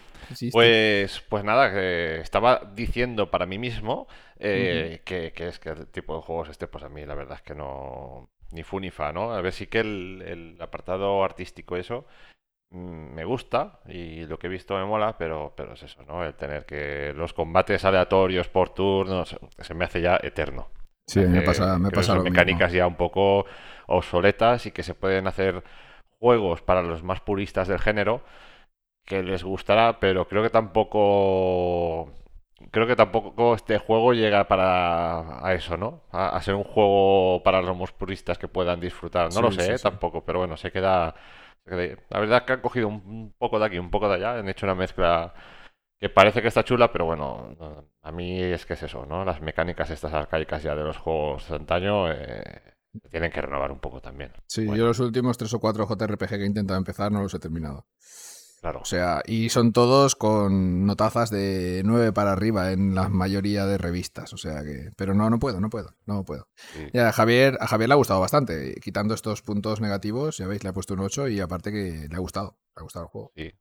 Pues, 0.50 1.22
pues 1.28 1.44
nada, 1.44 1.70
estaba 2.20 2.60
diciendo 2.74 3.30
para 3.30 3.46
mí 3.46 3.58
mismo 3.58 4.08
eh, 4.38 5.00
que, 5.04 5.32
es 5.36 5.58
que 5.58 5.68
el 5.68 5.86
tipo 5.86 6.16
de 6.16 6.22
juegos 6.22 6.48
este, 6.48 6.66
pues 6.66 6.84
a 6.84 6.88
mí 6.88 7.04
la 7.06 7.14
verdad 7.14 7.36
es 7.36 7.42
que 7.42 7.54
no. 7.54 8.28
Ni 8.52 8.62
fu 8.62 8.78
ni 8.78 8.90
fa, 8.90 9.12
¿no? 9.12 9.32
A 9.32 9.40
ver, 9.40 9.52
sí 9.52 9.66
que 9.66 9.80
el, 9.80 10.56
apartado 10.60 11.22
artístico, 11.24 11.76
eso, 11.76 12.06
mm, 12.70 13.14
me 13.14 13.24
gusta 13.24 13.80
y 13.86 14.24
lo 14.26 14.38
que 14.38 14.46
he 14.46 14.50
visto 14.50 14.76
me 14.76 14.84
mola, 14.84 15.16
pero, 15.18 15.52
pero 15.56 15.74
es 15.74 15.82
eso, 15.82 16.02
¿no? 16.04 16.24
El 16.24 16.34
tener 16.34 16.64
que 16.64 17.12
los 17.14 17.32
combates 17.32 17.84
aleatorios 17.84 18.48
por 18.48 18.70
turnos 18.70 19.36
se 19.58 19.74
me 19.74 19.84
hace 19.84 20.00
ya 20.00 20.18
eterno. 20.22 20.68
Sí, 21.08 21.20
me 21.20 21.42
pasa, 21.42 21.78
me 21.78 21.90
pasa 21.90 22.16
mecánicas 22.16 22.72
ya 22.72 22.86
un 22.86 22.96
poco 22.96 23.46
obsoletas 23.86 24.66
y 24.66 24.72
que 24.72 24.82
se 24.82 24.94
pueden 24.94 25.26
hacer 25.26 25.62
juegos 26.18 26.62
para 26.62 26.82
los 26.82 27.02
más 27.02 27.20
puristas 27.20 27.68
del 27.68 27.78
género 27.78 28.22
que 29.04 29.22
les 29.22 29.44
gustará, 29.44 30.00
pero 30.00 30.28
creo 30.28 30.42
que 30.42 30.50
tampoco 30.50 32.12
creo 32.70 32.86
que 32.86 32.96
tampoco 32.96 33.54
este 33.54 33.78
juego 33.78 34.12
llega 34.12 34.48
para 34.48 35.46
a 35.46 35.54
eso, 35.54 35.76
¿no? 35.76 36.02
A, 36.10 36.40
ser 36.42 36.54
un 36.54 36.64
juego 36.64 37.42
para 37.42 37.62
los 37.62 37.76
más 37.76 37.92
puristas 37.92 38.38
que 38.38 38.48
puedan 38.48 38.80
disfrutar. 38.80 39.32
No 39.32 39.42
lo 39.42 39.52
sé, 39.52 39.74
¿eh? 39.74 39.78
tampoco, 39.78 40.24
pero 40.24 40.40
bueno, 40.40 40.56
se 40.56 40.72
queda, 40.72 41.14
La 41.64 42.20
verdad 42.20 42.38
es 42.38 42.42
que 42.44 42.52
han 42.54 42.60
cogido 42.60 42.88
un, 42.88 43.34
poco 43.38 43.58
de 43.58 43.66
aquí, 43.66 43.78
un 43.78 43.90
poco 43.90 44.08
de 44.08 44.16
allá, 44.16 44.38
han 44.38 44.48
hecho 44.48 44.66
una 44.66 44.74
mezcla 44.74 45.34
que 45.98 46.08
parece 46.10 46.42
que 46.42 46.48
está 46.48 46.64
chula, 46.64 46.92
pero 46.92 47.06
bueno, 47.06 47.56
a 48.02 48.12
mí 48.12 48.42
es 48.42 48.66
que 48.66 48.74
es 48.74 48.82
eso, 48.82 49.06
¿no? 49.06 49.24
Las 49.24 49.40
mecánicas 49.40 49.90
estas 49.90 50.12
arcaicas 50.12 50.62
ya 50.62 50.74
de 50.74 50.84
los 50.84 50.98
juegos 50.98 51.48
de 51.48 51.56
antaño 51.56 52.10
eh, 52.12 52.75
tienen 53.10 53.30
que 53.30 53.40
renovar 53.40 53.72
un 53.72 53.80
poco 53.80 54.00
también. 54.00 54.32
Sí, 54.46 54.66
yo 54.66 54.86
los 54.86 54.98
últimos 55.00 55.38
tres 55.38 55.52
o 55.54 55.60
cuatro 55.60 55.86
JRPG 55.86 56.28
que 56.28 56.42
he 56.42 56.46
intentado 56.46 56.78
empezar 56.78 57.12
no 57.12 57.22
los 57.22 57.34
he 57.34 57.38
terminado. 57.38 57.86
Claro. 58.60 58.80
O 58.80 58.84
sea, 58.84 59.22
y 59.26 59.50
son 59.50 59.72
todos 59.72 60.16
con 60.16 60.86
notazas 60.86 61.30
de 61.30 61.82
9 61.84 62.12
para 62.12 62.32
arriba 62.32 62.72
en 62.72 62.94
la 62.94 63.08
mayoría 63.08 63.66
de 63.66 63.78
revistas. 63.78 64.32
O 64.32 64.38
sea 64.38 64.62
que. 64.62 64.90
Pero 64.96 65.14
no, 65.14 65.28
no 65.30 65.38
puedo, 65.38 65.60
no 65.60 65.68
puedo, 65.70 65.94
no 66.06 66.24
puedo. 66.24 66.48
Sí. 66.72 66.88
Ya, 66.92 67.08
a 67.08 67.12
Javier, 67.12 67.58
a 67.60 67.66
Javier 67.66 67.88
le 67.88 67.92
ha 67.92 67.96
gustado 67.96 68.20
bastante. 68.20 68.74
Quitando 68.82 69.14
estos 69.14 69.42
puntos 69.42 69.80
negativos, 69.80 70.38
ya 70.38 70.46
veis, 70.46 70.64
le 70.64 70.70
ha 70.70 70.72
puesto 70.72 70.94
un 70.94 71.00
8 71.00 71.28
y 71.28 71.40
aparte 71.40 71.70
que 71.70 72.08
le 72.08 72.16
ha 72.16 72.18
gustado. 72.18 72.58
Le 72.74 72.80
ha 72.80 72.82
gustado 72.82 73.04
el 73.04 73.10
juego. 73.10 73.32
Sí. 73.36 73.52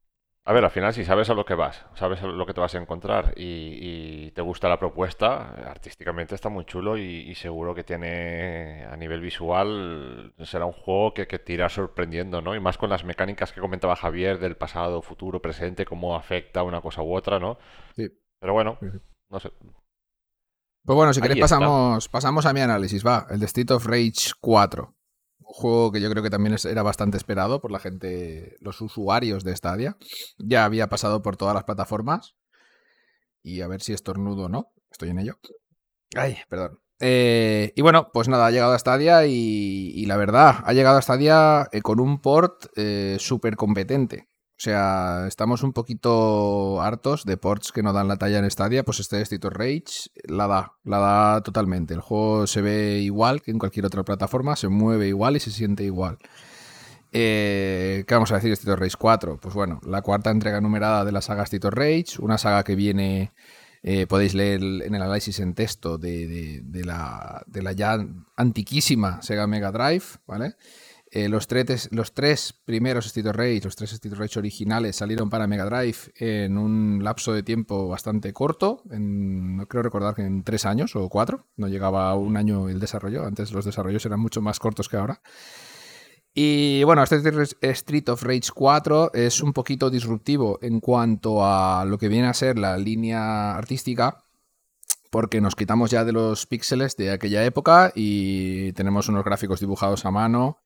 A 0.48 0.54
ver, 0.54 0.64
al 0.64 0.70
final, 0.70 0.93
si 0.93 1.04
sabes 1.04 1.30
a 1.32 1.34
lo 1.34 1.43
que 1.43 1.56
vas, 1.56 1.84
sabes 1.96 2.22
a 2.22 2.28
lo 2.28 2.46
que 2.46 2.54
te 2.54 2.62
vas 2.62 2.76
a 2.76 2.78
encontrar 2.78 3.34
y, 3.36 3.80
y 4.28 4.32
te 4.32 4.43
gusta 4.43 4.70
la 4.70 4.78
propuesta, 4.78 5.72
artísticamente 5.72 6.36
está 6.36 6.50
muy 6.50 6.66
chulo 6.66 6.98
y, 7.00 7.04
y 7.04 7.34
seguro 7.34 7.74
que 7.74 7.84
tiene, 7.84 8.86
a 8.86 8.96
nivel 8.96 9.22
visual, 9.22 10.36
será 10.43 10.66
un 10.68 10.74
juego 10.74 11.16
que, 11.16 11.26
que 11.28 11.39
te 11.39 11.54
irá 11.54 11.68
sorprendiendo, 11.68 12.43
¿no? 12.43 12.56
Y 12.56 12.60
más 12.60 12.78
con 12.78 12.91
las 12.91 13.04
mecánicas 13.04 13.52
que 13.54 13.60
comentaba 13.60 13.96
Javier 13.96 14.38
del 14.38 14.56
pasado, 14.56 15.02
futuro, 15.02 15.41
presente, 15.41 15.84
cómo 15.84 16.16
afecta 16.16 16.62
una 16.62 16.80
cosa 16.80 17.02
u 17.02 17.16
otra, 17.16 17.39
¿no? 17.39 17.58
Sí. 17.96 18.08
Pero 18.39 18.54
bueno, 18.54 18.78
no 19.30 19.39
sé. 19.39 19.52
Pues 20.84 20.96
bueno, 20.96 21.12
si 21.14 21.22
Ahí 21.22 21.30
queréis 21.30 21.46
está. 21.46 21.56
pasamos, 21.58 22.08
pasamos 22.10 22.46
a 22.46 22.54
mi 22.54 22.62
análisis, 22.62 23.04
va. 23.04 23.26
El 23.32 23.39
de 23.39 23.48
Street 23.48 23.72
of 23.72 23.88
Rage 23.88 24.32
4. 24.39 24.93
Un 25.40 25.46
juego 25.46 25.92
que 25.92 26.02
yo 26.02 26.10
creo 26.10 26.24
que 26.24 26.30
también 26.30 26.56
era 26.64 26.84
bastante 26.84 27.18
esperado 27.18 27.62
por 27.62 27.72
la 27.72 27.80
gente, 27.80 28.58
los 28.60 28.82
usuarios 28.82 29.44
de 29.44 29.56
Stadia. 29.56 29.98
Ya 30.38 30.66
había 30.66 30.88
pasado 30.90 31.22
por 31.22 31.38
todas 31.38 31.54
las 31.54 31.64
plataformas. 31.64 32.36
Y 33.44 33.62
a 33.62 33.68
ver 33.68 33.82
si 33.82 33.94
estornudo 33.94 34.46
o 34.46 34.50
no. 34.50 34.72
Estoy 34.92 35.10
en 35.10 35.20
ello. 35.20 35.40
Ay, 36.16 36.38
perdón. 36.50 36.80
Eh, 37.00 37.74
y 37.76 37.82
bueno, 37.82 38.10
pues 38.14 38.28
nada, 38.28 38.48
ha 38.48 38.52
llegado 38.52 38.74
a 38.74 38.80
Stadia 38.80 39.26
y, 39.26 39.92
y 39.94 40.06
la 40.06 40.18
verdad, 40.18 40.64
ha 40.64 40.74
llegado 40.74 40.98
a 40.98 41.02
Stadia 41.02 41.68
eh, 41.72 41.82
con 41.82 42.00
un 42.00 42.22
port 42.22 42.68
eh, 42.76 43.18
súper 43.20 43.56
competente. 43.56 44.30
O 44.58 44.62
sea, 44.66 45.26
estamos 45.28 45.64
un 45.64 45.74
poquito 45.74 46.82
hartos 46.82 47.26
de 47.26 47.36
ports 47.36 47.74
que 47.74 47.84
no 47.84 47.91
dan 47.91 48.08
la 48.08 48.16
talla 48.16 48.39
en 48.39 48.49
Stadia. 48.49 48.84
Pues 48.86 49.01
este 49.01 49.18
of 49.45 49.53
Rage 49.53 50.10
la 50.28 50.47
da, 50.47 50.74
la 50.86 50.97
da 50.99 51.41
totalmente. 51.41 51.93
El 51.93 51.99
juego 51.99 52.47
se 52.47 52.62
ve 52.62 52.99
igual 52.99 53.41
que 53.41 53.51
en 53.51 53.60
cualquier 53.60 53.86
otra 53.86 54.03
plataforma, 54.03 54.56
se 54.56 54.70
mueve 54.70 55.10
igual 55.10 55.36
y 55.36 55.41
se 55.41 55.51
siente 55.51 55.84
igual. 55.84 56.20
Eh, 57.12 58.06
¿Qué 58.08 58.14
vamos 58.14 58.32
a 58.32 58.36
decir 58.36 58.49
de 58.49 58.53
Street 58.53 58.74
of 58.74 58.80
Rage 58.80 58.95
4? 58.97 59.39
Pues 59.41 59.53
bueno, 59.53 59.82
la 59.86 60.01
cuarta 60.01 60.32
entrega 60.32 60.62
numerada 60.62 61.03
de 61.03 61.12
la 61.12 61.22
saga 61.22 61.43
of 61.43 61.74
Rage, 61.74 62.06
una 62.20 62.38
saga 62.38 62.64
que 62.64 62.76
viene, 62.76 63.34
eh, 63.84 64.08
podéis 64.08 64.34
leer 64.34 64.62
en 64.62 64.95
el 64.95 65.01
análisis 65.01 65.39
en 65.39 65.53
texto 65.53 65.97
de- 65.97 66.62
de 66.64 66.86
la, 66.86 67.43
de 67.47 67.62
la 67.62 67.74
ya 67.74 67.97
antiquísima 68.38 69.22
Sega 69.22 69.47
Mega 69.47 69.72
Drive, 69.72 70.06
¿vale? 70.28 70.56
Eh, 71.16 71.30
los, 71.30 71.47
tres, 71.47 72.53
primeros 72.66 73.05
Street 73.05 73.28
of 73.28 73.38
Rage, 73.38 73.61
los 73.63 73.78
tres 73.78 73.93
Street 73.93 74.11
of 74.11 74.20
Rage 74.20 74.38
originales 74.38 74.97
salieron 74.97 75.30
para 75.30 75.47
Mega 75.47 75.63
Drive 75.63 76.11
en 76.18 76.57
un 76.57 77.05
lapso 77.05 77.32
de 77.32 77.41
tiempo 77.41 77.88
bastante 77.88 78.34
corto, 78.34 78.82
no 78.89 79.66
creo 79.66 79.82
recordar 79.82 80.13
que 80.13 80.24
en 80.24 80.43
tres 80.43 80.66
años 80.66 80.93
o 80.97 81.07
cuatro, 81.07 81.47
no 81.55 81.70
llegaba 81.70 82.09
a 82.09 82.16
un 82.16 82.36
año 82.36 82.68
el 82.68 82.82
desarrollo, 82.82 83.26
antes 83.26 83.53
los 83.53 83.63
desarrollos 83.63 84.05
eran 84.05 84.20
mucho 84.20 84.41
más 84.41 84.59
cortos 84.59 84.89
que 84.89 84.97
ahora. 84.97 85.22
Y 86.34 86.84
bueno, 86.84 87.01
este 87.01 87.22
Street 87.61 88.09
of 88.09 88.22
Rage 88.22 88.51
4 88.53 89.13
es 89.13 89.41
un 89.41 89.53
poquito 89.53 89.89
disruptivo 89.89 90.59
en 90.61 90.82
cuanto 90.82 91.45
a 91.45 91.86
lo 91.86 91.97
que 91.97 92.09
viene 92.09 92.28
a 92.28 92.34
ser 92.34 92.59
la 92.59 92.78
línea 92.78 93.55
artística, 93.55 94.26
porque 95.11 95.39
nos 95.39 95.55
quitamos 95.55 95.91
ya 95.91 96.03
de 96.03 96.11
los 96.11 96.45
píxeles 96.45 96.97
de 96.97 97.11
aquella 97.11 97.45
época 97.45 97.93
y 97.95 98.74
tenemos 98.74 99.07
unos 99.07 99.24
gráficos 99.24 99.61
dibujados 99.61 100.03
a 100.05 100.11
mano. 100.11 100.64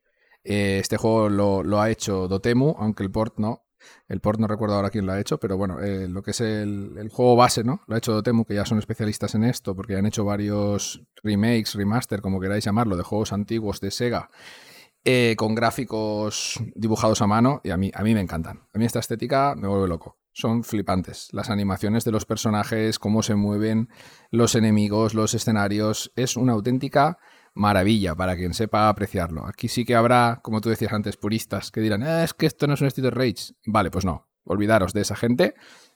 Eh, 0.50 0.80
este 0.80 0.98
juego 0.98 1.30
lo, 1.30 1.80
ha 1.80 1.92
hecho 1.92 2.28
Dotemu, 2.28 2.74
aunque 2.80 3.04
el 3.04 3.12
port 3.12 3.38
no. 3.38 3.68
El 4.08 4.20
port 4.20 4.40
no 4.40 4.48
recuerdo 4.48 4.76
ahora 4.76 4.90
quién 4.90 5.06
lo 5.06 5.14
ha 5.14 5.20
hecho, 5.20 5.40
pero 5.40 5.58
bueno, 5.58 5.80
eh, 5.80 6.08
lo 6.10 6.24
que 6.24 6.32
es 6.32 6.42
el, 6.42 6.96
el 6.98 7.10
juego 7.10 7.36
base, 7.36 7.64
¿no? 7.64 7.82
Lo 7.86 7.94
ha 7.94 8.00
hecho 8.00 8.14
Dotemu, 8.14 8.46
que 8.46 8.56
ya 8.56 8.66
son 8.66 8.80
especialistas 8.80 9.36
en 9.36 9.44
esto, 9.44 9.76
porque 9.76 9.96
han 9.96 10.08
hecho 10.08 10.26
varios 10.26 11.04
remakes, 11.24 11.76
remaster, 11.76 12.22
como 12.22 12.40
queráis 12.40 12.66
llamarlo, 12.66 12.98
de 12.98 13.04
juegos 13.04 13.32
antiguos 13.32 13.80
de 13.80 13.92
Sega 13.92 14.30
eh, 15.06 15.36
con 15.38 15.56
gráficos 15.56 16.60
dibujados 16.76 17.22
a 17.22 17.28
mano 17.28 17.62
y 17.64 17.70
a 17.70 17.78
mí, 17.78 17.92
a 17.94 18.04
mí 18.04 18.14
me 18.14 18.22
encantan. 18.22 18.68
A 18.74 18.78
mí 18.80 18.86
esta 18.86 19.00
estética 19.00 19.54
me 19.56 19.68
vuelve 19.68 19.88
loco. 19.88 20.18
Son 20.34 20.64
flipantes. 20.64 21.30
Las 21.32 21.50
animaciones 21.50 22.04
de 22.04 22.12
los 22.12 22.26
personajes, 22.26 23.00
cómo 23.00 23.24
se 23.24 23.36
mueven, 23.36 23.90
los 24.32 24.56
enemigos, 24.56 25.14
los 25.14 25.34
escenarios. 25.34 26.12
Es 26.16 26.36
una 26.36 26.54
auténtica 26.54 27.18
maravilla 27.60 28.16
para 28.16 28.36
quien 28.36 28.54
sepa 28.54 28.90
apreciarlo. 28.90 29.46
Aquí 29.46 29.68
sí 29.68 29.86
que 29.86 29.96
habrá, 29.96 30.40
como 30.42 30.62
tú 30.62 30.70
decías 30.70 30.94
antes, 30.94 31.18
puristas 31.18 31.72
que 31.72 31.82
dirán, 31.82 32.04
"Ah, 32.04 32.24
es 32.24 32.34
que 32.34 32.46
esto 32.46 32.66
no 32.68 32.74
es 32.74 32.82
un 32.82 32.88
Street 32.88 33.12
Rage. 33.12 33.54
Vale, 33.66 33.92
pues 33.92 34.06
no. 34.06 34.28
Olvidaros 34.46 34.94
de 34.94 35.02
esa 35.02 35.16
gente. 35.16 35.54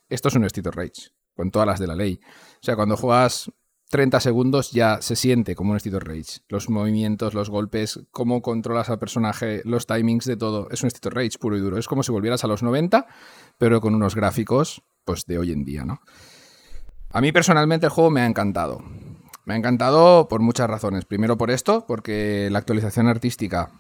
Esto 0.09 0.28
es 0.28 0.36
un 0.36 0.43
Street 0.43 0.68
Rage, 0.68 1.11
con 1.36 1.49
todas 1.51 1.68
las 1.68 1.80
de 1.80 1.88
la 1.88 1.95
ley. 1.95 2.20
O 2.55 2.59
sea, 2.64 2.76
cuando 2.76 2.97
juegas 2.97 3.49
30 3.89 4.20
segundos 4.20 4.72
ya 4.72 5.01
se 5.01 5.16
siente 5.16 5.55
como 5.55 5.72
un 5.72 5.78
Street 5.78 6.01
Rage. 6.03 6.41
Los 6.49 6.70
movimientos, 6.70 7.34
los 7.34 7.49
golpes, 7.49 7.99
cómo 8.11 8.41
controlas 8.41 8.89
al 8.89 8.99
personaje, 8.99 9.61
los 9.64 9.88
timings 9.88 10.26
de 10.26 10.36
todo. 10.36 10.68
Es 10.70 10.84
un 10.84 10.88
Street 10.88 11.14
Rage 11.14 11.39
puro 11.39 11.55
y 11.57 11.61
duro. 11.61 11.78
Es 11.78 11.88
como 11.88 12.03
si 12.03 12.11
volvieras 12.11 12.43
a 12.43 12.47
los 12.47 12.61
90, 12.61 13.07
pero 13.57 13.80
con 13.82 13.95
unos 13.95 14.16
gráficos 14.16 14.84
pues 15.05 15.26
de 15.26 15.38
hoy 15.38 15.51
en 15.51 15.64
día, 15.64 15.86
¿no? 15.86 16.01
A 17.11 17.22
mí 17.22 17.32
personalmente 17.32 17.86
el 17.86 17.91
juego 17.91 18.09
me 18.09 18.22
ha 18.22 18.26
encantado. 18.26 18.84
Me 19.45 19.53
ha 19.53 19.57
encantado 19.57 20.27
por 20.27 20.41
muchas 20.41 20.69
razones. 20.69 21.05
Primero 21.05 21.37
por 21.37 21.51
esto, 21.51 21.85
porque 21.87 22.49
la 22.51 22.59
actualización 22.59 23.07
artística 23.07 23.71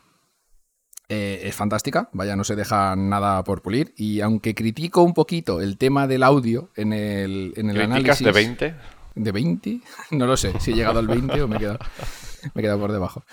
eh, 1.09 1.41
es 1.43 1.55
fantástica, 1.55 2.09
vaya, 2.13 2.35
no 2.35 2.43
se 2.43 2.55
deja 2.55 2.95
nada 2.95 3.43
por 3.43 3.61
pulir. 3.61 3.93
Y 3.97 4.21
aunque 4.21 4.55
critico 4.55 5.03
un 5.03 5.13
poquito 5.13 5.61
el 5.61 5.77
tema 5.77 6.07
del 6.07 6.23
audio 6.23 6.69
en 6.75 6.93
el, 6.93 7.53
en 7.55 7.69
el 7.69 7.75
¿Críticas 7.75 8.21
análisis... 8.21 8.25
de 8.25 8.31
20? 8.31 8.75
¿De 9.15 9.31
20? 9.31 9.81
No 10.11 10.25
lo 10.25 10.37
sé, 10.37 10.59
si 10.59 10.71
he 10.71 10.75
llegado 10.75 10.99
al 10.99 11.07
20 11.07 11.41
o 11.41 11.47
me 11.47 11.57
he 11.57 11.59
quedado, 11.59 11.79
me 12.53 12.59
he 12.59 12.61
quedado 12.61 12.79
por 12.79 12.91
debajo. 12.91 13.23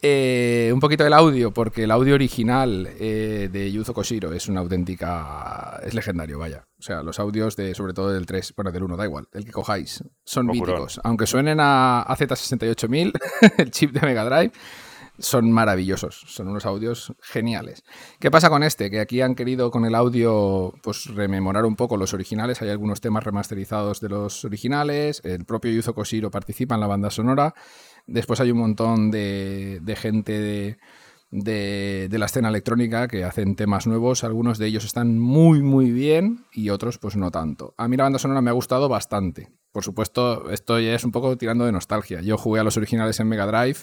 Eh, 0.00 0.70
un 0.72 0.78
poquito 0.78 1.02
del 1.02 1.12
audio, 1.12 1.52
porque 1.52 1.84
el 1.84 1.90
audio 1.90 2.14
original 2.14 2.88
eh, 3.00 3.48
de 3.50 3.72
Yuzo 3.72 3.92
Koshiro 3.92 4.32
es 4.32 4.48
una 4.48 4.60
auténtica. 4.60 5.80
es 5.84 5.92
legendario, 5.94 6.38
vaya. 6.38 6.68
O 6.78 6.82
sea, 6.82 7.02
los 7.02 7.18
audios 7.18 7.56
de, 7.56 7.74
sobre 7.74 7.94
todo 7.94 8.12
del 8.12 8.24
3, 8.24 8.54
bueno, 8.56 8.70
del 8.70 8.84
1, 8.84 8.96
da 8.96 9.04
igual, 9.04 9.28
el 9.32 9.44
que 9.44 9.50
cojáis, 9.50 10.04
son 10.24 10.46
míticos. 10.46 11.00
Aunque 11.02 11.26
suenen 11.26 11.58
a, 11.58 12.02
a 12.02 12.16
Z68000, 12.16 13.12
el 13.58 13.70
chip 13.72 13.90
de 13.92 14.06
Mega 14.06 14.24
Drive, 14.24 14.52
son 15.18 15.50
maravillosos. 15.50 16.24
Son 16.28 16.48
unos 16.48 16.64
audios 16.64 17.12
geniales. 17.20 17.82
¿Qué 18.20 18.30
pasa 18.30 18.50
con 18.50 18.62
este? 18.62 18.90
Que 18.90 19.00
aquí 19.00 19.20
han 19.20 19.34
querido 19.34 19.70
con 19.70 19.84
el 19.84 19.94
audio 19.94 20.72
pues 20.82 21.06
rememorar 21.06 21.64
un 21.64 21.76
poco 21.76 21.96
los 21.96 22.14
originales. 22.14 22.62
Hay 22.62 22.70
algunos 22.70 23.00
temas 23.00 23.24
remasterizados 23.24 24.00
de 24.00 24.08
los 24.08 24.44
originales. 24.44 25.20
El 25.24 25.44
propio 25.44 25.72
Yuzo 25.72 25.94
Koshiro 25.94 26.30
participa 26.30 26.76
en 26.76 26.80
la 26.80 26.86
banda 26.86 27.10
sonora. 27.10 27.54
Después 28.08 28.40
hay 28.40 28.50
un 28.50 28.58
montón 28.58 29.10
de, 29.10 29.80
gente 30.00 30.78
de, 31.30 32.08
la 32.18 32.24
escena 32.24 32.48
electrónica 32.48 33.06
que 33.06 33.22
hacen 33.22 33.54
temas 33.54 33.86
nuevos. 33.86 34.24
Algunos 34.24 34.56
de 34.56 34.66
ellos 34.66 34.86
están 34.86 35.18
muy, 35.18 35.62
muy 35.62 35.92
bien 35.92 36.46
y 36.52 36.70
otros 36.70 36.96
pues 36.98 37.16
no 37.16 37.30
tanto. 37.30 37.74
A 37.76 37.86
mí 37.86 37.98
la 37.98 38.04
banda 38.04 38.18
sonora 38.18 38.40
me 38.40 38.48
ha 38.48 38.54
gustado 38.54 38.88
bastante. 38.88 39.50
Por 39.72 39.84
supuesto, 39.84 40.50
esto 40.50 40.80
ya 40.80 40.94
es 40.94 41.04
un 41.04 41.12
poco 41.12 41.36
tirando 41.36 41.66
de 41.66 41.72
nostalgia. 41.72 42.22
Yo 42.22 42.38
jugué 42.38 42.60
a 42.60 42.64
los 42.64 42.78
originales 42.78 43.20
en 43.20 43.28
Mega 43.28 43.46
Drive 43.46 43.80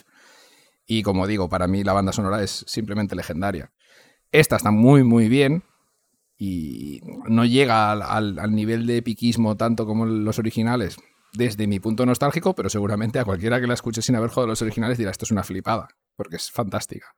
y 0.88 1.04
como 1.04 1.28
digo, 1.28 1.48
para 1.48 1.68
mí 1.68 1.84
la 1.84 1.94
banda 1.94 2.12
sonora 2.12 2.42
es 2.42 2.66
simplemente 2.68 3.16
legendaria. 3.16 3.72
Esta 4.32 4.56
está 4.56 4.72
muy, 4.72 5.04
muy 5.04 5.30
bien 5.30 5.64
y 6.36 7.02
no 7.30 7.46
llega 7.46 7.92
al, 7.92 8.02
al- 8.02 8.40
al 8.40 8.56
nivel 8.56 8.88
de 8.88 8.98
epiquismo 8.98 9.56
tanto 9.56 9.86
como 9.86 10.08
los 10.08 10.40
originales 10.40 10.98
desde 11.38 11.68
mi 11.68 11.80
punto 11.80 12.06
nostálgico, 12.06 12.56
pero 12.56 12.70
seguramente 12.70 13.20
a 13.20 13.26
cualquiera 13.26 13.60
que 13.60 13.68
la 13.68 13.74
escuche 13.74 14.02
sin 14.02 14.16
haber 14.16 14.30
jugado 14.30 14.48
los 14.48 14.62
originales 14.62 14.98
dirá 14.98 15.12
esto 15.12 15.26
es 15.26 15.32
una 15.32 15.44
flipada, 15.44 15.88
porque 16.16 16.38
es 16.38 16.52
fantástica. 16.52 17.16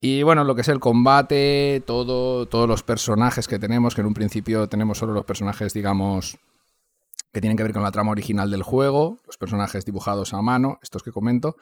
Y 0.00 0.22
bueno, 0.22 0.44
lo 0.44 0.54
que 0.54 0.60
es 0.60 0.68
el 0.68 0.80
combate, 0.80 1.82
todo, 1.86 2.46
todos 2.46 2.68
los 2.68 2.82
personajes 2.82 3.48
que 3.48 3.58
tenemos, 3.58 3.94
que 3.94 4.02
en 4.02 4.06
un 4.06 4.14
principio 4.14 4.68
tenemos 4.68 4.98
solo 4.98 5.14
los 5.14 5.24
personajes, 5.24 5.72
digamos, 5.72 6.38
que 7.32 7.40
tienen 7.40 7.56
que 7.56 7.62
ver 7.62 7.72
con 7.72 7.82
la 7.82 7.90
trama 7.90 8.12
original 8.12 8.50
del 8.50 8.62
juego, 8.62 9.18
los 9.26 9.38
personajes 9.38 9.84
dibujados 9.84 10.34
a 10.34 10.42
mano, 10.42 10.78
estos 10.82 11.02
que 11.02 11.10
comento, 11.10 11.56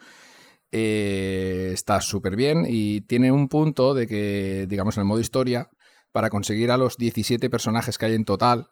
eh, 0.71 1.71
está 1.73 2.01
súper 2.01 2.35
bien 2.35 2.65
y 2.67 3.01
tiene 3.01 3.31
un 3.31 3.47
punto 3.47 3.93
de 3.93 4.07
que, 4.07 4.65
digamos, 4.67 4.97
en 4.97 5.01
el 5.01 5.07
modo 5.07 5.19
historia, 5.19 5.69
para 6.11 6.29
conseguir 6.29 6.69
a 6.71 6.77
los 6.77 6.97
17 6.97 7.49
personajes 7.49 7.97
que 7.97 8.05
hay 8.05 8.15
en 8.15 8.25
total, 8.25 8.69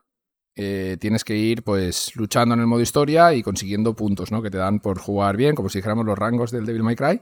eh, 0.56 0.98
tienes 1.00 1.24
que 1.24 1.36
ir 1.36 1.64
pues 1.64 2.16
luchando 2.16 2.54
en 2.54 2.62
el 2.62 2.68
modo 2.68 2.82
historia 2.82 3.34
y 3.34 3.44
consiguiendo 3.44 3.96
puntos, 3.96 4.32
¿no? 4.32 4.42
Que 4.42 4.52
te 4.52 4.58
dan 4.58 4.80
por 4.80 5.00
jugar 5.00 5.38
bien, 5.38 5.56
como 5.56 5.70
si 5.70 5.80
dijéramos 5.80 6.06
los 6.06 6.18
rangos 6.18 6.52
del 6.52 6.66
Devil 6.66 6.84
May 6.84 6.96
Cry. 6.96 7.22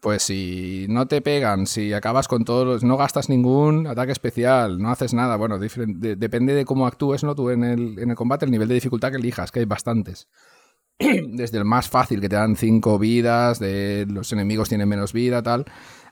Pues 0.00 0.24
si 0.24 0.86
no 0.90 1.06
te 1.06 1.22
pegan, 1.22 1.66
si 1.66 1.94
acabas 1.94 2.28
con 2.28 2.44
todos 2.44 2.66
los, 2.66 2.84
no 2.84 2.98
gastas 2.98 3.30
ningún 3.30 3.86
ataque 3.86 4.12
especial, 4.12 4.78
no 4.78 4.90
haces 4.90 5.14
nada, 5.14 5.36
bueno, 5.36 5.58
depende 5.58 6.54
de 6.54 6.64
cómo 6.66 6.86
actúes, 6.86 7.24
¿no? 7.24 7.34
Tú 7.34 7.48
en 7.50 7.64
el, 7.64 7.98
en 7.98 8.10
el 8.10 8.16
combate, 8.16 8.44
el 8.44 8.50
nivel 8.50 8.68
de 8.68 8.74
dificultad 8.74 9.10
que 9.10 9.16
elijas, 9.16 9.50
que 9.50 9.60
hay 9.60 9.64
bastantes 9.64 10.28
desde 10.98 11.58
el 11.58 11.64
más 11.64 11.88
fácil 11.88 12.20
que 12.20 12.28
te 12.28 12.36
dan 12.36 12.56
5 12.56 12.98
vidas, 12.98 13.58
de 13.58 14.06
los 14.08 14.32
enemigos 14.32 14.68
tienen 14.68 14.88
menos 14.88 15.14
vida, 15.14 15.42
tal, 15.42 15.64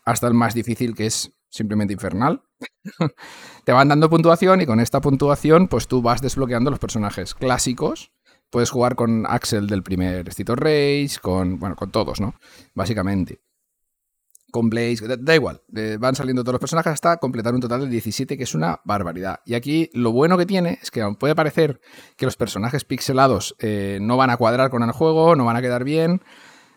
hasta 0.05 0.29
el 0.29 0.35
más 0.35 0.55
difícil 0.55 0.95
que 0.95 1.07
es 1.07 1.34
simplemente 1.55 1.93
infernal. 1.93 2.43
te 3.65 3.73
van 3.73 3.89
dando 3.89 4.11
puntuación 4.11 4.61
y 4.61 4.67
con 4.67 4.81
esta 4.81 5.01
puntuación 5.01 5.69
pues 5.69 5.87
tú 5.87 6.03
vas 6.03 6.21
desbloqueando 6.21 6.71
los 6.71 6.81
personajes 6.81 7.35
clásicos. 7.35 8.13
Puedes 8.51 8.71
jugar 8.71 8.97
con 8.97 9.25
Axel 9.27 9.67
del 9.69 9.83
primer 9.83 10.29
Street 10.29 10.51
of 10.51 10.59
Rage, 10.59 11.21
con, 11.23 11.59
bueno, 11.59 11.77
con 11.77 11.91
todos, 11.91 12.21
¿no? 12.21 12.35
Básicamente 12.75 13.41
con 14.55 14.71
Blaze, 14.71 15.17
da, 15.19 15.35
igual, 15.35 15.63
eh, 15.75 15.97
van 15.99 16.15
saliendo 16.15 16.45
todos 16.45 16.53
los 16.53 16.61
personajes 16.61 16.93
hasta 16.93 17.17
completar 17.17 17.55
un 17.55 17.61
total 17.61 17.81
de 17.81 17.89
17, 17.89 18.37
que 18.37 18.45
es 18.45 18.55
una 18.55 18.81
barbaridad. 18.85 19.41
Y 19.45 19.55
aquí 19.55 19.91
lo 19.95 20.13
bueno 20.13 20.39
que 20.39 20.47
tiene 20.47 20.79
es 20.81 20.93
que 20.93 21.05
puede 21.19 21.35
parecer 21.35 21.81
que 22.17 22.25
los 22.25 22.37
personajes 22.37 22.85
pixelados 22.85 23.57
eh, 23.59 23.99
no 24.01 24.17
van 24.17 24.31
a 24.31 24.37
cuadrar 24.37 24.71
con 24.71 24.85
el 24.85 24.93
juego, 24.93 25.35
no 25.35 25.45
van 25.45 25.57
a 25.57 25.61
quedar 25.61 25.83
bien, 25.83 26.23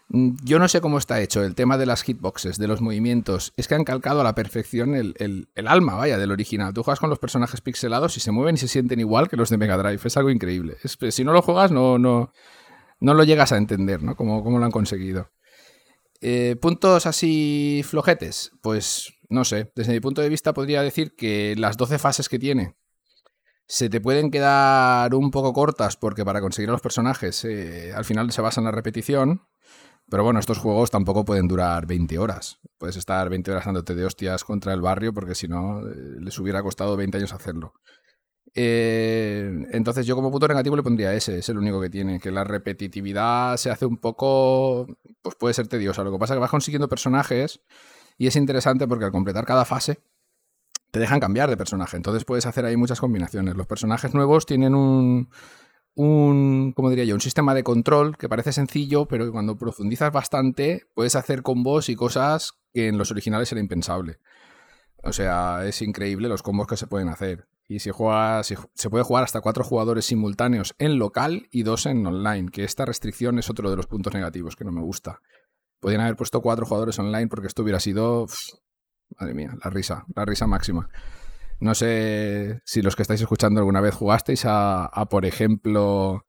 yo 0.10 0.58
no 0.58 0.68
sé 0.68 0.80
cómo 0.80 0.97
está 0.97 1.20
hecho 1.22 1.43
el 1.43 1.53
tema 1.53 1.78
de 1.78 1.86
las 1.86 2.03
hitboxes, 2.03 2.58
de 2.58 2.68
los 2.68 2.82
movimientos. 2.82 3.53
Es 3.58 3.68
que 3.68 3.76
han 3.76 3.84
calcado 3.84 4.22
a 4.22 4.24
la 4.24 4.36
perfección 4.36 4.95
el, 4.95 5.49
alma, 5.66 5.95
vaya, 5.95 6.18
del 6.18 6.32
original. 6.32 6.74
Tú 6.74 6.84
juegas 6.84 6.99
con 6.99 7.10
los 7.10 7.20
personajes 7.20 7.62
pixelados 7.62 8.16
y 8.16 8.22
se 8.22 8.32
mueven 8.32 8.55
y 8.55 8.58
se 8.58 8.68
sienten 8.68 8.99
igual 8.99 9.28
que 9.28 9.36
los 9.36 9.49
de 9.49 9.58
Mega 9.58 9.78
Drive. 9.78 9.99
Es 10.03 10.18
algo 10.18 10.30
increíble. 10.30 10.78
si 11.10 11.24
no 11.24 11.34
lo 11.34 11.41
juegas, 11.41 11.72
no, 11.72 11.99
no, 11.99 12.32
no 12.99 13.14
lo 13.14 13.24
llegas 13.24 13.51
a 13.51 13.58
entender, 13.58 14.01
¿no? 14.01 14.16
Cómo, 14.16 14.43
cómo 14.43 14.60
lo 14.60 14.66
han 14.66 14.72
conseguido. 14.72 15.30
Eh, 16.22 16.55
puntos 16.60 17.05
así 17.05 17.84
flojetes, 17.86 18.51
pues 18.62 19.14
no 19.30 19.45
sé, 19.45 19.72
desde 19.76 19.93
mi 19.93 19.99
punto 19.99 20.22
de 20.22 20.30
vista 20.30 20.53
podría 20.53 20.82
decir 20.82 21.16
que 21.16 21.53
las 21.58 21.78
12 21.78 21.99
fases 21.99 22.28
que 22.28 22.39
tiene 22.39 22.76
se 23.68 23.89
te 23.89 24.01
pueden 24.01 24.32
quedar 24.32 25.14
un 25.14 25.30
poco 25.30 25.53
cortas 25.53 25.97
porque 25.97 26.24
para 26.26 26.41
conseguir 26.41 26.70
a 26.70 26.72
los 26.72 26.82
personajes 26.82 27.43
eh, 27.45 27.93
al 27.93 28.05
final 28.05 28.32
se 28.32 28.41
basa 28.41 28.62
en 28.62 28.66
la 28.66 28.72
repetición, 28.72 29.43
pero 30.10 30.24
bueno, 30.24 30.39
estos 30.39 30.58
juegos 30.58 30.89
tampoco 30.89 31.26
pueden 31.26 31.47
durar 31.47 31.86
20 31.86 32.18
horas. 32.18 32.60
Puedes 32.78 32.95
estar 32.95 33.30
20 33.30 33.51
horas 33.51 33.66
dándote 33.66 33.93
de 33.93 34.05
hostias 34.05 34.43
contra 34.43 34.74
el 34.74 34.82
barrio 34.82 35.14
porque 35.14 35.36
si 35.36 35.47
no 35.47 35.82
eh, 35.82 35.93
les 36.20 36.38
hubiera 36.39 36.64
costado 36.64 36.95
20 36.95 37.18
años 37.18 37.34
hacerlo. 37.34 37.74
Eh, 38.55 39.68
entonces 39.72 40.05
yo 40.05 40.16
como 40.16 40.32
punto 40.32 40.47
negativo 40.47 40.76
le 40.76 40.84
pondría 40.84 41.14
ese, 41.14 41.39
es 41.39 41.49
el 41.49 41.58
único 41.58 41.82
que 41.82 41.89
tiene, 41.89 42.20
que 42.20 42.32
la 42.32 42.43
repetitividad 42.43 43.58
se 43.58 43.70
hace 43.70 43.86
un 43.86 43.97
poco, 43.97 44.88
pues 45.22 45.36
puede 45.36 45.53
ser 45.53 45.68
tediosa. 45.68 46.03
Lo 46.03 46.12
que 46.12 46.20
pasa 46.20 46.34
es 46.34 46.38
que 46.38 46.41
vas 46.41 46.51
consiguiendo 46.51 46.88
personajes 46.88 47.60
y 48.18 48.28
es 48.28 48.36
interesante 48.36 48.88
porque 48.88 49.05
al 49.05 49.12
completar 49.12 49.45
cada 49.45 49.66
fase 49.66 49.99
te 50.91 50.99
dejan 50.99 51.20
cambiar 51.20 51.49
de 51.49 51.58
personaje, 51.58 51.97
entonces 51.97 52.24
puedes 52.24 52.45
hacer 52.45 52.66
ahí 52.66 52.78
muchas 52.78 52.99
combinaciones. 53.01 53.55
Los 53.55 53.68
personajes 53.68 54.14
nuevos 54.14 54.45
tienen 54.45 54.74
un, 54.74 55.30
un, 55.98 56.74
¿cómo 56.76 56.91
diría 56.91 57.06
yo? 57.06 57.16
Un 57.16 57.22
sistema 57.22 57.56
de 57.56 57.64
control 57.64 58.18
que 58.18 58.30
parece 58.30 58.54
sencillo, 58.54 59.08
pero 59.08 59.26
que 59.26 59.32
cuando 59.32 59.58
profundizas 59.58 60.14
bastante 60.14 60.86
puedes 60.93 61.16
hacer 61.16 61.41
combos 61.41 61.89
y 61.89 61.95
cosas 61.95 62.54
que 62.72 62.88
en 62.88 63.00
los 63.00 63.10
originales 63.10 63.52
era 63.52 63.60
impensable. 63.60 64.20
O 65.04 65.12
sea, 65.12 65.66
es 65.66 65.82
increíble 65.82 66.30
los 66.30 66.43
combos 66.43 66.68
que 66.68 66.78
se 66.78 66.86
pueden 66.86 67.10
hacer. 67.10 67.48
Y 67.68 67.80
si 67.80 67.89
juegas, 67.89 68.54
se 68.74 68.89
puede 68.89 69.04
jugar 69.04 69.24
hasta 69.24 69.41
cuatro 69.41 69.64
jugadores 69.64 70.06
simultáneos 70.06 70.76
en 70.78 71.00
local 71.00 71.48
y 71.52 71.64
dos 71.64 71.88
en 71.88 72.06
online, 72.06 72.50
que 72.52 72.64
esta 72.64 72.86
restricción 72.86 73.39
es 73.39 73.50
otro 73.50 73.70
de 73.70 73.76
los 73.76 73.88
puntos 73.88 74.14
negativos 74.14 74.56
que 74.56 74.66
no 74.66 74.72
me 74.72 74.82
gusta. 74.82 75.22
Podrían 75.80 76.02
haber 76.02 76.16
puesto 76.16 76.41
cuatro 76.41 76.66
jugadores 76.68 76.98
online 77.00 77.28
porque 77.28 77.48
esto 77.48 77.64
hubiera 77.64 77.80
sido... 77.80 78.28
madre 79.20 79.34
mía, 79.34 79.56
la 79.64 79.72
risa, 79.72 80.06
la 80.16 80.26
risa 80.26 80.45
máxima. 80.45 80.89
No 81.60 81.74
sé 81.76 82.62
si 82.66 82.82
los 82.82 82.95
que 82.95 83.01
estáis 83.01 83.22
escuchando 83.22 83.60
alguna 83.60 83.82
vez 83.82 83.95
jugasteis 83.95 84.43
a, 84.45 84.89
por 85.10 85.26
ejemplo, 85.26 86.26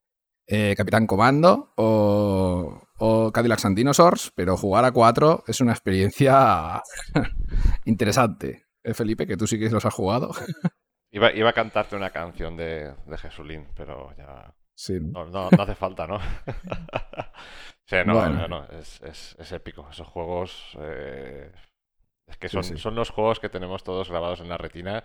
eh, 0.47 0.73
Capitán 0.75 1.05
Comando 1.05 1.73
o, 1.77 2.81
o 2.97 3.31
Cadillac 3.31 3.63
and 3.65 3.77
Dinosaurs, 3.77 4.31
pero 4.35 4.57
jugar 4.57 4.85
a 4.85 4.91
cuatro 4.91 5.43
es 5.47 5.61
una 5.61 5.71
experiencia 5.71 6.81
interesante. 7.85 8.65
¿Eh, 8.83 8.93
Felipe, 8.93 9.27
que 9.27 9.37
tú 9.37 9.45
sí 9.45 9.59
que 9.59 9.69
los 9.69 9.85
has 9.85 9.93
jugado. 9.93 10.31
Iba, 11.11 11.31
iba 11.33 11.49
a 11.49 11.53
cantarte 11.53 11.95
una 11.95 12.11
canción 12.11 12.55
de, 12.55 12.93
de 13.07 13.17
Jesulín, 13.17 13.67
pero 13.75 14.15
ya. 14.15 14.53
Sí. 14.75 14.99
No, 15.01 15.25
no, 15.25 15.49
hace 15.59 15.73
falta, 15.73 16.05
¿no? 16.05 16.19
sí, 17.85 17.95
no, 18.05 18.29
no, 18.29 18.47
no 18.47 18.65
es, 18.65 19.01
es, 19.01 19.35
es, 19.39 19.51
épico. 19.51 19.87
Esos 19.89 20.07
juegos. 20.07 20.77
Eh, 20.79 21.51
es 22.29 22.37
que 22.37 22.49
son, 22.49 22.63
son 22.63 22.95
los 22.95 23.09
juegos 23.09 23.39
que 23.39 23.49
tenemos 23.49 23.83
todos 23.83 24.09
grabados 24.09 24.39
en 24.39 24.49
la 24.49 24.57
retina 24.57 25.03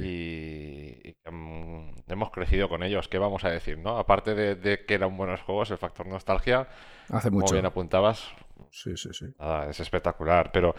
y, 0.00 1.16
hemos 1.24 2.30
crecido 2.30 2.68
con 2.68 2.82
ellos. 2.82 3.08
¿Qué 3.08 3.18
vamos 3.18 3.44
a 3.44 3.50
decir, 3.50 3.78
no? 3.78 3.98
Aparte 3.98 4.34
de, 4.34 4.54
de, 4.54 4.84
que 4.84 4.94
eran 4.94 5.16
buenos 5.16 5.42
juegos, 5.42 5.70
el 5.70 5.78
factor 5.78 6.06
nostalgia, 6.06 6.68
Hace 7.08 7.28
como 7.28 7.40
mucho. 7.40 7.54
bien 7.54 7.66
apuntabas, 7.66 8.28
sí, 8.70 8.96
sí, 8.96 9.08
sí. 9.12 9.26
Nada, 9.38 9.68
es 9.70 9.80
espectacular. 9.80 10.52
Pero 10.52 10.74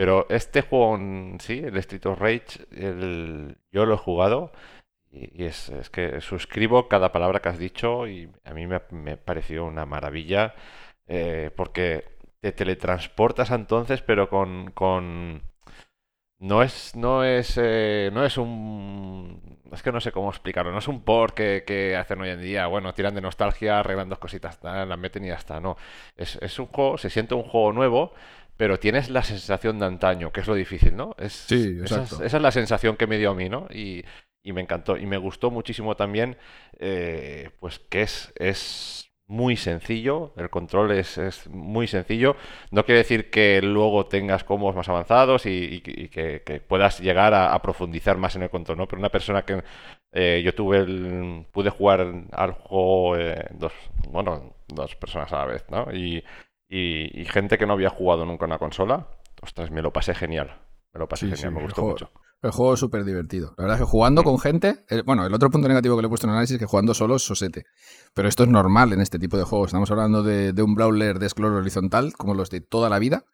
pero 0.00 0.26
este 0.30 0.62
juego 0.62 0.96
en 0.96 1.36
sí, 1.40 1.58
el 1.58 1.76
Street 1.76 2.06
of 2.06 2.18
Rage, 2.18 2.66
el, 2.70 3.58
yo 3.70 3.84
lo 3.84 3.94
he 3.94 3.98
jugado 3.98 4.50
y, 5.10 5.44
es, 5.44 5.68
es, 5.68 5.90
que 5.90 6.22
suscribo 6.22 6.88
cada 6.88 7.12
palabra 7.12 7.40
que 7.40 7.50
has 7.50 7.58
dicho 7.58 8.06
y 8.08 8.30
a 8.44 8.54
mí 8.54 8.66
me, 8.66 8.80
me 8.92 9.18
pareció 9.18 9.66
una 9.66 9.84
maravilla 9.84 10.54
eh, 11.06 11.50
porque 11.54 12.19
te 12.40 12.52
teletransportas 12.52 13.50
entonces, 13.50 14.02
pero 14.02 14.28
con, 14.28 14.70
con 14.72 15.42
no 16.38 16.62
es 16.62 16.96
no 16.96 17.22
es 17.22 17.58
eh, 17.60 18.10
no 18.12 18.24
es 18.24 18.38
un 18.38 19.58
es 19.72 19.82
que 19.82 19.92
no 19.92 20.00
sé 20.00 20.10
cómo 20.10 20.30
explicarlo 20.30 20.72
no 20.72 20.78
es 20.78 20.88
un 20.88 21.02
port 21.02 21.34
que, 21.34 21.64
que 21.66 21.96
hacen 21.96 22.20
hoy 22.20 22.30
en 22.30 22.40
día 22.40 22.66
bueno 22.66 22.94
tiran 22.94 23.14
de 23.14 23.20
nostalgia 23.20 23.80
arreglan 23.80 24.08
dos 24.08 24.18
cositas 24.18 24.58
la 24.62 24.96
meten 24.96 25.24
y 25.26 25.28
ya 25.28 25.34
está 25.34 25.60
no 25.60 25.76
es, 26.16 26.36
es 26.40 26.58
un 26.58 26.66
juego 26.66 26.96
se 26.96 27.10
siente 27.10 27.34
un 27.34 27.42
juego 27.42 27.74
nuevo 27.74 28.14
pero 28.60 28.78
tienes 28.78 29.08
la 29.08 29.22
sensación 29.22 29.78
de 29.78 29.86
antaño, 29.86 30.32
que 30.32 30.40
es 30.40 30.46
lo 30.46 30.54
difícil, 30.54 30.94
¿no? 30.94 31.16
Es, 31.18 31.32
sí, 31.32 31.78
esa, 31.82 32.02
es, 32.02 32.12
esa, 32.12 32.36
es, 32.36 32.42
la 32.42 32.50
sensación 32.50 32.94
que 32.98 33.06
me 33.06 33.16
dio 33.16 33.30
a 33.30 33.34
mí, 33.34 33.48
¿no? 33.48 33.66
Y, 33.70 34.04
y 34.42 34.52
me 34.52 34.60
encantó. 34.60 34.98
Y 34.98 35.06
me 35.06 35.16
gustó 35.16 35.50
muchísimo 35.50 35.96
también, 35.96 36.36
eh, 36.78 37.48
pues 37.58 37.78
que 37.78 38.02
es, 38.02 38.34
es 38.36 39.09
muy 39.30 39.56
sencillo, 39.56 40.34
el 40.36 40.50
control 40.50 40.90
es, 40.92 41.16
es, 41.16 41.48
muy 41.48 41.86
sencillo. 41.86 42.36
No 42.70 42.84
quiere 42.84 42.98
decir 42.98 43.30
que 43.30 43.62
luego 43.62 44.06
tengas 44.06 44.44
combos 44.44 44.76
más 44.76 44.88
avanzados 44.88 45.46
y, 45.46 45.50
y, 45.50 45.82
y 45.84 46.08
que, 46.08 46.42
que, 46.44 46.60
puedas 46.60 47.00
llegar 47.00 47.32
a, 47.32 47.54
a, 47.54 47.62
profundizar 47.62 48.18
más 48.18 48.36
en 48.36 48.42
el 48.42 48.50
control, 48.50 48.78
¿no? 48.78 48.86
Pero 48.86 49.00
una 49.00 49.08
persona 49.08 49.42
que 49.42 49.62
eh, 50.12 50.42
yo 50.44 50.54
tuve 50.54 50.78
el, 50.78 51.46
pude 51.52 51.70
jugar 51.70 52.06
al 52.32 52.52
juego 52.52 53.16
eh, 53.16 53.46
dos, 53.52 53.72
bueno, 54.08 54.54
dos 54.68 54.94
personas 54.96 55.32
a 55.32 55.38
la 55.38 55.46
vez, 55.46 55.64
¿no? 55.70 55.86
Y 55.92 56.22
y, 56.70 57.24
gente 57.24 57.58
que 57.58 57.66
no 57.66 57.72
había 57.72 57.90
jugado 57.90 58.24
nunca 58.24 58.44
en 58.44 58.52
una 58.52 58.58
consola, 58.58 59.08
ostras, 59.42 59.72
me 59.72 59.82
lo 59.82 59.92
pasé 59.92 60.14
genial. 60.14 60.56
Me 60.92 61.00
lo 61.00 61.08
pasé 61.08 61.26
sí, 61.26 61.32
genial, 61.32 61.50
sí, 61.50 61.56
me 61.56 61.62
gustó 61.62 61.82
juego, 61.82 61.90
mucho. 61.90 62.10
El 62.42 62.52
juego 62.52 62.74
es 62.74 62.80
súper 62.80 63.04
divertido. 63.04 63.54
La 63.58 63.64
verdad 63.64 63.78
es 63.78 63.84
que 63.84 63.90
jugando 63.90 64.22
con 64.22 64.38
gente, 64.38 64.84
el, 64.88 65.02
bueno, 65.02 65.26
el 65.26 65.34
otro 65.34 65.50
punto 65.50 65.68
negativo 65.68 65.96
que 65.96 66.02
le 66.02 66.06
he 66.06 66.08
puesto 66.08 66.26
en 66.26 66.32
análisis 66.32 66.54
es 66.54 66.58
que 66.58 66.66
jugando 66.66 66.94
solo 66.94 67.16
es 67.16 67.22
sosete. 67.22 67.64
Pero 68.14 68.28
esto 68.28 68.44
es 68.44 68.48
normal 68.48 68.92
en 68.92 69.00
este 69.00 69.18
tipo 69.18 69.36
de 69.36 69.44
juegos. 69.44 69.68
Estamos 69.68 69.90
hablando 69.90 70.22
de, 70.22 70.52
de 70.52 70.62
un 70.62 70.74
brawler 70.74 71.18
de 71.18 71.28
scroll 71.28 71.54
horizontal, 71.54 72.14
como 72.14 72.34
los 72.34 72.48
de 72.48 72.62
toda 72.62 72.88
la 72.88 72.98
vida. 72.98 73.24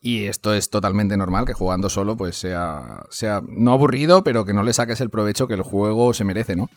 Y 0.00 0.26
esto 0.26 0.54
es 0.54 0.70
totalmente 0.70 1.16
normal, 1.16 1.44
que 1.44 1.54
jugando 1.54 1.90
solo 1.90 2.16
pues 2.16 2.36
sea, 2.36 3.04
sea 3.10 3.42
no 3.44 3.72
aburrido, 3.72 4.22
pero 4.22 4.44
que 4.44 4.54
no 4.54 4.62
le 4.62 4.72
saques 4.72 5.00
el 5.00 5.10
provecho 5.10 5.48
que 5.48 5.54
el 5.54 5.62
juego 5.62 6.14
se 6.14 6.22
merece, 6.22 6.54
¿no? 6.54 6.70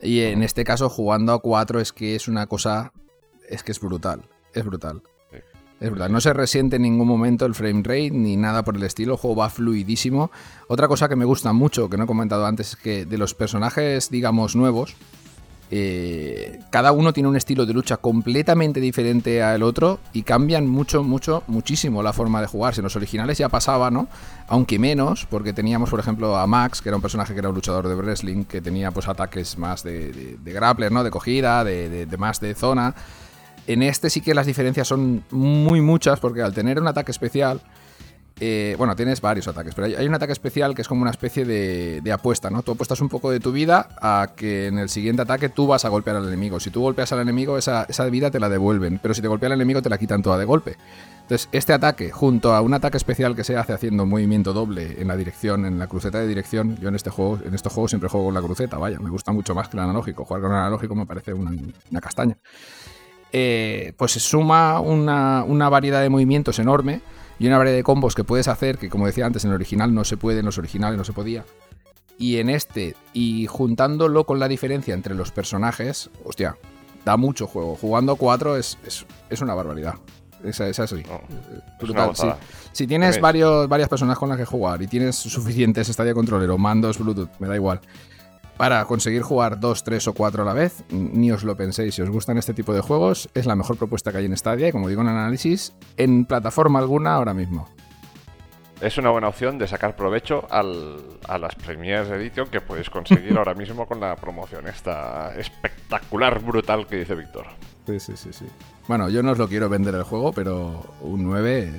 Y 0.00 0.20
en 0.20 0.44
este 0.44 0.62
caso, 0.62 0.88
jugando 0.88 1.32
a 1.32 1.40
cuatro 1.40 1.80
es 1.80 1.92
que 1.92 2.14
es 2.14 2.28
una 2.28 2.46
cosa, 2.46 2.92
es 3.48 3.64
que 3.64 3.72
es 3.72 3.80
brutal, 3.80 4.28
es 4.54 4.64
brutal. 4.64 5.02
Es 5.80 5.90
verdad, 5.90 6.08
no 6.08 6.20
se 6.20 6.32
resiente 6.32 6.76
en 6.76 6.82
ningún 6.82 7.06
momento 7.06 7.46
el 7.46 7.54
frame 7.54 7.82
rate 7.84 8.10
ni 8.10 8.36
nada 8.36 8.64
por 8.64 8.76
el 8.76 8.82
estilo, 8.82 9.12
el 9.12 9.18
juego 9.18 9.36
va 9.36 9.50
fluidísimo. 9.50 10.30
Otra 10.66 10.88
cosa 10.88 11.08
que 11.08 11.14
me 11.14 11.24
gusta 11.24 11.52
mucho, 11.52 11.88
que 11.88 11.96
no 11.96 12.04
he 12.04 12.06
comentado 12.06 12.46
antes, 12.46 12.70
es 12.70 12.76
que 12.76 13.06
de 13.06 13.16
los 13.16 13.34
personajes, 13.34 14.10
digamos, 14.10 14.56
nuevos, 14.56 14.96
eh, 15.70 16.60
cada 16.70 16.92
uno 16.92 17.12
tiene 17.12 17.28
un 17.28 17.36
estilo 17.36 17.64
de 17.64 17.74
lucha 17.74 17.98
completamente 17.98 18.80
diferente 18.80 19.42
al 19.42 19.62
otro 19.62 20.00
y 20.12 20.22
cambian 20.22 20.66
mucho, 20.66 21.04
mucho, 21.04 21.44
muchísimo 21.46 22.02
la 22.02 22.12
forma 22.12 22.40
de 22.40 22.48
jugarse. 22.48 22.80
En 22.80 22.84
los 22.84 22.96
originales 22.96 23.38
ya 23.38 23.48
pasaba, 23.48 23.90
¿no? 23.90 24.08
Aunque 24.48 24.80
menos, 24.80 25.26
porque 25.30 25.52
teníamos, 25.52 25.90
por 25.90 26.00
ejemplo, 26.00 26.36
a 26.36 26.46
Max, 26.48 26.82
que 26.82 26.88
era 26.88 26.96
un 26.96 27.02
personaje 27.02 27.34
que 27.34 27.38
era 27.38 27.50
un 27.50 27.54
luchador 27.54 27.86
de 27.86 27.94
wrestling, 27.94 28.44
que 28.44 28.60
tenía 28.60 28.90
pues 28.90 29.06
ataques 29.06 29.58
más 29.58 29.84
de, 29.84 30.38
de, 30.42 30.52
grappler, 30.52 30.90
¿no? 30.90 31.04
De 31.04 31.10
cogida, 31.10 31.62
de 31.62 32.16
más 32.18 32.40
de 32.40 32.54
zona. 32.54 32.96
En 33.68 33.82
este 33.82 34.08
sí 34.08 34.22
que 34.22 34.32
las 34.32 34.46
diferencias 34.46 34.88
son 34.88 35.24
muy 35.30 35.82
muchas 35.82 36.18
porque 36.20 36.40
al 36.40 36.54
tener 36.54 36.80
un 36.80 36.88
ataque 36.88 37.10
especial, 37.10 37.60
eh, 38.40 38.74
bueno, 38.78 38.96
tienes 38.96 39.20
varios 39.20 39.46
ataques, 39.46 39.74
pero 39.74 39.88
hay, 39.98 40.06
un 40.06 40.14
ataque 40.14 40.32
especial 40.32 40.74
que 40.74 40.80
es 40.80 40.88
como 40.88 41.02
una 41.02 41.10
especie 41.10 41.44
de, 41.44 42.10
apuesta, 42.10 42.48
¿no? 42.48 42.62
Tú 42.62 42.72
apuestas 42.72 43.02
un 43.02 43.10
poco 43.10 43.30
de 43.30 43.40
tu 43.40 43.52
vida 43.52 43.90
a 44.00 44.30
que 44.34 44.68
en 44.68 44.78
el 44.78 44.88
siguiente 44.88 45.20
ataque 45.20 45.50
tú 45.50 45.66
vas 45.66 45.84
a 45.84 45.90
golpear 45.90 46.16
al 46.16 46.26
enemigo. 46.26 46.60
Si 46.60 46.70
tú 46.70 46.80
golpeas 46.80 47.12
al 47.12 47.20
enemigo, 47.20 47.58
esa, 47.58 47.84
vida 48.10 48.30
te 48.30 48.40
la 48.40 48.48
devuelven, 48.48 49.00
pero 49.02 49.12
si 49.12 49.20
te 49.20 49.28
golpea 49.28 49.48
al 49.48 49.52
enemigo 49.52 49.82
te 49.82 49.90
la 49.90 49.98
quitan 49.98 50.22
toda 50.22 50.38
de 50.38 50.46
golpe. 50.46 50.78
Entonces, 51.20 51.50
este 51.52 51.74
ataque, 51.74 52.10
junto 52.10 52.54
a 52.54 52.62
un 52.62 52.72
ataque 52.72 52.96
especial 52.96 53.36
que 53.36 53.44
se 53.44 53.54
hace 53.54 53.74
haciendo 53.74 54.04
un 54.04 54.08
movimiento 54.08 54.54
doble 54.54 54.96
en 54.98 55.08
la 55.08 55.16
dirección, 55.16 55.66
en 55.66 55.78
la 55.78 55.88
cruceta 55.88 56.20
de 56.20 56.26
dirección, 56.26 56.78
yo 56.78 56.88
en 56.88 56.94
este 56.94 57.10
juego, 57.10 57.38
en 57.44 57.54
estos 57.54 57.70
juegos 57.70 57.90
siempre 57.90 58.08
juego 58.08 58.28
con 58.28 58.34
la 58.34 58.40
cruceta, 58.40 58.78
vaya, 58.78 58.98
me 58.98 59.10
gusta 59.10 59.30
mucho 59.30 59.54
más 59.54 59.68
que 59.68 59.76
el 59.76 59.82
analógico. 59.82 60.24
Jugar 60.24 60.40
con 60.40 60.52
el 60.52 60.56
analógico 60.56 60.94
me 60.94 61.04
parece 61.04 61.34
una 61.34 62.00
castaña 62.00 62.38
eh, 63.32 63.92
pues 63.96 64.12
se 64.12 64.20
suma 64.20 64.80
una, 64.80 65.44
una, 65.44 65.68
variedad 65.68 66.00
de 66.00 66.08
movimientos 66.08 66.58
enorme 66.58 67.00
y 67.38 67.46
una 67.46 67.58
variedad 67.58 67.76
de 67.76 67.84
combos 67.84 68.14
que 68.14 68.24
puedes 68.24 68.48
hacer 68.48 68.78
que, 68.78 68.88
como 68.88 69.06
decía 69.06 69.26
antes, 69.26 69.44
en 69.44 69.50
el 69.50 69.56
original 69.56 69.94
no 69.94 70.04
se 70.04 70.16
puede, 70.16 70.40
en 70.40 70.46
los 70.46 70.58
originales 70.58 70.96
no 70.96 71.04
se 71.04 71.12
podía. 71.12 71.44
Y 72.18 72.38
en 72.38 72.50
este, 72.50 72.96
y 73.12 73.46
juntándolo 73.46 74.24
con 74.24 74.40
la 74.40 74.48
diferencia 74.48 74.94
entre 74.94 75.14
los 75.14 75.30
personajes, 75.30 76.10
hostia, 76.24 76.56
da 77.04 77.16
mucho 77.16 77.46
juego. 77.46 77.76
Jugando 77.76 78.16
cuatro 78.16 78.56
es, 78.56 78.76
es, 78.84 79.06
es 79.30 79.40
una 79.40 79.54
barbaridad. 79.54 79.94
Esa, 80.44 80.68
esa 80.68 80.86
sí. 80.86 81.02
No, 81.06 81.20
es 81.28 81.78
brutal, 81.80 82.08
una 82.08 82.14
sí. 82.14 82.22
gozada. 82.22 82.38
Si 82.72 82.86
tienes 82.86 83.20
varios, 83.20 83.68
varias 83.68 83.88
personas 83.88 84.18
con 84.18 84.28
las 84.28 84.38
que 84.38 84.44
jugar 84.44 84.80
y 84.82 84.86
tienes 84.86 85.16
suficientes 85.16 85.88
Stadia 85.88 86.14
Controller 86.14 86.50
o 86.50 86.58
mandos 86.58 86.98
Bluetooth, 86.98 87.30
me 87.38 87.48
da 87.48 87.56
igual, 87.56 87.80
para 88.58 88.84
conseguir 88.84 89.22
jugar 89.22 89.58
dos, 89.60 89.82
tres 89.84 90.06
o 90.08 90.12
cuatro 90.12 90.42
a 90.42 90.44
la 90.44 90.52
vez, 90.52 90.84
ni 90.90 91.30
os 91.32 91.44
lo 91.44 91.56
penséis. 91.56 91.94
Si 91.94 92.02
os 92.02 92.10
gustan 92.10 92.36
este 92.36 92.52
tipo 92.52 92.74
de 92.74 92.80
juegos, 92.82 93.30
es 93.34 93.46
la 93.46 93.56
mejor 93.56 93.76
propuesta 93.78 94.12
que 94.12 94.18
hay 94.18 94.26
en 94.26 94.36
Stadia 94.36 94.68
y, 94.68 94.72
como 94.72 94.88
digo 94.88 95.00
en 95.00 95.08
análisis, 95.08 95.72
en 95.96 96.26
plataforma 96.26 96.80
alguna 96.80 97.14
ahora 97.14 97.32
mismo. 97.32 97.68
Es 98.80 98.96
una 98.98 99.10
buena 99.10 99.26
opción 99.28 99.58
de 99.58 99.66
sacar 99.66 99.96
provecho 99.96 100.46
al- 100.50 101.02
a 101.26 101.36
las 101.38 101.54
Premiers 101.56 102.08
Edition 102.10 102.46
que 102.48 102.60
podéis 102.60 102.90
conseguir 102.90 103.32
ahora 103.38 103.54
mismo 103.54 103.86
con 103.86 103.98
la 104.00 104.14
promoción 104.16 104.68
esta 104.68 105.34
espectacular, 105.36 106.40
brutal 106.40 106.86
que 106.86 106.96
dice 106.96 107.14
Víctor. 107.16 107.46
Sí, 107.86 107.98
sí, 107.98 108.16
sí, 108.16 108.32
sí. 108.32 108.44
Bueno, 108.86 109.08
yo 109.08 109.22
no 109.22 109.32
os 109.32 109.38
lo 109.38 109.48
quiero 109.48 109.68
vender 109.68 109.94
el 109.94 110.02
juego, 110.04 110.32
pero 110.32 110.94
un 111.00 111.24
9 111.24 111.72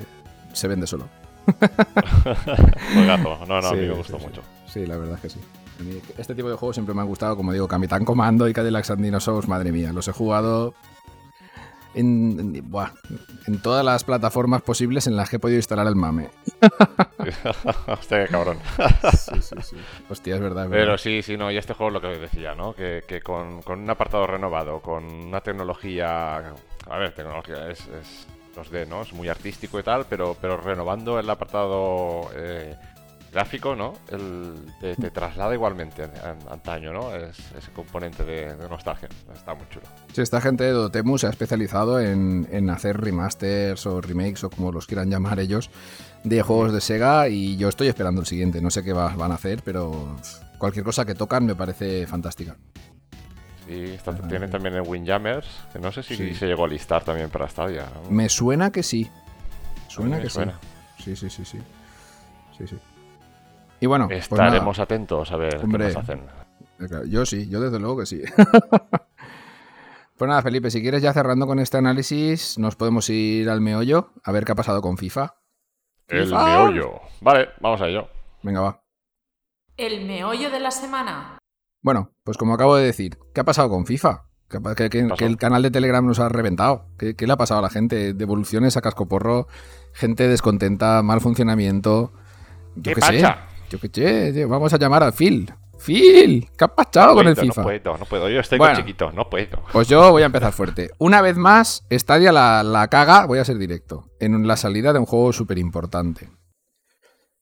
se 0.54 0.68
vende 0.68 0.88
solo. 0.88 1.08
No, 2.96 3.46
no, 3.46 3.56
a 3.56 3.62
Sí, 3.70 3.76
mí 3.76 3.82
me 3.82 3.88
sí, 3.88 3.98
gustó 3.98 4.20
sí. 4.20 4.26
mucho. 4.26 4.42
Sí, 4.68 4.86
la 4.86 4.98
verdad 4.98 5.16
es 5.16 5.22
que 5.22 5.30
sí. 5.30 5.40
Este 6.18 6.36
tipo 6.36 6.50
de 6.50 6.56
juegos 6.56 6.76
siempre 6.76 6.94
me 6.96 7.02
han 7.02 7.08
gustado, 7.08 7.36
como 7.36 7.54
digo, 7.54 7.68
Capitán 7.68 8.06
Comando 8.06 8.48
y 8.48 8.54
Cadillac 8.54 8.90
and 8.90 9.02
Dinosaurs, 9.04 9.48
madre 9.48 9.72
mía, 9.72 9.94
los 9.94 10.08
he 10.08 10.12
jugado 10.12 10.74
en, 11.96 12.40
en- 12.40 12.70
buah, 12.70 12.92
en 13.48 13.62
todas 13.62 13.84
las 13.84 14.04
plataformas 14.04 14.62
posibles 14.62 15.08
en 15.08 15.16
las 15.16 15.30
que 15.30 15.38
he 15.38 15.40
podido 15.40 15.58
instalar 15.58 15.88
el 15.88 15.96
mame. 15.96 16.30
Hostia, 17.88 18.26
qué 18.26 18.32
cabrón. 18.32 18.58
Sí, 19.18 19.42
sí, 19.42 19.56
sí. 19.62 19.76
Hostia, 20.10 20.36
es 20.36 20.42
verdad. 20.42 20.66
es 20.66 20.72
Pero 20.72 20.98
sí, 20.98 21.22
sí, 21.22 21.38
no, 21.38 21.52
y 21.52 21.58
este 21.58 21.74
juego 21.74 21.90
es 21.90 21.94
lo 21.94 22.02
que 22.02 22.20
decía, 22.20 22.56
¿no? 22.56 22.74
Que, 22.74 23.04
que 23.08 23.22
con, 23.22 23.62
con 23.62 23.80
un 23.80 23.90
apartado 23.90 24.28
renovado, 24.28 24.82
con 24.82 25.04
una 25.06 25.42
tecnología. 25.42 26.54
A 26.90 26.98
ver, 26.98 27.14
tecnología 27.14 27.70
es, 27.70 27.80
es 27.88 28.28
2D, 28.56 28.88
¿no? 28.88 29.02
Es 29.02 29.14
muy 29.14 29.28
artístico 29.30 29.80
y 29.80 29.84
tal, 29.84 30.06
pero, 30.10 30.36
pero 30.40 30.58
renovando 30.58 31.20
el 31.20 31.30
apartado 31.30 32.30
eh, 32.36 32.76
gráfico, 33.32 33.76
¿no? 33.76 33.94
El, 34.12 34.54
te, 34.82 34.96
te 34.96 35.12
traslada 35.12 35.54
igualmente 35.54 36.10
antaño, 36.50 36.92
¿no? 36.94 37.16
Es, 37.16 37.38
ese 37.58 37.72
componente 37.72 38.24
de, 38.24 38.56
de 38.56 38.70
nostalgia. 38.70 39.08
Está 39.34 39.54
muy 39.56 39.68
chulo. 39.70 39.86
Sí, 40.14 40.22
esta 40.22 40.42
gente 40.42 40.64
de 40.64 40.72
Dotemu 40.72 41.18
se 41.18 41.28
ha 41.28 41.30
especializado 41.30 42.00
en, 42.00 42.48
en 42.52 42.70
hacer 42.70 43.00
remasters 43.00 43.86
o 43.86 44.02
remakes 44.02 44.44
o 44.44 44.50
como 44.50 44.72
los 44.72 44.88
quieran 44.88 45.10
llamar 45.10 45.40
ellos 45.40 45.70
de 46.24 46.42
juegos 46.42 46.74
de 46.74 46.82
Sega 46.82 47.30
y 47.30 47.56
yo 47.58 47.70
estoy 47.70 47.88
esperando 47.88 48.22
el 48.22 48.28
siguiente. 48.28 48.62
No 48.62 48.70
sé 48.72 48.84
qué 48.84 48.94
va- 48.94 49.16
van 49.16 49.32
a 49.32 49.36
hacer, 49.36 49.62
pero 49.64 50.16
cualquier 50.58 50.84
cosa 50.86 51.06
que 51.06 51.16
tocan 51.16 51.46
me 51.46 51.56
parece 51.56 52.06
fantástica. 52.08 52.58
Y 53.68 53.92
está, 53.92 54.16
tienen 54.28 54.50
también 54.50 54.74
el 54.74 54.82
Windjammers, 54.82 55.46
que 55.72 55.78
no 55.78 55.92
sé 55.92 56.02
si 56.02 56.16
Sí. 56.16 56.34
se 56.34 56.48
llegó 56.48 56.66
a 56.66 56.68
listar 56.68 57.04
también 57.04 57.30
para 57.30 57.48
Stadia. 57.48 57.86
¿no? 58.04 58.10
Me 58.10 58.28
suena 58.28 58.72
que 58.72 58.82
sí. 58.82 59.08
Suena 59.88 60.20
que 60.20 60.30
suena. 60.30 60.60
sí. 60.98 61.16
Sí, 61.16 61.16
sí, 61.16 61.30
sí, 61.30 61.46
sí. 61.46 61.60
Sí, 62.58 62.68
sí. 62.68 62.78
Y 63.80 63.86
bueno, 63.86 64.08
pues. 64.08 64.20
Estaremos 64.20 64.80
atentos 64.80 65.32
a 65.32 65.38
ver 65.38 65.58
Hombre. 65.64 65.88
qué 65.88 65.94
nos 65.94 66.04
hacen. 66.04 66.20
Eh, 66.80 67.10
Yo 67.10 67.26
sí, 67.26 67.48
yo 67.50 67.60
desde 67.60 67.80
luego 67.80 67.98
que 68.00 68.06
sí. 68.06 68.22
pues 70.18 70.28
nada, 70.28 70.42
Felipe, 70.42 70.72
si 70.72 70.82
quieres 70.82 71.02
ya 71.02 71.14
cerrando 71.14 71.48
con 71.48 71.60
este 71.60 71.78
análisis, 71.78 72.58
nos 72.58 72.76
podemos 72.76 73.10
ir 73.10 73.50
al 73.50 73.62
meollo 73.62 74.12
a 74.24 74.32
ver 74.32 74.46
qué 74.46 74.52
ha 74.52 74.56
pasado 74.56 74.82
con 74.82 74.98
FIFA. 74.98 75.36
El 76.08 76.26
FIFA. 76.26 76.46
meollo. 76.46 77.02
Vale, 77.22 77.50
vamos 77.60 77.82
a 77.82 77.88
ello. 77.88 78.08
Venga, 78.44 78.62
va. 78.62 78.82
El 79.78 80.06
meollo 80.06 80.50
de 80.50 80.60
la 80.60 80.72
semana. 80.72 81.38
Bueno, 81.82 82.12
pues 82.24 82.38
como 82.38 82.54
acabo 82.54 82.76
de 82.76 82.86
decir, 82.86 83.18
¿qué 83.34 83.42
ha 83.42 83.46
pasado 83.46 83.70
con 83.70 83.86
FIFA? 83.86 84.26
Que, 84.50 85.06
el 85.20 85.38
canal 85.38 85.62
de 85.62 85.70
Telegram 85.70 86.06
nos 86.06 86.20
ha 86.20 86.28
reventado. 86.28 86.88
¿Qué, 86.98 87.16
qué 87.16 87.28
le 87.28 87.34
ha 87.34 87.38
pasado 87.38 87.60
a 87.60 87.64
la 87.64 87.70
gente? 87.70 88.14
Devoluciones 88.14 88.76
a 88.78 88.82
cascoporro, 88.82 89.48
gente 89.94 90.28
descontenta, 90.28 91.04
mal 91.04 91.22
funcionamiento. 91.22 92.12
Yo 92.76 92.96
¿Qué 92.96 92.96
qué 92.96 93.02
sé. 93.02 93.36
Yo 93.70 93.78
sé, 93.78 94.34
tío, 94.34 94.48
vamos 94.50 94.74
a 94.74 94.78
llamar 94.78 95.04
a 95.04 95.12
Phil. 95.12 95.52
Phil, 95.78 96.50
¿qué 96.58 96.66
ha 96.66 96.68
pasado 96.76 97.16
con 97.16 97.28
el 97.28 97.36
puedo, 97.36 97.48
FIFA? 97.48 97.62
No 97.62 97.68
puedo, 97.68 97.98
no 97.98 98.06
puedo. 98.06 98.30
Yo 98.30 98.40
estoy 98.42 98.58
Bueno. 98.58 98.74
con 98.76 98.84
chiquito, 98.84 99.12
no 99.14 99.30
puedo. 99.30 99.64
Pues 99.72 99.88
yo 99.88 100.12
voy 100.12 100.24
a 100.24 100.26
empezar 100.26 100.52
fuerte. 100.52 100.90
Una 100.98 101.22
vez 101.22 101.38
más, 101.38 101.86
Stadia 101.90 102.32
la, 102.32 102.64
la 102.64 102.88
caga, 102.90 103.26
voy 103.26 103.40
a 103.40 103.46
ser 103.46 103.58
directo, 103.58 104.10
en 104.20 104.46
la 104.46 104.58
salida 104.58 104.92
de 104.92 105.00
un 105.00 105.06
juego 105.06 105.32
súper 105.32 105.58
importante. 105.58 106.30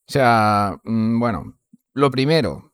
O 0.08 0.12
sea, 0.12 0.78
mm, 0.84 1.20
bueno, 1.20 1.58
lo 1.94 2.12
primero, 2.12 2.74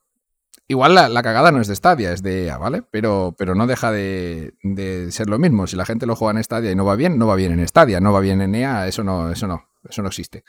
igual 0.68 0.95
la, 0.95 1.08
la 1.08 1.24
cagada 1.24 1.51
no 1.51 1.62
es 1.62 1.68
de 1.68 1.76
Stadia, 1.76 2.12
es 2.12 2.22
de 2.22 2.47
EA, 2.47 2.58
¿vale? 2.58 2.84
Pero, 2.91 3.34
pero 3.38 3.56
no 3.56 3.66
deja 3.66 3.89
de, 3.91 4.54
de 4.64 5.12
ser 5.12 5.30
lo 5.30 5.39
mismo. 5.39 5.66
Si 5.68 5.78
la 5.78 5.86
gente 5.86 6.06
lo 6.06 6.16
juega 6.18 6.38
en 6.38 6.43
Stadia 6.43 6.72
y 6.72 6.76
no 6.76 6.84
va 6.86 6.95
bien, 6.95 7.18
no 7.18 7.28
va 7.28 7.36
bien 7.36 7.58
en 7.58 7.66
Stadia, 7.68 8.01
no 8.01 8.12
va 8.12 8.20
bien 8.20 8.41
en 8.41 8.54
EA, 8.54 8.88
eso 8.88 9.04
no, 9.04 9.32
eso 9.32 9.47
no, 9.47 9.64
eso 9.89 10.01
no 10.01 10.10
existe. 10.10 10.43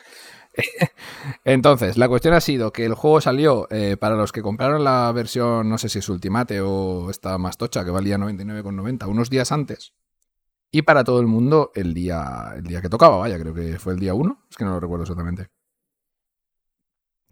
Entonces, 1.44 1.96
la 1.96 2.08
cuestión 2.08 2.34
ha 2.34 2.40
sido 2.40 2.72
que 2.72 2.84
el 2.84 2.94
juego 2.94 3.20
salió 3.20 3.66
eh, 3.70 3.96
para 3.98 4.16
los 4.16 4.32
que 4.32 4.42
compraron 4.42 4.84
la 4.84 5.10
versión, 5.12 5.68
no 5.68 5.78
sé 5.78 5.88
si 5.88 5.98
es 5.98 6.08
Ultimate 6.08 6.60
o 6.60 7.10
esta 7.10 7.38
más 7.38 7.56
tocha, 7.56 7.84
que 7.84 7.90
valía 7.90 8.18
99,90, 8.18 9.08
unos 9.08 9.30
días 9.30 9.52
antes. 9.52 9.92
Y 10.70 10.82
para 10.82 11.04
todo 11.04 11.20
el 11.20 11.26
mundo 11.26 11.70
el 11.74 11.94
día, 11.94 12.52
el 12.56 12.64
día 12.64 12.82
que 12.82 12.88
tocaba, 12.88 13.18
vaya, 13.18 13.38
creo 13.38 13.54
que 13.54 13.78
fue 13.78 13.94
el 13.94 14.00
día 14.00 14.14
1, 14.14 14.46
es 14.50 14.56
que 14.56 14.64
no 14.64 14.72
lo 14.72 14.80
recuerdo 14.80 15.04
exactamente. 15.04 15.48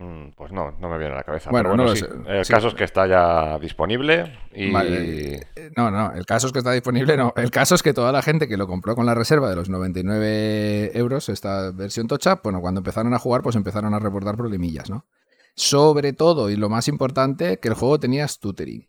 Mm, 0.03 0.33
Pues 0.37 0.51
no, 0.53 0.73
no 0.81 0.89
me 0.89 0.99
viene 0.99 1.13
a 1.15 1.19
la 1.19 1.23
cabeza. 1.23 1.51
Bueno, 1.51 1.71
no 1.71 1.77
bueno, 1.85 1.91
lo 1.91 1.97
sí. 1.97 2.05
sé. 2.05 2.09
El 2.39 2.45
Sí. 2.45 2.53
caso 2.53 2.69
es 2.69 2.75
que 2.75 2.85
está 2.85 3.07
ya 3.07 3.59
disponible 3.61 4.33
y... 4.53 4.71
Vale. 4.73 5.35
Eh, 5.55 5.71
No, 5.77 5.91
no, 5.91 6.13
el 6.13 6.27
caso 6.27 6.47
es 6.49 6.53
que 6.53 6.59
está 6.59 6.73
disponible, 6.73 7.17
no. 7.17 7.33
El 7.37 7.51
caso 7.51 7.75
es 7.75 7.83
que 7.83 7.93
toda 7.95 8.11
la 8.13 8.23
gente 8.23 8.49
que 8.49 8.57
lo 8.57 8.67
compró 8.67 8.95
con 8.97 9.07
la 9.07 9.15
reserva 9.15 9.49
de 9.49 9.57
los 9.57 9.69
99 9.69 10.91
euros, 10.99 11.29
esta 11.29 11.71
versión 11.71 12.09
tocha, 12.09 12.41
bueno, 12.43 12.61
cuando 12.61 12.81
empezaron 12.81 13.15
a 13.15 13.19
jugar, 13.19 13.43
pues 13.43 13.57
empezaron 13.57 13.95
a 13.95 13.99
reportar 13.99 14.37
problemillas, 14.37 14.91
¿no? 14.91 15.07
Sobre 15.55 16.13
todo, 16.13 16.51
y 16.51 16.57
lo 16.57 16.69
más 16.69 16.89
importante, 16.89 17.59
que 17.59 17.69
el 17.69 17.75
juego 17.75 18.01
tenía 18.01 18.27
stuttering. 18.27 18.89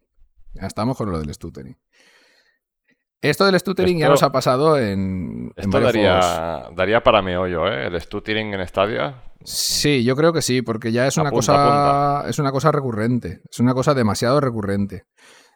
Ya 0.54 0.68
estamos 0.68 0.98
con 0.98 1.12
lo 1.12 1.20
del 1.20 1.34
stuttering. 1.34 1.78
Esto 3.30 3.46
del 3.46 3.60
stuttering 3.60 3.98
ya 4.00 4.10
nos 4.10 4.22
ha 4.24 4.32
pasado 4.32 4.78
en, 4.78 5.52
en 5.56 5.64
Esto 5.64 5.72
juegos. 5.72 5.94
daría, 5.94 6.70
daría 6.76 7.02
para 7.04 7.22
meollo, 7.22 7.68
¿eh? 7.68 7.88
El 7.88 8.00
stuttering 8.02 8.54
en 8.54 8.68
Stadia. 8.68 9.24
Sí, 9.46 10.04
yo 10.04 10.16
creo 10.16 10.34
que 10.34 10.42
sí, 10.42 10.62
porque 10.62 10.92
ya 10.92 11.08
es 11.08 11.18
una 11.18 11.30
Apunta, 11.30 11.54
cosa 12.22 12.30
es 12.30 12.40
una 12.40 12.52
cosa 12.52 12.72
recurrente, 12.72 13.42
es 13.50 13.60
una 13.60 13.74
cosa 13.74 13.94
demasiado 13.94 14.40
recurrente. 14.40 15.06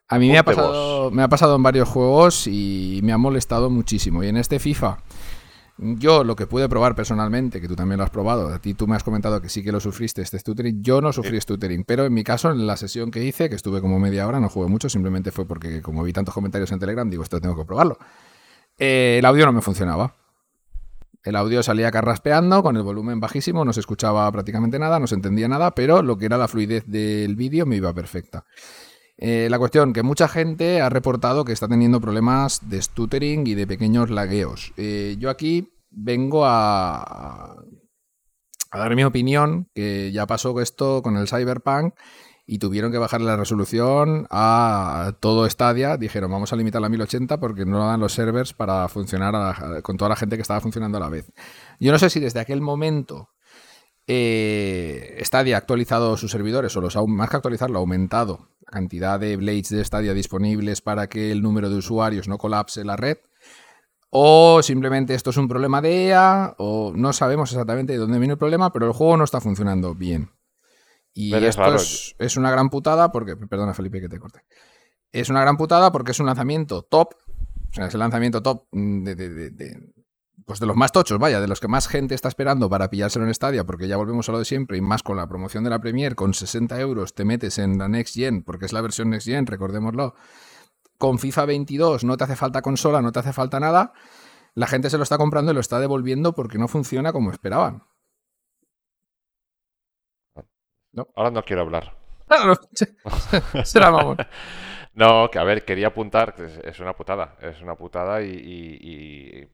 A 0.10 0.18
mí 0.20 0.30
me 0.30 0.38
ha 0.38 0.44
pasado 0.44 1.04
vos. 1.04 1.14
me 1.14 1.22
ha 1.24 1.28
pasado 1.28 1.56
en 1.58 1.64
varios 1.64 1.90
juegos 1.90 2.48
y 2.48 3.02
me 3.04 3.12
ha 3.12 3.18
molestado 3.18 3.70
muchísimo. 3.70 4.24
Y 4.24 4.30
en 4.30 4.38
este 4.38 4.60
FIFA 4.60 4.98
yo 5.78 6.24
lo 6.24 6.36
que 6.36 6.48
pude 6.48 6.68
probar 6.68 6.96
personalmente, 6.96 7.62
que 7.62 7.68
tú 7.68 7.76
también 7.76 7.98
lo 8.00 8.04
has 8.04 8.10
probado, 8.10 8.48
a 8.50 8.60
ti 8.60 8.74
tú 8.74 8.88
me 8.88 8.96
has 8.96 9.04
comentado 9.04 9.42
que 9.42 9.50
sí 9.50 9.64
que 9.64 9.72
lo 9.72 9.80
sufriste 9.80 10.22
este 10.22 10.40
stuttering, 10.40 10.82
yo 10.82 11.02
no 11.02 11.14
sufrí 11.14 11.40
stuttering, 11.40 11.84
pero 11.84 12.06
en 12.06 12.14
mi 12.14 12.24
caso 12.24 12.52
en 12.52 12.66
la 12.66 12.78
sesión 12.78 13.12
que 13.12 13.24
hice, 13.24 13.50
que 13.50 13.56
estuve 13.56 13.80
como 13.82 14.00
media 14.00 14.28
hora, 14.28 14.40
no 14.40 14.50
jugué 14.50 14.70
mucho, 14.70 14.90
simplemente 14.90 15.32
fue 15.32 15.46
porque 15.46 15.82
como 15.82 16.04
vi 16.04 16.14
tantos 16.14 16.34
comentarios 16.34 16.72
en 16.72 16.80
Telegram, 16.80 17.10
digo, 17.10 17.24
esto 17.24 17.40
tengo 17.40 17.56
que 17.56 17.66
probarlo. 17.66 17.98
Eh, 18.80 19.18
el 19.20 19.26
audio 19.26 19.46
no 19.46 19.54
me 19.54 19.62
funcionaba. 19.62 20.16
El 21.24 21.36
audio 21.36 21.62
salía 21.62 21.92
carraspeando 21.92 22.64
con 22.64 22.78
el 22.78 22.84
volumen 22.84 23.20
bajísimo, 23.20 23.66
no 23.66 23.74
se 23.74 23.82
escuchaba 23.82 24.32
prácticamente 24.32 24.80
nada, 24.80 25.00
no 25.00 25.08
se 25.08 25.16
entendía 25.16 25.48
nada, 25.48 25.76
pero 25.76 26.02
lo 26.02 26.18
que 26.18 26.26
era 26.26 26.38
la 26.38 26.48
fluidez 26.48 26.86
del 26.88 27.36
vídeo 27.36 27.66
me 27.66 27.76
iba 27.76 27.94
perfecta. 27.94 28.46
Eh, 29.18 29.48
la 29.50 29.58
cuestión, 29.58 29.94
que 29.94 30.04
mucha 30.04 30.28
gente 30.28 30.82
ha 30.82 30.90
reportado 30.90 31.44
que 31.44 31.52
está 31.52 31.68
teniendo 31.68 32.00
problemas 32.00 32.70
de 32.70 32.82
stuttering 32.82 33.48
y 33.48 33.56
de 33.56 33.66
pequeños 33.66 34.12
lagueos. 34.12 34.74
Eh, 34.78 35.16
yo 35.18 35.32
aquí 35.32 35.74
vengo 35.90 36.46
a, 36.46 37.56
dar 38.72 38.96
mi 38.96 39.04
opinión, 39.04 39.70
que 39.74 40.12
ya 40.12 40.28
pasó 40.28 40.60
esto 40.62 41.02
con 41.02 41.18
el 41.18 41.28
Cyberpunk 41.28 41.96
y 42.46 42.60
tuvieron 42.60 42.92
que 42.92 43.00
bajar 43.00 43.22
la 43.22 43.36
resolución 43.36 44.28
a 44.30 45.14
todo 45.20 45.50
Stadia. 45.50 45.98
Dijeron, 45.98 46.30
vamos 46.30 46.54
a 46.54 46.56
limitarla 46.56 46.86
a 46.86 46.90
1080 46.92 47.40
porque 47.40 47.66
no 47.66 47.88
dan 47.88 48.00
los 48.00 48.14
servers 48.14 48.54
para 48.54 48.88
funcionar 48.88 49.82
con 49.82 49.98
toda 49.98 50.10
la 50.10 50.16
gente 50.16 50.36
que 50.36 50.44
estaba 50.44 50.62
funcionando 50.62 50.98
a 50.98 51.02
la 51.02 51.10
vez. 51.10 51.32
Yo 51.80 51.92
no 51.92 51.98
sé 51.98 52.12
si 52.12 52.20
desde 52.20 52.40
aquel 52.40 52.62
momento 52.62 53.30
eh, 54.08 55.22
Stadia 55.24 55.56
ha 55.56 55.60
actualizado 55.60 56.16
sus 56.18 56.32
servidores, 56.32 56.76
o 56.78 56.82
los 56.82 56.96
ha, 56.96 57.06
más 57.06 57.30
que 57.30 57.36
actualizarlo, 57.36 57.78
ha 57.78 57.82
aumentado 57.82 58.50
la 58.66 58.72
cantidad 58.72 59.20
de 59.20 59.36
blades 59.38 59.70
de 59.70 59.84
Stadia 59.84 60.14
disponibles 60.14 60.82
para 60.82 61.08
que 61.08 61.32
el 61.32 61.42
número 61.42 61.70
de 61.70 61.76
usuarios 61.78 62.28
no 62.28 62.38
colapse 62.38 62.84
la 62.86 62.96
red. 62.96 63.18
O 64.10 64.62
simplemente 64.64 65.14
esto 65.14 65.32
es 65.32 65.38
un 65.38 65.50
problema 65.50 65.82
de 65.82 66.08
EA, 66.08 66.56
o 66.58 66.94
no 66.96 67.12
sabemos 67.12 67.52
exactamente 67.52 67.94
de 67.94 68.00
dónde 68.00 68.20
viene 68.20 68.34
el 68.34 68.38
problema, 68.40 68.72
pero 68.72 68.86
el 68.88 68.94
juego 68.94 69.18
no 69.18 69.26
está 69.26 69.42
funcionando 69.42 69.94
bien. 69.94 70.32
Y 71.14 71.32
Pero 71.32 71.48
esto 71.48 71.62
es, 71.76 72.16
es 72.20 72.38
una 72.38 72.52
gran 72.52 72.70
putada 72.70 73.12
porque. 73.12 73.36
Perdona, 73.36 73.74
Felipe, 73.74 74.00
que 74.00 74.08
te 74.08 74.20
corte. 74.20 74.42
Es 75.12 75.30
una 75.30 75.42
gran 75.42 75.58
putada 75.58 75.92
porque 75.92 76.12
es 76.12 76.20
un 76.20 76.28
lanzamiento 76.28 76.84
top. 76.84 77.16
O 77.70 77.74
sea, 77.74 77.88
es 77.88 77.94
el 77.94 78.00
lanzamiento 78.00 78.42
top 78.42 78.66
de, 78.72 79.16
de- 79.16 79.30
de- 79.30 79.50
de 79.50 79.94
pues 80.48 80.62
de 80.62 80.66
los 80.66 80.78
más 80.78 80.94
tochos, 80.94 81.20
vaya, 81.20 81.42
de 81.42 81.48
los 81.50 81.60
que 81.60 81.68
más 81.68 81.90
gente 81.90 82.16
está 82.16 82.30
esperando 82.30 82.70
para 82.70 82.90
pillárselo 82.90 83.26
en 83.26 83.34
Stadia, 83.34 83.66
porque 83.66 83.90
ya 83.90 83.98
volvemos 83.98 84.30
a 84.30 84.32
lo 84.32 84.40
de 84.40 84.46
siempre, 84.46 84.78
y 84.78 84.82
más 84.82 85.04
con 85.04 85.18
la 85.18 85.28
promoción 85.28 85.66
de 85.66 85.70
la 85.70 85.80
Premier, 85.80 86.16
con 86.16 86.34
60 86.34 86.80
euros 86.80 87.14
te 87.14 87.26
metes 87.26 87.58
en 87.58 87.78
la 87.78 87.90
Next 87.90 88.16
Gen, 88.16 88.44
porque 88.44 88.66
es 88.66 88.72
la 88.72 88.80
versión 88.80 89.10
Next 89.10 89.28
Gen, 89.28 89.46
recordémoslo. 89.46 90.16
Con 90.98 91.20
FIFA 91.20 91.46
22 91.48 92.06
no 92.06 92.16
te 92.16 92.24
hace 92.24 92.38
falta 92.38 92.62
consola, 92.62 93.02
no 93.02 93.12
te 93.12 93.20
hace 93.20 93.34
falta 93.34 93.60
nada. 93.60 93.92
La 94.56 94.68
gente 94.68 94.90
se 94.90 94.96
lo 94.96 95.04
está 95.04 95.18
comprando 95.18 95.52
y 95.52 95.54
lo 95.54 95.60
está 95.60 95.82
devolviendo 95.82 96.34
porque 96.34 96.58
no 96.58 96.70
funciona 96.70 97.12
como 97.12 97.30
esperaban. 97.30 97.84
Ahora 101.14 101.30
no 101.30 101.44
quiero 101.44 101.64
hablar. 101.64 101.98
Será 103.66 103.92
mamón. 103.92 104.18
No, 104.94 105.30
que 105.30 105.40
a 105.40 105.44
ver, 105.44 105.66
quería 105.66 105.88
apuntar, 105.88 106.36
es 106.64 106.80
una 106.80 106.94
putada, 106.94 107.36
es 107.42 107.62
una 107.62 107.76
putada 107.76 108.22
y, 108.22 109.48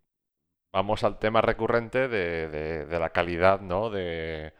vamos 0.73 1.03
al 1.03 1.19
tema 1.19 1.41
recurrente 1.41 2.07
de, 2.07 2.87
la 2.89 3.11
calidad, 3.11 3.61
¿no? 3.61 3.89
De, 3.89 4.53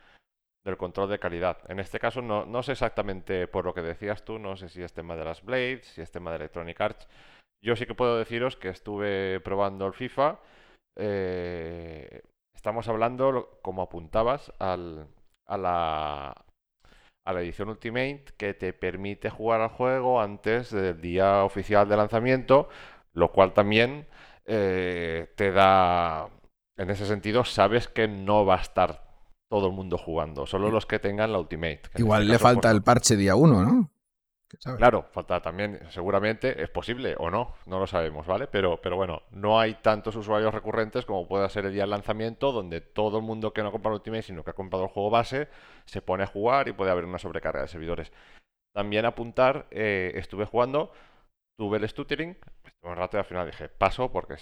del 0.64 0.78
control 0.78 1.10
de 1.10 1.20
calidad. 1.20 1.58
En 1.70 1.80
este 1.80 2.00
caso 2.00 2.22
no, 2.22 2.64
sé 2.64 2.74
exactamente 2.74 3.48
por 3.48 3.66
lo 3.66 3.74
que 3.74 3.82
decías 3.82 4.24
tú, 4.24 4.40
no 4.40 4.56
sé 4.56 4.70
si 4.70 4.82
es 4.84 4.94
tema 4.94 5.16
de 5.16 5.26
las 5.26 5.44
Blades, 5.44 5.86
si 5.88 6.02
es 6.02 6.12
tema 6.12 6.32
de 6.32 6.38
Electronic 6.38 6.80
Arts. 6.80 7.08
Yo 7.62 7.76
sí 7.76 7.86
que 7.86 7.96
puedo 7.96 8.18
deciros 8.18 8.56
que 8.56 8.70
estuve 8.70 9.40
probando 9.40 9.88
el 9.88 9.94
FIFA. 9.94 10.40
Eh, 10.98 12.22
estamos 12.56 12.88
hablando, 12.88 13.60
como 13.62 13.82
apuntabas, 13.82 14.52
a 14.60 14.78
la, 14.78 16.46
a 17.26 17.34
la 17.34 17.42
edición 17.42 17.70
Ultimate 17.70 18.26
que 18.38 18.54
te 18.54 18.74
permite 18.74 19.30
jugar 19.30 19.62
al 19.62 19.70
juego 19.70 20.22
antes 20.22 20.72
del 20.72 21.02
día 21.02 21.44
oficial 21.44 21.88
de 21.88 21.98
lanzamiento, 21.98 22.70
lo 23.14 23.32
cual 23.32 23.54
también 23.54 24.08
eh, 24.46 25.32
te 25.36 25.52
da, 25.52 26.30
en 26.78 26.90
ese 26.90 27.06
sentido, 27.06 27.44
sabes 27.44 27.88
que 27.88 28.08
no 28.08 28.46
va 28.46 28.56
a 28.56 28.62
estar 28.62 29.04
todo 29.50 29.68
el 29.68 29.74
mundo 29.74 29.98
jugando, 29.98 30.46
solo 30.46 30.72
los 30.72 30.86
que 30.86 31.00
tengan 31.00 31.32
la 31.32 31.40
Ultimate. 31.40 31.82
Igual 31.98 32.24
este 32.24 32.34
le 32.34 32.40
falta 32.40 32.72
el 32.72 32.82
parche 32.82 33.16
día 33.16 33.36
1, 33.36 33.64
¿no? 33.64 33.90
Claro, 34.78 35.08
falta 35.12 35.42
también, 35.42 35.80
seguramente 35.90 36.62
es 36.62 36.70
posible 36.70 37.16
o 37.18 37.30
no, 37.32 37.56
no 37.66 37.80
lo 37.80 37.88
sabemos, 37.88 38.28
¿vale? 38.28 38.48
Pero, 38.48 38.80
pero 38.82 38.96
bueno, 38.96 39.24
no 39.32 39.60
hay 39.60 39.76
tantos 39.76 40.16
usuarios 40.16 40.54
recurrentes 40.54 41.06
como 41.06 41.28
puede 41.28 41.50
ser 41.50 41.66
el 41.66 41.74
día 41.74 41.84
del 41.84 41.90
lanzamiento, 41.90 42.52
donde 42.52 42.82
todo 42.82 43.18
el 43.18 43.24
mundo 43.24 43.52
que 43.52 43.62
no 43.62 43.70
ha 43.70 43.72
comprado 43.72 43.98
Ultimate, 43.98 44.22
sino 44.22 44.44
que 44.44 44.52
ha 44.52 44.56
comprado 44.56 44.86
el 44.86 44.92
juego 44.92 45.10
base, 45.10 45.48
se 45.86 46.02
pone 46.02 46.24
a 46.24 46.28
jugar 46.28 46.68
y 46.68 46.74
puede 46.74 46.92
haber 46.92 47.06
una 47.06 47.18
sobrecarga 47.18 47.62
de 47.62 47.68
servidores. 47.68 48.12
También 48.74 49.06
apuntar, 49.06 49.68
eh, 49.72 50.12
estuve 50.16 50.46
jugando, 50.46 50.92
tuve 51.58 51.78
el 51.78 51.88
stuttering, 51.88 52.38
un 52.82 52.96
rato 52.96 53.18
y 53.18 53.20
al 53.20 53.26
final 53.26 53.46
dije, 53.46 53.70
paso 53.70 54.12
porque 54.12 54.36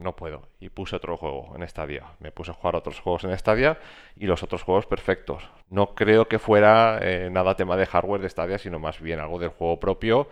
no 0.00 0.14
puedo. 0.14 0.48
Y 0.60 0.68
puse 0.68 0.96
otro 0.96 1.16
juego 1.16 1.54
en 1.56 1.66
Stadia. 1.68 2.12
Me 2.20 2.32
puse 2.32 2.52
a 2.52 2.54
jugar 2.54 2.76
otros 2.76 3.00
juegos 3.00 3.24
en 3.24 3.36
Stadia 3.36 3.78
y 4.16 4.26
los 4.26 4.42
otros 4.42 4.62
juegos 4.62 4.86
perfectos. 4.86 5.48
No 5.68 5.94
creo 5.94 6.28
que 6.28 6.38
fuera 6.38 6.98
eh, 7.02 7.28
nada 7.30 7.56
tema 7.56 7.76
de 7.76 7.86
hardware 7.86 8.20
de 8.22 8.28
Stadia, 8.28 8.58
sino 8.58 8.78
más 8.78 9.00
bien 9.00 9.20
algo 9.20 9.38
del 9.38 9.50
juego 9.50 9.80
propio 9.80 10.28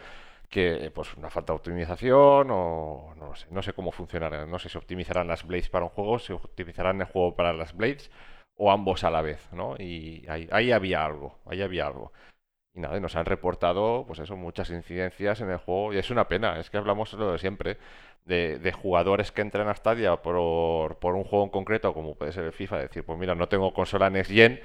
que 0.49 0.91
pues 0.95 1.15
una 1.15 1.31
falta 1.31 1.53
de 1.53 1.59
optimización 1.59 2.49
o 2.51 3.15
no 3.51 3.63
sé, 3.63 3.73
cómo 3.75 3.93
funcionará. 3.93 4.47
No 4.47 4.59
sé 4.59 4.69
si 4.69 4.79
optimizarán 4.79 5.29
las 5.29 5.47
blades 5.47 5.69
para 5.69 5.85
un 5.85 5.91
juego, 5.91 6.19
si 6.19 6.33
optimizarán 6.33 7.01
el 7.01 7.07
juego 7.07 7.35
para 7.35 7.53
las 7.53 7.77
blades 7.77 8.11
o 8.57 8.71
ambos 8.73 9.05
a 9.05 9.11
la 9.11 9.23
vez, 9.23 9.47
¿no? 9.53 9.77
Y 9.79 10.27
ahí 10.29 10.73
había 10.73 11.05
algo, 11.05 11.39
ahí 11.47 11.63
había 11.63 11.87
algo. 11.87 12.13
Y 12.79 12.81
nada, 12.81 13.01
nos 13.01 13.17
han 13.17 13.27
reportado, 13.27 14.05
pues 14.07 14.21
eso, 14.21 14.37
muchas 14.37 14.71
incidencias 14.71 15.41
en 15.41 15.51
el 15.51 15.59
juego. 15.59 15.93
Y 15.93 15.99
es 15.99 16.11
una 16.11 16.29
pena, 16.29 16.61
es 16.61 16.71
que 16.71 16.77
hablamos 16.77 17.13
lo 17.15 17.33
de 17.33 17.39
siempre, 17.39 17.77
de, 18.25 18.73
jugadores 18.73 19.33
que 19.33 19.43
entran 19.43 19.69
a 19.69 19.75
Stadia 19.75 20.17
por, 20.23 20.99
por, 20.99 21.15
un 21.17 21.25
juego 21.25 21.45
en 21.45 21.51
concreto, 21.51 21.93
como 21.95 22.15
puede 22.15 22.33
ser 22.33 22.45
el 22.45 22.53
FIFA, 22.53 22.79
decir, 22.79 23.05
pues 23.05 23.19
mira, 23.19 23.35
no 23.35 23.49
tengo 23.49 23.75
consola 23.75 24.11
Next 24.11 24.31
Gen 24.31 24.61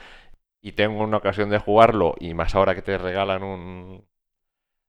y 0.61 0.73
tengo 0.73 1.03
una 1.03 1.17
ocasión 1.17 1.49
de 1.49 1.57
jugarlo, 1.59 2.15
y 2.19 2.33
más 2.35 2.55
ahora 2.55 2.75
que 2.75 2.83
te 2.83 2.97
regalan 2.97 3.43
un 3.43 4.05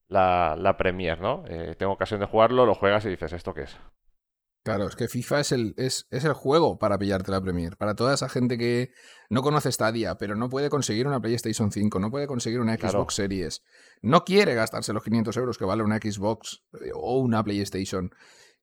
la, 0.09 0.57
la 0.59 0.77
Premier, 0.77 1.21
¿no? 1.21 1.45
Eh, 1.49 1.75
tengo 1.79 1.93
ocasión 1.93 2.21
de 2.21 2.27
jugarlo, 2.27 2.67
lo 2.67 2.75
juegas 2.75 3.05
y 3.07 3.11
dices, 3.11 3.33
¿esto 3.33 3.55
qué 3.55 3.63
es? 3.63 3.79
Claro, 4.65 4.89
es 4.89 4.97
que 4.97 5.09
FIFA 5.09 5.41
es 5.41 5.53
el, 5.53 5.75
es, 5.77 6.09
es, 6.11 6.25
el 6.25 6.33
juego 6.33 6.79
para 6.79 6.97
pillarte 6.97 7.31
la 7.31 7.43
Premier. 7.43 7.77
Para 7.77 7.95
toda 7.95 8.15
esa 8.15 8.31
gente 8.31 8.57
que 8.57 8.93
no 9.29 9.43
conoce 9.43 9.71
Stadia, 9.71 10.17
pero 10.17 10.37
no 10.37 10.49
puede 10.49 10.71
conseguir 10.71 11.07
una 11.07 11.21
PlayStation 11.21 11.71
5, 11.71 12.01
no 12.01 12.11
puede 12.11 12.27
conseguir 12.27 12.61
una 12.61 12.75
Xbox 12.75 13.15
Series, 13.15 13.63
no 14.01 14.25
quiere 14.25 14.55
gastarse 14.55 14.95
los 14.95 15.05
500 15.05 15.37
euros 15.37 15.59
que 15.59 15.67
vale 15.67 15.83
una 15.83 15.99
Xbox 15.99 16.65
eh, 16.81 16.93
o 16.95 17.19
una 17.19 17.45
PlayStation. 17.45 18.11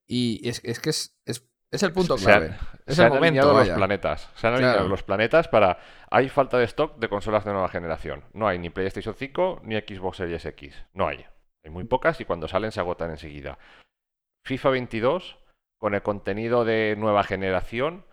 Y 0.07 0.47
es, 0.49 0.61
es 0.63 0.79
que 0.79 0.89
es, 0.89 1.19
es, 1.23 1.47
es, 1.69 1.83
el 1.83 1.93
punto 1.93 2.15
clave. 2.15 2.57
Se, 2.87 2.95
se 2.95 3.03
han 3.03 3.13
alineado 3.13 3.53
los 3.53 3.69
planetas. 3.69 4.27
Se 4.35 4.47
han 4.47 4.55
alineado 4.55 4.87
los 4.87 5.03
planetas 5.03 5.49
para... 5.49 5.77
Hay 6.09 6.29
falta 6.29 6.57
de 6.57 6.65
stock 6.65 6.97
de 6.97 7.09
consolas 7.09 7.45
de 7.45 7.51
nueva 7.51 7.69
generación. 7.69 8.25
No 8.33 8.47
hay 8.47 8.57
ni 8.57 8.71
PlayStation 8.71 9.13
5 9.13 9.61
ni 9.65 9.75
Xbox 9.75 10.17
Series 10.17 10.43
X. 10.47 10.83
No 10.93 11.07
hay. 11.07 11.23
Hay 11.63 11.69
muy 11.69 11.83
pocas 11.83 12.19
y 12.19 12.25
cuando 12.25 12.47
salen 12.47 12.71
se 12.71 12.79
agotan 12.79 13.11
enseguida. 13.11 13.59
FIFA 14.43 14.71
22 14.71 15.40
con 15.81 15.95
el 15.95 16.03
contenido 16.03 16.63
de 16.63 16.95
nueva 16.95 17.23
generación 17.23 18.05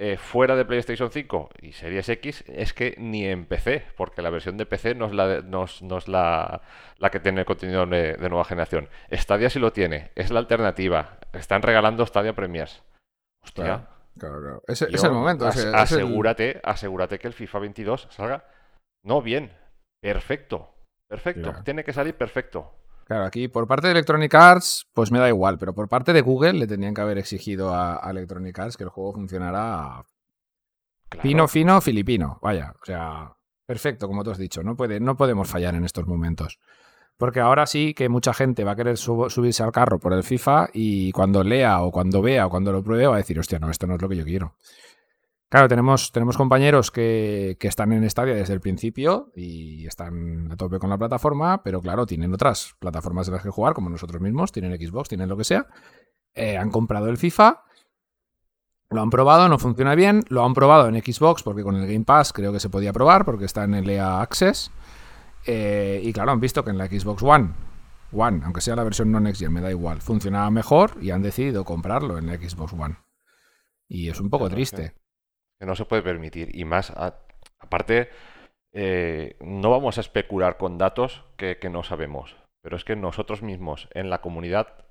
eh, 0.00 0.16
fuera 0.16 0.54
de 0.54 0.64
PlayStation 0.64 1.10
5 1.10 1.50
y 1.60 1.72
Series 1.72 2.08
X 2.08 2.44
es 2.46 2.72
que 2.72 2.94
ni 2.96 3.26
en 3.26 3.46
PC, 3.46 3.84
porque 3.96 4.22
la 4.22 4.30
versión 4.30 4.56
de 4.56 4.66
PC 4.66 4.94
no 4.94 5.06
es 5.06 5.12
la, 5.12 5.40
no 5.40 5.64
es, 5.64 6.06
la, 6.06 6.62
la, 6.98 7.10
que 7.10 7.18
tiene 7.18 7.40
el 7.40 7.46
contenido 7.46 7.84
de, 7.84 8.16
nueva 8.28 8.44
generación. 8.44 8.88
Stadia 9.10 9.50
sí 9.50 9.58
lo 9.58 9.72
tiene, 9.72 10.12
es 10.14 10.30
la 10.30 10.38
alternativa. 10.38 11.18
Están 11.32 11.62
regalando 11.62 12.06
Stadia 12.06 12.32
Premiers. 12.32 12.84
Hostia. 13.42 13.88
Claro, 14.16 14.40
claro, 14.40 14.62
Es, 14.68 14.82
el 14.82 15.10
momento. 15.10 15.48
asegúrate, 15.48 16.60
asegúrate 16.62 17.18
que 17.18 17.26
el 17.26 17.34
FIFA 17.34 17.58
22 17.58 18.06
salga. 18.10 18.44
No, 19.02 19.20
bien. 19.20 19.50
Perfecto. 20.00 20.72
Perfecto. 21.08 21.52
Tiene 21.64 21.82
que 21.82 21.92
salir 21.92 22.14
perfecto. 22.14 22.72
Claro, 23.08 23.24
aquí 23.24 23.48
por 23.48 23.66
parte 23.66 23.86
de 23.86 23.92
Electronic 23.92 24.34
Arts, 24.34 24.86
pues 24.92 25.10
me 25.10 25.18
da 25.18 25.30
igual, 25.30 25.56
pero 25.56 25.74
por 25.74 25.88
parte 25.88 26.12
de 26.12 26.20
Google 26.20 26.52
le 26.52 26.66
tenían 26.66 26.92
que 26.92 27.00
haber 27.00 27.16
exigido 27.16 27.74
a, 27.74 28.06
Electronic 28.10 28.58
Arts 28.58 28.76
que 28.76 28.84
el 28.84 28.90
juego 28.90 29.14
funcionara 29.14 30.04
fino, 31.22 31.48
fino, 31.48 31.80
filipino. 31.80 32.38
Vaya, 32.42 32.74
o 32.82 32.84
sea, 32.84 33.32
perfecto, 33.64 34.08
como 34.08 34.22
tú 34.22 34.30
has 34.30 34.36
dicho, 34.36 34.62
no, 34.62 34.76
puede, 34.76 35.00
no 35.00 35.16
podemos 35.16 35.48
fallar 35.48 35.74
en 35.74 35.84
estos 35.84 36.06
momentos. 36.06 36.58
Porque 37.16 37.40
ahora 37.40 37.66
sí 37.66 37.94
que 37.94 38.10
mucha 38.10 38.34
gente 38.34 38.62
va 38.62 38.72
a 38.72 38.76
querer 38.76 38.98
subirse 38.98 39.62
al 39.62 39.72
carro 39.72 39.98
por 39.98 40.12
el 40.12 40.22
FIFA 40.22 40.68
y 40.74 41.10
cuando 41.12 41.42
lea 41.42 41.80
o 41.80 41.90
cuando 41.90 42.20
vea 42.20 42.46
o 42.46 42.50
cuando 42.50 42.72
lo 42.72 42.84
pruebe 42.84 43.06
va 43.06 43.14
a 43.14 43.18
decir, 43.18 43.38
hostia, 43.38 43.58
no, 43.58 43.70
esto 43.70 43.86
no 43.86 43.94
es 43.94 44.02
lo 44.02 44.08
que 44.10 44.16
yo 44.16 44.24
quiero. 44.24 44.54
Claro, 45.50 45.66
tenemos, 45.66 46.12
tenemos 46.12 46.36
compañeros 46.36 46.90
que, 46.90 47.56
están 47.58 47.92
en 47.92 48.08
Stadia 48.10 48.34
desde 48.34 48.52
el 48.52 48.60
principio 48.60 49.32
y 49.34 49.86
están 49.86 50.52
a 50.52 50.56
tope 50.56 50.78
con 50.78 50.90
la 50.90 50.98
plataforma, 50.98 51.62
pero 51.62 51.80
claro, 51.80 52.04
tienen 52.04 52.34
otras 52.34 52.74
plataformas 52.78 53.26
de 53.26 53.32
las 53.32 53.42
que 53.42 53.48
jugar, 53.48 53.72
como 53.72 53.88
nosotros 53.88 54.20
mismos, 54.20 54.52
tienen 54.52 54.78
Xbox, 54.78 55.08
tienen 55.08 55.28
lo 55.28 55.38
que 55.38 55.44
sea. 55.44 55.66
Eh, 56.34 56.58
han 56.58 56.70
comprado 56.70 57.08
el 57.08 57.16
FIFA, 57.16 57.62
lo 58.90 59.00
han 59.00 59.08
probado, 59.08 59.48
no 59.48 59.58
funciona 59.58 59.94
bien, 59.94 60.22
lo 60.28 60.44
han 60.44 60.52
probado 60.52 60.86
en 60.86 61.02
Xbox 61.02 61.42
porque 61.42 61.62
con 61.62 61.76
el 61.76 61.86
Game 61.86 62.04
Pass 62.04 62.34
creo 62.34 62.52
que 62.52 62.60
se 62.60 62.68
podía 62.68 62.92
probar 62.92 63.24
porque 63.24 63.46
está 63.46 63.64
en 63.64 63.72
el 63.72 63.88
EA 63.88 64.20
Access. 64.20 64.70
Eh, 65.46 66.02
y 66.04 66.12
claro, 66.12 66.32
han 66.32 66.40
visto 66.40 66.62
que 66.62 66.70
en 66.70 66.78
la 66.78 66.88
Xbox 66.88 67.22
One, 67.22 67.54
One, 68.12 68.42
aunque 68.44 68.60
sea 68.60 68.76
la 68.76 68.84
versión 68.84 69.10
no 69.10 69.18
Next 69.18 69.40
Gen, 69.40 69.52
me 69.54 69.62
da 69.62 69.70
igual, 69.70 70.02
funcionaba 70.02 70.50
mejor 70.50 70.98
y 71.00 71.10
han 71.10 71.22
decidido 71.22 71.64
comprarlo 71.64 72.18
en 72.18 72.26
la 72.26 72.34
Xbox 72.34 72.74
One. 72.74 72.96
Y 73.88 74.10
es 74.10 74.20
un 74.20 74.28
poco 74.28 74.50
triste 74.50 74.92
que 75.58 75.66
no 75.66 75.74
se 75.74 75.84
puede 75.84 76.02
permitir. 76.02 76.54
Y 76.56 76.64
más, 76.64 76.92
aparte, 77.58 78.10
eh, 78.72 79.36
no 79.40 79.70
vamos 79.70 79.98
a 79.98 80.00
especular 80.00 80.56
con 80.56 80.78
datos 80.78 81.24
que, 81.36 81.58
no 81.70 81.82
sabemos. 81.82 82.36
Pero 82.62 82.76
es 82.76 82.84
que 82.84 82.96
nosotros 82.96 83.42
mismos 83.42 83.88
en 83.94 84.10
la 84.10 84.20
comunidad, 84.20 84.84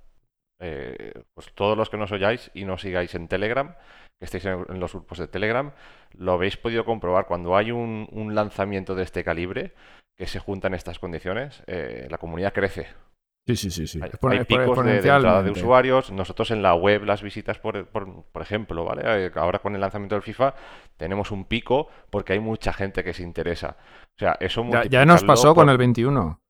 eh, 0.60 1.14
pues 1.34 1.54
todos 1.54 1.78
los 1.78 1.90
que 1.90 1.98
nos 1.98 2.12
oyáis 2.12 2.52
y 2.54 2.66
nos 2.66 2.82
sigáis 2.82 3.14
en 3.16 3.28
Telegram, 3.28 3.76
que 4.20 4.26
estéis 4.26 4.46
en, 4.46 4.80
los 4.80 4.94
grupos 4.94 5.20
de 5.20 5.28
Telegram, 5.28 5.74
lo 6.14 6.34
habéis 6.34 6.58
podido 6.58 6.86
comprobar. 6.86 7.28
Cuando 7.28 7.56
hay 7.56 7.72
un, 7.72 8.08
lanzamiento 8.34 8.96
de 8.96 9.04
este 9.04 9.24
calibre, 9.24 9.74
que 10.18 10.28
se 10.28 10.40
juntan 10.40 10.74
estas 10.74 11.00
condiciones, 11.00 11.64
eh, 11.68 12.08
la 12.10 12.18
comunidad 12.18 12.54
crece. 12.54 12.88
Sí, 13.48 13.56
sí, 13.56 13.72
sí. 13.72 13.88
sí. 13.88 14.02
Hay, 14.02 14.44
picos 14.44 14.84
de, 14.84 14.98
entrada 14.98 15.42
de 15.42 15.52
usuarios. 15.52 16.12
Nosotros 16.12 16.52
en 16.52 16.62
la 16.62 16.76
web, 16.76 17.06
las 17.06 17.22
visitas, 17.22 17.58
por, 17.60 17.88
por, 17.88 18.42
ejemplo, 18.42 18.84
¿vale? 18.84 19.04
Eh, 19.06 19.32
ahora 19.36 19.60
con 19.60 19.74
el 19.74 19.80
lanzamiento 19.80 20.16
del 20.16 20.22
FIFA 20.22 20.54
tenemos 20.98 21.32
un 21.32 21.46
pico 21.46 21.88
porque 22.10 22.34
hay 22.34 22.40
mucha 22.40 22.74
gente 22.74 23.06
que 23.06 23.14
se 23.14 23.24
interesa. 23.24 23.78
O 24.16 24.20
sea, 24.20 24.36
eso 24.42 24.66
Ya, 24.70 24.84
ya 24.84 25.06
nos 25.06 25.24
pasó 25.24 25.56
con 25.56 25.70
el 25.70 25.78
21. 25.78 26.42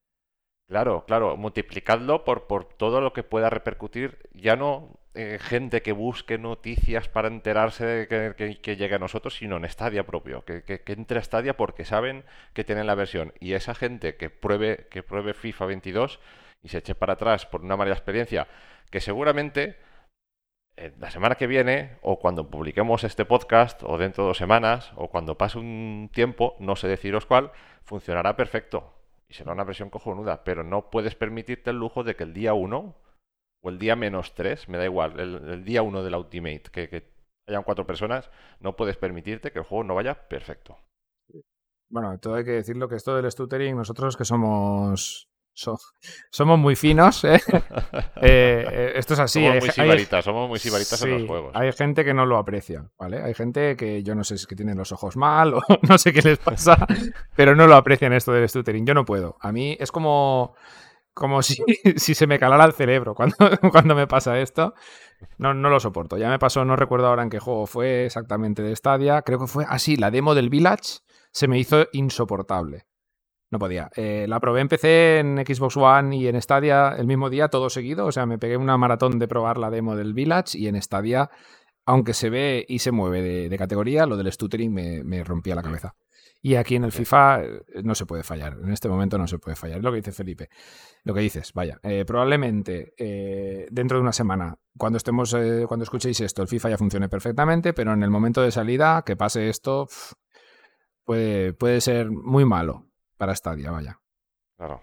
Claro, 0.68 1.06
claro, 1.06 1.38
multiplicadlo 1.38 2.26
por, 2.26 2.48
por 2.48 2.66
todo 2.66 3.00
lo 3.00 3.14
que 3.14 3.24
pueda 3.24 3.50
repercutir, 3.50 4.18
ya 4.34 4.56
no 4.56 5.00
eh, 5.14 5.38
gente 5.40 5.82
que 5.82 5.94
busque 5.94 6.38
noticias 6.38 7.08
para 7.10 7.28
enterarse 7.28 7.86
de 7.86 8.36
que, 8.36 8.76
llegue 8.76 8.96
a 8.96 9.00
nosotros, 9.00 9.36
sino 9.38 9.56
en 9.56 9.70
Stadia 9.70 10.06
propio, 10.06 10.44
que, 10.44 10.64
que, 10.64 10.82
entre 10.94 11.20
a 11.20 11.24
Stadia 11.24 11.56
porque 11.56 11.86
saben 11.86 12.26
que 12.54 12.64
tienen 12.64 12.86
la 12.86 12.96
versión. 12.96 13.34
Y 13.40 13.54
esa 13.54 13.76
gente 13.76 14.16
que 14.16 14.30
pruebe, 14.30 14.88
que 14.92 15.04
pruebe 15.04 15.34
FIFA 15.34 15.68
22 15.68 16.20
y 16.64 16.70
se 16.70 16.80
eche 16.80 16.96
para 16.96 17.14
atrás 17.14 17.46
por 17.46 17.62
una 17.62 17.78
mala 17.78 17.94
experiencia 17.94 18.48
que 18.90 19.00
seguramente 19.00 19.78
eh, 20.78 20.94
la 21.00 21.10
semana 21.10 21.36
que 21.36 21.48
viene, 21.48 21.98
o 22.02 22.20
cuando 22.20 22.50
publiquemos 22.50 23.04
este 23.04 23.26
podcast, 23.26 23.82
o 23.84 23.98
dentro 23.98 24.24
de 24.24 24.28
dos 24.30 24.38
semanas, 24.38 24.92
o 24.96 25.10
cuando 25.10 25.36
pase 25.36 25.58
un 25.58 26.10
tiempo, 26.14 26.56
no 26.60 26.76
sé 26.76 26.88
deciros 26.88 27.26
cuál, 27.26 27.52
funcionará 27.84 28.36
perfecto. 28.36 28.94
Y 29.28 29.34
será 29.34 29.54
una 29.54 29.64
versión 29.64 29.90
cojonuda, 29.90 30.44
pero 30.44 30.64
no 30.64 30.92
puedes 30.92 31.16
permitirte 31.16 31.72
el 31.72 31.78
lujo 31.78 32.04
de 32.04 32.16
que 32.16 32.24
el 32.24 32.34
día 32.34 32.54
1 32.54 32.96
o 33.64 33.70
el 33.70 33.80
día 33.80 33.96
menos 33.96 34.36
3, 34.36 34.70
me 34.70 34.78
da 34.78 34.86
igual, 34.86 35.20
el, 35.20 35.66
día 35.66 35.82
1 35.82 36.04
del 36.04 36.16
Ultimate, 36.16 36.64
que, 36.72 36.88
que 36.88 37.10
hayan 37.48 37.64
cuatro 37.64 37.88
personas, 37.88 38.30
no 38.60 38.76
puedes 38.76 38.98
permitirte 38.98 39.52
que 39.52 39.60
el 39.60 39.66
juego 39.66 39.84
no 39.84 39.96
vaya 39.96 40.28
perfecto. 40.30 40.78
Bueno, 41.90 42.20
todo 42.20 42.36
hay 42.36 42.44
que 42.44 42.52
decirlo 42.52 42.88
que 42.88 42.96
esto 42.96 43.16
del 43.16 43.32
stuttering, 43.32 43.76
nosotros 43.76 44.16
que 44.16 44.26
somos 44.26 45.28
somos 46.30 46.60
muy 46.60 46.76
finos, 46.76 47.24
¿eh? 47.24 47.42
Eh, 48.20 48.66
¿eh? 48.72 48.92
esto 48.96 49.14
es 49.14 49.20
así. 49.20 49.44
Somos 49.44 49.60
muy 49.60 49.70
sibaritas, 49.70 50.26
somos 50.26 50.50
muy 50.50 50.60
sibaritas 50.60 51.02
en 51.04 51.12
los 51.12 51.28
juegos. 51.28 51.52
Hay 51.56 51.72
gente 51.72 52.04
que 52.04 52.14
no 52.14 52.26
lo 52.26 52.38
aprecia, 52.38 52.90
¿vale? 52.98 53.22
Hay 53.22 53.34
gente 53.34 53.76
que 53.76 54.02
yo 54.04 54.16
no 54.16 54.24
sé 54.24 54.38
si 54.38 54.44
es 54.44 54.48
que 54.48 54.56
tienen 54.56 54.78
los 54.78 54.92
ojos 54.92 55.16
mal 55.16 55.54
o 55.56 55.62
no 55.82 55.98
sé 55.98 56.14
qué 56.14 56.22
les 56.22 56.40
pasa, 56.40 56.86
pero 57.36 57.56
no 57.56 57.68
lo 57.68 57.76
aprecian 57.76 58.14
esto 58.14 58.32
del 58.34 58.50
stuttering. 58.50 58.86
Yo 58.86 58.94
no 58.94 59.06
puedo. 59.06 59.38
A 59.40 59.52
mí 59.52 59.78
es 59.80 59.92
como, 59.92 60.56
como 61.14 61.42
si, 61.44 61.64
si 61.96 62.16
se 62.16 62.28
me 62.28 62.40
calara 62.40 62.66
el 62.66 62.74
cerebro 62.74 63.14
cuando, 63.14 63.36
cuando 63.72 63.96
me 63.96 64.08
pasa 64.08 64.40
esto. 64.40 64.74
No, 65.38 65.54
no 65.54 65.70
lo 65.70 65.80
soporto. 65.80 66.18
Ya 66.18 66.30
me 66.30 66.40
pasó, 66.40 66.66
no 66.66 66.76
recuerdo 66.76 67.08
ahora 67.08 67.24
en 67.24 67.30
qué 67.30 67.40
juego 67.40 67.68
fue 67.68 68.06
exactamente 68.06 68.62
de 68.62 68.76
Stadia. 68.76 69.22
Creo 69.22 69.40
que 69.40 69.48
fue 69.48 69.66
así, 69.68 69.96
la 69.96 70.12
demo 70.12 70.36
del 70.36 70.50
Village 70.50 71.00
se 71.32 71.48
me 71.48 71.60
hizo 71.60 71.88
insoportable. 71.94 72.86
No 73.50 73.60
podía. 73.60 73.90
Eh, 73.96 74.26
la 74.28 74.40
probé 74.40 74.62
en 74.62 74.68
PC, 74.68 75.20
en 75.20 75.38
Xbox 75.38 75.78
One 75.78 76.18
y 76.18 76.28
en 76.28 76.42
Stadia 76.42 76.96
el 76.98 77.08
mismo 77.08 77.30
día, 77.30 77.48
todo 77.48 77.70
seguido. 77.70 78.06
O 78.06 78.12
sea, 78.12 78.26
me 78.26 78.38
pegué 78.38 78.58
una 78.58 78.78
maratón 78.78 79.20
de 79.20 79.28
probar 79.28 79.58
la 79.58 79.70
demo 79.70 79.96
del 79.96 80.14
Village 80.14 80.58
y 80.58 80.68
en 80.68 80.82
Stadia, 80.82 81.30
aunque 81.86 82.14
se 82.14 82.30
ve 82.30 82.66
y 82.68 82.80
se 82.80 82.92
mueve 82.92 83.48
de, 83.50 83.58
categoría, 83.58 84.06
lo 84.06 84.18
del 84.18 84.32
stuttering 84.32 84.74
me, 84.74 85.24
rompía 85.24 85.56
la 85.56 85.64
cabeza. 85.64 85.96
Y 86.42 86.56
aquí 86.56 86.76
en 86.76 86.84
el 86.84 86.92
FIFA 86.92 87.44
eh, 87.44 87.62
no 87.84 87.96
se 87.96 88.06
puede 88.06 88.24
fallar. 88.24 88.58
En 88.62 88.72
este 88.72 88.90
momento 88.90 89.18
no 89.18 89.28
se 89.28 89.40
puede 89.40 89.56
fallar. 89.56 89.78
Es 89.78 89.84
lo 89.84 89.92
que 89.92 89.98
dice 89.98 90.12
Felipe. 90.12 90.50
Lo 91.04 91.14
que 91.14 91.22
dices, 91.22 91.54
vaya. 91.54 91.80
Eh, 91.84 92.04
probablemente 92.06 92.94
dentro 93.72 93.98
de 93.98 94.02
una 94.02 94.12
semana, 94.12 94.58
cuando 94.78 94.98
estemos, 94.98 95.36
cuando 95.68 95.84
escuchéis 95.84 96.20
esto, 96.20 96.42
el 96.42 96.50
FIFA 96.50 96.72
ya 96.72 96.78
funcione 96.78 97.08
perfectamente, 97.08 97.72
pero 97.72 97.94
en 97.94 98.04
el 98.04 98.10
momento 98.10 98.42
de 98.42 98.52
salida, 98.52 99.04
que 99.06 99.16
pase 99.16 99.48
esto, 99.48 99.88
puede, 101.06 101.54
puede 101.54 101.80
ser 101.80 102.12
muy 102.12 102.44
malo 102.44 102.87
para 103.18 103.36
Stadia, 103.36 103.72
vaya. 103.72 104.00
Claro. 104.58 104.82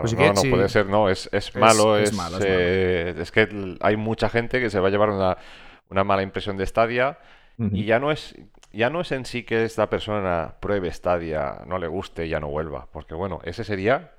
Pues 0.00 0.16
no, 0.16 0.32
no 0.32 0.42
puede 0.50 0.68
ser, 0.68 0.86
no, 0.86 1.08
es, 1.08 1.28
malo, 1.54 1.96
es, 1.96 2.12
eh, 2.44 3.14
es, 3.16 3.30
que 3.30 3.76
hay 3.80 3.96
mucha 3.96 4.28
gente 4.28 4.60
que 4.60 4.68
se 4.68 4.80
va 4.80 4.88
a 4.88 4.90
llevar 4.90 5.10
una, 5.10 6.04
mala 6.04 6.22
impresión 6.22 6.56
de 6.56 6.66
Stadia 6.66 7.18
y 7.56 7.84
ya 7.84 8.00
no 8.00 8.10
es 8.10 8.34
ya 8.72 8.90
no 8.90 9.00
es 9.00 9.12
en 9.12 9.24
sí 9.24 9.44
que 9.44 9.64
esta 9.64 9.88
persona 9.88 10.56
pruebe 10.58 10.90
Stadia, 10.90 11.62
no 11.66 11.78
le 11.78 11.86
guste 11.86 12.26
y 12.26 12.30
ya 12.30 12.40
no 12.40 12.48
vuelva, 12.48 12.88
porque 12.90 13.14
bueno, 13.14 13.38
ese 13.44 13.62
sería 13.62 14.14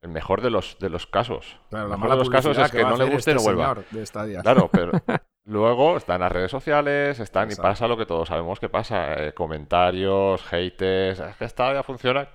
el 0.00 0.10
mejor 0.10 0.42
de 0.42 0.50
los 0.50 0.78
de 0.78 0.90
los 0.90 1.08
casos. 1.08 1.58
Claro, 1.70 1.86
el 1.86 1.90
mejor 1.90 2.10
de 2.10 2.16
los 2.16 2.30
casos 2.30 2.56
es 2.56 2.70
que, 2.70 2.84
no 2.84 2.96
le 2.96 3.06
guste 3.06 3.32
y 3.32 3.34
este 3.34 3.34
no 3.34 3.42
vuelva. 3.42 3.76
Claro, 4.42 4.70
pero 4.72 4.92
luego 5.46 5.96
están 5.96 6.20
las 6.20 6.30
redes 6.30 6.50
sociales, 6.50 7.18
están 7.20 7.50
y 7.50 7.54
pasa 7.54 7.88
lo 7.88 7.96
que 7.96 8.04
todos 8.04 8.28
sabemos 8.28 8.60
que 8.60 8.68
pasa, 8.68 9.14
eh, 9.14 9.32
comentarios, 9.32 10.42
haters, 10.44 11.20
es 11.20 11.36
que 11.36 11.48
Stadia 11.48 11.82
funciona 11.82 12.28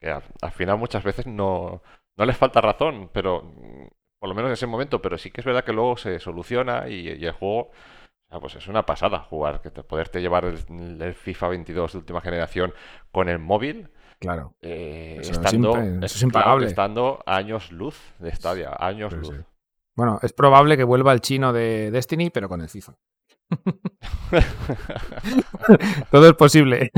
que 0.00 0.10
al, 0.10 0.52
final 0.52 0.76
muchas 0.76 1.02
veces 1.02 1.26
no, 1.26 1.80
no 2.16 2.24
les 2.24 2.36
falta 2.36 2.60
razón, 2.60 3.08
pero 3.12 3.42
mm, 3.42 3.86
por 4.18 4.28
lo 4.28 4.34
menos 4.34 4.48
en 4.48 4.54
ese 4.54 4.66
momento, 4.66 5.00
pero 5.00 5.16
sí 5.16 5.30
que 5.30 5.40
es 5.40 5.44
verdad 5.44 5.64
que 5.64 5.72
luego 5.72 5.96
se 5.96 6.18
soluciona 6.18 6.88
y, 6.88 7.08
el 7.08 7.32
juego 7.32 7.70
pues 8.40 8.56
es 8.56 8.66
una 8.66 8.84
pasada 8.84 9.20
jugar, 9.20 9.62
que 9.62 9.70
te, 9.70 9.82
poderte 9.84 10.20
llevar 10.20 10.44
el, 10.44 11.14
FIFA 11.14 11.48
22 11.48 11.92
de 11.92 11.98
última 11.98 12.20
generación 12.20 12.74
con 13.12 13.28
el 13.28 13.38
móvil. 13.38 13.88
Claro. 14.18 14.54
Eh, 14.60 15.18
estando, 15.20 15.76
es, 16.02 16.22
impagable. 16.22 16.66
estando 16.66 17.22
años 17.24 17.70
luz 17.70 17.98
de 18.18 18.34
Stadia, 18.34 18.74
años 18.78 19.12
luz. 19.12 19.44
Bueno, 19.96 20.20
es 20.22 20.32
probable 20.32 20.76
que 20.76 20.84
vuelva 20.84 21.12
el 21.12 21.20
chino 21.20 21.52
de 21.52 21.90
Destiny, 21.90 22.30
pero 22.30 22.48
con 22.48 22.60
el 22.60 22.68
FIFA. 22.68 22.94
Todo 26.10 26.28
es 26.28 26.34
posible. 26.34 26.90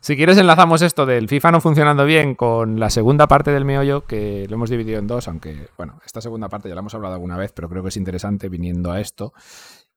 si 0.00 0.16
quieres 0.16 0.38
enlazamos 0.38 0.82
esto 0.82 1.06
del 1.06 1.28
FIFA 1.28 1.52
no 1.52 1.60
funcionando 1.60 2.04
bien 2.04 2.34
con 2.34 2.80
la 2.80 2.90
segunda 2.90 3.28
parte 3.28 3.52
del 3.52 3.64
meollo, 3.64 4.06
que 4.06 4.46
lo 4.48 4.56
hemos 4.56 4.70
dividido 4.70 4.98
en 4.98 5.06
dos, 5.06 5.28
aunque, 5.28 5.68
bueno, 5.76 6.00
esta 6.04 6.20
segunda 6.20 6.48
parte 6.48 6.68
ya 6.68 6.74
la 6.74 6.80
hemos 6.80 6.94
hablado 6.94 7.14
alguna 7.14 7.36
vez, 7.36 7.52
pero 7.52 7.68
creo 7.68 7.82
que 7.82 7.90
es 7.90 7.96
interesante 7.96 8.48
viniendo 8.48 8.90
a 8.90 9.00
esto. 9.00 9.32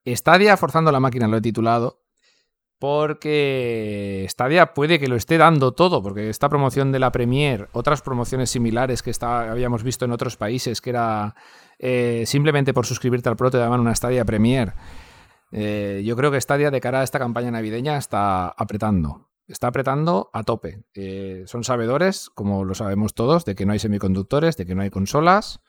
Stadia 0.06 0.58
forzando 0.58 0.91
la 0.91 0.99
máquina, 0.99 1.28
lo 1.28 1.38
he 1.38 1.41
titulado, 1.41 2.02
porque 2.82 4.26
Stadia 4.28 4.74
puede 4.74 4.99
que 4.99 5.08
lo 5.08 5.16
esté 5.16 5.38
dando 5.38 5.74
todo, 5.74 6.02
porque 6.02 6.30
esta 6.30 6.49
promoción 6.49 6.91
de 6.91 6.98
la 6.98 7.12
Premier, 7.12 7.70
otras 7.74 8.02
promociones 8.02 8.49
similares 8.49 9.03
que 9.03 9.12
está, 9.12 9.52
habíamos 9.52 9.84
visto 9.84 10.06
en 10.06 10.12
otros 10.12 10.36
países, 10.36 10.82
que 10.82 10.90
era 10.90 11.36
eh, 11.84 12.26
simplemente 12.28 12.76
por 12.76 12.86
suscribirte 12.86 13.28
al 13.28 13.36
Pro 13.36 13.49
te 13.49 13.58
daban 13.58 13.80
una 13.80 13.95
Stadia 13.95 14.24
Premier, 14.24 14.74
eh, 15.52 16.03
yo 16.06 16.16
creo 16.16 16.32
que 16.32 16.40
Stadia 16.40 16.70
de 16.70 16.80
cara 16.80 17.02
a 17.02 17.03
esta 17.03 17.18
campaña 17.18 17.49
navideña 17.49 17.98
está 17.98 18.49
apretando. 18.49 19.32
Está 19.48 19.68
apretando 19.68 20.30
a 20.32 20.44
tope. 20.44 20.84
Eh, 20.94 21.44
son 21.48 21.64
sabedores, 21.64 22.30
como 22.30 22.64
lo 22.64 22.76
sabemos 22.76 23.16
todos, 23.16 23.45
de 23.45 23.56
que 23.56 23.66
no 23.66 23.74
hay 23.74 23.80
semiconductores, 23.80 24.56
de 24.58 24.68
que 24.68 24.76
no 24.76 24.84
hay 24.84 24.91
consolas. 24.91 25.60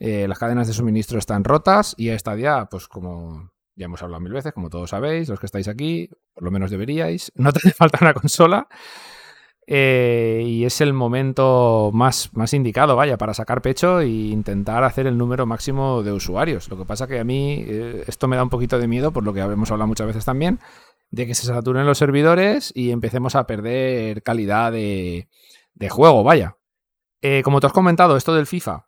Las 0.00 0.38
cadenas 0.38 0.68
de 0.68 0.74
suministro 0.74 1.18
están 1.18 1.42
rotas 1.42 1.94
y 1.96 2.10
a 2.10 2.18
Stadia, 2.18 2.68
pues 2.70 2.86
como 2.86 3.50
ya 3.78 3.84
hemos 3.84 4.02
hablado 4.02 4.20
mil 4.20 4.32
veces, 4.32 4.52
como 4.52 4.70
todos 4.70 4.90
sabéis, 4.90 5.28
los 5.28 5.38
que 5.38 5.46
estáis 5.46 5.68
aquí, 5.68 6.10
por 6.34 6.42
lo 6.42 6.50
menos 6.50 6.70
deberíais, 6.70 7.32
no 7.36 7.52
te 7.52 7.60
hace 7.60 7.70
falta 7.72 7.98
una 8.00 8.12
consola. 8.12 8.68
Eh, 9.70 10.44
y 10.46 10.64
es 10.64 10.80
el 10.80 10.94
momento 10.94 11.90
más, 11.92 12.30
más 12.32 12.54
indicado, 12.54 12.96
vaya, 12.96 13.18
para 13.18 13.34
sacar 13.34 13.60
pecho 13.60 14.00
e 14.00 14.08
intentar 14.08 14.82
hacer 14.82 15.06
el 15.06 15.18
número 15.18 15.44
máximo 15.44 16.02
de 16.02 16.10
usuarios. 16.10 16.70
Lo 16.70 16.78
que 16.78 16.86
pasa 16.86 17.06
que 17.06 17.20
a 17.20 17.24
mí 17.24 17.66
eh, 17.68 18.02
esto 18.06 18.28
me 18.28 18.36
da 18.36 18.42
un 18.42 18.48
poquito 18.48 18.78
de 18.78 18.88
miedo, 18.88 19.12
por 19.12 19.24
lo 19.24 19.34
que 19.34 19.40
hemos 19.40 19.70
hablado 19.70 19.86
muchas 19.86 20.06
veces 20.06 20.24
también, 20.24 20.58
de 21.10 21.26
que 21.26 21.34
se 21.34 21.46
saturen 21.46 21.84
los 21.84 21.98
servidores 21.98 22.72
y 22.74 22.92
empecemos 22.92 23.34
a 23.34 23.46
perder 23.46 24.22
calidad 24.22 24.72
de, 24.72 25.28
juego, 25.90 26.24
vaya. 26.24 26.56
Eh, 27.20 27.42
como 27.44 27.60
te 27.60 27.66
has 27.66 27.74
comentado, 27.74 28.16
esto 28.16 28.34
del 28.34 28.46
FIFA, 28.46 28.86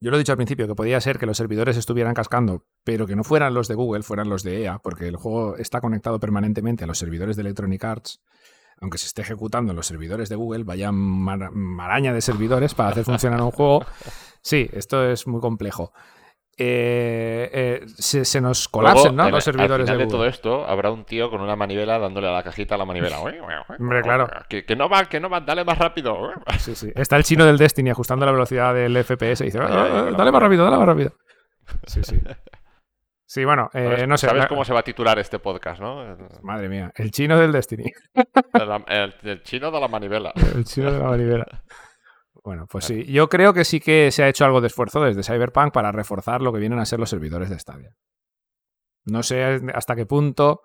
yo 0.00 0.10
lo 0.10 0.16
he 0.16 0.18
dicho 0.18 0.32
al 0.32 0.38
principio, 0.38 0.66
que 0.66 0.74
podía 0.74 1.00
ser 1.00 1.16
que 1.16 1.26
los 1.26 1.36
servidores 1.36 1.76
estuvieran 1.76 2.14
cascando, 2.14 2.66
pero 2.82 3.06
que 3.06 3.14
no 3.14 3.22
fueran 3.22 3.54
los 3.54 3.68
de 3.68 3.76
Google, 3.76 4.02
fueran 4.02 4.30
los 4.30 4.42
de 4.42 4.64
EA, 4.64 4.80
porque 4.80 5.06
el 5.06 5.14
juego 5.14 5.56
está 5.56 5.80
conectado 5.80 6.18
permanentemente 6.18 6.82
a 6.82 6.88
los 6.88 6.98
servidores 6.98 7.36
de 7.36 7.42
Electronic 7.42 7.84
Arts 7.84 8.20
aunque 8.80 8.98
se 8.98 9.06
esté 9.06 9.22
ejecutando 9.22 9.72
en 9.72 9.76
los 9.76 9.86
servidores 9.86 10.28
de 10.28 10.36
Google, 10.36 10.64
vaya 10.64 10.90
maraña 10.92 12.12
de 12.12 12.20
servidores 12.20 12.74
para 12.74 12.90
hacer 12.90 13.04
funcionar 13.04 13.40
un 13.40 13.50
juego. 13.50 13.84
Sí, 14.42 14.70
esto 14.72 15.04
es 15.10 15.26
muy 15.26 15.40
complejo. 15.40 15.92
Eh, 16.56 17.50
eh, 17.52 17.86
se, 17.98 18.40
nos 18.40 18.68
colapsen 18.68 19.14
¿no? 19.14 19.28
los 19.28 19.44
servidores 19.44 19.90
al 19.90 19.96
final 19.96 20.08
de, 20.08 20.10
todo 20.10 20.24
esto 20.24 20.64
habrá 20.66 20.90
un 20.90 21.04
tío 21.04 21.28
con 21.30 21.42
una 21.42 21.54
manivela 21.54 21.98
dándole 21.98 22.28
a 22.28 22.30
la 22.30 22.42
cajita 22.44 22.76
a 22.76 22.78
la 22.78 22.84
manivela. 22.84 23.18
Hombre, 23.78 24.02
claro. 24.02 24.28
Que, 24.48 24.64
no 24.76 24.88
va, 24.88 25.04
que 25.06 25.18
no 25.18 25.28
va, 25.28 25.40
dale 25.40 25.64
más 25.64 25.76
rápido. 25.76 26.30
Sí, 26.60 26.76
sí. 26.76 26.92
Está 26.94 27.16
el 27.16 27.24
chino 27.24 27.44
del 27.44 27.58
Destiny 27.58 27.90
ajustando 27.90 28.24
la 28.24 28.30
velocidad 28.30 28.72
del 28.72 28.96
FPS 29.04 29.40
y 29.40 29.46
dice, 29.46 29.58
ah, 29.60 30.12
dale 30.16 30.30
más 30.30 30.42
rápido, 30.42 30.64
dale 30.64 30.76
más 30.76 30.86
rápido. 30.86 31.12
Sí, 31.86 32.02
sí. 32.04 32.20
Sí, 33.36 33.44
bueno, 33.44 33.68
eh, 33.74 34.06
no 34.08 34.16
sé. 34.16 34.28
¿Sabes 34.28 34.46
cómo 34.46 34.64
se 34.64 34.72
va 34.72 34.80
a 34.80 34.82
titular 34.82 35.18
este 35.18 35.38
podcast, 35.38 35.78
no? 35.78 36.16
Madre 36.40 36.70
mía, 36.70 36.90
el 36.96 37.10
chino 37.10 37.38
del 37.38 37.52
Destiny. 37.52 37.84
el, 38.88 39.42
chino 39.42 39.70
de 39.70 39.78
la 39.78 39.88
manivela. 39.88 40.32
El 40.54 40.64
chino 40.64 40.90
de 40.90 40.98
la 40.98 41.04
manivela. 41.04 41.46
Bueno, 42.42 42.66
pues 42.66 42.86
sí, 42.86 43.04
yo 43.04 43.28
creo 43.28 43.52
que 43.52 43.66
sí 43.66 43.78
que 43.78 44.10
se 44.10 44.22
ha 44.22 44.28
hecho 44.30 44.46
algo 44.46 44.62
de 44.62 44.68
esfuerzo 44.68 45.02
desde 45.02 45.22
Cyberpunk 45.22 45.70
para 45.70 45.92
reforzar 45.92 46.40
lo 46.40 46.50
que 46.50 46.60
vienen 46.60 46.78
a 46.78 46.86
ser 46.86 46.98
los 46.98 47.10
servidores 47.10 47.50
de 47.50 47.58
Stadia. 47.58 47.90
No 49.04 49.22
sé 49.22 49.60
hasta 49.74 49.94
qué 49.94 50.06
punto, 50.06 50.62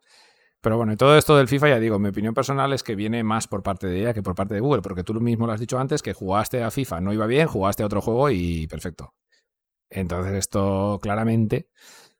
pero 0.61 0.77
bueno, 0.77 0.93
y 0.93 0.95
todo 0.95 1.18
esto 1.18 1.35
del 1.35 1.49
FIFA, 1.49 1.68
ya 1.68 1.80
digo, 1.80 1.99
mi 1.99 2.07
opinión 2.07 2.34
personal 2.34 2.72
es 2.72 2.84
que 2.84 2.95
viene 2.95 3.22
más 3.22 3.49
por 3.49 3.64
parte 3.64 3.88
de 3.88 3.99
ella 3.99 4.14
que 4.14 4.23
por 4.23 4.34
parte 4.34 4.53
de 4.53 4.61
Google, 4.61 4.81
porque 4.81 5.03
tú 5.03 5.14
mismo 5.15 5.45
lo 5.45 5.52
has 5.52 5.60
dicho 5.60 5.77
antes, 5.77 6.02
que 6.02 6.14
jugaste 6.14 6.64
a 6.64 6.72
FIFA, 6.72 7.02
no 7.02 7.11
iba 7.11 7.26
bien, 7.26 7.49
jugaste 7.49 7.84
a 7.84 7.88
otro 7.88 7.99
juego 7.99 8.30
y 8.30 8.65
perfecto. 8.68 9.14
Entonces 9.89 10.35
esto 10.35 10.99
claramente 11.02 11.68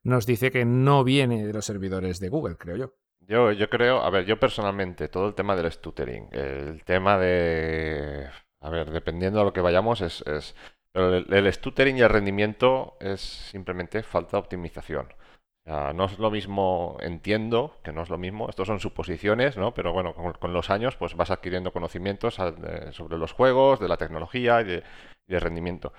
nos 0.04 0.26
dice 0.26 0.52
que 0.52 0.66
no 0.66 1.04
viene 1.04 1.46
de 1.46 1.54
los 1.54 1.66
servidores 1.66 2.20
de 2.20 2.30
Google, 2.30 2.58
creo 2.58 2.78
yo. 2.78 2.94
Yo, 3.20 3.52
yo 3.52 3.70
creo, 3.70 4.02
a 4.02 4.10
ver, 4.10 4.26
yo 4.26 4.40
personalmente, 4.40 5.08
todo 5.08 5.28
el 5.28 5.36
tema 5.36 5.56
del 5.56 5.72
stuttering, 5.72 6.30
el 6.32 6.84
tema 6.84 7.18
de, 7.18 8.28
a 8.60 8.70
ver, 8.70 8.92
dependiendo 8.92 9.40
de 9.40 9.46
lo 9.46 9.54
que 9.54 9.62
vayamos, 9.62 10.02
es, 10.02 10.22
es 10.28 10.56
pero 10.92 11.18
el, 11.18 11.54
stuttering 11.54 11.98
y 11.98 12.02
el 12.02 12.10
rendimiento 12.10 12.98
es 13.00 13.22
simplemente 13.22 14.04
falta 14.04 14.32
de 14.32 14.40
optimización. 14.40 15.08
no 15.66 16.06
es 16.06 16.20
lo 16.20 16.32
mismo, 16.32 16.98
entiendo 17.02 17.78
que 17.84 17.94
no 17.94 18.02
es 18.04 18.10
lo 18.10 18.18
mismo, 18.18 18.50
estos 18.50 18.68
son 18.68 18.80
suposiciones, 18.80 19.58
¿no? 19.58 19.74
Pero 19.74 19.94
bueno, 19.94 20.14
con, 20.14 20.54
los 20.54 20.70
años 20.70 20.98
pues 20.98 21.16
vas 21.16 21.32
adquiriendo 21.32 21.72
conocimientos 21.72 22.36
sobre 22.92 23.18
los 23.18 23.32
juegos, 23.34 23.80
de 23.80 23.88
la 23.88 23.98
tecnología 23.98 24.62
y 24.62 24.66
de, 24.66 24.84
rendimiento. 25.40 25.94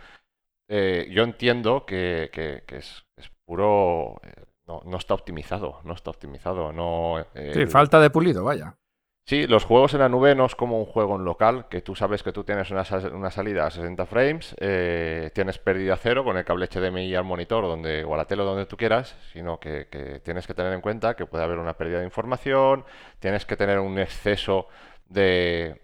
Eh, 0.69 1.09
yo 1.11 1.23
entiendo 1.25 1.87
que, 1.87 2.31
es 2.69 3.05
puro... 3.53 4.21
eh, 4.23 4.33
no, 4.67 4.81
no 4.85 4.97
está 4.97 5.13
optimizado, 5.15 5.81
no 5.85 5.93
está 5.93 6.11
optimizado, 6.11 6.73
no... 6.73 7.19
eh, 7.35 7.53
Sí, 7.55 7.67
falta 7.67 8.01
de 8.01 8.09
pulido, 8.11 8.45
vaya. 8.45 8.77
Sí, 9.25 9.47
los 9.47 9.65
juegos 9.65 9.93
en 9.95 10.01
la 10.01 10.09
nube 10.09 10.35
no 10.35 10.47
es 10.47 10.55
como 10.57 10.79
un 10.79 10.87
juego 10.87 11.17
en 11.17 11.25
local, 11.25 11.67
que 11.69 11.81
tú 11.81 11.95
sabes 11.95 12.23
que 12.23 12.33
tú 12.33 12.43
tienes 12.45 12.71
una, 12.71 12.85
una 13.13 13.31
salida 13.31 13.67
a 13.67 13.71
60 13.71 14.07
frames, 14.07 14.57
eh, 14.59 15.31
tienes 15.35 15.59
pérdida 15.59 15.97
cero 15.97 16.25
con 16.25 16.37
el 16.39 16.45
cable 16.45 16.67
HDMI 16.67 17.15
al 17.15 17.25
monitor 17.25 17.65
donde, 17.65 18.03
o 18.05 18.15
a 18.15 18.17
la 18.17 18.25
tele 18.25 18.43
donde 18.43 18.67
tú 18.67 18.77
quieras, 18.77 19.15
sino 19.33 19.61
que, 19.61 19.87
que 19.89 20.21
tienes 20.21 20.47
que 20.47 20.55
tener 20.55 20.73
en 20.73 20.81
cuenta 20.81 21.15
que 21.15 21.27
puede 21.27 21.45
haber 21.45 21.59
una 21.59 21.75
pérdida 21.77 21.99
de 21.99 22.05
información, 22.05 22.85
tienes 23.21 23.45
que 23.47 23.57
tener 23.57 23.79
un 23.79 23.99
exceso 23.99 24.67
de, 25.07 25.81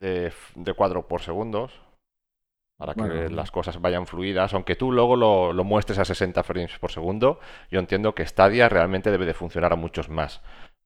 de, 0.00 0.32
de 0.54 0.74
cuadro 0.74 1.08
por 1.08 1.22
segundos 1.22 1.80
para 2.80 2.94
que 2.94 3.02
Bueno. 3.02 3.36
las 3.36 3.50
cosas 3.50 3.78
vayan 3.80 4.06
fluidas, 4.06 4.54
aunque 4.54 4.74
tú 4.74 4.90
luego 4.90 5.14
lo, 5.14 5.52
lo 5.52 5.64
muestres 5.64 5.98
a 5.98 6.04
60 6.06 6.42
frames 6.42 6.78
por 6.78 6.90
segundo, 6.90 7.38
yo 7.70 7.78
entiendo 7.78 8.14
que 8.14 8.26
Stadia 8.26 8.70
realmente 8.70 9.10
debe 9.10 9.26
de 9.26 9.34
funcionar 9.34 9.72
a 9.72 9.76
muchos 9.76 10.08
más. 10.08 10.40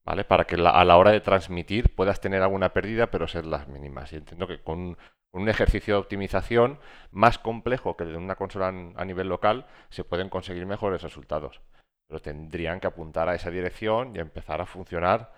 ¿vale? 0.05 0.25
Para 0.25 0.45
que 0.45 0.59
la- 0.59 0.71
a 0.73 0.85
la 0.85 0.99
hora 0.99 1.13
de 1.13 1.21
transmitir 1.21 1.95
puedas 1.95 2.21
tener 2.21 2.43
alguna 2.43 2.75
pérdida, 2.75 3.07
pero 3.11 3.27
ser 3.27 3.47
las 3.47 3.69
mínimas. 3.69 4.13
Y 4.13 4.17
entiendo 4.17 4.47
que 4.47 4.61
con, 4.61 4.99
un 5.33 5.49
ejercicio 5.49 5.95
de 5.95 6.01
optimización 6.01 6.79
más 7.11 7.39
complejo 7.39 7.97
que 7.97 8.05
el 8.05 8.11
de 8.13 8.19
una 8.19 8.35
consola 8.37 8.69
en- 8.69 8.93
a 8.97 9.05
nivel 9.07 9.29
local, 9.29 9.67
se 9.89 10.05
pueden 10.05 10.29
conseguir 10.29 10.67
mejores 10.67 11.01
resultados. 11.01 11.61
Pero 12.09 12.21
tendrían 12.21 12.81
que 12.81 12.87
apuntar 12.87 13.29
a 13.31 13.35
esa 13.35 13.51
dirección 13.51 14.15
y 14.15 14.19
empezar 14.19 14.61
a 14.61 14.67
funcionar 14.67 15.33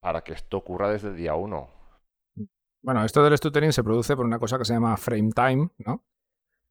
para 0.00 0.20
que 0.22 0.32
esto 0.32 0.58
ocurra 0.58 0.90
desde 0.90 1.08
el 1.08 1.16
día 1.16 1.34
1. 1.34 1.68
Bueno, 2.88 3.04
esto 3.04 3.22
del 3.22 3.36
stuttering 3.36 3.74
se 3.74 3.84
produce 3.84 4.16
por 4.16 4.24
una 4.24 4.38
cosa 4.38 4.56
que 4.56 4.64
se 4.64 4.72
llama 4.72 4.96
frame 4.96 5.32
time, 5.34 5.68
¿no? 5.76 6.06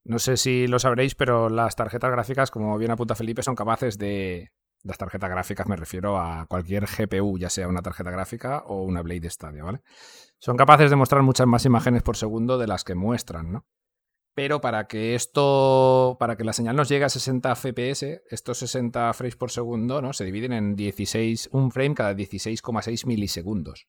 No 0.04 0.18
sé 0.18 0.36
si 0.36 0.66
lo 0.66 0.80
sabréis, 0.80 1.14
pero 1.14 1.48
las 1.48 1.76
tarjetas 1.76 2.10
gráficas, 2.10 2.50
como 2.50 2.76
bien 2.80 2.90
apunta 2.90 3.14
Felipe, 3.14 3.44
son 3.44 3.54
capaces 3.54 4.00
de... 4.00 4.52
Las 4.82 4.98
tarjetas 4.98 5.30
gráficas 5.30 5.68
me 5.68 5.76
refiero 5.76 6.18
a 6.18 6.48
cualquier 6.48 6.88
GPU, 6.88 7.38
ya 7.38 7.52
sea 7.52 7.68
una 7.68 7.84
tarjeta 7.84 8.10
gráfica 8.10 8.64
o 8.66 8.82
una 8.82 9.04
Blade 9.04 9.30
Stadia, 9.30 9.64
¿vale? 9.64 9.82
Son 10.40 10.58
capaces 10.58 10.90
de 10.90 10.96
mostrar 10.96 11.22
muchas 11.22 11.46
más 11.46 11.66
imágenes 11.66 12.02
por 12.02 12.18
segundo 12.18 12.58
de 12.58 12.66
las 12.66 12.84
que 12.84 12.96
muestran, 12.96 13.52
¿no? 13.52 13.68
Pero 14.34 14.60
para 14.60 14.88
que 14.88 15.14
esto, 15.14 16.18
para 16.20 16.36
que 16.36 16.44
la 16.44 16.54
señal 16.54 16.76
nos 16.76 16.90
llegue 16.90 17.06
a 17.06 17.10
60 17.10 17.54
FPS, 17.54 18.24
estos 18.32 18.58
60 18.58 19.14
frames 19.14 19.36
por 19.36 19.52
segundo, 19.52 20.02
¿no? 20.02 20.14
Se 20.14 20.26
dividen 20.26 20.54
en 20.54 20.76
16, 20.76 21.50
un 21.52 21.70
frame 21.70 21.94
cada 21.94 22.14
16,6 22.14 23.06
milisegundos. 23.06 23.88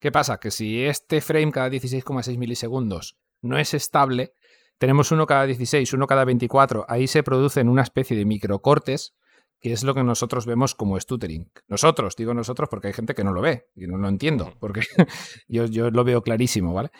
¿Qué 0.00 0.10
pasa? 0.10 0.40
Que 0.40 0.50
si 0.50 0.82
este 0.82 1.20
frame 1.20 1.52
cada 1.52 1.68
16,6 1.68 2.38
milisegundos 2.38 3.18
no 3.42 3.58
es 3.58 3.74
estable, 3.74 4.34
tenemos 4.78 5.12
uno 5.12 5.26
cada 5.26 5.44
16, 5.44 5.92
uno 5.92 6.06
cada 6.06 6.24
24, 6.24 6.86
ahí 6.88 7.06
se 7.06 7.22
producen 7.22 7.68
una 7.68 7.82
especie 7.82 8.16
de 8.16 8.24
microcortes, 8.24 9.14
que 9.60 9.74
es 9.74 9.84
lo 9.84 9.92
que 9.94 10.02
nosotros 10.02 10.46
vemos 10.46 10.74
como 10.74 10.98
stuttering. 10.98 11.52
Nosotros, 11.68 12.16
digo 12.16 12.32
nosotros 12.32 12.70
porque 12.70 12.88
hay 12.88 12.94
gente 12.94 13.14
que 13.14 13.24
no 13.24 13.32
lo 13.34 13.42
ve 13.42 13.68
y 13.76 13.86
no 13.86 13.98
lo 13.98 14.08
entiendo, 14.08 14.54
porque 14.58 14.80
yo, 15.48 15.66
yo 15.66 15.90
lo 15.90 16.02
veo 16.02 16.22
clarísimo, 16.22 16.72
¿vale? 16.72 16.90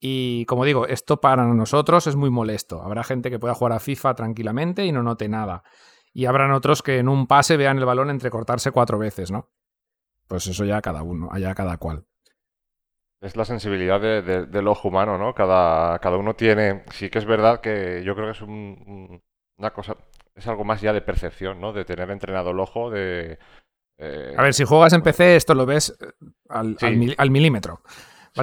Y 0.00 0.46
como 0.46 0.64
digo, 0.64 0.86
esto 0.86 1.20
para 1.20 1.46
nosotros 1.46 2.06
es 2.06 2.16
muy 2.16 2.30
molesto. 2.30 2.82
Habrá 2.82 3.04
gente 3.04 3.30
que 3.30 3.38
pueda 3.38 3.54
jugar 3.54 3.72
a 3.72 3.80
FIFA 3.80 4.14
tranquilamente 4.14 4.86
y 4.86 4.92
no 4.92 5.02
note 5.02 5.28
nada. 5.28 5.62
Y 6.14 6.24
habrán 6.24 6.52
otros 6.52 6.82
que 6.82 6.98
en 6.98 7.08
un 7.08 7.26
pase 7.26 7.58
vean 7.58 7.76
el 7.76 7.84
balón 7.84 8.08
entrecortarse 8.08 8.70
cuatro 8.70 8.98
veces, 8.98 9.30
¿no? 9.30 9.50
Pues 10.26 10.46
eso 10.46 10.64
ya 10.64 10.80
cada 10.80 11.02
uno, 11.02 11.28
allá 11.30 11.54
cada 11.54 11.76
cual. 11.76 12.06
Es 13.22 13.34
la 13.36 13.44
sensibilidad 13.44 14.00
de- 14.00 14.22
de- 14.22 14.46
del 14.46 14.68
ojo 14.68 14.88
humano, 14.88 15.16
¿no? 15.18 15.34
Cada, 15.34 15.98
cada 16.00 16.16
uno 16.18 16.34
tiene... 16.34 16.84
Sí 16.92 17.08
que 17.10 17.18
es 17.18 17.24
verdad 17.24 17.60
que 17.60 18.02
yo 18.04 18.14
creo 18.14 18.26
que 18.26 18.32
es 18.32 18.42
un- 18.42 18.50
un- 18.86 19.22
una 19.58 19.70
cosa... 19.72 19.96
Es 20.34 20.46
algo 20.48 20.64
más 20.64 20.82
ya 20.82 20.92
de 20.92 21.00
percepción, 21.00 21.60
¿no? 21.60 21.72
De 21.72 21.84
tener 21.86 22.10
entrenado 22.10 22.50
el 22.50 22.60
ojo, 22.60 22.90
de... 22.90 23.38
eh, 23.98 24.34
A 24.36 24.42
ver, 24.42 24.52
si 24.52 24.64
juegas 24.64 24.92
en 24.92 25.00
PC, 25.02 25.36
esto 25.36 25.54
lo 25.54 25.64
ves 25.64 25.96
eh, 25.98 26.06
al, 26.50 26.76
Sí. 26.78 26.86
al 26.86 26.96
mil- 26.96 27.14
al 27.16 27.30
milímetro. 27.30 27.80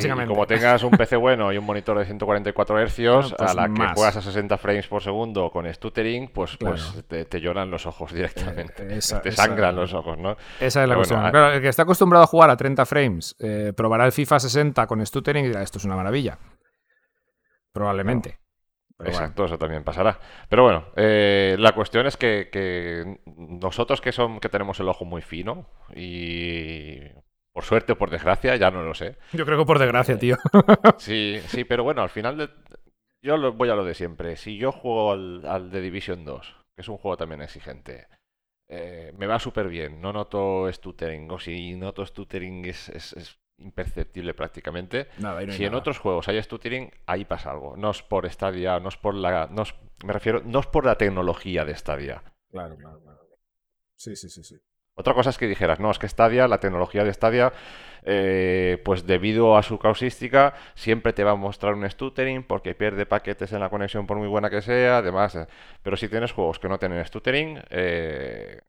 Sí, 0.02 0.10
como 0.28 0.48
tengas 0.48 0.84
un 0.84 0.92
PC 0.92 1.16
bueno 1.18 1.52
y 1.54 1.58
un 1.58 1.66
monitor 1.66 1.98
de 2.00 2.06
144 2.06 2.78
Hz, 2.88 2.98
Bueno, 2.98 3.22
pues 3.38 3.52
a 3.52 3.54
la 3.54 3.68
que 3.74 3.94
juegas 3.94 4.18
a 4.18 4.22
60 4.22 4.58
frames 4.58 4.88
por 4.88 5.02
segundo 5.04 5.52
con 5.52 5.72
stuttering, 5.74 6.30
pues, 6.30 6.58
pues 6.58 7.04
te, 7.08 7.26
te 7.26 7.40
lloran 7.42 7.70
los 7.72 7.86
ojos 7.86 8.12
directamente. 8.14 8.84
Eh, 8.94 8.98
esa- 8.98 9.22
te 9.22 9.30
esa- 9.30 9.44
sangran 9.46 9.76
los 9.76 9.94
ojos, 9.94 10.18
¿no? 10.18 10.38
Esa 10.60 10.66
es 10.68 10.76
la 10.76 10.84
Pero 10.88 10.96
cuestión. 10.98 11.20
bueno, 11.22 11.32
Claro, 11.32 11.54
el 11.56 11.62
que 11.62 11.68
está 11.70 11.84
acostumbrado 11.84 12.24
a 12.24 12.28
jugar 12.28 12.50
a 12.50 12.58
30 12.58 12.86
frames 12.86 13.36
eh, 13.40 13.74
probará 13.76 14.06
el 14.06 14.12
FIFA 14.12 14.40
60 14.40 14.88
con 14.88 15.06
stuttering 15.06 15.46
y 15.46 15.48
dirá, 15.50 15.62
esto 15.62 15.78
es 15.78 15.86
una 15.86 15.96
maravilla. 15.96 16.38
Probablemente. 17.72 18.40
Pero 18.98 19.10
bueno. 19.10 19.20
Exacto, 19.26 19.46
eso 19.46 19.58
también 19.58 19.84
pasará. 19.84 20.20
Pero 20.50 20.64
bueno, 20.64 20.86
eh, 20.96 21.56
la 21.60 21.72
cuestión 21.74 22.06
es 22.06 22.16
que, 22.16 22.50
que 22.52 23.20
nosotros 23.26 24.00
que, 24.02 24.12
son, 24.12 24.40
que 24.40 24.50
tenemos 24.50 24.80
el 24.80 24.88
ojo 24.88 25.04
muy 25.06 25.22
fino 25.22 25.68
y 25.96 27.00
por 27.54 27.64
suerte 27.64 27.94
o 27.94 27.98
por 27.98 28.10
desgracia, 28.10 28.56
ya 28.56 28.72
no 28.72 28.84
lo 28.84 28.94
sé. 28.96 29.18
Yo 29.34 29.46
creo 29.46 29.58
que 29.60 29.66
por 29.66 29.80
desgracia, 29.80 30.18
tío. 30.18 30.38
Sí, 30.98 31.40
sí, 31.48 31.64
pero 31.64 31.84
bueno, 31.84 32.02
al 32.02 32.10
final 32.10 32.38
de- 32.38 32.50
yo 33.24 33.38
lo- 33.38 33.54
voy 33.54 33.70
a 33.70 33.76
lo 33.76 33.86
de 33.86 33.94
siempre. 33.94 34.36
Si 34.36 34.58
yo 34.58 34.72
juego 34.72 35.12
al, 35.14 35.46
al 35.46 35.72
The 35.72 35.82
Division 35.82 36.26
2, 36.26 36.56
que 36.76 36.82
es 36.82 36.90
un 36.90 36.98
juego 36.98 37.16
también 37.18 37.42
exigente, 37.42 38.08
eh, 38.70 39.14
me 39.18 39.28
va 39.28 39.40
súper 39.40 39.68
bien, 39.68 40.02
no 40.02 40.12
noto 40.14 40.72
stuttering, 40.72 41.30
o 41.32 41.40
si 41.40 41.76
noto 41.76 42.06
stuttering 42.06 42.66
es, 42.66 42.90
es- 42.90 43.14
es 43.14 43.38
imperceptible 43.60 44.34
prácticamente. 44.34 45.08
Nada, 45.20 45.46
no 45.46 45.54
Si 45.54 45.64
en 45.64 45.76
otros 45.76 46.00
juegos 46.00 46.28
hay 46.28 46.42
stuttering, 46.42 46.92
ahí 47.06 47.24
pasa 47.24 47.52
algo. 47.52 47.78
No 47.78 47.92
es 47.92 48.02
por 48.02 48.28
Stadia, 48.30 48.80
no 48.80 48.90
es 48.90 48.98
por 48.98 49.14
la... 49.14 49.48
No 49.52 49.62
es- 49.62 49.76
me 50.04 50.12
refiero, 50.12 50.42
no 50.44 50.60
es 50.60 50.66
por 50.68 50.86
la 50.86 50.96
tecnología 50.98 51.64
de 51.64 51.76
Stadia. 51.76 52.24
Claro, 52.52 52.76
claro, 52.78 53.00
claro. 53.02 53.20
Sí, 53.96 54.16
sí, 54.16 54.28
sí, 54.30 54.44
sí. 54.44 54.56
Otra 54.96 55.14
cosa 55.16 55.32
es 55.32 55.38
que 55.38 55.48
dijeras, 55.48 55.80
no, 55.80 55.90
es 55.90 55.98
que 55.98 56.08
Stadia, 56.08 56.48
la 56.48 56.60
tecnología 56.60 57.04
de 57.04 57.12
Stadia, 57.14 57.52
eh, 58.04 58.80
pues 58.86 59.08
debido 59.08 59.58
a 59.58 59.64
su 59.64 59.80
causística, 59.80 60.54
siempre 60.76 61.14
te 61.14 61.24
va 61.24 61.32
a 61.32 61.36
mostrar 61.36 61.74
un 61.74 61.90
stuttering 61.90 62.44
porque 62.44 62.76
pierde 62.76 63.06
paquetes 63.08 63.52
en 63.54 63.60
la 63.62 63.70
conexión 63.70 64.06
por 64.06 64.18
muy 64.18 64.28
buena 64.28 64.50
que 64.52 64.62
sea, 64.62 64.98
además. 64.98 65.36
eh, 65.36 65.48
Pero 65.82 65.98
si 65.98 66.10
tienes 66.10 66.32
juegos 66.32 66.60
que 66.60 66.70
no 66.70 66.78
tienen 66.78 67.04
stuttering, 67.06 67.60
eh, 67.72 68.62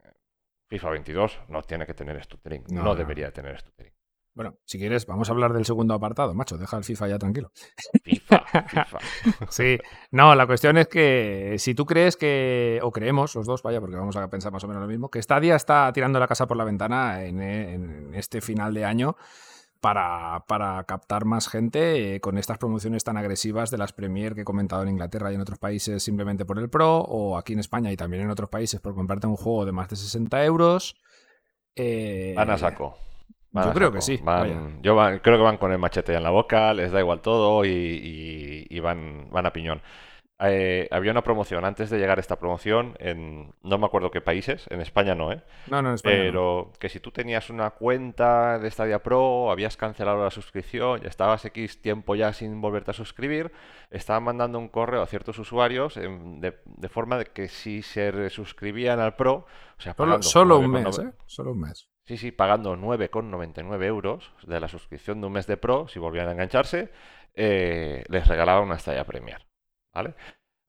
FIFA 0.71 0.91
22 0.91 1.41
no 1.49 1.63
tiene 1.63 1.87
que 1.87 1.95
tener 1.95 2.23
stuttering, 2.25 2.65
No, 2.71 2.77
no, 2.81 2.85
no. 2.85 2.95
debería 2.95 3.31
tener 3.31 3.59
stuttering. 3.59 3.93
Bueno, 4.35 4.59
si 4.65 4.79
quieres, 4.79 5.07
vamos 5.07 5.29
a 5.29 5.33
hablar 5.33 5.53
del 5.53 5.65
segundo 5.65 5.95
apartado, 5.95 6.35
macho. 6.35 6.59
Deja 6.59 6.77
el 6.77 6.85
FIFA 6.85 7.09
ya 7.09 7.19
tranquilo. 7.19 7.53
FIFA, 8.03 8.45
FIFA. 8.69 8.99
Sí, 9.49 9.79
no, 10.11 10.35
la 10.35 10.47
cuestión 10.47 10.77
es 10.77 10.89
que 10.89 11.55
si 11.59 11.75
tú 11.75 11.87
crees 11.87 12.17
que, 12.17 12.81
o 12.83 12.91
creemos 12.91 13.35
los 13.35 13.47
dos, 13.47 13.63
vaya, 13.63 13.81
porque 13.81 13.97
vamos 13.97 14.17
a 14.17 14.29
pensar 14.29 14.53
más 14.53 14.65
o 14.65 14.69
menos 14.69 14.83
lo 14.83 14.89
mismo, 14.89 15.09
que 15.09 15.23
Stadia 15.23 15.55
está 15.55 15.93
tirando 15.93 16.19
la 16.19 16.27
casa 16.27 16.47
por 16.47 16.57
la 16.57 16.65
ventana 16.65 17.25
en, 17.25 17.41
en 17.41 18.15
este 18.15 18.41
final 18.41 18.75
de 18.75 18.85
año 18.85 19.17
para, 19.85 20.47
para 20.49 20.83
captar 20.85 21.27
más 21.27 21.47
gente 21.47 22.15
eh, 22.15 22.21
con 22.21 22.39
estas 22.39 22.57
promociones 22.57 23.05
tan 23.05 23.19
agresivas 23.19 23.71
de 23.71 23.77
las 23.77 23.93
Premier 23.93 24.35
que 24.35 24.41
he 24.41 24.45
comentado 24.45 24.83
en 24.83 24.89
Inglaterra 24.89 25.31
y 25.31 25.35
en 25.35 25.43
otros 25.43 25.59
países 25.59 26.03
simplemente 26.03 26.47
por 26.47 26.59
el 26.59 26.71
Pro, 26.71 27.01
o 27.01 27.37
aquí 27.37 27.53
en 27.53 27.59
España 27.59 27.93
y 27.93 27.97
también 27.97 28.23
en 28.23 28.31
otros 28.31 28.49
países 28.49 28.81
por 28.81 28.95
comprarte 28.95 29.27
un 29.27 29.37
juego 29.37 29.67
de 29.67 29.73
más 29.73 29.91
de 29.91 29.97
60 29.97 30.43
euros. 30.47 30.97
Eh, 31.77 32.33
Van 32.35 32.49
a 32.49 32.57
saco. 32.57 32.97
Van 33.55 33.65
Yo 33.65 33.71
a 33.71 33.75
creo 33.75 33.89
saco. 33.89 33.95
que 33.97 34.03
sí, 34.03 34.21
Van- 34.23 34.83
yo 34.83 34.95
van- 34.95 35.19
creo 35.21 35.37
que 35.39 35.43
van 35.45 35.57
con 35.57 35.73
el 35.73 35.79
machete 35.79 36.13
ya 36.13 36.19
en 36.19 36.25
la 36.25 36.31
boca, 36.31 36.75
les 36.75 36.93
da 36.93 37.01
igual 37.01 37.21
todo 37.23 37.65
y, 37.65 37.69
y- 37.71 38.67
y 38.69 38.81
van, 38.81 39.29
van 39.31 39.47
a 39.47 39.53
piñón. 39.53 39.81
Eh, 40.41 40.89
había 40.91 41.13
una 41.13 41.23
promoción 41.23 41.65
antes 41.65 41.89
de 41.91 41.99
llegar 41.99 42.19
esta 42.19 42.37
promoción 42.41 42.97
en 42.99 43.53
no 43.63 43.79
me 43.79 43.87
acuerdo 43.87 44.11
qué 44.11 44.21
países, 44.21 44.67
en 44.69 44.81
España 44.81 45.15
no, 45.15 45.31
¿eh? 45.31 45.41
No, 45.69 45.81
no, 45.81 45.91
en 45.91 45.95
España 45.95 46.17
no. 46.17 46.23
Pero 46.25 46.73
que 46.81 46.89
si 46.89 46.99
tú 46.99 47.13
tenías 47.13 47.49
una 47.51 47.71
cuenta 47.71 48.59
de 48.59 48.69
Stadia 48.69 49.01
Pro, 49.01 49.53
habías 49.53 49.77
cancelado 49.77 50.25
la 50.25 50.33
suscripción 50.33 51.01
y 51.05 51.07
estabas 51.07 51.45
X 51.45 51.81
tiempo 51.81 52.17
ya 52.17 52.33
sin 52.33 52.61
volverte 52.61 52.91
a 52.91 52.95
suscribir, 52.95 53.53
estaban 53.91 54.25
mandando 54.25 54.59
un 54.59 54.69
correo 54.69 55.03
a 55.03 55.07
ciertos 55.07 55.39
usuarios 55.39 55.97
en- 55.97 56.41
de, 56.41 56.59
de 56.65 56.89
forma 56.89 57.17
de 57.17 57.27
que 57.27 57.49
si 57.49 57.83
se 57.83 58.29
suscribían 58.31 58.99
al 58.99 59.15
Pro, 59.15 59.47
o 59.79 59.81
sea, 59.81 59.95
Solo, 59.95 60.07
pagando 60.09 60.29
solo 60.29 60.59
un 60.59 60.73
9,9 60.73 60.85
mes, 60.85 60.99
¿eh? 60.99 61.13
Solo 61.27 61.53
un 61.53 61.61
mes. 61.61 61.89
Sí, 62.07 62.19
sí, 62.19 62.33
pagando 62.33 62.77
9,99 62.77 63.83
euros 63.85 64.33
de 64.47 64.61
la 64.61 64.69
suscripción 64.69 65.21
de 65.21 65.27
un 65.27 65.33
mes 65.33 65.47
de 65.47 65.57
Pro, 65.57 65.89
si 65.89 65.99
volvían 65.99 66.29
a 66.29 66.33
engancharse, 66.33 66.91
eh, 67.35 68.05
les 68.09 68.27
regalaban 68.29 68.65
una 68.65 68.79
Stadia 68.79 69.05
Premier. 69.05 69.47
¿Vale? 69.95 70.15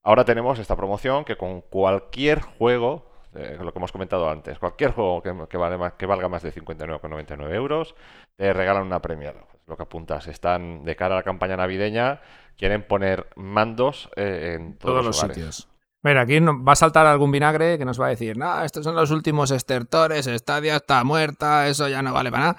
Ahora 0.04 0.24
tenemos 0.24 0.60
esta 0.60 0.76
promoción 0.76 1.26
que 1.26 1.36
con 1.36 1.62
cualquier 1.62 2.40
juego, 2.42 3.12
eh, 3.34 3.58
lo 3.60 3.74
que 3.74 3.80
hemos 3.80 3.92
comentado 3.92 4.30
antes, 4.30 4.60
cualquier 4.60 4.92
juego 4.92 5.22
que, 5.22 5.34
que 5.50 5.58
vale 5.58 5.78
más- 5.78 5.94
que 5.94 6.06
valga 6.06 6.30
más 6.30 6.44
de 6.44 6.52
59,99 6.54 7.54
euros, 7.54 7.96
te 8.38 8.54
regalan 8.54 8.84
una 8.84 9.02
Premier. 9.02 9.36
Lo 9.68 9.76
que 9.76 9.84
apuntas, 9.84 10.28
están 10.28 10.84
de 10.86 10.96
cara 10.96 11.16
a 11.16 11.18
la 11.18 11.24
campaña 11.24 11.58
navideña, 11.58 12.22
quieren 12.56 12.84
poner 12.88 13.28
mandos 13.36 14.10
eh, 14.16 14.54
en 14.56 14.78
todos, 14.78 14.94
todos 14.94 15.06
los 15.06 15.06
los 15.08 15.18
sitios. 15.36 15.68
Mira, 16.06 16.22
aquí 16.22 16.40
va 16.40 16.74
a 16.74 16.76
saltar 16.76 17.08
algún 17.08 17.32
vinagre 17.32 17.80
que 17.80 17.84
nos 17.84 18.00
va 18.00 18.06
a 18.06 18.10
decir, 18.10 18.38
no, 18.38 18.62
estos 18.64 18.84
son 18.84 18.96
los 18.96 19.10
últimos 19.10 19.50
estertores, 19.50 20.28
Stadia 20.28 20.76
está 20.76 21.04
muerta, 21.04 21.68
eso 21.68 21.88
ya 21.88 22.04
no 22.04 22.14
vale 22.14 22.30
para 22.30 22.44
nada. 22.44 22.58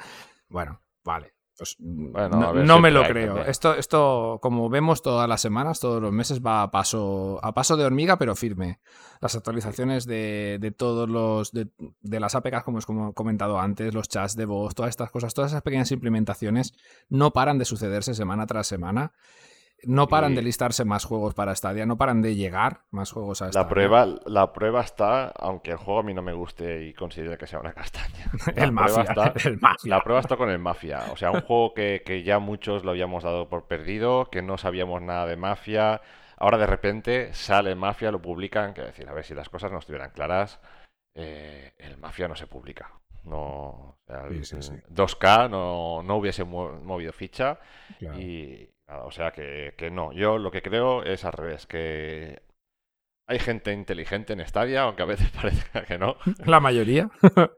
Bueno, 0.49 0.81
vale. 1.05 1.33
Pues, 1.57 1.77
Bueno, 1.79 2.29
no 2.29 2.53
no 2.55 2.81
me 2.81 2.91
siempre 2.91 2.91
lo 2.91 3.05
creo. 3.05 3.27
también. 3.29 3.49
Esto, 3.49 3.75
esto, 3.77 4.41
como 4.43 4.69
vemos 4.69 5.01
todas 5.01 5.29
las 5.29 5.41
semanas, 5.41 5.79
todos 5.79 6.03
los 6.03 6.11
meses, 6.13 6.45
va 6.45 6.63
a 6.63 6.73
paso, 6.73 7.39
a 7.41 7.55
paso 7.55 7.77
de 7.77 7.85
hormiga, 7.85 8.19
pero 8.19 8.35
firme. 8.35 8.81
Las 9.21 9.37
actualizaciones 9.37 10.07
de, 10.07 10.59
de 10.61 10.71
todos 10.73 11.09
los. 11.09 11.53
De, 11.53 11.69
de 12.01 12.21
las 12.21 12.35
APKs, 12.35 12.65
como 12.65 12.79
os 12.79 12.85
he 12.85 13.15
comentado 13.15 13.61
antes, 13.61 13.95
los 13.95 14.09
chats 14.09 14.35
de 14.35 14.45
voz, 14.45 14.75
todas 14.75 14.91
estas 14.91 15.13
cosas, 15.13 15.35
todas 15.35 15.53
esas 15.53 15.63
pequeñas 15.63 15.93
implementaciones 15.93 16.75
no 17.09 17.31
paran 17.33 17.59
de 17.59 17.65
sucederse 17.65 18.13
semana 18.13 18.45
tras 18.47 18.67
semana. 18.67 19.13
No 19.85 20.09
paran 20.09 20.33
Y- 20.33 20.37
de 20.37 20.43
listarse 20.43 20.85
más 20.85 21.05
juegos 21.05 21.35
para 21.35 21.55
Stadia, 21.55 21.85
no 21.87 21.99
paran 21.99 22.23
de 22.23 22.35
llegar 22.35 22.83
más 22.91 23.13
juegos 23.13 23.43
a 23.43 23.49
Stadia. 23.53 23.63
La 23.63 23.69
prueba, 23.69 24.07
la 24.25 24.53
prueba 24.53 24.81
está, 24.81 25.29
aunque 25.29 25.73
el 25.73 25.77
juego 25.77 26.01
a 26.01 26.03
mí 26.03 26.15
no 26.15 26.23
me 26.23 26.33
guste 26.33 26.87
y 26.87 26.95
considere 26.95 27.37
que 27.37 27.47
sea 27.47 27.61
una 27.61 27.73
castaña. 27.73 28.25
El 28.57 28.73
Mafia, 28.73 29.03
está- 29.03 29.33
el 29.49 29.59
Mafia. 29.61 29.91
La 29.97 30.03
prueba 30.03 30.21
está 30.21 30.37
con 30.37 30.49
el 30.51 30.59
Mafia. 30.59 31.05
O 31.13 31.17
sea, 31.17 31.31
un 31.31 31.43
juego 31.43 31.75
que, 31.75 32.03
que 32.05 32.23
ya 32.23 32.39
muchos 32.39 32.85
lo 32.85 32.93
habíamos 32.93 33.23
dado 33.23 33.49
por 33.49 33.67
perdido, 33.67 34.27
que 34.31 34.41
no 34.43 34.57
sabíamos 34.57 35.03
nada 35.03 35.27
de 35.27 35.37
Mafia. 35.37 36.01
Ahora 36.39 36.59
de 36.59 36.67
repente 36.67 37.33
sale 37.35 37.75
Mafia, 37.75 38.11
lo 38.11 38.21
publican. 38.23 38.73
Que 38.75 38.83
decir, 38.83 39.09
a 39.09 39.13
ver 39.13 39.25
si 39.25 39.35
las 39.35 39.49
cosas 39.51 39.71
no 39.73 39.79
estuvieran 39.79 40.11
claras, 40.11 40.59
eh, 41.15 41.75
el 41.79 41.99
Mafia 41.99 42.29
no 42.29 42.35
se 42.35 42.47
publica. 42.47 42.93
No, 43.25 43.39
o 43.39 43.99
sea, 44.07 44.29
Sí, 44.31 44.45
sí, 44.45 44.63
sí. 44.63 44.73
2K 44.91 45.51
no, 45.51 46.03
no 46.03 46.17
hubiese 46.17 46.45
mo- 46.45 46.79
movido 46.83 47.13
ficha. 47.13 47.59
Claro. 47.99 48.19
Y 48.21 48.71
nada, 48.89 49.05
o 49.05 49.11
sea 49.11 49.31
que, 49.33 49.75
que 49.77 49.91
no. 49.91 50.13
Yo 50.13 50.39
lo 50.39 50.51
que 50.51 50.63
creo 50.63 51.03
es 51.03 51.25
al 51.25 51.33
revés, 51.33 51.67
que 51.67 52.43
hay 53.29 53.39
gente 53.41 53.73
inteligente 53.73 54.33
en 54.35 54.47
Stadia, 54.47 54.83
aunque 54.83 55.03
a 55.03 55.07
veces 55.07 55.31
parezca 55.35 55.83
que 55.85 55.99
no. 55.99 56.17
La 56.45 56.61
mayoría. 56.61 57.11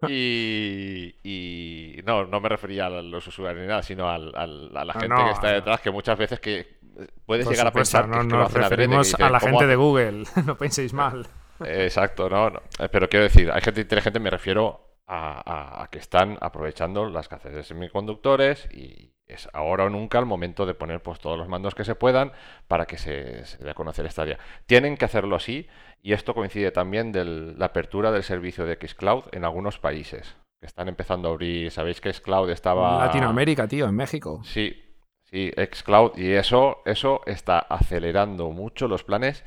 Y, 0.08 1.14
y 1.22 2.00
no, 2.04 2.24
no 2.26 2.40
me 2.40 2.48
refería 2.48 2.86
a 2.86 2.90
los 2.90 3.26
usuarios 3.26 3.60
ni 3.62 3.68
nada, 3.68 3.82
sino 3.82 4.08
al- 4.08 4.32
al- 4.34 4.76
a 4.76 4.84
la 4.84 4.92
gente 4.94 5.08
no, 5.08 5.24
que 5.26 5.30
está 5.32 5.48
no. 5.48 5.54
detrás, 5.54 5.80
que 5.80 5.90
muchas 5.90 6.18
veces 6.18 6.40
que 6.40 6.78
puedes 7.26 7.44
Por 7.44 7.52
llegar 7.54 7.66
a 7.68 7.72
pensar 7.72 8.04
que, 8.04 8.10
no 8.10 8.20
que 8.22 8.26
nos 8.28 8.52
referimos 8.52 9.14
a 9.14 9.30
la 9.30 9.38
"¿Cómo 9.40 9.58
gente 9.58 9.66
de 9.66 9.72
hace-?". 9.74 9.76
Google, 9.76 10.24
no 10.46 10.56
penséis 10.56 10.92
mal. 10.92 11.26
Exacto, 11.64 12.28
no, 12.30 12.50
no. 12.50 12.60
Eh, 12.78 12.88
Pero 12.90 13.08
quiero 13.08 13.24
decir, 13.24 13.50
hay 13.50 13.60
gente 13.60 13.80
inteligente, 13.82 14.20
me 14.20 14.30
refiero 14.30 14.87
a, 15.08 15.40
a- 15.44 15.82
a 15.82 15.88
que 15.90 15.98
están 15.98 16.38
aprovechando 16.40 17.08
la 17.08 17.20
escasez 17.20 17.52
de 17.52 17.64
semiconductores 17.64 18.68
y 18.72 19.12
es 19.26 19.48
ahora 19.52 19.84
o 19.84 19.90
nunca 19.90 20.18
el 20.18 20.26
momento 20.26 20.64
de 20.66 20.74
poner 20.74 21.02
pues 21.02 21.18
todos 21.18 21.36
los 21.36 21.48
mandos 21.48 21.74
que 21.74 21.84
se 21.84 21.94
puedan 21.94 22.32
para 22.66 22.86
que 22.86 22.96
se, 22.98 23.44
se 23.44 23.62
dé 23.64 23.70
a 23.70 23.74
conocer 23.74 24.06
esta 24.06 24.22
área. 24.22 24.38
Tienen 24.66 24.96
que 24.96 25.04
hacerlo 25.04 25.36
así 25.36 25.66
y 26.02 26.12
esto 26.12 26.34
coincide 26.34 26.70
también 26.70 27.10
de 27.12 27.24
la 27.24 27.66
apertura 27.66 28.10
del 28.12 28.22
servicio 28.22 28.64
de 28.64 28.76
Xcloud 28.76 29.24
en 29.32 29.44
algunos 29.44 29.78
países 29.78 30.36
que 30.60 30.66
están 30.66 30.88
empezando 30.88 31.28
a 31.28 31.32
abrir. 31.32 31.70
Sabéis 31.70 32.00
que 32.00 32.12
Xcloud 32.12 32.50
estaba... 32.50 32.98
Latinoamérica, 33.04 33.68
tío, 33.68 33.86
en 33.86 33.94
México. 33.96 34.40
Sí, 34.44 34.82
sí, 35.24 35.52
xCloud 35.56 36.16
y 36.16 36.32
eso, 36.32 36.78
eso 36.86 37.20
está 37.26 37.58
acelerando 37.58 38.50
mucho 38.50 38.88
los 38.88 39.04
planes 39.04 39.44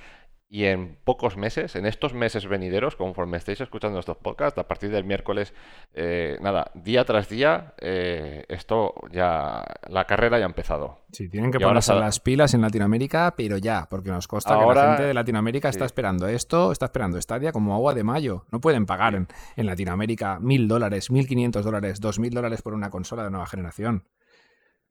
y 0.53 0.65
en 0.65 0.97
pocos 1.05 1.37
meses, 1.37 1.77
en 1.77 1.85
estos 1.85 2.13
meses 2.13 2.45
venideros, 2.45 2.97
conforme 2.97 3.37
estéis 3.37 3.61
escuchando 3.61 3.99
estos 3.99 4.17
podcasts, 4.17 4.59
a 4.59 4.67
partir 4.67 4.91
del 4.91 5.05
miércoles, 5.05 5.53
eh, 5.93 6.37
nada, 6.41 6.69
día 6.73 7.05
tras 7.05 7.29
día, 7.29 7.73
eh, 7.79 8.43
esto 8.49 8.93
ya, 9.13 9.63
la 9.87 10.03
carrera 10.03 10.39
ya 10.39 10.43
ha 10.43 10.49
empezado. 10.49 10.99
Sí, 11.13 11.29
tienen 11.29 11.51
que 11.51 11.57
Y 11.57 11.63
ahora 11.63 11.75
ponerse 11.79 11.95
las 11.95 12.19
pilas 12.19 12.53
en 12.53 12.59
Latinoamérica, 12.59 13.33
pero 13.37 13.57
ya, 13.57 13.87
porque 13.89 14.09
nos 14.11 14.27
consta 14.27 14.49
que 14.51 14.57
la 14.57 14.63
Ahora- 14.63 14.87
gente 14.89 15.03
de 15.03 15.13
Latinoamérica 15.13 15.69
está 15.69 15.85
esperando 15.85 16.27
esto, 16.27 16.73
está 16.73 16.87
esperando 16.87 17.21
Stadia 17.21 17.53
como 17.53 17.73
agua 17.73 17.93
de 17.93 18.03
mayo. 18.03 18.43
No 18.51 18.59
pueden 18.59 18.85
pagar 18.85 19.15
en, 19.15 19.29
en 19.55 19.65
Latinoamérica 19.65 20.39
mil 20.41 20.67
dólares, 20.67 21.11
mil 21.11 21.27
quinientos 21.27 21.63
dólares, 21.63 22.01
dos 22.01 22.19
mil 22.19 22.33
dólares 22.33 22.61
por 22.61 22.73
una 22.73 22.89
consola 22.89 23.23
de 23.23 23.29
nueva 23.31 23.45
generación. 23.47 24.03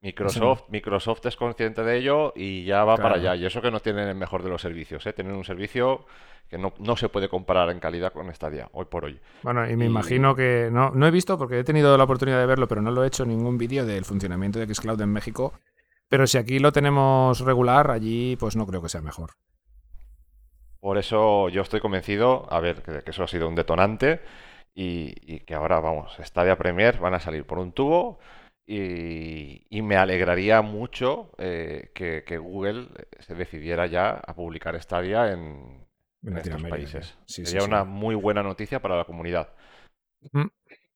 Microsoft, 0.03 0.63
Microsoft 0.71 1.27
es 1.27 1.37
consciente 1.37 1.83
de 1.83 1.99
ello 1.99 2.33
y 2.35 2.65
ya 2.65 2.85
va 2.85 2.97
para 2.97 3.17
allá. 3.17 3.37
Y 3.37 3.45
eso 3.45 3.61
que 3.61 3.71
no 3.71 3.81
tienen 3.81 4.09
el 4.09 4.15
mejor 4.15 4.43
de 4.43 4.49
los 4.49 4.63
servicios, 4.63 5.05
¿eh? 5.07 5.13
Tienen 5.13 5.35
un 5.35 5.45
servicio 5.45 6.07
que 6.49 6.57
no, 6.59 6.73
no 6.79 6.97
se 6.97 7.09
puede 7.11 7.29
comparar 7.29 7.71
en 7.71 7.79
calidad 7.81 8.13
con 8.13 8.33
Stadia, 8.35 8.69
hoy 8.73 8.87
por 8.87 9.05
hoy. 9.05 9.21
Bueno, 9.43 9.69
y 9.69 9.77
me 9.77 9.85
Y- 9.85 9.89
imagino 9.89 10.35
que 10.35 10.69
no, 10.73 10.91
no 10.91 11.07
he 11.07 11.11
visto 11.11 11.37
porque 11.39 11.59
he 11.61 11.65
tenido 11.65 11.97
la 11.99 12.05
oportunidad 12.05 12.41
de 12.41 12.47
verlo, 12.47 12.67
pero 12.67 12.81
no 12.83 12.91
lo 12.91 13.05
he 13.05 13.09
hecho 13.09 13.25
ningún 13.27 13.59
vídeo 13.59 13.85
del 13.85 14.05
funcionamiento 14.05 14.59
de 14.59 14.75
Xcloud 14.75 15.01
en 15.03 15.13
México. 15.13 15.53
Pero 16.09 16.27
si 16.27 16.39
aquí 16.39 16.59
lo 16.59 16.73
tenemos 16.73 17.39
regular, 17.41 17.91
allí 17.91 18.37
pues 18.37 18.57
no 18.57 18.67
creo 18.67 18.83
que 18.83 18.89
sea 18.89 19.03
mejor. 19.03 19.31
Por 20.81 20.97
eso 20.99 21.49
yo 21.51 21.61
estoy 21.63 21.81
convencido, 21.81 22.47
a 22.51 22.59
ver, 22.61 22.83
que, 22.83 23.03
que 23.03 23.11
eso 23.11 23.23
ha 23.23 23.29
sido 23.29 23.47
un 23.49 23.55
detonante 23.55 24.21
y, 24.75 25.13
y 25.35 25.41
que 25.41 25.55
ahora, 25.55 25.79
vamos, 25.79 26.17
Stadia 26.21 26.57
Premier 26.57 26.99
van 26.99 27.15
a 27.15 27.21
salir 27.21 27.45
por 27.45 27.59
un 27.59 27.73
tubo 27.73 28.19
y, 28.73 29.67
y 29.69 29.83
me 29.83 29.97
alegraría 29.97 30.63
mucho 30.63 31.33
eh, 31.39 31.91
que, 31.93 32.23
que 32.25 32.39
Google 32.39 32.87
se 33.19 33.35
decidiera 33.35 33.87
ya 33.89 34.11
a 34.11 34.33
publicar 34.35 34.81
Stadia 34.81 35.33
en, 35.33 35.89
En 36.23 36.37
estos 36.39 36.63
países. 36.63 37.19
Sí, 37.27 37.45
Sería 37.45 37.63
sí. 37.63 37.67
una 37.67 37.83
muy 37.83 38.15
buena 38.15 38.45
noticia 38.45 38.81
para 38.81 38.97
la 38.97 39.05
comunidad. 39.05 39.53
Mm. 40.31 40.47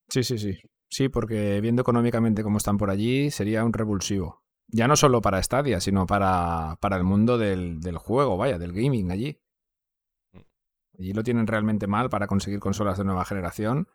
Sí, 0.08 0.22
sí, 0.22 0.38
sí. 0.38 0.56
Sí, 0.88 1.08
porque 1.08 1.60
viendo 1.60 1.82
económicamente 1.82 2.44
cómo 2.44 2.58
están 2.58 2.78
por 2.78 2.90
allí, 2.90 3.32
sería 3.32 3.64
un 3.64 3.72
revulsivo. 3.72 4.44
Ya 4.68 4.86
no 4.86 4.94
solo 4.94 5.20
para 5.20 5.42
Stadia, 5.42 5.80
sino 5.80 6.06
para, 6.06 6.76
para 6.80 6.96
el 6.96 7.02
mundo 7.02 7.38
del, 7.38 7.80
del 7.80 7.98
juego, 7.98 8.36
vaya, 8.36 8.56
del 8.56 8.72
gaming 8.72 9.10
allí. 9.10 9.40
Allí 10.96 11.12
lo 11.12 11.24
tienen 11.24 11.48
realmente 11.48 11.88
mal 11.88 12.08
para 12.08 12.28
conseguir 12.28 12.60
consolas 12.60 12.98
de 12.98 13.04
nueva 13.04 13.24
generación 13.24 13.88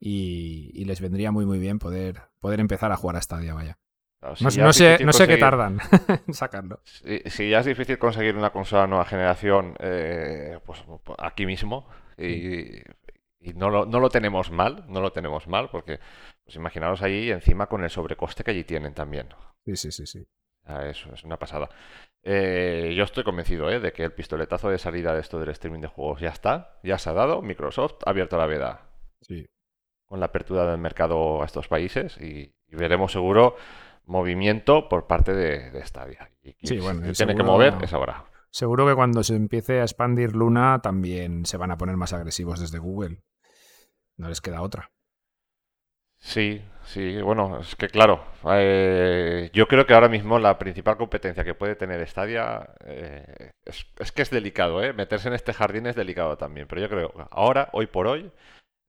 y, 0.00 0.70
y 0.74 0.84
les 0.84 1.00
vendría 1.00 1.32
muy 1.32 1.46
muy 1.46 1.58
bien 1.58 1.78
poder, 1.78 2.22
poder 2.40 2.60
empezar 2.60 2.92
a 2.92 2.96
jugar 2.96 3.16
a 3.16 3.22
Stadia, 3.22 3.54
vaya. 3.54 3.78
Claro, 4.20 4.34
No, 4.40 4.50
si 4.50 4.78
sé, 4.78 5.04
no 5.04 5.12
sé 5.12 5.28
qué 5.28 5.36
tardan 5.36 5.78
en 6.26 6.34
sacarlo. 6.34 6.80
Si, 6.84 7.20
si 7.26 7.50
ya 7.50 7.60
es 7.60 7.66
difícil 7.66 7.98
conseguir 7.98 8.36
una 8.36 8.50
consola 8.50 8.86
nueva 8.86 9.04
generación, 9.04 9.76
eh, 9.78 10.58
pues 10.66 10.82
aquí 11.18 11.46
mismo, 11.46 11.88
y, 12.16 12.78
y 13.40 13.52
no, 13.54 13.70
lo, 13.70 13.86
no 13.86 14.00
lo 14.00 14.08
tenemos 14.08 14.50
mal, 14.50 14.84
no 14.88 15.00
lo 15.00 15.12
tenemos 15.12 15.46
mal, 15.46 15.68
porque 15.70 16.00
pues 16.44 16.56
imaginaros 16.56 17.02
ahí 17.02 17.30
encima 17.30 17.66
con 17.66 17.84
el 17.84 17.90
sobrecoste 17.90 18.42
que 18.42 18.50
allí 18.50 18.64
tienen 18.64 18.92
también. 18.94 19.28
Sí, 19.64 19.76
sí, 19.76 19.92
sí, 19.92 20.06
sí. 20.06 20.26
O 20.64 20.66
sea, 20.66 20.88
es, 20.88 21.04
una 21.24 21.38
pasada. 21.38 21.68
Eh, 22.22 22.94
yo 22.96 23.04
estoy 23.04 23.22
convencido 23.22 23.70
eh, 23.70 23.78
de 23.78 23.92
que 23.92 24.02
el 24.02 24.12
pistoletazo 24.12 24.68
de 24.68 24.78
salida 24.78 25.14
de 25.14 25.20
esto 25.20 25.38
del 25.38 25.50
streaming 25.50 25.80
de 25.80 25.86
juegos 25.86 26.20
ya 26.20 26.30
está, 26.30 26.80
ya 26.82 26.98
se 26.98 27.10
ha 27.10 27.12
dado. 27.12 27.40
Microsoft 27.42 27.98
ha 28.04 28.10
abierto 28.10 28.36
la 28.36 28.46
veda. 28.46 28.87
Con 30.08 30.20
la 30.20 30.26
apertura 30.26 30.64
del 30.66 30.78
mercado 30.78 31.42
a 31.42 31.44
estos 31.44 31.68
países 31.68 32.16
y, 32.18 32.54
y 32.66 32.76
veremos 32.76 33.12
seguro 33.12 33.56
movimiento 34.06 34.88
por 34.88 35.06
parte 35.06 35.34
de, 35.34 35.70
de 35.70 35.84
Stadia. 35.84 36.30
Y, 36.42 36.56
y 36.60 36.66
Sí, 36.66 36.78
bueno, 36.78 37.06
si 37.06 37.12
tiene 37.12 37.36
que 37.36 37.42
mover 37.42 37.74
es 37.82 37.92
ahora. 37.92 38.24
Seguro 38.50 38.86
que 38.86 38.94
cuando 38.94 39.22
se 39.22 39.36
empiece 39.36 39.80
a 39.80 39.82
expandir 39.82 40.34
Luna 40.34 40.80
también 40.82 41.44
se 41.44 41.58
van 41.58 41.70
a 41.70 41.76
poner 41.76 41.96
más 41.96 42.14
agresivos 42.14 42.60
desde 42.60 42.78
Google. 42.78 43.22
No 44.16 44.28
les 44.28 44.40
queda 44.40 44.62
otra. 44.62 44.90
Sí, 46.20 46.60
sí, 46.82 47.22
bueno, 47.22 47.60
es 47.60 47.76
que 47.76 47.88
claro, 47.88 48.24
eh, 48.50 49.50
yo 49.52 49.68
creo 49.68 49.86
que 49.86 49.94
ahora 49.94 50.08
mismo 50.08 50.40
la 50.40 50.58
principal 50.58 50.96
competencia 50.96 51.44
que 51.44 51.54
puede 51.54 51.76
tener 51.76 52.04
Stadia 52.08 52.70
eh, 52.84 53.52
es, 53.64 53.86
es 54.00 54.10
que 54.10 54.22
es 54.22 54.30
delicado, 54.30 54.82
¿eh? 54.82 54.92
Meterse 54.92 55.28
en 55.28 55.34
este 55.34 55.52
jardín 55.52 55.86
es 55.86 55.94
delicado 55.94 56.36
también, 56.36 56.66
pero 56.66 56.80
yo 56.80 56.88
creo 56.88 57.12
que 57.12 57.24
ahora, 57.30 57.68
hoy 57.72 57.86
por 57.86 58.08
hoy, 58.08 58.32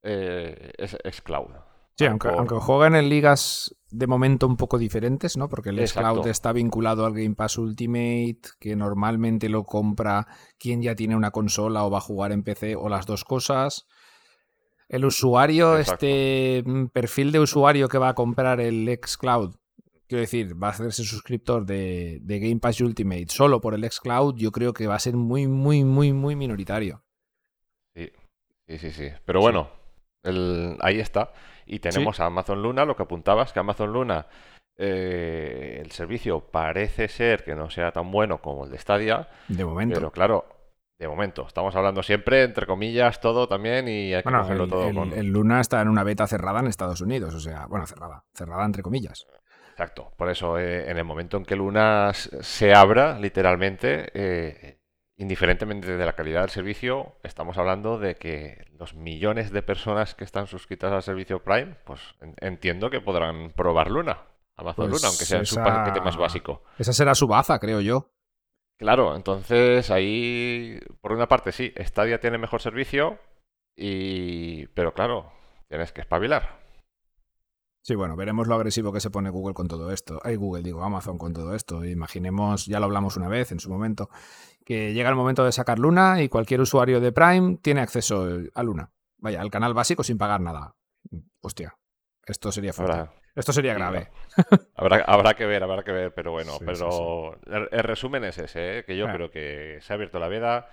eh, 0.04 0.72
es, 0.78 0.98
es 1.04 1.22
cloud. 1.22 1.50
Sí, 1.98 2.06
aunque, 2.06 2.30
por- 2.30 2.38
aunque 2.38 2.56
juegan 2.56 2.96
en 2.96 3.10
ligas 3.10 3.76
de 3.90 4.08
momento 4.08 4.48
un 4.48 4.56
poco 4.56 4.78
diferentes, 4.78 5.36
¿no? 5.36 5.50
Porque 5.50 5.70
el. 5.70 5.84
Cloud 5.92 6.28
está 6.28 6.54
vinculado 6.54 7.06
al 7.06 7.14
Game 7.14 7.36
Pass 7.36 7.58
Ultimate, 7.58 8.40
que 8.60 8.76
normalmente 8.76 9.50
lo 9.50 9.64
compra 9.66 10.28
quien 10.58 10.82
ya 10.82 10.96
tiene 10.96 11.16
una 11.18 11.32
consola 11.32 11.84
o 11.84 11.92
va 11.92 11.98
a 11.98 12.02
jugar 12.02 12.32
en 12.32 12.44
PC 12.44 12.76
o 12.78 12.88
las 12.88 13.06
dos 13.06 13.26
cosas. 13.26 13.86
El 14.88 15.06
usuario, 15.06 15.78
Exacto. 15.78 16.06
este 16.06 16.64
mm, 16.66 16.88
perfil 16.88 17.32
de 17.32 17.40
usuario 17.42 17.90
que 17.90 17.98
va 17.98 18.10
a 18.10 18.16
comprar 18.16 18.60
el 18.62 18.90
Xcloud, 19.06 19.56
quiero 20.08 20.22
decir, 20.22 20.56
va 20.62 20.68
a 20.68 20.72
hacerse 20.72 21.04
suscriptor 21.04 21.66
de, 21.66 22.20
de 22.24 22.40
Game 22.40 22.60
Pass 22.60 22.82
Ultimate 22.82 23.28
solo 23.30 23.62
por 23.62 23.74
el 23.76 23.84
Xcloud, 23.92 24.36
yo 24.38 24.52
creo 24.52 24.74
que 24.74 24.88
va 24.88 24.96
a 24.96 25.00
ser 25.00 25.16
muy, 25.16 25.48
muy, 25.48 25.84
muy, 25.84 26.12
muy 26.14 26.36
minoritario. 26.36 27.04
Sí, 27.94 28.10
sí, 28.68 28.78
sí, 28.80 28.92
sí. 28.92 29.08
Pero 29.26 29.42
bueno, 29.42 29.70
el- 30.24 30.78
ahí 30.82 31.00
está. 31.00 31.32
Y 31.66 31.80
tenemos 31.80 32.20
a 32.20 32.26
Amazon 32.26 32.62
Luna, 32.62 32.86
lo 32.86 32.96
que 32.96 33.04
apuntabas, 33.04 33.54
que 33.54 33.60
Amazon 33.60 33.94
Luna, 33.94 34.26
eh, 34.78 35.80
el 35.84 35.92
servicio 35.92 36.40
parece 36.40 37.08
ser 37.08 37.44
que 37.44 37.56
no 37.56 37.70
sea 37.70 37.92
tan 37.92 38.12
bueno 38.12 38.40
como 38.42 38.66
el 38.66 38.72
de 38.72 38.78
Stadia, 38.78 39.28
De 39.48 39.66
momento. 39.66 39.96
pero 39.96 40.12
claro, 40.12 40.46
de 40.98 41.08
momento, 41.08 41.46
estamos 41.48 41.76
hablando 41.76 42.02
siempre, 42.04 42.44
entre 42.44 42.66
comillas, 42.66 43.20
todo 43.22 43.48
también 43.48 43.88
y 43.88 44.14
hay 44.14 44.24
que 44.24 44.30
Bueno, 44.30 44.48
el, 44.52 44.70
todo 44.70 44.90
el- 44.90 44.96
con... 44.96 45.14
el 45.14 45.28
Luna 45.28 45.62
está 45.62 45.82
en 45.82 45.90
una 45.90 46.04
beta 46.04 46.28
cerrada 46.28 46.60
en 46.60 46.68
Estados 46.68 47.02
Unidos, 47.02 47.34
o 47.36 47.40
sea, 47.40 47.66
bueno, 47.68 47.86
cerrada, 47.86 48.24
cerrada 48.34 48.66
entre 48.66 48.82
comillas. 48.84 49.26
Exacto. 49.72 50.12
Por 50.18 50.30
eso, 50.30 50.58
eh, 50.60 50.90
en 50.90 50.98
el 50.98 51.06
momento 51.06 51.38
en 51.38 51.46
que 51.46 51.56
Luna 51.56 52.12
se 52.14 52.74
abra, 52.74 53.18
literalmente, 53.18 54.10
eh, 54.14 54.79
indiferentemente 55.20 55.96
de 55.98 56.06
la 56.06 56.14
calidad 56.14 56.42
del 56.42 56.50
servicio, 56.50 57.14
estamos 57.24 57.58
hablando 57.58 58.00
de 58.00 58.16
que 58.16 58.66
los 58.80 58.94
millones 58.96 59.52
de 59.52 59.62
personas 59.62 60.16
que 60.16 60.24
están 60.24 60.48
suscritas 60.48 60.92
al 60.92 61.04
servicio 61.04 61.44
Prime, 61.44 61.76
pues 61.84 62.02
en- 62.22 62.36
entiendo 62.40 62.90
que 62.90 63.02
podrán 63.02 63.52
probar 63.52 63.92
Luna. 63.92 64.22
Amazon 64.56 64.90
Pues 64.90 65.02
Luna, 65.02 65.10
aunque 65.10 65.26
sea 65.26 65.40
en 65.40 65.46
su 65.46 65.56
paquete 65.56 66.02
más 66.02 66.18
básico. 66.18 66.64
Esa 66.78 66.94
será 66.94 67.14
su 67.16 67.28
baza, 67.28 67.60
creo 67.60 67.82
yo. 67.82 68.10
Claro, 68.78 69.16
entonces 69.16 69.92
ahí, 69.92 70.80
por 71.02 71.12
una 71.12 71.28
parte 71.28 71.52
sí, 71.52 71.74
Stadia 71.78 72.20
tiene 72.22 72.38
mejor 72.38 72.62
servicio, 72.62 73.20
y... 73.76 74.68
pero 74.68 74.94
claro, 74.94 75.32
tienes 75.68 75.92
que 75.92 76.02
espabilar. 76.02 76.60
Sí, 77.90 77.96
bueno, 77.96 78.16
veremos 78.16 78.48
lo 78.48 78.54
agresivo 78.54 78.94
que 78.94 79.00
se 79.00 79.10
pone 79.10 79.32
Google 79.32 79.56
con 79.56 79.68
todo 79.68 79.92
esto. 79.92 80.20
Hay 80.24 80.36
Google, 80.36 80.62
digo, 80.62 80.84
Amazon 80.84 81.18
con 81.18 81.34
todo 81.34 81.56
esto. 81.56 81.84
Imaginemos, 81.84 82.68
ya 82.68 82.80
lo 82.80 82.86
hablamos 82.86 83.18
una 83.18 83.28
vez 83.28 83.52
en 83.52 83.60
su 83.60 83.68
momento, 83.72 84.12
que 84.64 84.94
llega 84.94 85.10
el 85.10 85.16
momento 85.16 85.44
de 85.44 85.52
sacar 85.52 85.80
Luna 85.80 86.22
y 86.22 86.30
cualquier 86.30 86.62
usuario 86.62 87.00
de 87.02 87.12
Prime 87.12 87.58
tiene 87.64 87.82
acceso 87.82 88.28
a 88.54 88.62
Luna. 88.62 88.92
Vaya, 89.18 89.42
al 89.42 89.50
canal 89.50 89.74
básico 89.74 90.04
sin 90.04 90.20
pagar 90.20 90.40
nada. 90.40 90.76
Hostia, 91.42 91.80
esto 92.28 92.52
sería 92.52 92.74
fuerte. 92.74 93.10
Esto 93.34 93.54
sería 93.54 93.74
grave. 93.74 94.12
habrá, 94.76 94.98
habrá 95.06 95.34
que 95.34 95.48
ver, 95.48 95.64
habrá 95.64 95.82
que 95.84 95.92
ver, 95.92 96.14
pero 96.14 96.32
bueno, 96.32 96.52
Sí, 96.60 96.66
pero 96.68 97.40
El, 97.48 97.70
el 97.72 97.84
resumen 97.84 98.24
es 98.24 98.38
ese, 98.38 98.78
¿eh? 98.78 98.84
que 98.86 98.96
yo 98.98 99.08
Ah. 99.08 99.14
creo 99.14 99.32
que 99.32 99.80
se 99.82 99.92
ha 99.92 99.96
abierto 99.96 100.20
la 100.20 100.28
veda, 100.28 100.70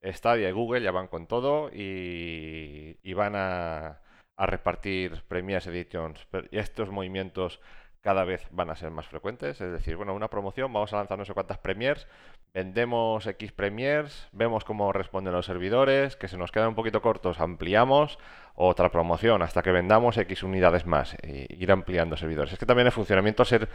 Stadia 0.00 0.48
y 0.48 0.52
Google 0.52 0.80
ya 0.80 0.92
van 0.92 1.08
con 1.08 1.26
todo 1.26 1.70
y, 1.72 3.00
y 3.02 3.14
van 3.14 3.34
a, 3.34 4.00
a 4.42 4.46
repartir 4.46 5.22
Premiers 5.28 5.66
Editions 5.68 6.26
y 6.50 6.58
estos 6.58 6.90
movimientos 6.90 7.60
cada 8.00 8.24
vez 8.24 8.48
van 8.50 8.68
a 8.70 8.74
ser 8.74 8.90
más 8.90 9.06
frecuentes, 9.06 9.60
es 9.60 9.70
decir, 9.70 9.94
bueno, 9.94 10.12
una 10.14 10.26
promoción, 10.26 10.72
vamos 10.72 10.92
a 10.92 10.96
lanzar 10.96 11.16
no 11.16 11.24
sé 11.24 11.32
cuántas 11.34 11.58
Premiers, 11.58 12.08
vendemos 12.52 13.24
X 13.28 13.52
Premiers, 13.52 14.28
vemos 14.32 14.64
cómo 14.64 14.92
responden 14.92 15.32
los 15.32 15.46
servidores, 15.46 16.16
que 16.16 16.26
se 16.26 16.36
nos 16.36 16.50
quedan 16.50 16.70
un 16.70 16.74
poquito 16.74 17.00
cortos, 17.00 17.38
ampliamos, 17.38 18.18
otra 18.56 18.90
promoción 18.90 19.42
hasta 19.42 19.62
que 19.62 19.70
vendamos 19.70 20.16
X 20.18 20.42
unidades 20.42 20.84
más, 20.84 21.14
e 21.22 21.46
ir 21.56 21.70
ampliando 21.70 22.16
servidores. 22.16 22.52
Es 22.52 22.58
que 22.58 22.66
también 22.66 22.86
el 22.86 22.92
funcionamiento 22.92 23.44
ser, 23.44 23.68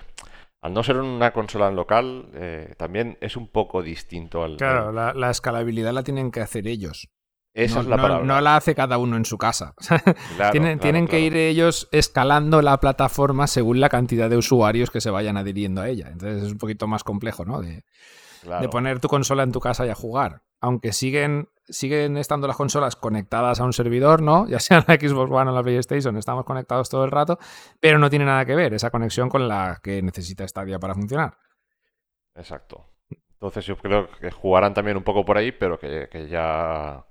al 0.62 0.74
no 0.74 0.84
ser 0.84 0.98
una 0.98 1.32
consola 1.32 1.70
en 1.70 1.78
local, 1.78 2.30
eh, 2.34 2.74
también 2.78 3.18
es 3.22 3.38
un 3.38 3.48
poco 3.48 3.82
distinto 3.82 4.44
al... 4.44 4.58
Claro, 4.58 4.90
al- 4.90 4.96
la, 4.96 5.14
la 5.14 5.30
escalabilidad 5.30 5.94
la 5.94 6.04
tienen 6.04 6.32
que 6.32 6.42
hacer 6.42 6.68
ellos. 6.68 7.08
Esa 7.64 7.76
no, 7.76 7.82
es 7.82 7.88
la 7.88 7.96
no- 7.98 8.02
palabra. 8.04 8.26
no 8.26 8.42
la 8.42 8.56
hace 8.56 8.74
cada 8.76 8.98
uno 8.98 9.18
en 9.18 9.26
su 9.26 9.38
casa. 9.38 9.74
Claro, 10.38 10.52
tienen 10.52 10.78
claro, 10.78 10.80
tienen 10.80 11.08
que 11.08 11.20
ir 11.20 11.36
ellos 11.36 11.88
escalando 11.92 12.62
la 12.62 12.80
plataforma 12.80 13.48
según 13.48 13.80
la 13.80 13.90
cantidad 13.90 14.30
de 14.30 14.38
usuarios 14.38 14.92
que 14.92 15.02
se 15.02 15.10
vayan 15.10 15.38
adhiriendo 15.38 15.82
a 15.82 15.90
ella. 15.90 16.08
Entonces 16.12 16.44
es 16.44 16.52
un 16.52 16.58
poquito 16.58 16.88
más 16.88 17.04
complejo, 17.04 17.44
¿no? 17.46 17.60
De, 17.62 17.84
de 18.62 18.70
poner 18.70 19.00
tu 19.00 19.08
consola 19.08 19.44
en 19.44 19.52
tu 19.52 19.60
casa 19.60 19.86
y 19.86 19.90
a 19.90 19.96
jugar. 19.96 20.42
Aunque 20.62 20.92
siguen, 20.94 21.50
siguen 21.68 22.18
estando 22.18 22.48
las 22.48 22.56
consolas 22.58 22.96
conectadas 22.96 23.60
a 23.60 23.64
un 23.64 23.74
servidor, 23.74 24.22
¿no? 24.22 24.48
Ya 24.50 24.60
sea 24.60 24.84
la 24.88 24.96
Xbox 24.96 25.32
One 25.32 25.52
o 25.52 25.54
la 25.54 25.64
PlayStation, 25.64 26.16
estamos 26.18 26.46
conectados 26.46 26.90
todo 26.90 27.04
el 27.06 27.12
rato, 27.12 27.38
pero 27.80 27.98
no 28.00 28.10
tiene 28.10 28.26
nada 28.26 28.46
que 28.46 28.56
ver 28.56 28.74
esa 28.74 28.90
conexión 28.92 29.30
con 29.30 29.48
la 29.48 29.80
que 29.84 30.02
necesita 30.02 30.48
Stadia 30.48 30.80
para 30.80 30.94
funcionar. 30.96 31.38
Exacto. 32.36 32.86
Entonces 33.34 33.66
yo 33.66 33.78
creo 33.78 34.10
que 34.20 34.32
jugarán 34.32 34.74
también 34.74 34.98
un 34.98 35.04
poco 35.04 35.24
por 35.26 35.38
ahí, 35.38 35.52
pero 35.52 35.78
que, 35.80 36.08
que 36.12 36.28
ya, 36.28 37.06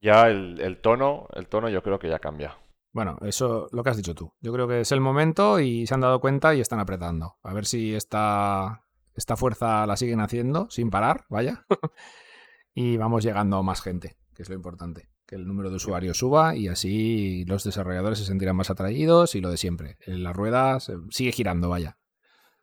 ya 0.00 0.28
el, 0.28 0.60
el 0.60 0.80
tono, 0.80 1.28
el 1.34 1.48
tono 1.48 1.68
yo 1.68 1.82
creo 1.82 1.98
que 1.98 2.08
ya 2.08 2.18
cambia. 2.18 2.56
Bueno, 2.96 3.18
eso 3.20 3.68
lo 3.72 3.82
que 3.84 3.90
has 3.90 3.96
dicho 3.98 4.14
tú. 4.14 4.32
Yo 4.40 4.54
creo 4.54 4.66
que 4.66 4.80
es 4.80 4.90
el 4.90 5.02
momento 5.02 5.60
y 5.60 5.86
se 5.86 5.92
han 5.92 6.00
dado 6.00 6.18
cuenta 6.18 6.54
y 6.54 6.62
están 6.62 6.80
apretando. 6.80 7.36
A 7.42 7.52
ver 7.52 7.66
si 7.66 7.94
esta, 7.94 8.86
esta 9.14 9.36
fuerza 9.36 9.86
la 9.86 9.98
siguen 9.98 10.20
haciendo 10.20 10.70
sin 10.70 10.88
parar, 10.88 11.26
vaya. 11.28 11.66
y 12.74 12.96
vamos 12.96 13.22
llegando 13.22 13.58
a 13.58 13.62
más 13.62 13.82
gente, 13.82 14.16
que 14.34 14.42
es 14.42 14.48
lo 14.48 14.54
importante. 14.54 15.10
Que 15.26 15.34
el 15.34 15.46
número 15.46 15.68
de 15.68 15.76
usuarios 15.76 16.16
suba 16.16 16.56
y 16.56 16.68
así 16.68 17.44
los 17.44 17.64
desarrolladores 17.64 18.18
se 18.18 18.24
sentirán 18.24 18.56
más 18.56 18.70
atraídos 18.70 19.34
y 19.34 19.42
lo 19.42 19.50
de 19.50 19.58
siempre. 19.58 19.98
La 20.06 20.32
rueda 20.32 20.78
sigue 21.10 21.32
girando, 21.32 21.68
vaya. 21.68 21.98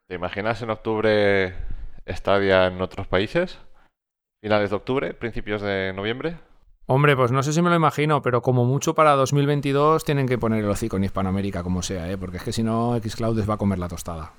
¿Te 0.08 0.16
imaginas 0.16 0.62
en 0.64 0.72
octubre 0.72 1.54
Stadia 2.08 2.66
en 2.66 2.82
otros 2.82 3.06
países? 3.06 3.60
Finales 4.42 4.72
de 4.72 4.76
octubre, 4.76 5.14
principios 5.14 5.62
de 5.62 5.94
noviembre. 5.94 6.40
Hombre, 6.86 7.16
pues 7.16 7.32
no 7.32 7.42
sé 7.44 7.54
si 7.54 7.62
me 7.62 7.70
lo 7.70 7.76
imagino, 7.76 8.22
pero 8.22 8.42
como 8.42 8.66
mucho 8.66 8.94
para 8.94 9.14
2022 9.14 10.04
tienen 10.04 10.28
que 10.28 10.38
poner 10.38 10.64
el 10.64 10.70
hocico 10.70 10.98
en 10.98 11.06
Hispanoamérica 11.06 11.64
como 11.64 11.82
sea, 11.82 12.12
¿eh? 12.12 12.18
porque 12.18 12.38
es 12.38 12.44
que 12.44 12.52
si 12.52 12.62
no 12.62 13.00
Xcloud 13.00 13.38
les 13.38 13.50
va 13.50 13.54
a 13.54 13.58
comer 13.58 13.80
la 13.80 13.88
tostada. 13.88 14.34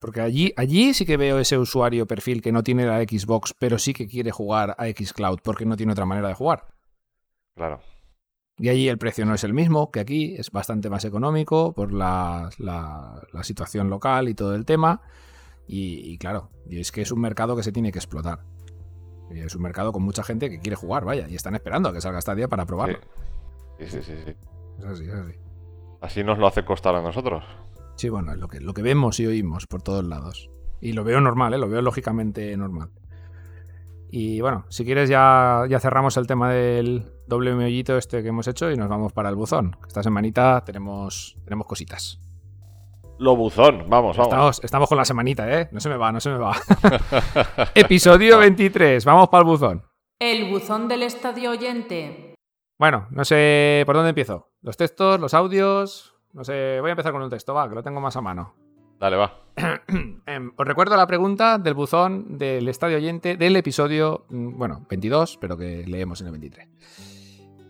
Porque 0.00 0.20
allí, 0.20 0.52
allí 0.56 0.94
sí 0.94 1.04
que 1.06 1.16
veo 1.16 1.38
ese 1.38 1.58
usuario 1.58 2.06
perfil 2.06 2.40
que 2.42 2.52
no 2.52 2.62
tiene 2.62 2.86
la 2.86 3.00
Xbox, 3.02 3.54
pero 3.58 3.78
sí 3.78 3.92
que 3.92 4.06
quiere 4.06 4.30
jugar 4.30 4.74
a 4.78 4.86
Xcloud 4.86 5.38
porque 5.42 5.66
no 5.66 5.76
tiene 5.76 5.92
otra 5.92 6.06
manera 6.06 6.28
de 6.28 6.34
jugar. 6.34 6.66
Claro. 7.56 7.80
Y 8.58 8.68
allí 8.68 8.88
el 8.88 8.98
precio 8.98 9.26
no 9.26 9.34
es 9.34 9.44
el 9.44 9.52
mismo 9.52 9.90
que 9.90 10.00
aquí, 10.00 10.36
es 10.36 10.50
bastante 10.50 10.88
más 10.88 11.04
económico 11.04 11.72
por 11.74 11.92
la, 11.92 12.50
la- 12.58 13.22
la 13.32 13.42
situación 13.44 13.90
local 13.90 14.28
y 14.28 14.34
todo 14.34 14.54
el 14.54 14.64
tema. 14.64 15.02
Y, 15.66 16.10
y 16.12 16.18
claro, 16.18 16.50
y 16.68 16.80
es 16.80 16.92
que 16.92 17.02
es 17.02 17.10
un 17.10 17.20
mercado 17.20 17.56
que 17.56 17.62
se 17.62 17.72
tiene 17.72 17.90
que 17.90 17.98
explotar. 17.98 18.40
Y 19.34 19.40
es 19.40 19.54
un 19.54 19.62
mercado 19.62 19.92
con 19.92 20.02
mucha 20.02 20.22
gente 20.22 20.48
que 20.48 20.60
quiere 20.60 20.76
jugar, 20.76 21.04
vaya, 21.04 21.28
y 21.28 21.34
están 21.34 21.54
esperando 21.54 21.88
a 21.88 21.92
que 21.92 22.00
salga 22.00 22.20
Stadia 22.20 22.48
para 22.48 22.66
probarlo. 22.66 22.98
Sí, 23.78 23.86
sí, 23.88 24.02
sí, 24.02 24.14
sí. 24.24 24.34
Es 24.78 24.84
así, 24.84 25.04
es 25.04 25.14
así. 25.14 25.32
Así 26.00 26.24
nos 26.24 26.38
lo 26.38 26.46
hace 26.46 26.64
costar 26.64 26.94
a 26.94 27.02
nosotros. 27.02 27.44
Sí, 27.96 28.08
bueno, 28.08 28.32
es 28.32 28.38
lo 28.38 28.48
que, 28.48 28.60
lo 28.60 28.74
que 28.74 28.82
vemos 28.82 29.18
y 29.20 29.26
oímos 29.26 29.66
por 29.66 29.82
todos 29.82 30.04
lados. 30.04 30.50
Y 30.80 30.92
lo 30.92 31.02
veo 31.02 31.20
normal, 31.20 31.54
¿eh? 31.54 31.58
lo 31.58 31.68
veo 31.68 31.82
lógicamente 31.82 32.56
normal. 32.56 32.90
Y 34.10 34.40
bueno, 34.40 34.64
si 34.68 34.84
quieres 34.84 35.08
ya, 35.08 35.64
ya 35.68 35.80
cerramos 35.80 36.16
el 36.16 36.26
tema 36.26 36.52
del 36.52 37.10
doble 37.26 37.54
meollito 37.54 37.96
este 37.96 38.22
que 38.22 38.28
hemos 38.28 38.46
hecho 38.46 38.70
y 38.70 38.76
nos 38.76 38.88
vamos 38.88 39.12
para 39.12 39.28
el 39.28 39.34
buzón. 39.34 39.76
Esta 39.86 40.02
semanita 40.02 40.62
tenemos, 40.64 41.36
tenemos 41.44 41.66
cositas. 41.66 42.20
Lo 43.18 43.36
buzón, 43.36 43.88
vamos, 43.88 44.16
vamos. 44.16 44.32
Estamos, 44.32 44.60
estamos 44.64 44.88
con 44.88 44.98
la 44.98 45.04
semanita, 45.04 45.60
¿eh? 45.60 45.68
No 45.70 45.78
se 45.78 45.88
me 45.88 45.96
va, 45.96 46.10
no 46.10 46.20
se 46.20 46.30
me 46.30 46.38
va. 46.38 46.56
Episodio 47.74 48.38
23, 48.38 49.04
vamos 49.04 49.28
para 49.28 49.42
el 49.42 49.46
buzón. 49.46 49.82
El 50.18 50.50
buzón 50.50 50.88
del 50.88 51.04
estadio 51.04 51.52
oyente. 51.52 52.34
Bueno, 52.76 53.06
no 53.10 53.24
sé 53.24 53.84
por 53.86 53.94
dónde 53.94 54.08
empiezo. 54.08 54.50
Los 54.62 54.76
textos, 54.76 55.20
los 55.20 55.32
audios. 55.32 56.16
No 56.32 56.42
sé, 56.42 56.78
voy 56.80 56.90
a 56.90 56.92
empezar 56.92 57.12
con 57.12 57.22
un 57.22 57.30
texto, 57.30 57.54
va, 57.54 57.68
que 57.68 57.76
lo 57.76 57.84
tengo 57.84 58.00
más 58.00 58.16
a 58.16 58.20
mano. 58.20 58.54
Dale, 58.98 59.16
va. 59.16 59.40
Em, 60.26 60.52
os 60.56 60.66
recuerdo 60.66 60.96
la 60.96 61.06
pregunta 61.06 61.58
del 61.58 61.74
buzón 61.74 62.38
del 62.38 62.68
estadio 62.68 62.96
oyente 62.96 63.36
del 63.36 63.54
episodio, 63.54 64.24
mm, 64.28 64.58
bueno, 64.58 64.86
22, 64.88 65.38
pero 65.40 65.56
que 65.56 65.84
leemos 65.86 66.20
en 66.20 66.26
el 66.26 66.32
23. 66.32 66.68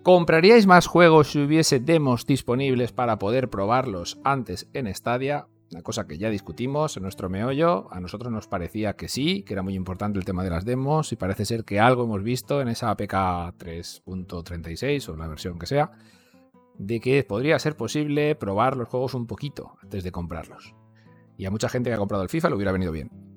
¿Compraríais 0.05 0.67
más 0.67 0.87
juegos 0.87 1.31
si 1.31 1.39
hubiese 1.39 1.81
demos 1.81 2.27
disponibles 2.27 2.93
para 2.93 3.19
poder 3.19 3.49
probarlos 3.49 4.21
antes 4.23 4.69
en 4.75 4.95
Stadia? 4.95 5.47
Una 5.73 5.81
cosa 5.81 6.07
que 6.07 6.19
ya 6.19 6.29
discutimos 6.29 6.99
en 6.99 7.05
nuestro 7.05 7.31
meollo. 7.31 7.91
A 7.91 8.01
nosotros 8.01 8.31
nos 8.31 8.47
parecía 8.47 8.97
que 8.97 9.09
sí, 9.09 9.45
que 9.45 9.55
era 9.55 9.63
muy 9.63 9.75
importante 9.75 10.19
el 10.19 10.27
tema 10.27 10.45
de 10.45 10.51
las 10.51 10.67
demos 10.67 11.11
y 11.13 11.17
parece 11.17 11.47
ser 11.47 11.65
que 11.65 11.81
algo 11.81 12.05
hemos 12.05 12.23
visto 12.23 12.61
en 12.61 12.69
esa 12.69 12.91
APK 12.91 13.15
3.36 13.15 15.09
o 15.09 15.17
la 15.17 15.27
versión 15.27 15.59
que 15.59 15.65
sea, 15.65 15.93
de 16.77 17.01
que 17.01 17.25
podría 17.25 17.59
ser 17.59 17.75
posible 17.75 18.35
probar 18.35 18.77
los 18.77 18.89
juegos 18.89 19.15
un 19.15 19.27
poquito 19.27 19.79
antes 19.83 20.05
de 20.05 20.13
comprarlos. 20.13 20.75
Y 21.39 21.47
a 21.47 21.51
mucha 21.51 21.71
gente 21.71 21.89
que 21.89 21.95
ha 21.95 21.99
comprado 21.99 22.25
el 22.25 22.29
FIFA 22.29 22.51
le 22.51 22.57
hubiera 22.57 22.73
venido 22.73 22.93
bien. 22.93 23.34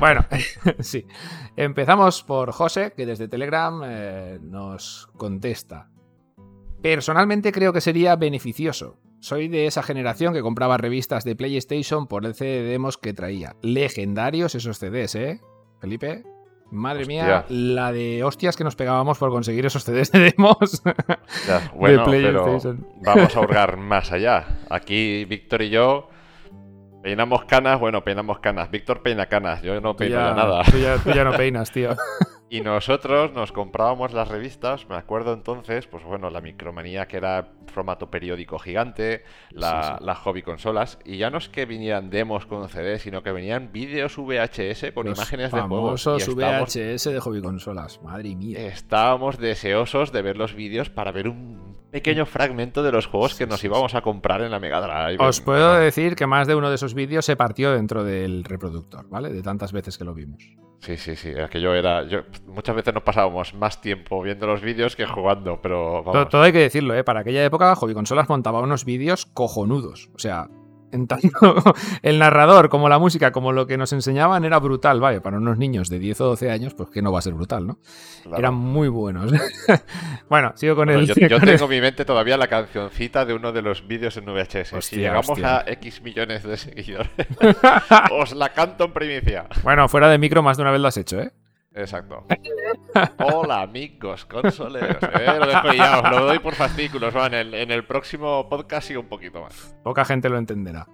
Bueno, 0.00 0.24
sí. 0.80 1.06
Empezamos 1.56 2.22
por 2.22 2.52
José, 2.52 2.92
que 2.96 3.06
desde 3.06 3.28
Telegram 3.28 3.82
eh, 3.84 4.38
nos 4.42 5.08
contesta. 5.16 5.88
Personalmente 6.82 7.52
creo 7.52 7.72
que 7.72 7.80
sería 7.80 8.16
beneficioso. 8.16 8.98
Soy 9.20 9.48
de 9.48 9.66
esa 9.66 9.82
generación 9.82 10.32
que 10.32 10.42
compraba 10.42 10.76
revistas 10.76 11.24
de 11.24 11.34
PlayStation 11.34 12.06
por 12.06 12.24
el 12.24 12.34
CD 12.34 12.62
de 12.62 12.70
demos 12.70 12.98
que 12.98 13.12
traía. 13.12 13.56
Legendarios 13.62 14.54
esos 14.54 14.78
CDs, 14.78 15.14
¿eh? 15.16 15.40
Felipe. 15.80 16.22
Madre 16.70 17.06
mía, 17.06 17.46
la 17.48 17.92
de 17.92 18.22
hostias 18.22 18.54
que 18.54 18.62
nos 18.62 18.76
pegábamos 18.76 19.16
por 19.16 19.30
conseguir 19.30 19.64
esos 19.64 19.84
CDs 19.84 20.12
de 20.12 20.32
demos. 20.36 20.82
Ya, 21.46 21.72
bueno, 21.74 22.04
pero 22.04 22.44
PlayStation. 22.44 22.86
vamos 23.00 23.34
a 23.34 23.40
hurgar 23.40 23.78
más 23.78 24.12
allá. 24.12 24.58
Aquí 24.68 25.24
Víctor 25.24 25.62
y 25.62 25.70
yo 25.70 26.10
peinamos 27.02 27.44
canas, 27.44 27.78
bueno, 27.80 28.02
peinamos 28.04 28.38
canas. 28.40 28.70
Víctor 28.70 29.02
peina 29.02 29.26
canas, 29.26 29.62
yo 29.62 29.80
no 29.80 29.92
Tú 29.92 29.98
peino 29.98 30.16
ya, 30.16 30.28
ya 30.28 30.34
nada. 30.34 30.62
tú 30.64 30.78
ya- 30.78 30.96
tú 30.98 31.10
ya 31.12 31.24
no 31.24 31.32
peinas, 31.32 31.70
tío. 31.70 31.90
Y 32.50 32.62
nosotros 32.62 33.34
nos 33.34 33.52
comprábamos 33.52 34.14
las 34.14 34.28
revistas, 34.28 34.88
me 34.88 34.96
acuerdo 34.96 35.34
entonces, 35.34 35.86
pues 35.86 36.02
bueno, 36.02 36.30
la 36.30 36.40
micromanía 36.40 37.06
que 37.06 37.18
era 37.18 37.50
formato 37.66 38.10
periódico 38.10 38.58
gigante, 38.58 39.22
la, 39.50 39.98
Sí, 40.00 40.20
hobby 40.24 40.40
consolas, 40.40 40.98
y 41.04 41.18
ya 41.18 41.28
no 41.28 41.36
es 41.36 41.50
que 41.50 41.66
vinieran 41.66 42.08
demos 42.08 42.46
con 42.46 42.66
CD, 42.70 42.98
sino 43.00 43.22
que 43.22 43.32
venían 43.32 43.70
vídeos 43.70 44.16
VHS 44.16 44.92
con 44.94 45.04
Los 45.08 45.18
imágenes 45.18 45.52
de 45.52 45.60
juegos. 45.60 46.02
famosos 46.02 46.26
VHS 46.34 47.04
de 47.12 47.20
hobby 47.20 47.42
consolas. 47.42 48.00
Madre 48.02 48.34
mía. 48.34 48.58
estábamos 48.66 49.36
deseosos 49.36 50.10
de 50.10 50.22
ver 50.22 50.38
los 50.38 50.54
vídeos 50.54 50.88
para 50.88 51.12
ver 51.12 51.28
un 51.28 51.76
pequeño 51.90 52.26
fragmento 52.26 52.82
de 52.82 52.92
los 52.92 53.06
juegos 53.06 53.34
que 53.34 53.46
nos 53.46 53.62
íbamos 53.64 53.94
a 53.94 54.02
comprar 54.02 54.42
en 54.42 54.50
la 54.50 54.60
Mega 54.60 54.80
Drive. 54.80 55.24
Os 55.24 55.40
puedo 55.40 55.74
decir 55.74 56.16
que 56.16 56.26
más 56.26 56.46
de 56.46 56.54
uno 56.54 56.68
de 56.68 56.74
esos 56.74 56.94
vídeos 56.94 57.24
se 57.24 57.36
partió 57.36 57.72
dentro 57.72 58.04
del 58.04 58.44
reproductor, 58.44 59.08
¿vale? 59.08 59.30
De 59.30 59.42
tantas 59.42 59.72
veces 59.72 59.96
que 59.96 60.04
lo 60.04 60.14
vimos. 60.14 60.42
Sí, 60.80 60.96
sí, 60.96 61.16
sí, 61.16 61.32
aquello 61.38 61.74
era... 61.74 62.04
Yo, 62.04 62.20
muchas 62.46 62.76
veces 62.76 62.94
nos 62.94 63.02
pasábamos 63.02 63.54
más 63.54 63.80
tiempo 63.80 64.22
viendo 64.22 64.46
los 64.46 64.60
vídeos 64.60 64.94
que 64.94 65.06
jugando, 65.06 65.60
pero 65.60 66.02
Todo, 66.04 66.28
todo 66.28 66.42
hay 66.42 66.52
que 66.52 66.60
decirlo, 66.60 66.94
¿eh? 66.94 67.02
Para 67.02 67.20
aquella 67.20 67.44
época, 67.44 67.74
Hobby 67.74 67.94
Consolas 67.94 68.28
montaba 68.28 68.60
unos 68.60 68.84
vídeos 68.84 69.26
cojonudos. 69.26 70.10
O 70.14 70.18
sea, 70.18 70.48
En 70.90 71.06
tanto, 71.06 71.28
el 72.02 72.18
narrador, 72.18 72.68
como 72.68 72.88
la 72.88 72.98
música, 72.98 73.30
como 73.30 73.52
lo 73.52 73.66
que 73.66 73.76
nos 73.76 73.92
enseñaban, 73.92 74.44
era 74.44 74.58
brutal. 74.58 75.00
Vaya, 75.00 75.20
para 75.20 75.38
unos 75.38 75.58
niños 75.58 75.88
de 75.88 75.98
10 75.98 76.20
o 76.22 76.24
12 76.26 76.50
años, 76.50 76.74
pues 76.74 76.90
que 76.90 77.02
no 77.02 77.12
va 77.12 77.18
a 77.18 77.22
ser 77.22 77.34
brutal, 77.34 77.66
¿no? 77.66 77.78
Claro. 78.22 78.38
Eran 78.38 78.54
muy 78.54 78.88
buenos. 78.88 79.30
bueno, 80.28 80.52
sigo 80.54 80.76
con 80.76 80.86
Bueno, 80.86 81.00
el. 81.00 81.06
yo, 81.06 81.14
yo 81.14 81.38
con 81.38 81.48
tengo 81.48 81.64
en 81.64 81.70
mi 81.70 81.80
mente 81.80 82.04
todavía 82.04 82.36
la 82.36 82.48
cancioncita 82.48 83.24
de 83.24 83.34
uno 83.34 83.52
de 83.52 83.62
los 83.62 83.86
vídeos 83.86 84.16
en 84.16 84.24
VHS. 84.26 84.84
si 84.84 84.96
llegamos 84.96 85.28
hostia. 85.28 85.58
a 85.58 85.64
X 85.72 86.02
millones 86.02 86.42
de 86.42 86.56
seguidores, 86.56 87.10
os 88.12 88.32
la 88.34 88.52
canto 88.52 88.84
en 88.84 88.92
primicia. 88.92 89.46
Bueno, 89.62 89.88
fuera 89.88 90.08
de 90.08 90.18
micro, 90.18 90.42
más 90.42 90.56
de 90.56 90.62
una 90.62 90.72
vez 90.72 90.80
lo 90.80 90.88
has 90.88 90.96
hecho, 90.96 91.20
¿eh? 91.20 91.32
Exacto. 91.74 92.24
Hola 93.18 93.62
amigos 93.62 94.24
consoleros. 94.26 95.02
Eh, 95.02 95.36
lo 95.38 95.46
dejo 95.46 95.72
ya, 95.74 96.00
os 96.00 96.10
lo 96.10 96.24
doy 96.26 96.38
por 96.38 96.54
fascículos. 96.54 97.14
va, 97.14 97.26
en, 97.26 97.34
el, 97.34 97.54
en 97.54 97.70
el 97.70 97.84
próximo 97.84 98.48
podcast 98.48 98.88
sigo 98.88 99.00
un 99.00 99.08
poquito 99.08 99.42
más. 99.42 99.76
Poca 99.84 100.04
gente 100.04 100.28
lo 100.28 100.38
entenderá. 100.38 100.86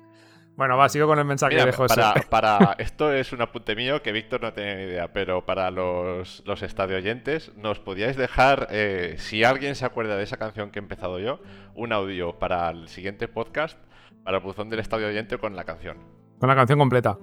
Bueno, 0.57 0.77
va, 0.77 0.89
sigo 0.89 1.07
con 1.09 1.19
el 1.19 1.25
mensaje 1.25 1.55
Mira, 1.55 1.67
de 1.67 1.73
José. 1.73 2.01
para, 2.31 2.59
para- 2.59 2.73
esto 2.79 3.13
es 3.13 3.33
un 3.33 3.43
apunte 3.43 3.75
mío 3.75 4.03
que 4.03 4.13
Víctor 4.13 4.41
no 4.43 4.53
tenía 4.53 4.77
ni 4.77 4.83
idea, 4.83 5.13
pero 5.13 5.45
para 5.45 5.71
los, 5.71 6.43
los 6.47 6.63
estadio 6.63 6.97
oyentes, 6.97 7.53
nos 7.57 7.81
podíais 7.81 8.17
dejar, 8.17 8.69
eh, 8.71 9.17
si 9.19 9.43
alguien 9.43 9.75
se 9.75 9.85
acuerda 9.85 10.17
de 10.17 10.23
esa 10.23 10.37
canción 10.37 10.71
que 10.71 10.79
he 10.79 10.83
empezado 10.83 11.19
yo, 11.19 11.41
un 11.75 11.93
audio 11.93 12.39
para 12.39 12.71
el 12.71 12.89
siguiente 12.89 13.27
podcast, 13.27 13.79
para 14.23 14.37
el 14.37 14.43
buzón 14.45 14.71
del 14.71 14.79
estadio 14.81 15.09
oyente 15.09 15.39
con 15.39 15.57
la 15.57 15.65
canción. 15.65 15.99
Con 16.39 16.49
la 16.49 16.55
canción 16.55 16.79
completa. 16.79 17.19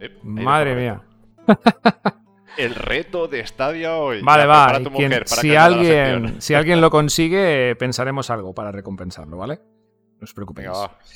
Eh, 0.00 0.18
Madre 0.22 0.74
mía. 0.74 1.02
El 2.56 2.74
reto 2.74 3.28
de 3.28 3.40
estadio 3.40 3.98
hoy. 3.98 4.20
Vale, 4.22 4.46
va. 4.46 4.64
prepara 4.66 4.80
y 4.80 4.84
tu 4.84 4.90
quien- 4.90 5.08
mujer 5.10 5.24
para 5.28 5.40
si, 5.42 5.56
alguien, 5.56 6.36
si 6.40 6.54
alguien 6.54 6.80
lo 6.80 6.90
consigue, 6.90 7.74
pensaremos 7.76 8.30
algo 8.30 8.54
para 8.54 8.70
recompensarlo, 8.72 9.36
¿vale? 9.36 9.60
No 10.20 10.24
os 10.24 10.34
preocupéis. 10.34 10.68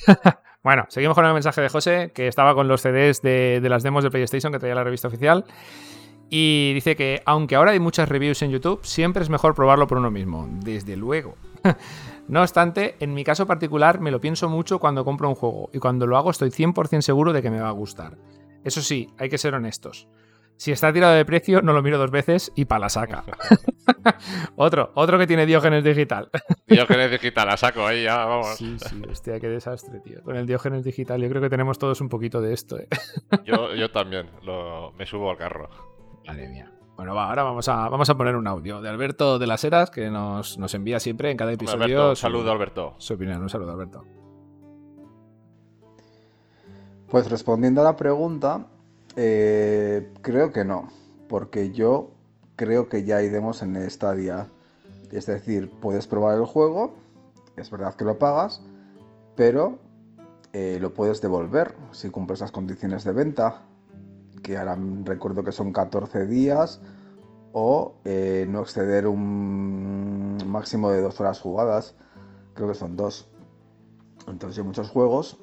Bueno, 0.63 0.85
seguimos 0.89 1.15
con 1.15 1.23
el 1.25 1.33
mensaje 1.33 1.61
de 1.61 1.69
José, 1.69 2.11
que 2.13 2.27
estaba 2.27 2.53
con 2.53 2.67
los 2.67 2.81
CDs 2.81 3.21
de, 3.21 3.59
de 3.61 3.69
las 3.69 3.83
demos 3.83 4.03
de 4.03 4.09
PlayStation 4.11 4.51
que 4.51 4.59
traía 4.59 4.75
la 4.75 4.83
revista 4.83 5.07
oficial. 5.07 5.45
Y 6.29 6.73
dice 6.73 6.97
que, 6.97 7.21
aunque 7.25 7.55
ahora 7.55 7.71
hay 7.71 7.79
muchas 7.79 8.09
reviews 8.09 8.41
en 8.41 8.51
YouTube, 8.51 8.81
siempre 8.83 9.23
es 9.23 9.29
mejor 9.29 9.55
probarlo 9.55 9.87
por 9.87 9.97
uno 9.97 10.11
mismo. 10.11 10.45
Desde 10.63 10.97
luego. 10.97 11.35
No 12.27 12.41
obstante, 12.41 12.97
en 12.99 13.13
mi 13.13 13.23
caso 13.23 13.47
particular 13.47 14.01
me 14.01 14.11
lo 14.11 14.19
pienso 14.19 14.49
mucho 14.49 14.79
cuando 14.79 15.05
compro 15.05 15.29
un 15.29 15.35
juego 15.35 15.69
y 15.71 15.79
cuando 15.79 16.05
lo 16.05 16.17
hago 16.17 16.29
estoy 16.31 16.49
100% 16.49 16.99
seguro 16.99 17.31
de 17.31 17.41
que 17.41 17.49
me 17.49 17.61
va 17.61 17.69
a 17.69 17.71
gustar. 17.71 18.17
Eso 18.65 18.81
sí, 18.81 19.07
hay 19.17 19.29
que 19.29 19.37
ser 19.37 19.55
honestos. 19.55 20.09
Si 20.57 20.71
está 20.71 20.91
tirado 20.91 21.13
de 21.13 21.23
precio, 21.23 21.61
no 21.61 21.71
lo 21.71 21.81
miro 21.83 21.97
dos 21.97 22.09
veces 22.11 22.51
y 22.55 22.65
pa' 22.65 22.79
la 22.79 22.89
saca. 22.89 23.23
otro, 24.55 24.91
otro 24.95 25.17
que 25.17 25.27
tiene 25.27 25.45
Diógenes 25.45 25.83
Digital. 25.83 26.29
Diógenes 26.67 27.11
digital, 27.11 27.49
a 27.49 27.57
saco 27.57 27.85
ahí 27.85 28.03
ya, 28.03 28.25
vamos. 28.25 28.55
Sí, 28.57 28.77
sí, 28.79 29.01
hostia, 29.09 29.39
qué 29.39 29.47
desastre, 29.49 29.99
tío. 30.01 30.21
Con 30.23 30.35
el 30.35 30.45
Diógenes 30.47 30.83
Digital, 30.83 31.21
yo 31.21 31.29
creo 31.29 31.41
que 31.41 31.49
tenemos 31.49 31.77
todos 31.77 32.01
un 32.01 32.09
poquito 32.09 32.41
de 32.41 32.53
esto, 32.53 32.77
eh. 32.79 32.87
Yo, 33.45 33.73
yo 33.75 33.91
también, 33.91 34.29
lo- 34.43 34.91
me 34.93 35.05
subo 35.05 35.29
al 35.31 35.37
carro. 35.37 35.69
Madre 36.25 36.47
mía. 36.49 36.71
Bueno, 36.95 37.13
va, 37.13 37.29
ahora 37.29 37.43
vamos 37.43 37.67
a, 37.69 37.87
vamos 37.89 38.09
a 38.09 38.17
poner 38.17 38.35
un 38.35 38.47
audio 38.47 38.81
de 38.81 38.89
Alberto 38.89 39.37
de 39.37 39.45
las 39.45 39.63
Heras, 39.63 39.91
que 39.91 40.09
nos, 40.09 40.57
nos 40.57 40.73
envía 40.73 40.99
siempre 40.99 41.29
en 41.29 41.37
cada 41.37 41.53
episodio. 41.53 41.83
Alberto, 41.83 42.09
un 42.09 42.15
saludo 42.15 42.51
Alberto. 42.51 42.95
Su 42.97 43.13
opinión, 43.13 43.41
un 43.41 43.49
saludo, 43.49 43.71
Alberto. 43.73 44.03
Pues 47.09 47.29
respondiendo 47.29 47.81
a 47.81 47.83
la 47.83 47.95
pregunta, 47.95 48.65
eh, 49.19 50.13
creo 50.21 50.51
que 50.51 50.63
no, 50.63 50.89
porque 51.27 51.71
yo 51.71 52.11
creo 52.55 52.87
que 52.87 53.03
ya 53.03 53.17
hay 53.17 53.29
demos 53.29 53.63
en 53.63 53.89
Stadia. 53.89 54.47
Es 55.11 55.25
decir, 55.25 55.71
puedes 55.81 56.05
probar 56.05 56.37
el 56.37 56.45
juego, 56.45 56.93
es 57.55 57.71
verdad 57.71 57.95
que 57.95 58.05
lo 58.05 58.19
pagas, 58.19 58.61
pero 59.35 59.79
eh, 60.53 60.77
lo 60.79 60.93
puedes 60.93 61.19
devolver 61.19 61.73
si 61.91 62.11
cumples 62.11 62.41
las 62.41 62.51
condiciones 62.51 63.03
de 63.05 63.13
venta, 63.13 63.63
que 64.43 64.55
ahora 64.55 64.77
recuerdo 65.03 65.43
que 65.43 65.51
son 65.51 65.73
14 65.73 66.27
días, 66.27 66.79
o 67.53 67.95
eh, 68.05 68.45
no 68.47 68.61
exceder 68.61 69.07
un 69.07 70.37
máximo 70.45 70.91
de 70.91 71.01
dos 71.01 71.19
horas 71.19 71.39
jugadas, 71.39 71.95
creo 72.53 72.67
que 72.67 72.75
son 72.75 72.95
dos. 72.95 73.27
Entonces 74.27 74.57
yo 74.57 74.63
muchos 74.63 74.89
juegos 74.89 75.39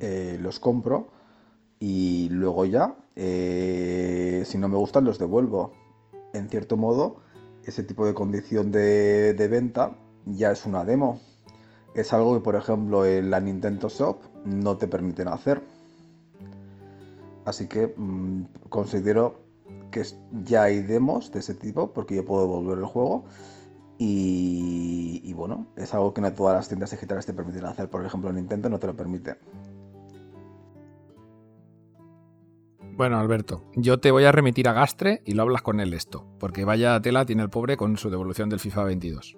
los 0.00 0.60
compro 0.60 1.08
y 1.80 2.28
luego 2.30 2.64
ya, 2.64 2.94
eh, 3.20 4.44
si 4.46 4.58
no 4.58 4.68
me 4.68 4.76
gustan, 4.76 5.04
los 5.04 5.18
devuelvo. 5.18 5.72
En 6.32 6.48
cierto 6.48 6.76
modo, 6.76 7.16
ese 7.64 7.82
tipo 7.82 8.06
de 8.06 8.14
condición 8.14 8.70
de, 8.70 9.48
venta 9.50 9.96
ya 10.24 10.52
es 10.52 10.64
una 10.64 10.84
demo. 10.84 11.20
Es 11.94 12.12
algo 12.12 12.34
que, 12.34 12.44
por 12.44 12.54
ejemplo, 12.54 13.04
en 13.04 13.30
la 13.30 13.40
Nintendo 13.40 13.88
Shop 13.88 14.20
no 14.44 14.76
te 14.76 14.86
permiten 14.86 15.26
hacer. 15.26 15.62
Así 17.44 17.66
que 17.66 17.92
mm, 17.96 18.68
considero 18.68 19.40
que 19.90 20.04
ya 20.44 20.64
hay 20.64 20.82
demos 20.82 21.32
de 21.32 21.40
ese 21.40 21.54
tipo 21.54 21.92
porque 21.92 22.14
yo 22.14 22.24
puedo 22.24 22.42
devolver 22.42 22.78
el 22.78 22.84
juego. 22.84 23.24
Y, 23.98 25.22
y 25.24 25.32
bueno, 25.32 25.66
es 25.74 25.92
algo 25.92 26.14
que 26.14 26.20
no 26.20 26.32
todas 26.32 26.54
las 26.54 26.68
tiendas 26.68 26.92
digitales 26.92 27.26
te 27.26 27.32
permiten 27.32 27.64
hacer. 27.64 27.90
Por 27.90 28.06
ejemplo, 28.06 28.32
Nintendo 28.32 28.68
no 28.68 28.78
te 28.78 28.86
lo 28.86 28.94
permite. 28.94 29.38
Bueno, 32.98 33.20
Alberto, 33.20 33.62
yo 33.76 34.00
te 34.00 34.10
voy 34.10 34.24
a 34.24 34.32
remitir 34.32 34.68
a 34.68 34.72
Gastre 34.72 35.22
y 35.24 35.34
lo 35.34 35.42
hablas 35.42 35.62
con 35.62 35.78
él 35.78 35.94
esto, 35.94 36.26
porque 36.40 36.64
vaya 36.64 37.00
tela 37.00 37.24
tiene 37.24 37.44
el 37.44 37.48
pobre 37.48 37.76
con 37.76 37.96
su 37.96 38.10
devolución 38.10 38.48
del 38.48 38.58
FIFA 38.58 38.82
22. 38.82 39.36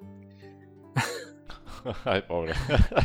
Ay, 2.07 2.23
pobre. 2.27 2.55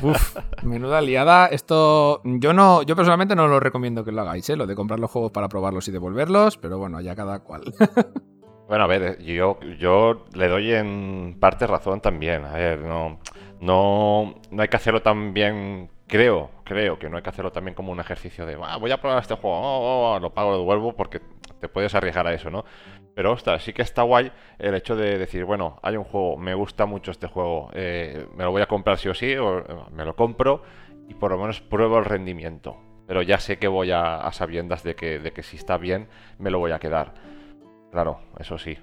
Uf, 0.02 0.38
menuda 0.64 1.02
liada. 1.02 1.48
Esto 1.48 2.22
yo 2.23 2.53
no, 2.53 2.84
yo 2.84 2.95
personalmente 2.95 3.36
no 3.36 3.49
lo 3.49 3.60
recomiendo 3.60 4.06
que 4.06 4.14
lo 4.14 4.22
hagáis, 4.22 4.49
¿eh? 4.49 4.56
lo 4.56 4.65
de 4.65 4.76
comprar 4.76 4.98
los 4.98 5.11
juegos 5.11 5.34
para 5.34 5.49
probarlos 5.49 5.90
y 5.90 5.91
devolverlos, 5.91 6.57
pero 6.57 6.77
bueno, 6.77 7.02
ya 7.02 7.18
cada 7.18 7.40
cual. 7.40 7.64
Bueno, 8.68 8.86
a 8.86 8.88
ver, 8.88 9.22
yo, 9.23 9.60
yo 9.77 10.26
le 10.34 10.48
doy 10.48 10.72
en 10.72 11.38
parte 11.40 11.68
razón 11.68 12.02
también. 12.02 12.45
A 12.45 12.53
ver, 12.53 12.80
no, 12.80 13.19
no, 13.61 14.41
no 14.49 14.61
hay 14.61 14.68
que 14.68 14.77
hacerlo 14.77 15.03
tan 15.03 15.36
bien. 15.36 15.91
Creo, 16.07 16.52
creo 16.64 16.99
que 16.99 17.10
no 17.10 17.18
hay 17.18 17.23
que 17.23 17.30
hacerlo 17.30 17.52
también 17.52 17.73
como 17.73 17.91
un 17.91 17.99
ejercicio 17.99 18.45
de 18.45 18.57
"Ah, 18.64 18.77
voy 18.77 18.91
a 18.91 19.02
probar 19.02 19.19
este 19.22 19.36
juego, 19.36 19.57
oh, 19.57 20.11
oh, 20.11 20.15
oh, 20.15 20.19
lo 20.19 20.34
pago, 20.34 20.52
lo 20.52 20.57
devuelvo, 20.60 20.94
porque 20.95 21.19
te 21.60 21.68
puedes 21.68 21.95
arriesgar 21.95 22.27
a 22.27 22.34
eso, 22.34 22.52
¿no? 22.52 22.64
Pero 23.15 23.32
ostras, 23.32 23.64
sí 23.64 23.73
que 23.73 23.82
está 23.82 24.03
guay 24.03 24.32
el 24.60 24.76
hecho 24.76 24.95
de 24.95 25.18
decir, 25.18 25.45
bueno, 25.45 25.80
hay 25.82 25.98
un 25.98 26.03
juego, 26.03 26.38
me 26.38 26.53
gusta 26.53 26.86
mucho 26.86 27.10
este 27.11 27.27
juego, 27.27 27.69
eh, 27.73 28.27
me 28.36 28.44
lo 28.44 28.52
voy 28.52 28.61
a 28.61 28.68
comprar 28.68 28.98
sí 28.99 29.10
o 29.10 29.14
sí, 29.15 29.36
o 29.36 29.60
eh, 29.60 29.64
me 29.94 30.06
lo 30.06 30.15
compro 30.15 30.61
y 31.07 31.15
por 31.15 31.32
lo 31.32 31.38
menos 31.40 31.61
pruebo 31.61 31.98
el 31.98 32.06
rendimiento. 32.06 32.77
Pero 33.07 33.22
ya 33.22 33.40
sé 33.40 33.57
que 33.57 33.68
voy 33.68 33.91
a, 33.91 34.18
a 34.18 34.32
sabiendas 34.32 34.84
de 34.84 34.95
que, 34.95 35.19
de 35.19 35.32
que 35.32 35.44
si 35.44 35.57
está 35.57 35.77
bien, 35.77 36.07
me 36.40 36.52
lo 36.52 36.60
voy 36.60 36.72
a 36.72 36.80
quedar. 36.80 37.14
Claro, 37.91 38.19
eso 38.40 38.57
sí. 38.57 38.77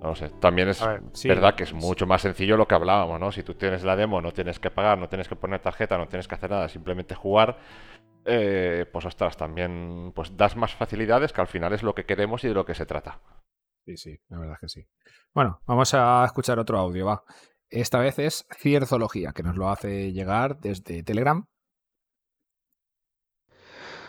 No 0.00 0.08
lo 0.10 0.14
sé. 0.14 0.30
También 0.40 0.68
es 0.68 0.82
A 0.82 0.88
ver, 0.92 1.02
sí. 1.12 1.28
verdad 1.28 1.54
que 1.54 1.64
es 1.64 1.72
mucho 1.72 2.06
más 2.06 2.22
sencillo 2.22 2.56
lo 2.56 2.68
que 2.68 2.74
hablábamos, 2.74 3.18
¿no? 3.18 3.32
Si 3.32 3.42
tú 3.42 3.54
tienes 3.54 3.82
la 3.82 3.96
demo, 3.96 4.20
no 4.20 4.32
tienes 4.32 4.60
que 4.60 4.70
pagar, 4.70 4.98
no 4.98 5.08
tienes 5.08 5.28
que 5.28 5.36
poner 5.36 5.60
tarjeta, 5.60 5.96
no 5.98 6.06
tienes 6.08 6.28
que 6.28 6.34
hacer 6.34 6.50
nada, 6.50 6.68
simplemente 6.68 7.14
jugar. 7.14 7.58
eh, 8.26 8.86
pues 8.92 9.04
ostras, 9.06 9.36
también 9.36 10.12
pues 10.14 10.36
das 10.36 10.56
más 10.56 10.74
facilidades 10.74 11.32
que 11.32 11.40
al 11.40 11.46
final 11.48 11.72
es 11.72 11.82
lo 11.82 11.94
que 11.94 12.04
queremos 12.06 12.44
y 12.44 12.48
de 12.48 12.54
lo 12.54 12.64
que 12.66 12.74
se 12.74 12.86
trata. 12.86 13.20
Sí, 13.86 13.96
sí, 13.96 14.18
la 14.28 14.38
verdad 14.40 14.54
es 14.54 14.60
que 14.60 14.68
sí. 14.68 14.86
Bueno, 15.32 15.60
vamos 15.66 15.94
a 15.94 16.24
escuchar 16.24 16.58
otro 16.58 16.78
audio, 16.78 17.06
va. 17.06 17.22
Esta 17.70 17.98
vez 18.00 18.18
es 18.18 18.46
Cierzología, 18.58 19.32
que 19.32 19.42
nos 19.44 19.56
lo 19.56 19.68
hace 19.70 20.12
llegar 20.12 20.58
desde 20.58 21.02
Telegram. 21.04 21.46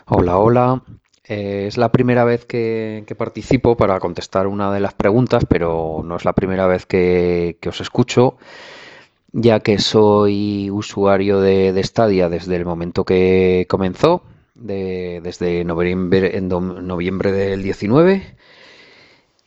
Hola, 0.06 0.38
hola. 0.38 0.82
Eh, 1.28 1.66
es 1.68 1.76
la 1.76 1.92
primera 1.92 2.24
vez 2.24 2.44
que, 2.46 3.04
participo 3.18 3.76
para 3.76 4.00
contestar 4.00 4.46
una 4.46 4.72
de 4.72 4.80
las 4.80 4.94
preguntas, 4.94 5.44
pero 5.48 6.00
no 6.04 6.16
es 6.16 6.24
la 6.24 6.32
primera 6.32 6.66
vez 6.66 6.86
que, 6.86 7.58
os 7.66 7.80
escucho, 7.80 8.36
ya 9.32 9.60
que 9.60 9.78
soy 9.78 10.70
usuario 10.70 11.40
de, 11.40 11.72
de 11.72 11.84
Stadia 11.84 12.28
desde 12.28 12.56
el 12.56 12.64
momento 12.64 13.04
que 13.04 13.66
comenzó, 13.68 14.22
de- 14.54 15.20
desde 15.22 15.64
noviembre, 15.64 16.30
del 17.32 17.62
19. 17.62 18.36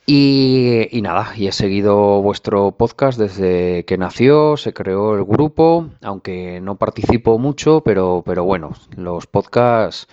Y, 0.04 1.00
nada, 1.02 1.32
y 1.36 1.46
he 1.46 1.52
seguido 1.52 2.20
vuestro 2.22 2.72
podcast 2.72 3.18
desde 3.18 3.84
que 3.84 3.96
nació, 3.98 4.56
se 4.56 4.72
creó 4.72 5.14
el 5.14 5.24
grupo, 5.24 5.90
aunque 6.02 6.60
no 6.60 6.76
participo 6.76 7.38
mucho, 7.38 7.82
pero 8.26 8.44
bueno, 8.44 8.72
los 8.96 9.26
podcasts 9.28 10.08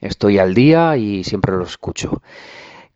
estoy 0.00 0.38
al 0.38 0.54
día 0.54 0.96
y 0.96 1.24
siempre 1.24 1.56
los 1.56 1.70
escucho. 1.70 2.22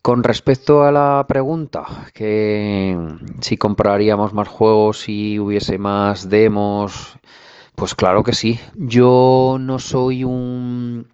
Con 0.02 0.22
respecto 0.22 0.84
a 0.84 0.92
la 0.92 1.26
pregunta, 1.28 1.84
que 2.14 2.96
si 3.40 3.58
compraríamos 3.58 4.32
más 4.32 4.48
juegos 4.48 5.00
si 5.00 5.38
hubiese 5.38 5.76
más 5.76 6.30
demos, 6.30 7.18
pues 7.74 7.94
claro 7.94 8.22
que 8.22 8.32
sí. 8.32 8.58
Yo 8.74 9.58
no 9.60 9.78
soy 9.78 10.24
un 10.24 11.06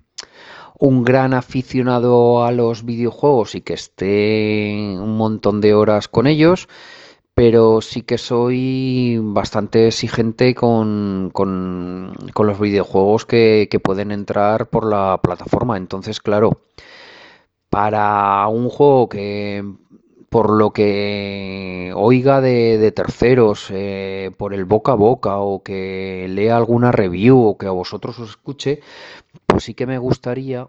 gran 0.78 1.34
aficionado 1.34 2.44
a 2.44 2.52
los 2.52 2.84
videojuegos 2.84 3.56
y 3.56 3.60
que 3.62 3.74
esté 3.74 4.96
un 5.00 5.16
montón 5.16 5.60
de 5.60 5.74
horas 5.74 6.06
con 6.06 6.28
ellos, 6.28 6.68
pero 7.36 7.82
sí 7.82 8.02
que 8.02 8.18
soy 8.18 9.18
bastante 9.22 9.88
exigente 9.88 10.54
con, 10.56 11.30
con, 11.34 12.14
con 12.34 12.46
los 12.48 12.58
videojuegos 12.58 13.26
que, 13.26 13.68
que 13.70 13.78
pueden 13.80 14.10
entrar 14.10 14.68
por 14.70 14.86
la 14.86 15.20
plataforma. 15.22 15.76
Entonces, 15.76 16.20
claro, 16.20 16.62
para 17.70 18.46
un 18.48 18.68
juego 18.68 19.08
que 19.08 19.64
por 20.28 20.50
lo 20.50 20.72
que 20.72 21.92
oiga 21.94 22.40
de, 22.40 22.78
de 22.78 22.92
terceros, 22.92 23.68
eh, 23.70 24.30
por 24.36 24.52
el 24.54 24.64
boca 24.64 24.92
a 24.92 24.94
boca 24.96 25.38
o 25.38 25.62
que 25.62 26.26
lea 26.28 26.56
alguna 26.56 26.92
review 26.92 27.38
o 27.42 27.56
que 27.58 27.66
a 27.66 27.70
vosotros 27.70 28.18
os 28.18 28.30
escuche, 28.30 28.80
pues 29.46 29.64
sí 29.64 29.74
que 29.74 29.86
me 29.86 29.98
gustaría 29.98 30.68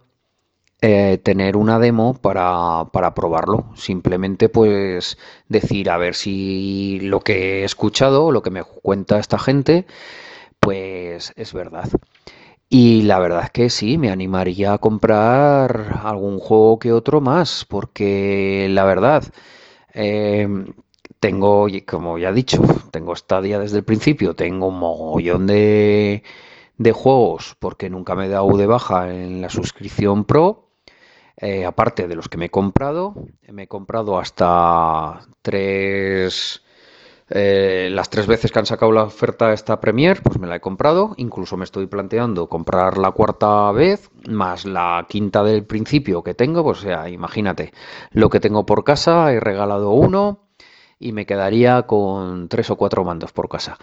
eh, 0.81 1.17
tener 1.23 1.57
una 1.57 1.79
demo 1.79 2.13
para, 2.15 2.85
para 2.91 3.13
probarlo. 3.13 3.65
Simplemente 3.75 4.49
pues 4.49 5.17
decir 5.49 5.89
a 5.89 5.97
ver 5.97 6.15
si 6.15 6.99
lo 7.01 7.21
que 7.21 7.61
he 7.61 7.63
escuchado 7.63 8.31
lo 8.31 8.41
que 8.43 8.51
me 8.51 8.63
cuenta 8.63 9.19
esta 9.19 9.39
gente 9.39 9.85
pues 10.59 11.33
es 11.35 11.53
verdad. 11.53 11.89
Y 12.69 13.03
la 13.03 13.19
verdad 13.19 13.43
es 13.45 13.51
que 13.51 13.69
sí, 13.69 13.97
me 13.97 14.09
animaría 14.11 14.73
a 14.73 14.77
comprar 14.79 16.01
algún 16.03 16.39
juego 16.39 16.79
que 16.79 16.91
otro 16.91 17.21
más, 17.21 17.65
porque 17.65 18.67
la 18.69 18.83
verdad, 18.83 19.23
em, 19.93 20.73
tengo, 21.19 21.67
como 21.87 22.17
ya 22.17 22.29
he 22.29 22.33
dicho, 22.33 22.61
tengo 22.91 23.15
Stadia 23.15 23.59
desde 23.59 23.77
el 23.79 23.83
principio, 23.85 24.35
tengo 24.35 24.67
un 24.67 24.79
mogollón 24.79 25.47
de, 25.47 26.23
de 26.77 26.91
juegos, 26.91 27.55
porque 27.59 27.89
nunca 27.89 28.15
me 28.15 28.25
he 28.25 28.29
dado 28.29 28.57
de 28.57 28.67
baja 28.67 29.13
en 29.13 29.41
la 29.41 29.49
suscripción 29.49 30.25
Pro. 30.25 30.66
Eh, 31.39 31.65
aparte 31.65 32.07
de 32.07 32.15
los 32.15 32.30
que 32.30 32.38
me 32.38 32.45
he 32.45 32.49
comprado, 32.49 33.14
me 33.47 33.64
he 33.64 33.68
comprado 33.68 34.18
hasta 34.18 35.22
tres, 35.43 36.64
eh, 37.30 37.89
las 37.91 38.09
tres 38.09 38.26
veces 38.26 38.51
que 38.51 38.57
han 38.57 38.65
sacado 38.65 38.91
la 38.91 39.03
oferta 39.03 39.53
esta 39.53 39.80
Premier, 39.80 40.23
pues 40.23 40.39
me 40.39 40.47
la 40.47 40.55
he 40.55 40.59
comprado. 40.61 41.14
Incluso 41.18 41.55
me 41.55 41.65
estoy 41.65 41.85
planteando 41.85 42.49
comprar 42.49 42.97
la 42.97 43.11
cuarta 43.11 43.72
vez, 43.72 44.09
más 44.27 44.65
la 44.65 45.05
quinta 45.07 45.43
del 45.43 45.64
principio 45.65 46.23
que 46.23 46.34
tengo. 46.34 46.64
Pues, 46.64 46.80
o 46.80 46.81
sea, 46.81 47.09
imagínate 47.09 47.72
lo 48.11 48.30
que 48.30 48.39
tengo 48.39 48.65
por 48.65 48.84
casa. 48.84 49.31
He 49.31 49.39
regalado 49.39 49.91
uno 49.91 50.47
y 50.99 51.11
me 51.11 51.26
quedaría 51.27 51.84
con 51.84 52.49
tres 52.49 52.72
o 52.72 52.77
cuatro 52.77 53.03
mandos 53.03 53.31
por 53.31 53.47
casa, 53.49 53.77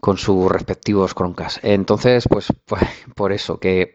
con 0.00 0.18
sus 0.18 0.50
respectivos 0.52 1.14
Chromecast. 1.14 1.64
Entonces, 1.64 2.26
pues, 2.28 2.52
pues 2.66 2.82
por 3.14 3.32
eso 3.32 3.58
que 3.58 3.94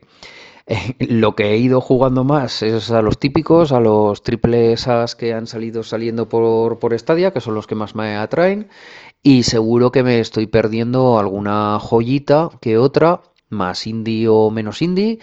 lo 0.99 1.35
que 1.35 1.51
he 1.51 1.57
ido 1.57 1.79
jugando 1.81 2.23
más 2.23 2.61
es 2.61 2.91
a 2.91 3.01
los 3.01 3.17
típicos, 3.19 3.71
a 3.71 3.79
los 3.79 4.21
triple 4.23 4.73
As 4.73 5.15
que 5.15 5.33
han 5.33 5.47
salido 5.47 5.83
saliendo 5.83 6.27
por, 6.27 6.79
por 6.79 6.95
que 6.95 7.41
son 7.41 7.55
los 7.55 7.67
que 7.67 7.75
más 7.75 7.95
me 7.95 8.17
atraen. 8.17 8.69
Y 9.23 9.43
seguro 9.43 9.91
que 9.91 10.03
me 10.03 10.19
estoy 10.19 10.47
perdiendo 10.47 11.19
alguna 11.19 11.79
joyita 11.79 12.49
que 12.61 12.77
otra, 12.77 13.21
más 13.49 13.87
indie 13.87 14.27
o 14.29 14.51
menos 14.51 14.81
indie, 14.81 15.19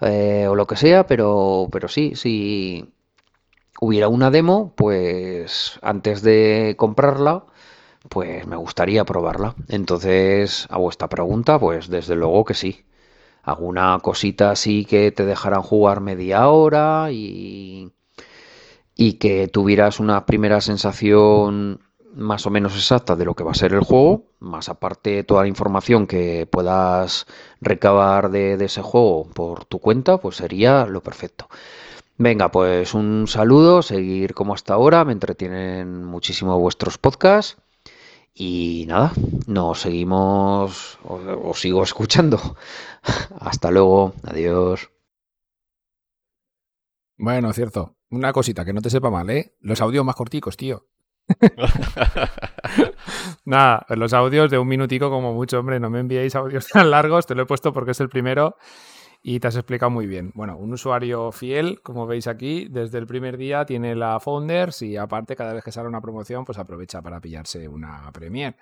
eh, 0.00 0.46
o 0.48 0.54
lo 0.54 0.66
que 0.66 0.76
sea, 0.76 1.06
pero, 1.06 1.68
pero 1.72 1.88
sí, 1.88 2.14
si 2.14 2.92
hubiera 3.80 4.08
una 4.08 4.30
demo, 4.30 4.74
pues 4.76 5.78
antes 5.82 6.22
de 6.22 6.74
comprarla, 6.78 7.46
pues 8.08 8.46
me 8.46 8.56
gustaría 8.56 9.04
probarla. 9.04 9.54
Entonces, 9.68 10.66
a 10.70 10.78
vuestra 10.78 11.08
pregunta, 11.08 11.58
pues 11.58 11.88
desde 11.88 12.16
luego 12.16 12.44
que 12.44 12.54
sí 12.54 12.84
alguna 13.42 13.98
cosita 14.02 14.52
así 14.52 14.84
que 14.84 15.10
te 15.12 15.24
dejaran 15.24 15.62
jugar 15.62 16.00
media 16.00 16.48
hora 16.48 17.10
y, 17.10 17.92
y 18.94 19.14
que 19.14 19.48
tuvieras 19.48 20.00
una 20.00 20.26
primera 20.26 20.60
sensación 20.60 21.80
más 22.14 22.46
o 22.46 22.50
menos 22.50 22.74
exacta 22.76 23.16
de 23.16 23.24
lo 23.24 23.34
que 23.34 23.44
va 23.44 23.52
a 23.52 23.54
ser 23.54 23.72
el 23.72 23.80
juego, 23.80 24.24
más 24.38 24.68
aparte 24.68 25.24
toda 25.24 25.42
la 25.42 25.48
información 25.48 26.06
que 26.06 26.46
puedas 26.46 27.26
recabar 27.60 28.30
de, 28.30 28.56
de 28.58 28.66
ese 28.66 28.82
juego 28.82 29.28
por 29.32 29.64
tu 29.64 29.78
cuenta, 29.78 30.18
pues 30.18 30.36
sería 30.36 30.84
lo 30.84 31.02
perfecto. 31.02 31.48
Venga, 32.18 32.50
pues 32.50 32.94
un 32.94 33.26
saludo, 33.26 33.82
seguir 33.82 34.34
como 34.34 34.54
hasta 34.54 34.74
ahora, 34.74 35.04
me 35.04 35.12
entretienen 35.12 36.04
muchísimo 36.04 36.58
vuestros 36.58 36.98
podcasts 36.98 37.56
y 38.34 38.86
nada, 38.88 39.12
nos 39.46 39.80
seguimos, 39.80 40.98
os, 41.04 41.60
sigo 41.60 41.82
escuchando. 41.82 42.56
Hasta 43.40 43.70
luego, 43.70 44.14
adiós. 44.24 44.90
Bueno, 47.16 47.52
cierto. 47.52 47.96
Una 48.10 48.32
cosita 48.32 48.64
que 48.64 48.72
no 48.72 48.82
te 48.82 48.90
sepa 48.90 49.10
mal, 49.10 49.30
¿eh? 49.30 49.54
Los 49.60 49.80
audios 49.80 50.04
más 50.04 50.16
corticos, 50.16 50.56
tío. 50.56 50.86
Nada, 53.44 53.86
los 53.90 54.12
audios 54.12 54.50
de 54.50 54.58
un 54.58 54.68
minutico 54.68 55.08
como 55.08 55.32
mucho, 55.32 55.58
hombre, 55.58 55.80
no 55.80 55.88
me 55.88 56.00
enviéis 56.00 56.34
audios 56.34 56.68
tan 56.68 56.90
largos, 56.90 57.26
te 57.26 57.34
lo 57.34 57.42
he 57.42 57.46
puesto 57.46 57.72
porque 57.72 57.92
es 57.92 58.00
el 58.00 58.08
primero 58.08 58.56
y 59.22 59.38
te 59.38 59.48
has 59.48 59.56
explicado 59.56 59.90
muy 59.90 60.06
bien. 60.06 60.32
Bueno, 60.34 60.56
un 60.56 60.72
usuario 60.72 61.30
fiel, 61.30 61.80
como 61.82 62.06
veis 62.06 62.26
aquí, 62.26 62.66
desde 62.68 62.98
el 62.98 63.06
primer 63.06 63.36
día 63.36 63.64
tiene 63.64 63.94
la 63.94 64.18
Founders 64.18 64.82
y 64.82 64.96
aparte 64.96 65.36
cada 65.36 65.52
vez 65.54 65.62
que 65.62 65.70
sale 65.70 65.88
una 65.88 66.00
promoción, 66.00 66.44
pues 66.44 66.58
aprovecha 66.58 67.00
para 67.00 67.20
pillarse 67.20 67.68
una 67.68 68.10
Premier. 68.12 68.56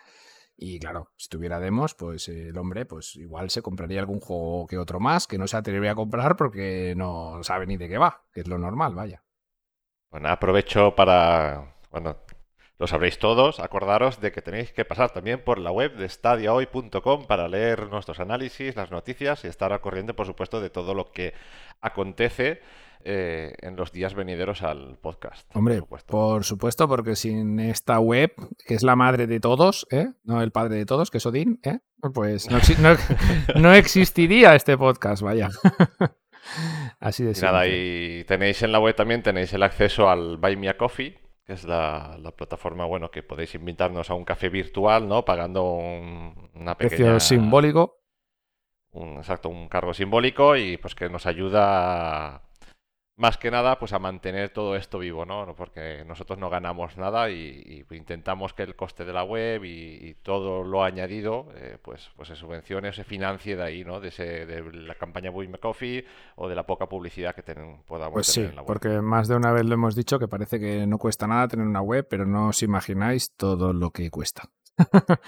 Y 0.57 0.78
claro, 0.78 1.12
si 1.16 1.31
tuviera 1.31 1.59
demos, 1.59 1.95
pues 1.95 2.28
eh, 2.28 2.49
el 2.49 2.59
hombre, 2.59 2.85
pues 2.85 3.16
igual 3.16 3.49
se 3.49 3.62
compraría 3.62 4.01
algún 4.01 4.20
juego 4.20 4.66
que 4.66 4.77
otro 4.77 5.01
más, 5.01 5.27
que 5.27 5.39
no 5.39 5.47
se 5.47 5.57
atrevería 5.57 5.93
a 5.93 5.95
comprar 5.95 6.37
porque 6.37 6.93
no 6.95 7.43
sabe 7.43 7.66
ni 7.66 7.78
de 7.78 7.89
qué 7.89 7.97
va, 7.97 8.24
que 8.31 8.43
es 8.43 8.49
lo 8.49 8.59
normal, 8.59 8.95
vaya. 8.95 9.24
Bueno, 10.11 10.28
aprovecho 10.28 10.95
para. 10.95 11.77
Lo 12.81 12.86
sabréis 12.89 13.19
todos. 13.20 13.61
Acordaros 13.61 14.20
de 14.20 14.32
que 14.32 14.43
tenéis 14.43 14.73
que 14.73 14.85
pasar 14.85 15.11
también 15.11 15.44
por 15.44 15.59
la 15.59 15.70
web 15.70 15.94
de 15.97 16.09
stadiahoy.com 16.09 17.27
para 17.27 17.47
leer 17.47 17.89
nuestros 17.90 18.19
análisis, 18.19 18.74
las 18.74 18.90
noticias 18.90 19.44
y 19.44 19.48
estar 19.48 19.73
al 19.73 19.81
corriente, 19.81 20.15
por 20.15 20.27
supuesto, 20.27 20.61
de 20.61 20.70
todo 20.70 20.94
lo 20.94 21.12
que 21.12 21.35
acontece 21.81 22.61
eh, 23.05 23.55
en 23.61 23.77
los 23.77 23.93
días 23.93 24.15
venideros 24.15 24.62
al 24.62 24.98
podcast. 24.98 25.48
Hombre, 25.55 25.77
por 25.77 25.85
supuesto. 26.01 26.11
por 26.11 26.44
supuesto, 26.44 26.89
porque 26.89 27.16
sin 27.16 27.61
esta 27.61 27.98
web, 28.01 28.32
que 28.66 28.74
es 28.74 28.82
la 28.82 28.97
madre 28.97 29.27
de 29.27 29.40
todos, 29.40 29.86
¿eh? 29.90 30.09
no 30.24 30.43
el 30.43 30.51
padre 30.51 30.77
de 30.77 30.85
todos, 30.86 31.11
que 31.11 31.19
es 31.19 31.27
Odín, 31.27 31.61
¿eh? 31.62 31.78
pues 32.15 32.51
no, 32.51 32.59
exi- 32.59 32.77
no- 32.78 32.97
no 33.61 33.73
existiría 33.74 34.55
este 34.55 34.77
podcast, 34.77 35.23
vaya. 35.23 35.48
Así 37.01 37.24
de 37.24 37.32
Y 37.36 37.40
nada, 37.43 37.66
y 37.69 38.24
tenéis 38.24 38.62
en 38.62 38.73
la 38.73 38.81
web 38.81 38.94
también 38.94 39.23
tenéis 39.23 39.52
el 39.52 39.62
acceso 39.62 40.09
al 40.11 40.36
Buy 40.39 40.57
Me 40.57 40.69
a 40.69 40.77
Coffee, 40.77 41.19
que 41.51 41.55
es 41.55 41.65
la, 41.65 42.17
la 42.23 42.31
plataforma, 42.31 42.85
bueno, 42.85 43.11
que 43.11 43.25
podéis 43.25 43.57
invitarnos 43.57 44.09
a 44.09 44.15
un 44.15 44.25
café 44.25 44.49
virtual, 44.49 45.09
¿no? 45.09 45.25
Pagando 45.25 45.65
un- 45.75 46.49
una 46.55 46.77
Precio 46.77 46.97
pequeña... 46.99 47.19
simbólico. 47.19 47.97
un, 48.93 49.17
exacto, 49.19 49.49
un 49.49 49.69
cargo 49.69 49.93
simbólico 49.93 50.55
y 50.57 50.77
pues 50.77 50.95
que 50.95 51.09
nos 51.09 51.27
ayuda 51.27 52.35
a- 52.37 52.43
más 53.21 53.37
que 53.37 53.51
nada 53.51 53.79
pues 53.79 53.93
a 53.93 53.99
mantener 53.99 54.49
todo 54.51 54.77
esto 54.77 54.99
vivo, 54.99 55.27
¿no? 55.27 55.55
Porque 55.55 56.05
nosotros 56.07 56.39
no 56.39 56.49
ganamos 56.49 56.97
nada 56.97 57.31
y, 57.31 57.85
y 57.91 57.95
intentamos 57.95 58.55
que 58.55 58.63
el 58.63 58.75
coste 58.75 59.05
de 59.05 59.13
la 59.13 59.23
web 59.25 59.63
y, 59.65 59.99
y 60.09 60.15
todo 60.23 60.65
lo 60.65 60.83
añadido 60.83 61.47
eh, 61.55 61.77
pues, 61.83 62.11
pues 62.17 62.29
se 62.29 62.37
subvencione 62.37 62.89
o 62.89 62.93
se 62.93 63.05
financie 63.05 63.57
de 63.57 63.63
ahí, 63.63 63.85
¿no? 63.85 64.01
De, 64.01 64.09
ese, 64.09 64.47
de 64.47 64.73
la 64.73 64.95
campaña 64.95 65.31
Buy 65.31 65.49
Me 65.49 65.59
Coffee 65.59 66.05
o 66.37 66.49
de 66.49 66.55
la 66.55 66.65
poca 66.65 66.87
publicidad 66.87 67.35
que 67.35 67.43
ten- 67.43 67.83
podamos 67.87 68.15
Pues 68.15 68.27
sí, 68.29 68.35
tener 68.41 68.51
en 68.51 68.57
la 68.57 68.63
web. 68.63 68.67
porque 68.69 68.89
más 69.03 69.29
de 69.29 69.37
una 69.37 69.53
vez 69.53 69.65
lo 69.67 69.75
hemos 69.75 69.95
dicho 69.95 70.19
que 70.19 70.27
parece 70.27 70.59
que 70.59 70.87
no 70.87 70.97
cuesta 70.99 71.27
nada 71.27 71.47
tener 71.47 71.67
una 71.67 71.83
web, 71.83 72.07
pero 72.09 72.25
no 72.27 72.49
os 72.49 72.63
imagináis 72.63 73.37
todo 73.37 73.73
lo 73.75 73.91
que 73.91 74.11
cuesta. 74.11 74.49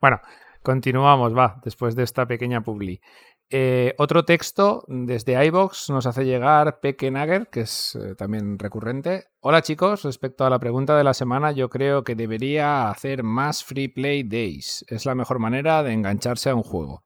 bueno, 0.00 0.20
continuamos, 0.62 1.36
va, 1.36 1.60
después 1.64 1.94
de 1.94 2.02
esta 2.02 2.26
pequeña 2.26 2.60
publi. 2.62 3.00
Eh, 3.48 3.94
otro 3.98 4.24
texto 4.24 4.84
desde 4.88 5.44
iBox 5.46 5.90
nos 5.90 6.06
hace 6.06 6.24
llegar 6.24 6.80
Pekenagger, 6.80 7.46
que 7.46 7.60
es 7.60 7.94
eh, 7.94 8.16
también 8.16 8.58
recurrente. 8.58 9.26
Hola 9.38 9.62
chicos, 9.62 10.02
respecto 10.02 10.44
a 10.44 10.50
la 10.50 10.58
pregunta 10.58 10.96
de 10.96 11.04
la 11.04 11.14
semana, 11.14 11.52
yo 11.52 11.70
creo 11.70 12.02
que 12.02 12.16
debería 12.16 12.90
hacer 12.90 13.22
más 13.22 13.62
free 13.62 13.86
play 13.86 14.24
days. 14.24 14.84
Es 14.88 15.06
la 15.06 15.14
mejor 15.14 15.38
manera 15.38 15.84
de 15.84 15.92
engancharse 15.92 16.50
a 16.50 16.56
un 16.56 16.64
juego. 16.64 17.04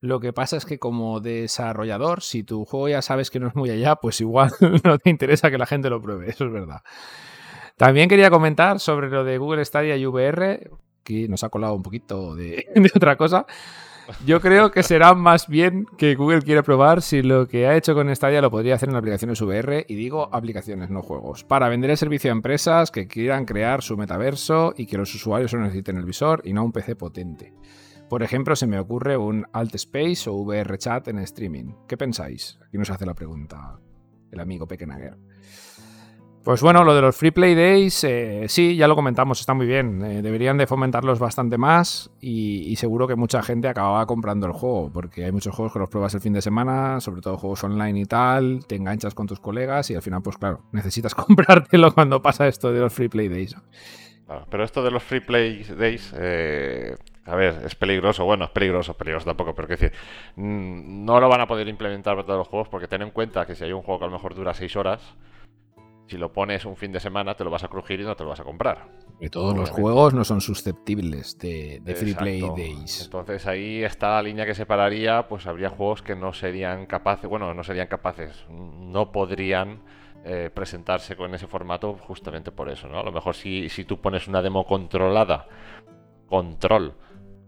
Lo 0.00 0.20
que 0.20 0.34
pasa 0.34 0.58
es 0.58 0.66
que 0.66 0.78
como 0.78 1.20
desarrollador, 1.20 2.22
si 2.22 2.44
tu 2.44 2.66
juego 2.66 2.90
ya 2.90 3.00
sabes 3.00 3.30
que 3.30 3.40
no 3.40 3.48
es 3.48 3.54
muy 3.56 3.70
allá, 3.70 3.96
pues 3.96 4.20
igual 4.20 4.52
no 4.84 4.98
te 4.98 5.08
interesa 5.08 5.50
que 5.50 5.58
la 5.58 5.66
gente 5.66 5.88
lo 5.88 6.02
pruebe, 6.02 6.28
eso 6.28 6.44
es 6.44 6.52
verdad. 6.52 6.82
También 7.76 8.10
quería 8.10 8.28
comentar 8.28 8.78
sobre 8.78 9.08
lo 9.08 9.24
de 9.24 9.38
Google 9.38 9.64
Stadia 9.64 9.96
y 9.96 10.04
VR, 10.04 10.70
que 11.02 11.28
nos 11.28 11.44
ha 11.44 11.48
colado 11.48 11.74
un 11.74 11.82
poquito 11.82 12.34
de, 12.36 12.66
de 12.74 12.90
otra 12.94 13.16
cosa. 13.16 13.46
Yo 14.24 14.40
creo 14.40 14.70
que 14.70 14.82
será 14.82 15.14
más 15.14 15.48
bien 15.48 15.86
que 15.96 16.14
Google 16.14 16.42
quiere 16.42 16.62
probar 16.62 17.02
si 17.02 17.22
lo 17.22 17.46
que 17.46 17.66
ha 17.66 17.76
hecho 17.76 17.94
con 17.94 18.14
Stadia 18.14 18.40
lo 18.40 18.50
podría 18.50 18.74
hacer 18.74 18.88
en 18.88 18.96
aplicaciones 18.96 19.40
VR, 19.40 19.84
y 19.88 19.94
digo 19.94 20.28
aplicaciones, 20.32 20.90
no 20.90 21.02
juegos, 21.02 21.44
para 21.44 21.68
vender 21.68 21.90
el 21.90 21.96
servicio 21.96 22.30
a 22.30 22.32
empresas 22.32 22.90
que 22.90 23.06
quieran 23.06 23.44
crear 23.44 23.82
su 23.82 23.96
metaverso 23.96 24.74
y 24.76 24.86
que 24.86 24.98
los 24.98 25.14
usuarios 25.14 25.50
solo 25.50 25.64
necesiten 25.64 25.96
el 25.96 26.04
visor 26.04 26.42
y 26.44 26.52
no 26.52 26.64
un 26.64 26.72
PC 26.72 26.96
potente. 26.96 27.52
Por 28.08 28.22
ejemplo, 28.22 28.56
se 28.56 28.66
me 28.66 28.78
ocurre 28.78 29.16
un 29.16 29.46
Alt 29.52 29.74
Space 29.74 30.30
o 30.30 30.34
VR 30.34 30.78
Chat 30.78 31.08
en 31.08 31.18
streaming. 31.18 31.74
¿Qué 31.86 31.98
pensáis? 31.98 32.58
Aquí 32.66 32.78
nos 32.78 32.90
hace 32.90 33.04
la 33.04 33.14
pregunta 33.14 33.78
el 34.30 34.40
amigo 34.40 34.66
Pekenager. 34.66 35.16
Pues 36.48 36.62
bueno, 36.62 36.82
lo 36.82 36.94
de 36.94 37.02
los 37.02 37.14
Free 37.14 37.30
Play 37.30 37.54
Days, 37.54 38.04
eh, 38.04 38.46
sí, 38.48 38.74
ya 38.74 38.88
lo 38.88 38.96
comentamos, 38.96 39.38
está 39.38 39.52
muy 39.52 39.66
bien. 39.66 40.02
Eh, 40.02 40.22
deberían 40.22 40.56
de 40.56 40.66
fomentarlos 40.66 41.18
bastante 41.18 41.58
más 41.58 42.10
y, 42.22 42.60
y 42.72 42.76
seguro 42.76 43.06
que 43.06 43.16
mucha 43.16 43.42
gente 43.42 43.68
acababa 43.68 44.06
comprando 44.06 44.46
el 44.46 44.54
juego, 44.54 44.90
porque 44.90 45.26
hay 45.26 45.30
muchos 45.30 45.54
juegos 45.54 45.74
que 45.74 45.78
los 45.78 45.90
pruebas 45.90 46.14
el 46.14 46.22
fin 46.22 46.32
de 46.32 46.40
semana, 46.40 47.02
sobre 47.02 47.20
todo 47.20 47.36
juegos 47.36 47.62
online 47.64 48.00
y 48.00 48.06
tal, 48.06 48.64
te 48.66 48.76
enganchas 48.76 49.14
con 49.14 49.26
tus 49.26 49.40
colegas 49.40 49.90
y 49.90 49.94
al 49.94 50.00
final, 50.00 50.22
pues 50.22 50.38
claro, 50.38 50.62
necesitas 50.72 51.14
comprártelo 51.14 51.92
cuando 51.92 52.22
pasa 52.22 52.48
esto 52.48 52.72
de 52.72 52.80
los 52.80 52.94
Free 52.94 53.10
Play 53.10 53.28
Days. 53.28 53.54
Pero 54.50 54.64
esto 54.64 54.82
de 54.82 54.90
los 54.90 55.02
Free 55.02 55.20
Play 55.20 55.64
Days, 55.64 56.14
eh, 56.16 56.96
a 57.26 57.36
ver, 57.36 57.60
es 57.66 57.74
peligroso. 57.74 58.24
Bueno, 58.24 58.46
es 58.46 58.50
peligroso, 58.52 58.94
peligroso 58.94 59.26
tampoco, 59.26 59.54
pero 59.54 59.68
que 59.68 59.76
decir, 59.76 59.92
mm, 60.36 61.04
no 61.04 61.20
lo 61.20 61.28
van 61.28 61.42
a 61.42 61.46
poder 61.46 61.68
implementar 61.68 62.14
para 62.14 62.24
todos 62.24 62.38
los 62.38 62.48
juegos 62.48 62.68
porque 62.70 62.88
ten 62.88 63.02
en 63.02 63.10
cuenta 63.10 63.44
que 63.44 63.54
si 63.54 63.64
hay 63.64 63.72
un 63.72 63.82
juego 63.82 63.98
que 63.98 64.04
a 64.06 64.08
lo 64.08 64.14
mejor 64.14 64.34
dura 64.34 64.54
6 64.54 64.76
horas, 64.76 65.14
si 66.08 66.16
lo 66.16 66.32
pones 66.32 66.64
un 66.64 66.76
fin 66.76 66.90
de 66.90 67.00
semana 67.00 67.34
te 67.34 67.44
lo 67.44 67.50
vas 67.50 67.64
a 67.64 67.68
crujir 67.68 68.00
y 68.00 68.04
no 68.04 68.16
te 68.16 68.24
lo 68.24 68.30
vas 68.30 68.40
a 68.40 68.44
comprar. 68.44 68.88
Que 69.20 69.28
todos 69.28 69.56
los 69.56 69.70
juegos 69.70 70.14
no 70.14 70.24
son 70.24 70.40
susceptibles 70.40 71.38
de, 71.38 71.80
de 71.82 71.94
Free 71.94 72.14
Play. 72.14 72.40
Days. 72.40 73.02
Entonces 73.04 73.46
ahí 73.46 73.82
está 73.84 74.14
la 74.14 74.22
línea 74.22 74.46
que 74.46 74.54
separaría, 74.54 75.28
pues 75.28 75.46
habría 75.46 75.68
juegos 75.70 76.02
que 76.02 76.16
no 76.16 76.32
serían 76.32 76.86
capaces, 76.86 77.28
bueno, 77.28 77.52
no 77.52 77.62
serían 77.62 77.88
capaces, 77.88 78.46
no 78.48 79.12
podrían 79.12 79.82
eh, 80.24 80.50
presentarse 80.52 81.14
con 81.14 81.34
ese 81.34 81.46
formato 81.46 81.94
justamente 81.94 82.50
por 82.52 82.68
eso, 82.70 82.88
¿no? 82.88 82.98
A 83.00 83.02
lo 83.02 83.12
mejor 83.12 83.34
si, 83.34 83.68
si 83.68 83.84
tú 83.84 84.00
pones 84.00 84.28
una 84.28 84.42
demo 84.42 84.66
controlada, 84.66 85.46
control, 86.26 86.94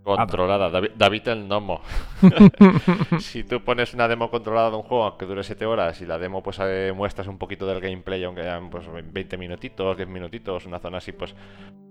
controlada, 0.03 0.71
David, 0.71 0.91
David 0.97 1.29
el 1.29 1.49
Nomo, 1.49 1.81
si 3.21 3.45
tú 3.45 3.63
pones 3.63 3.95
una 3.95 4.09
demo 4.09 4.31
controlada 4.31 4.71
de 4.71 4.77
un 4.77 4.83
juego 4.83 5.17
que 5.17 5.27
dure 5.27 5.43
7 5.43 5.67
horas 5.67 6.01
y 6.01 6.07
la 6.07 6.19
demo 6.19 6.43
pues 6.43 6.59
eh, 6.61 6.93
muestras 6.95 7.27
un 7.27 7.39
poquito 7.39 7.67
del 7.67 7.81
gameplay, 7.81 8.25
aunque 8.25 8.43
sean 8.43 8.71
pues 8.71 8.87
20 8.91 9.37
minutitos, 9.37 9.97
10 9.97 10.09
minutitos, 10.09 10.67
una 10.67 10.79
zona 10.79 10.99
así, 10.99 11.13
pues 11.13 11.35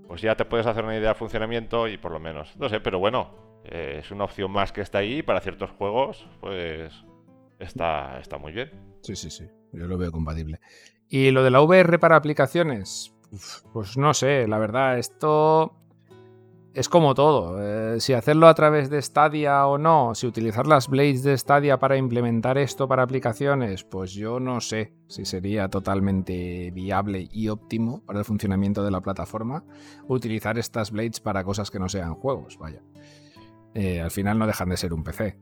pues 0.08 0.22
ya 0.22 0.36
te 0.36 0.44
puedes 0.44 0.66
hacer 0.66 0.84
una 0.84 0.98
idea 0.98 1.10
del 1.10 1.16
funcionamiento 1.16 1.88
y 1.88 1.98
por 1.98 2.12
lo 2.12 2.20
menos, 2.20 2.56
no 2.58 2.68
sé, 2.68 2.80
pero 2.80 2.98
bueno, 2.98 3.30
eh, 3.64 3.98
es 4.00 4.10
una 4.10 4.24
opción 4.24 4.50
más 4.50 4.72
que 4.72 4.82
está 4.82 4.98
ahí 4.98 5.20
y 5.20 5.22
para 5.22 5.40
ciertos 5.40 5.70
juegos, 5.70 6.28
pues 6.42 6.92
está, 7.60 8.20
está 8.20 8.40
muy 8.40 8.52
bien. 8.52 8.72
Sí, 9.02 9.16
sí, 9.16 9.30
sí. 9.30 9.48
Yo 9.72 9.86
lo 9.86 10.00
veo 10.00 10.12
compatible. 10.12 10.60
Y 11.10 11.30
lo 11.30 11.44
de 11.44 11.52
la 11.52 11.62
VR 11.62 12.00
para 12.00 12.16
aplicaciones, 12.16 13.14
uf, 13.32 13.62
pues 13.72 13.98
no 13.98 14.16
sé, 14.16 14.48
la 14.48 14.58
verdad, 14.58 14.98
esto 14.98 15.79
es 16.74 16.90
como 16.90 17.14
todo. 17.16 17.58
eh, 17.62 18.00
si 18.00 18.14
hacerlo 18.14 18.48
a 18.48 18.54
través 18.54 18.90
de 18.90 19.02
Stadia 19.02 19.66
o 19.68 19.78
no, 19.78 20.14
si 20.16 20.28
utilizar 20.28 20.68
las 20.68 20.88
blades 20.88 21.24
de 21.24 21.38
Stadia 21.38 21.80
para 21.80 21.98
implementar 21.98 22.58
esto 22.58 22.88
para 22.88 23.04
aplicaciones, 23.04 23.84
pues 23.84 24.14
yo 24.14 24.40
no 24.40 24.62
sé 24.62 24.94
si 25.08 25.26
sería 25.26 25.70
totalmente 25.70 26.72
viable 26.72 27.28
y 27.32 27.50
óptimo 27.50 28.04
para 28.06 28.20
el 28.20 28.26
funcionamiento 28.26 28.84
de 28.84 28.92
la 28.92 29.02
plataforma 29.02 29.64
utilizar 30.08 30.58
estas 30.58 30.92
blades 30.92 31.20
para 31.20 31.44
cosas 31.44 31.72
que 31.72 31.80
no 31.80 31.90
sean 31.90 32.14
juegos, 32.16 32.58
vaya. 32.58 32.82
Eh, 33.74 34.02
al 34.02 34.12
final 34.12 34.38
no 34.40 34.48
dejan 34.48 34.70
de 34.70 34.78
ser 34.78 34.94
un 34.94 35.04
PC. 35.04 35.38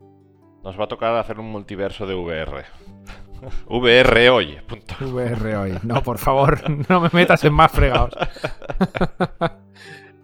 Nos 0.64 0.80
va 0.80 0.86
a 0.86 0.88
tocar 0.88 1.16
hacer 1.16 1.40
un 1.40 1.50
multiverso 1.52 2.06
de 2.06 2.16
VR. 2.16 2.66
VR 3.68 4.30
hoy, 4.30 4.58
punto. 4.68 4.96
VR 5.02 5.56
hoy. 5.56 5.80
No, 5.84 6.02
por 6.04 6.18
favor, 6.18 6.70
no 6.90 7.00
me 7.00 7.10
metas 7.14 7.44
en 7.44 7.54
más 7.54 7.72
fregados. 7.72 8.14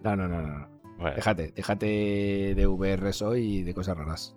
No, 0.04 0.14
no, 0.14 0.28
no, 0.28 0.42
no. 0.42 0.73
Bueno, 1.04 1.16
Déjate, 1.16 1.52
déjate 1.54 1.86
de 2.54 2.66
VRs 2.66 3.20
hoy 3.20 3.58
y 3.58 3.62
de 3.62 3.74
cosas 3.74 3.94
raras. 3.94 4.34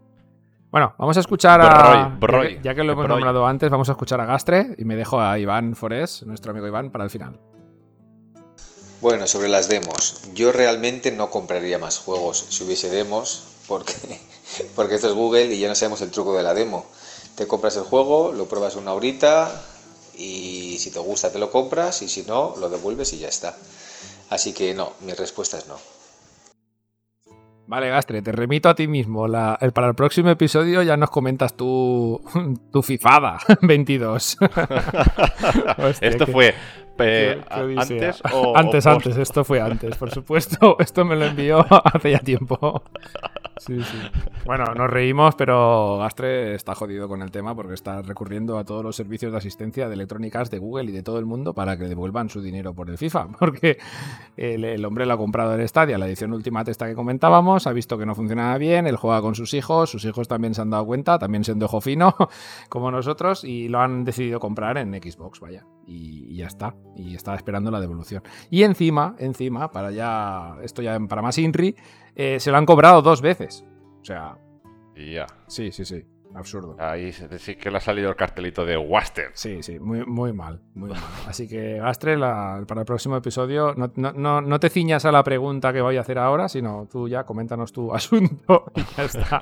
Bueno, 0.69 0.93
vamos 0.97 1.15
a 1.15 1.21
escuchar 1.21 1.61
a. 1.61 2.09
Broy, 2.19 2.19
Broy, 2.19 2.47
ya 2.55 2.57
que, 2.57 2.63
ya 2.63 2.75
que 2.75 2.83
lo 2.83 2.91
hemos 2.91 3.05
Broy. 3.05 3.15
nombrado 3.15 3.47
antes, 3.47 3.69
vamos 3.69 3.87
a 3.87 3.93
escuchar 3.93 4.19
a 4.19 4.25
Gastre 4.25 4.75
y 4.77 4.83
me 4.83 4.97
dejo 4.97 5.21
a 5.21 5.39
Iván 5.39 5.77
Forés, 5.77 6.23
nuestro 6.23 6.51
amigo 6.51 6.67
Iván, 6.67 6.91
para 6.91 7.05
el 7.05 7.09
final. 7.09 7.39
Bueno, 8.99 9.27
sobre 9.27 9.47
las 9.47 9.69
demos, 9.69 10.23
yo 10.33 10.51
realmente 10.51 11.13
no 11.13 11.29
compraría 11.29 11.79
más 11.79 11.99
juegos 11.99 12.37
si 12.49 12.65
hubiese 12.65 12.89
demos, 12.89 13.47
porque, 13.65 13.93
porque 14.75 14.95
esto 14.95 15.07
es 15.07 15.13
Google 15.13 15.45
y 15.45 15.59
ya 15.59 15.69
no 15.69 15.75
sabemos 15.75 16.01
el 16.01 16.11
truco 16.11 16.35
de 16.35 16.43
la 16.43 16.53
demo. 16.53 16.85
Te 17.35 17.47
compras 17.47 17.77
el 17.77 17.83
juego, 17.83 18.33
lo 18.33 18.47
pruebas 18.49 18.75
una 18.75 18.91
horita 18.91 19.49
y 20.17 20.75
si 20.79 20.91
te 20.91 20.99
gusta 20.99 21.31
te 21.31 21.39
lo 21.39 21.49
compras 21.49 22.01
y 22.01 22.09
si 22.09 22.23
no, 22.23 22.55
lo 22.59 22.67
devuelves 22.67 23.13
y 23.13 23.19
ya 23.19 23.29
está. 23.29 23.55
Así 24.29 24.51
que 24.51 24.73
no, 24.73 24.91
mi 24.99 25.13
respuesta 25.13 25.57
es 25.57 25.65
no. 25.69 25.77
Vale, 27.67 27.89
Gastre, 27.89 28.21
te 28.21 28.31
remito 28.31 28.69
a 28.69 28.75
ti 28.75 28.87
mismo. 28.87 29.27
La- 29.27 29.57
el- 29.59 29.73
para 29.73 29.87
el 29.89 29.95
próximo 29.95 30.29
episodio 30.29 30.81
ya 30.83 30.95
nos 30.95 31.09
comentas 31.09 31.55
tu, 31.57 32.21
tu 32.71 32.81
fifada 32.81 33.37
22. 33.61 34.37
Hostia, 35.77 36.09
Esto 36.09 36.27
fue 36.27 36.53
eh, 36.99 37.41
antes 37.49 38.21
o 38.31 38.57
antes, 38.57 38.87
antes, 38.87 39.17
esto 39.17 39.43
fue 39.43 39.61
antes, 39.61 39.95
por 39.97 40.09
supuesto. 40.11 40.77
Esto 40.79 41.05
me 41.05 41.15
lo 41.15 41.25
envió 41.25 41.65
hace 41.85 42.11
ya 42.11 42.19
tiempo. 42.19 42.83
Sí, 43.59 43.81
sí. 43.81 43.97
Bueno, 44.45 44.65
nos 44.75 44.89
reímos, 44.89 45.35
pero 45.35 45.97
Gastre 45.97 46.55
está 46.55 46.75
jodido 46.75 47.07
con 47.07 47.21
el 47.21 47.31
tema 47.31 47.55
porque 47.55 47.73
está 47.73 48.01
recurriendo 48.01 48.57
a 48.57 48.63
todos 48.63 48.83
los 48.83 48.95
servicios 48.95 49.31
de 49.31 49.37
asistencia 49.37 49.87
de 49.87 49.93
electrónicas 49.93 50.49
de 50.49 50.59
Google 50.59 50.85
y 50.85 50.93
de 50.93 51.03
todo 51.03 51.19
el 51.19 51.25
mundo 51.25 51.53
para 51.53 51.77
que 51.77 51.85
devuelvan 51.85 52.29
su 52.29 52.41
dinero 52.41 52.73
por 52.73 52.89
el 52.89 52.97
FIFA. 52.97 53.27
Porque 53.39 53.77
el, 54.35 54.85
hombre 54.85 55.05
lo 55.05 55.13
ha 55.13 55.17
comprado 55.17 55.55
en 55.55 55.67
Stadia, 55.67 55.97
la 55.97 56.07
edición 56.07 56.33
Ultimate 56.33 56.71
esta 56.71 56.87
que 56.87 56.95
comentábamos, 56.95 57.67
ha 57.67 57.73
visto 57.73 57.97
que 57.97 58.05
no 58.05 58.15
funcionaba 58.15 58.57
bien, 58.57 58.87
él 58.87 58.95
juega 58.95 59.21
con 59.21 59.35
sus 59.35 59.53
hijos, 59.53 59.89
sus 59.89 60.05
hijos 60.05 60.27
también 60.27 60.53
se 60.53 60.61
han 60.61 60.69
dado 60.69 60.85
cuenta, 60.85 61.19
también 61.19 61.43
siendo 61.43 61.65
ojo 61.65 61.81
fino, 61.81 62.15
como 62.69 62.91
nosotros, 62.91 63.43
y 63.43 63.67
lo 63.67 63.79
han 63.79 64.03
decidido 64.03 64.39
comprar 64.39 64.77
en 64.77 64.93
Xbox, 64.93 65.39
vaya. 65.39 65.65
Y, 65.85 66.25
y 66.33 66.37
ya 66.37 66.47
está. 66.47 66.75
Y 66.95 67.15
está 67.15 67.33
esperando 67.35 67.71
la 67.71 67.79
devolución. 67.79 68.21
Y 68.49 68.63
encima, 68.63 69.15
encima, 69.19 69.71
para 69.71 69.91
ya, 69.91 70.57
esto 70.61 70.81
ya 70.81 70.99
para 71.07 71.21
más 71.21 71.37
Inri, 71.37 71.75
eh, 72.19 72.39
se 72.39 72.49
lo 72.51 72.57
han 72.57 72.65
cobrado 72.65 73.01
dos 73.01 73.21
veces. 73.21 73.63
O 74.01 74.03
sea, 74.05 74.35
Y 74.95 75.13
ya. 75.13 75.27
sí, 75.47 75.71
sí, 75.71 75.85
sí. 75.85 76.03
Absurdo. 76.35 76.75
Ahí 76.77 77.13
se- 77.13 77.39
sí 77.39 77.55
que 77.55 77.71
le 77.71 77.77
ha 77.77 77.79
salido 77.79 78.09
el 78.09 78.15
cartelito 78.15 78.65
de 78.65 78.77
Waster. 78.77 79.31
Sí, 79.33 79.63
sí, 79.63 79.79
muy, 79.79 80.05
muy 80.05 80.33
mal, 80.33 80.61
muy 80.75 80.89
mal. 80.89 80.99
Así 81.27 81.47
que, 81.47 81.77
Gastre, 81.79 82.17
la- 82.17 82.63
para 82.67 82.81
el 82.81 82.85
próximo 82.85 83.15
episodio, 83.17 83.73
no, 83.75 83.91
no- 83.95 84.11
no- 84.13 84.41
no 84.41 84.59
te 84.59 84.69
ciñas 84.69 85.05
a 85.05 85.11
la 85.11 85.23
pregunta 85.23 85.71
que 85.73 85.81
voy 85.81 85.97
a 85.97 86.01
hacer 86.01 86.19
ahora, 86.19 86.47
sino 86.49 86.87
tú 86.91 87.07
ya 87.07 87.23
coméntanos 87.23 87.71
tu 87.71 87.91
asunto 87.93 88.65
y 88.75 88.81
ya 88.97 89.03
está. 89.05 89.39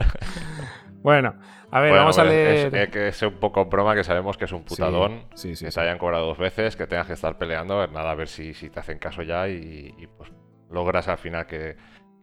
Bueno, 1.01 1.35
a 1.71 1.79
ver, 1.81 1.89
Bueno, 1.91 2.03
vamos 2.03 2.17
a 2.17 2.23
leer. 2.23 2.73
Es, 2.75 2.89
que 2.89 3.07
es 3.09 3.21
un 3.21 3.35
poco 3.39 3.65
broma, 3.65 3.93
que 3.93 4.03
sabemos 4.03 4.37
que 4.37 4.45
es 4.45 4.51
un 4.51 4.63
putadón. 4.63 5.25
sí, 5.35 5.55
sí, 5.55 5.65
que 5.65 5.71
sí. 5.71 5.75
te 5.75 5.81
hayan 5.81 5.97
cobrado 5.97 6.25
dos 6.27 6.37
veces, 6.37 6.75
que 6.75 6.87
tengas 6.87 7.07
que 7.07 7.13
estar 7.13 7.37
peleando. 7.37 7.85
Nada, 7.87 8.11
a 8.11 8.15
ver 8.15 8.27
si, 8.27 8.53
si 8.53 8.69
te 8.69 8.79
hacen 8.79 8.97
caso 8.99 9.21
ya 9.21 9.47
y, 9.49 9.93
y, 9.97 10.07
pues 10.07 10.31
logras 10.71 11.07
al 11.07 11.17
final 11.19 11.45
que, 11.45 11.75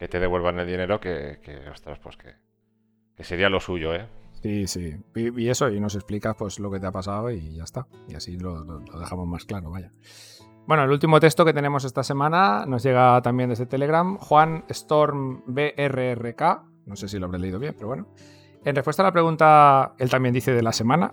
que 0.03 0.09
te 0.09 0.19
devuelvan 0.19 0.59
el 0.59 0.67
dinero, 0.67 0.99
que, 0.99 1.39
que, 1.45 1.69
ostras, 1.71 1.97
pues 2.01 2.17
que, 2.17 2.35
que 3.15 3.23
sería 3.23 3.49
lo 3.49 3.61
suyo, 3.61 3.95
¿eh? 3.95 4.09
Sí, 4.43 4.67
sí. 4.67 4.97
Y, 5.15 5.49
eso, 5.49 5.69
y 5.71 5.79
nos 5.79 5.95
explicas 5.95 6.35
pues 6.37 6.59
lo 6.59 6.73
que 6.73 6.81
te 6.81 6.89
ha 6.89 6.91
pasado 6.91 7.31
y 7.31 7.55
ya 7.55 7.63
está. 7.63 7.87
Y 8.09 8.17
así 8.17 8.37
lo, 8.37 8.65
lo- 8.65 8.81
lo 8.81 8.99
dejamos 8.99 9.29
más 9.29 9.45
claro, 9.45 9.71
vaya. 9.71 9.93
Bueno, 10.67 10.83
el 10.83 10.91
último 10.91 11.21
texto 11.21 11.45
que 11.45 11.53
tenemos 11.53 11.85
esta 11.85 12.03
semana 12.03 12.67
nos 12.67 12.83
llega 12.83 13.23
también 13.23 13.51
desde 13.51 13.65
Telegram. 13.67 14.17
Juan 14.17 14.65
Storm 14.71 15.45
BRRK. 15.47 16.43
No 16.87 16.97
sé 16.97 17.07
si 17.07 17.21
lo 17.21 17.27
habré 17.27 17.39
leído 17.39 17.61
bien, 17.61 17.75
pero 17.77 17.87
bueno. 17.87 18.09
En 18.65 18.75
respuesta 18.75 19.05
a 19.05 19.07
la 19.07 19.13
pregunta, 19.13 19.95
él 19.99 20.11
también 20.11 20.35
dice 20.35 20.53
de 20.53 20.63
la 20.65 20.73
semana. 20.73 21.13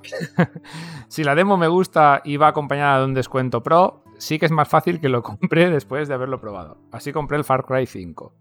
si 1.09 1.23
la 1.23 1.35
demo 1.35 1.57
me 1.57 1.67
gusta 1.67 2.21
y 2.25 2.37
va 2.37 2.47
acompañada 2.47 2.97
de 3.01 3.05
un 3.05 3.13
descuento 3.13 3.61
pro, 3.61 4.03
sí 4.17 4.39
que 4.39 4.47
es 4.47 4.51
más 4.51 4.67
fácil 4.67 4.99
que 4.99 5.09
lo 5.09 5.21
compre 5.23 5.69
después 5.69 6.07
de 6.07 6.15
haberlo 6.15 6.41
probado. 6.41 6.79
Así 6.91 7.11
compré 7.13 7.37
el 7.37 7.43
Far 7.43 7.65
Cry 7.67 7.85
5. 7.85 8.33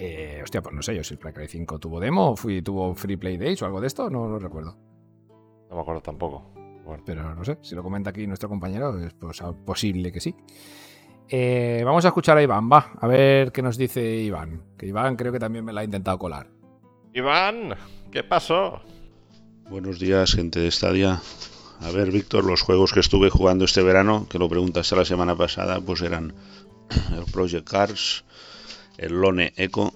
Eh, 0.00 0.40
hostia, 0.42 0.62
pues 0.62 0.74
no 0.74 0.80
sé 0.82 0.94
yo 0.94 1.02
si 1.02 1.14
el 1.14 1.20
Far 1.20 1.34
Cry 1.34 1.48
5 1.48 1.78
tuvo 1.80 1.98
demo 1.98 2.30
o 2.30 2.36
fui- 2.36 2.62
tuvo 2.62 2.94
Free 2.94 3.16
Play 3.16 3.36
Days 3.36 3.60
o 3.62 3.66
algo 3.66 3.80
de 3.80 3.88
esto, 3.88 4.08
no 4.08 4.28
lo 4.28 4.38
recuerdo. 4.38 4.76
No 5.68 5.74
me 5.76 5.82
acuerdo 5.82 6.00
tampoco. 6.02 6.52
Bueno, 6.84 7.02
Pero 7.04 7.34
no 7.34 7.44
sé, 7.44 7.58
si 7.62 7.74
lo 7.74 7.82
comenta 7.82 8.10
aquí 8.10 8.26
nuestro 8.26 8.48
compañero, 8.48 8.96
es 8.98 9.12
pues, 9.14 9.42
posible 9.66 10.10
que 10.12 10.20
sí. 10.20 10.34
Eh, 11.28 11.82
vamos 11.84 12.04
a 12.04 12.08
escuchar 12.08 12.38
a 12.38 12.42
Iván, 12.42 12.70
va, 12.72 12.92
a 12.98 13.06
ver 13.06 13.52
qué 13.52 13.60
nos 13.60 13.76
dice 13.76 14.02
Iván. 14.16 14.62
Que 14.78 14.86
Iván 14.86 15.16
creo 15.16 15.30
que 15.32 15.38
también 15.38 15.64
me 15.64 15.72
la 15.74 15.82
ha 15.82 15.84
intentado 15.84 16.18
colar. 16.18 16.48
Iván, 17.12 17.74
¿qué 18.10 18.22
pasó? 18.24 18.80
Buenos 19.68 19.98
días, 19.98 20.32
gente 20.32 20.60
de 20.60 20.70
Stadia. 20.70 21.20
A 21.80 21.90
ver, 21.90 22.10
Víctor, 22.10 22.44
los 22.44 22.62
juegos 22.62 22.92
que 22.94 23.00
estuve 23.00 23.28
jugando 23.28 23.64
este 23.66 23.82
verano, 23.82 24.26
que 24.30 24.38
lo 24.38 24.48
preguntaste 24.48 24.96
la 24.96 25.04
semana 25.04 25.36
pasada, 25.36 25.80
pues 25.80 26.00
eran 26.00 26.32
el 27.14 27.24
Project 27.30 27.68
Cars, 27.68 28.24
el 28.98 29.12
Lone 29.12 29.52
Echo 29.56 29.94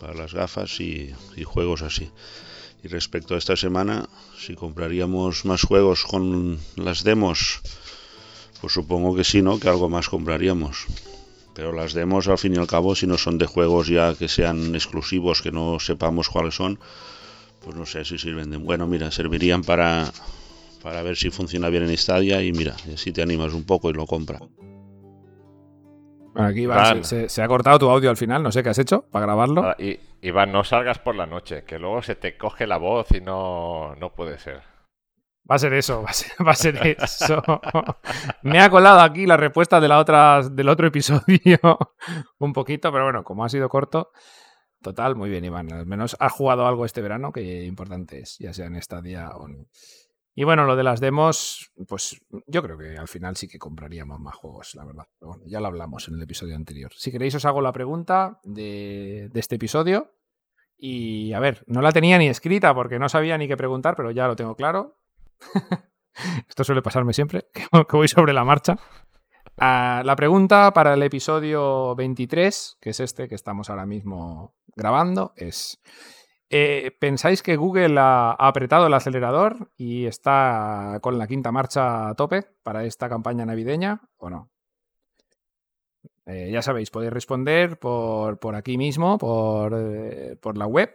para 0.00 0.14
las 0.14 0.32
gafas 0.32 0.80
y, 0.80 1.12
juegos 1.44 1.82
así. 1.82 2.10
Y 2.82 2.88
respecto 2.88 3.34
a 3.34 3.38
esta 3.38 3.56
semana, 3.56 4.08
si 4.38 4.54
compraríamos 4.54 5.44
más 5.44 5.62
juegos 5.62 6.04
con 6.04 6.58
las 6.76 7.02
demos, 7.02 7.60
pues 8.60 8.72
supongo 8.72 9.16
que 9.16 9.24
sí, 9.24 9.42
¿no? 9.42 9.58
Que 9.58 9.68
algo 9.68 9.88
más 9.88 10.08
compraríamos. 10.08 10.86
Pero 11.54 11.72
las 11.72 11.94
demos, 11.94 12.28
al 12.28 12.38
fin 12.38 12.54
y 12.54 12.58
al 12.58 12.66
cabo, 12.66 12.94
si 12.94 13.06
no 13.06 13.16
son 13.16 13.38
de 13.38 13.46
juegos 13.46 13.88
ya 13.88 14.14
que 14.14 14.28
sean 14.28 14.74
exclusivos, 14.74 15.40
que 15.40 15.52
no 15.52 15.78
sepamos 15.80 16.28
cuáles 16.28 16.56
son, 16.56 16.78
pues 17.64 17.76
no 17.76 17.86
sé 17.86 18.04
si 18.04 18.18
sirven 18.18 18.50
de... 18.50 18.56
Bueno, 18.58 18.86
mira, 18.86 19.10
servirían 19.10 19.62
para, 19.62 20.12
para 20.82 21.02
ver 21.02 21.16
si 21.16 21.30
funciona 21.30 21.70
bien 21.70 21.84
en 21.84 21.96
Stadia 21.96 22.42
y 22.42 22.52
mira, 22.52 22.76
si 22.96 23.12
te 23.12 23.22
animas 23.22 23.54
un 23.54 23.64
poco 23.64 23.88
y 23.88 23.94
lo 23.94 24.06
compra. 24.06 24.40
Aquí 26.34 26.62
Iván, 26.62 27.04
se, 27.04 27.28
se, 27.28 27.42
ha 27.42 27.48
cortado 27.48 27.78
tu 27.78 27.88
audio 27.88 28.10
al 28.10 28.16
final, 28.16 28.42
no 28.42 28.50
sé 28.50 28.62
qué 28.62 28.70
has 28.70 28.78
hecho 28.78 29.06
para 29.10 29.26
grabarlo. 29.26 29.62
Ah, 29.64 29.76
y, 29.78 29.98
Iván, 30.20 30.52
no 30.52 30.64
salgas 30.64 30.98
por 30.98 31.14
la 31.14 31.26
noche, 31.26 31.64
que 31.64 31.78
luego 31.78 32.02
se 32.02 32.16
te 32.16 32.36
coge 32.36 32.66
la 32.66 32.76
voz 32.76 33.12
y 33.12 33.20
no, 33.20 33.94
no 33.96 34.14
puede 34.14 34.38
ser. 34.38 34.62
Va 35.48 35.56
a 35.56 35.58
ser 35.58 35.74
eso, 35.74 36.02
va 36.02 36.10
a 36.10 36.14
ser, 36.14 36.32
va 36.46 36.52
a 36.52 36.54
ser 36.54 36.96
eso. 36.98 37.42
Me 38.42 38.60
ha 38.60 38.70
colado 38.70 39.00
aquí 39.00 39.26
la 39.26 39.36
respuesta 39.36 39.78
de 39.78 39.88
la 39.88 39.98
otra, 39.98 40.42
del 40.42 40.70
otro 40.70 40.86
episodio 40.86 41.58
un 42.38 42.52
poquito, 42.54 42.90
pero 42.90 43.04
bueno, 43.04 43.22
como 43.24 43.44
ha 43.44 43.48
sido 43.50 43.68
corto, 43.68 44.10
total, 44.80 45.16
muy 45.16 45.28
bien, 45.28 45.44
Iván. 45.44 45.70
Al 45.72 45.84
menos 45.84 46.16
ha 46.18 46.30
jugado 46.30 46.66
algo 46.66 46.86
este 46.86 47.02
verano 47.02 47.30
que 47.30 47.64
importante 47.64 48.20
es, 48.20 48.38
ya 48.38 48.54
sea 48.54 48.66
en 48.66 48.80
Stadia 48.80 49.30
o 49.36 49.46
no. 49.48 49.66
Y 50.36 50.42
bueno, 50.42 50.64
lo 50.64 50.74
de 50.74 50.82
las 50.82 51.00
demos, 51.00 51.70
pues 51.86 52.20
yo 52.46 52.62
creo 52.62 52.76
que 52.76 52.96
al 52.98 53.06
final 53.06 53.36
sí 53.36 53.46
que 53.46 53.58
compraríamos 53.58 54.18
más 54.18 54.34
juegos, 54.34 54.74
la 54.74 54.84
verdad. 54.84 55.06
Pero 55.18 55.30
bueno, 55.30 55.44
ya 55.46 55.60
lo 55.60 55.68
hablamos 55.68 56.08
en 56.08 56.14
el 56.14 56.22
episodio 56.22 56.56
anterior. 56.56 56.92
Si 56.96 57.12
queréis 57.12 57.36
os 57.36 57.44
hago 57.44 57.60
la 57.60 57.72
pregunta 57.72 58.40
de, 58.42 59.30
este 59.34 59.54
episodio. 59.56 60.12
Y 60.76 61.32
a 61.34 61.40
ver, 61.40 61.62
no 61.68 61.80
la 61.80 61.92
tenía 61.92 62.18
ni 62.18 62.28
escrita 62.28 62.74
porque 62.74 62.98
no 62.98 63.08
sabía 63.08 63.38
ni 63.38 63.46
qué 63.46 63.56
preguntar, 63.56 63.94
pero 63.94 64.10
ya 64.10 64.26
lo 64.26 64.34
tengo 64.34 64.56
claro. 64.56 64.98
Esto 66.48 66.64
suele 66.64 66.82
pasarme 66.82 67.12
siempre, 67.12 67.46
que 67.52 67.96
voy 67.96 68.08
sobre 68.08 68.32
la 68.32 68.44
marcha. 68.44 68.76
Uh, 69.56 70.02
la 70.04 70.16
pregunta 70.16 70.72
para 70.72 70.94
el 70.94 71.02
episodio 71.04 71.94
23, 71.94 72.78
que 72.80 72.90
es 72.90 72.98
este 72.98 73.28
que 73.28 73.36
estamos 73.36 73.70
ahora 73.70 73.86
mismo 73.86 74.56
grabando, 74.74 75.32
es... 75.36 75.80
Eh, 76.56 76.92
¿Pensáis 77.00 77.42
que 77.42 77.56
Google 77.56 77.98
ha, 77.98 78.30
apretado 78.30 78.86
el 78.86 78.94
acelerador 78.94 79.72
y 79.76 80.06
está 80.06 81.00
con 81.02 81.18
la 81.18 81.26
quinta 81.26 81.50
marcha 81.50 82.08
a 82.08 82.14
tope 82.14 82.46
para 82.62 82.84
esta 82.84 83.08
campaña 83.08 83.44
navideña 83.44 84.02
o 84.18 84.30
no? 84.30 84.52
Eh, 86.26 86.50
ya 86.52 86.62
sabéis, 86.62 86.92
podéis 86.92 87.12
responder 87.12 87.76
por, 87.80 88.38
por 88.38 88.54
aquí 88.54 88.78
mismo, 88.78 89.18
por, 89.18 89.74
eh, 89.76 90.36
por 90.40 90.56
la 90.56 90.66
web, 90.68 90.92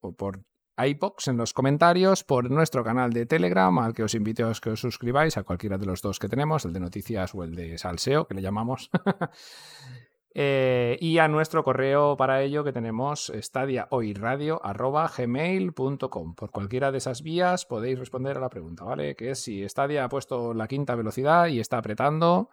o 0.00 0.12
por 0.12 0.40
iBox 0.78 1.28
en 1.28 1.36
los 1.36 1.52
comentarios, 1.52 2.24
por 2.24 2.50
nuestro 2.50 2.82
canal 2.82 3.12
de 3.12 3.26
Telegram, 3.26 3.78
al 3.78 3.92
que 3.92 4.04
os 4.04 4.14
invito 4.14 4.48
a 4.48 4.54
que 4.54 4.70
os 4.70 4.80
suscribáis, 4.80 5.36
a 5.36 5.42
cualquiera 5.42 5.76
de 5.76 5.84
los 5.84 6.00
dos 6.00 6.18
que 6.18 6.30
tenemos, 6.30 6.64
el 6.64 6.72
de 6.72 6.80
noticias 6.80 7.34
o 7.34 7.44
el 7.44 7.54
de 7.54 7.76
salseo, 7.76 8.26
que 8.26 8.32
le 8.32 8.40
llamamos. 8.40 8.88
eh, 10.34 10.96
y 11.00 11.18
a 11.18 11.28
nuestro 11.28 11.62
correo 11.62 12.16
para 12.16 12.42
ello 12.42 12.64
que 12.64 12.72
tenemos 12.72 13.30
stadiahoyradio.gmail.com. 13.34 16.34
Por 16.34 16.50
cualquiera 16.50 16.90
de 16.90 16.96
esas 16.98 17.22
vías 17.22 17.64
podéis 17.66 17.98
responder 17.98 18.38
a 18.38 18.40
la 18.40 18.48
pregunta, 18.48 18.84
¿vale? 18.84 19.14
Que 19.14 19.30
es 19.30 19.40
si 19.40 19.68
Stadia 19.68 20.04
ha 20.04 20.08
puesto 20.08 20.54
la 20.54 20.68
quinta 20.68 20.94
velocidad 20.94 21.48
y 21.48 21.60
está 21.60 21.76
apretando 21.78 22.48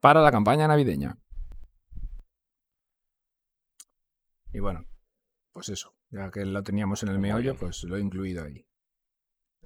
para 0.00 0.20
la 0.20 0.30
campaña 0.30 0.68
navideña. 0.68 1.18
Y 4.52 4.60
bueno, 4.60 4.84
pues 5.52 5.68
eso. 5.68 5.92
Ya 6.10 6.30
que 6.30 6.44
lo 6.44 6.62
teníamos 6.62 7.02
en 7.02 7.08
el 7.08 7.18
meollo, 7.18 7.56
pues 7.56 7.82
lo 7.82 7.96
he 7.96 8.00
incluido 8.00 8.44
ahí. 8.44 8.64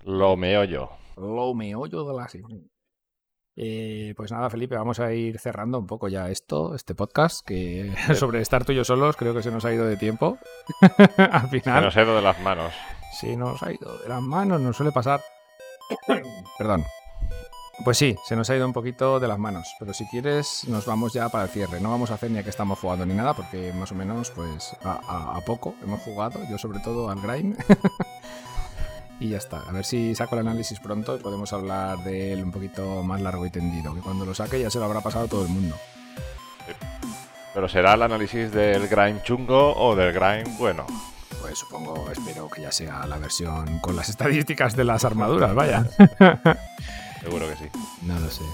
Lo 0.05 0.37
meollo. 0.37 0.91
Lo 1.17 1.55
meollo 1.55 2.05
de 2.05 2.17
la 2.17 2.29
eh, 3.61 4.15
pues 4.17 4.31
nada, 4.31 4.49
Felipe, 4.51 4.77
vamos 4.77 5.01
a 5.01 5.13
ir 5.13 5.41
cerrando 5.41 5.81
un 5.81 5.87
poco 5.89 6.07
ya 6.07 6.31
esto, 6.31 6.77
este 6.77 6.95
podcast, 6.95 7.45
que 7.45 7.93
sobre 8.15 8.41
estar 8.41 8.65
tú 8.65 8.71
y 8.71 8.77
yo 8.77 8.85
solos 8.85 9.17
creo 9.17 9.35
que 9.35 9.43
se 9.43 9.51
nos 9.51 9.65
ha 9.65 9.75
ido 9.75 9.85
de 9.85 9.97
tiempo. 9.97 10.39
Al 11.17 11.49
final. 11.49 11.63
Se 11.63 11.81
nos 11.87 11.97
ha 11.97 12.03
ido 12.03 12.15
de 12.15 12.23
las 12.23 12.41
manos. 12.41 12.73
Sí, 13.21 13.37
nos 13.37 13.61
ha 13.65 13.73
ido 13.73 13.99
de 13.99 14.09
las 14.09 14.23
manos, 14.23 14.61
nos 14.61 14.77
suele 14.77 14.93
pasar. 14.93 15.21
Perdón. 16.59 16.85
Pues 17.85 17.99
sí, 17.99 18.17
se 18.27 18.37
nos 18.37 18.49
ha 18.51 18.57
ido 18.57 18.67
un 18.67 18.73
poquito 18.73 19.19
de 19.19 19.29
las 19.29 19.39
manos, 19.39 19.73
pero 19.79 19.93
si 19.93 20.05
quieres 20.07 20.65
nos 20.69 20.87
vamos 20.87 21.13
ya 21.13 21.29
para 21.29 21.45
el 21.45 21.51
cierre. 21.51 21.81
No 21.81 21.91
vamos 21.91 22.13
a 22.13 22.15
hacer 22.15 22.31
ni 22.31 22.39
a 22.39 22.45
que 22.45 22.51
estamos 22.51 22.79
jugando 22.79 23.07
ni 23.07 23.15
nada, 23.15 23.35
porque 23.35 23.73
más 23.73 23.91
o 23.91 23.95
menos 23.97 24.31
pues 24.31 24.77
a, 24.85 25.01
a, 25.07 25.37
a 25.37 25.41
poco 25.43 25.75
hemos 25.83 26.01
jugado, 26.03 26.41
yo 26.49 26.59
sobre 26.59 26.79
todo 26.81 27.11
al 27.11 27.21
Grime. 27.21 27.57
y 29.21 29.31
ya 29.31 29.39
está, 29.39 29.61
a 29.61 29.73
ver 29.73 29.85
si 29.85 30.15
saco 30.15 30.35
el 30.37 30.47
análisis 30.47 30.79
pronto 30.81 31.17
y 31.17 31.19
podemos 31.19 31.53
hablar 31.53 31.99
de 32.05 32.33
él 32.33 32.43
un 32.43 32.53
poquito 32.53 33.03
más 33.03 33.21
largo 33.21 33.45
y 33.47 33.51
tendido, 33.51 33.95
que 33.95 34.01
cuando 34.01 34.25
lo 34.25 34.35
saque 34.35 34.61
ya 34.61 34.71
se 34.71 34.79
lo 34.79 34.85
habrá 34.85 35.01
pasado 35.01 35.29
todo 35.29 35.43
el 35.43 35.49
mundo. 35.49 35.77
Pero 37.55 37.69
será 37.69 37.95
el 37.95 38.03
análisis 38.03 38.53
del 38.53 38.87
Grime 38.89 39.23
chungo 39.23 39.75
o 39.75 39.97
del 39.97 40.13
Grime 40.13 40.45
bueno. 40.59 40.87
Pues 41.41 41.59
supongo, 41.59 42.11
espero 42.11 42.49
que 42.49 42.63
ya 42.63 42.73
sea 42.73 43.07
la 43.07 43.19
versión 43.19 43.79
con 43.81 43.97
las 43.97 44.09
estadísticas 44.09 44.77
de 44.77 44.85
las 44.85 45.05
armaduras, 45.05 45.55
vaya. 45.55 45.85
Seguro 47.21 47.49
que 47.49 47.57
sí. 47.57 47.65
No 48.03 48.19
lo 48.21 48.31
sé. 48.31 48.45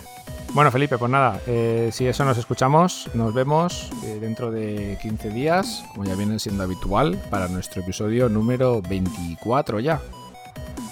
Bueno, 0.53 0.71
Felipe, 0.71 0.99
pues 0.99 1.11
nada, 1.11 1.41
eh, 1.49 1.91
si 1.93 2.07
eso 2.07 2.25
nos 2.25 2.39
escuchamos, 2.39 3.11
nos 3.15 3.35
vemos 3.35 3.91
eh, 4.05 4.19
dentro 4.21 4.53
de 4.53 4.97
15 5.03 5.31
días, 5.31 5.85
como 5.93 6.05
ya 6.05 6.15
viene 6.15 6.39
siendo 6.39 6.63
habitual, 6.63 7.21
para 7.29 7.49
nuestro 7.49 7.83
episodio 7.83 8.29
número 8.29 8.81
24 8.81 9.81
ya. 9.81 10.01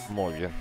Muy 0.08 0.34
bien. 0.34 0.52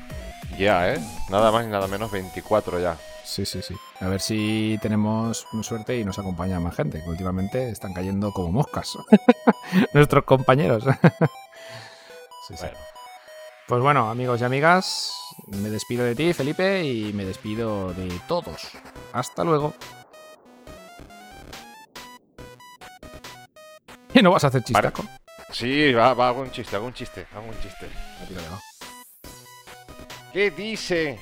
Ya, 0.58 0.94
¿eh? 0.94 1.00
Nada 1.30 1.52
más 1.52 1.66
y 1.66 1.70
nada 1.70 1.88
menos 1.88 2.12
24 2.12 2.80
ya. 2.80 2.98
Sí, 3.24 3.46
sí, 3.46 3.62
sí. 3.62 3.76
A 4.00 4.08
ver 4.08 4.20
si 4.20 4.78
tenemos 4.82 5.46
suerte 5.62 5.98
y 5.98 6.04
nos 6.04 6.20
acompaña 6.20 6.60
más 6.60 6.76
gente, 6.76 7.02
que 7.02 7.10
últimamente 7.10 7.70
están 7.70 7.94
cayendo 7.94 8.32
como 8.32 8.52
moscas. 8.52 8.98
Nuestros 9.94 10.26
compañeros. 10.26 10.84
sí, 12.48 12.56
sí. 12.56 12.60
Bueno. 12.60 12.78
Pues 13.68 13.82
bueno, 13.82 14.10
amigos 14.10 14.42
y 14.42 14.44
amigas, 14.44 15.14
me 15.48 15.70
despido 15.70 16.04
de 16.04 16.14
ti, 16.14 16.34
Felipe, 16.34 16.84
y 16.84 17.14
me 17.14 17.24
despido 17.24 17.94
de 17.94 18.10
todos. 18.28 18.68
Hasta 19.14 19.46
luego. 19.46 19.74
¿Y 24.14 24.22
no 24.22 24.32
vas 24.32 24.44
a 24.44 24.48
hacer 24.48 24.64
chistaco? 24.64 25.06
Sí, 25.52 25.94
va, 25.94 26.14
va, 26.14 26.30
hago 26.30 26.42
un 26.42 26.52
chiste, 26.52 26.76
hago 26.76 26.88
un 26.88 26.94
chiste, 26.94 27.28
hago 27.34 27.46
un 27.46 27.60
chiste. 27.62 27.88
¿Qué 30.34 30.52
dice 30.52 31.20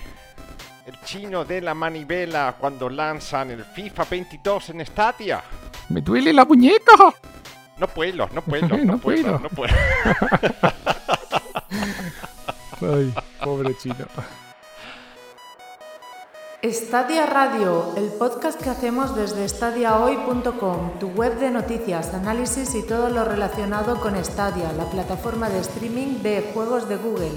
el 0.86 1.02
chino 1.04 1.44
de 1.44 1.62
la 1.62 1.74
manivela 1.74 2.56
cuando 2.60 2.90
lanzan 2.90 3.50
el 3.52 3.64
FIFA 3.66 4.06
22 4.06 4.70
en 4.70 4.86
Stadia? 4.86 5.42
¡Me 5.90 6.02
duele 6.02 6.32
la 6.32 6.46
muñeca! 6.46 6.94
No 7.78 7.88
puedo, 7.88 8.30
no 8.34 8.42
puedo, 8.44 8.68
no, 8.78 8.78
No 8.86 8.98
puedo, 9.00 9.24
puedo. 9.24 9.40
no 9.40 9.50
puedo. 9.50 9.74
Ay, 12.96 13.14
pobre 13.44 13.76
chino. 13.78 13.96
Stadia 16.64 17.26
Radio, 17.26 17.94
el 17.96 18.10
podcast 18.10 18.62
que 18.62 18.70
hacemos 18.70 19.16
desde 19.16 19.46
stadiahoy.com, 19.48 21.00
tu 21.00 21.08
web 21.08 21.40
de 21.40 21.50
noticias, 21.52 22.14
análisis 22.14 22.76
y 22.76 22.86
todo 22.86 23.10
lo 23.10 23.24
relacionado 23.24 24.00
con 24.02 24.22
Stadia, 24.24 24.72
la 24.74 24.84
plataforma 24.86 25.50
de 25.50 25.60
streaming 25.60 26.22
de 26.22 26.52
juegos 26.54 26.88
de 26.90 26.98
Google. 26.98 27.32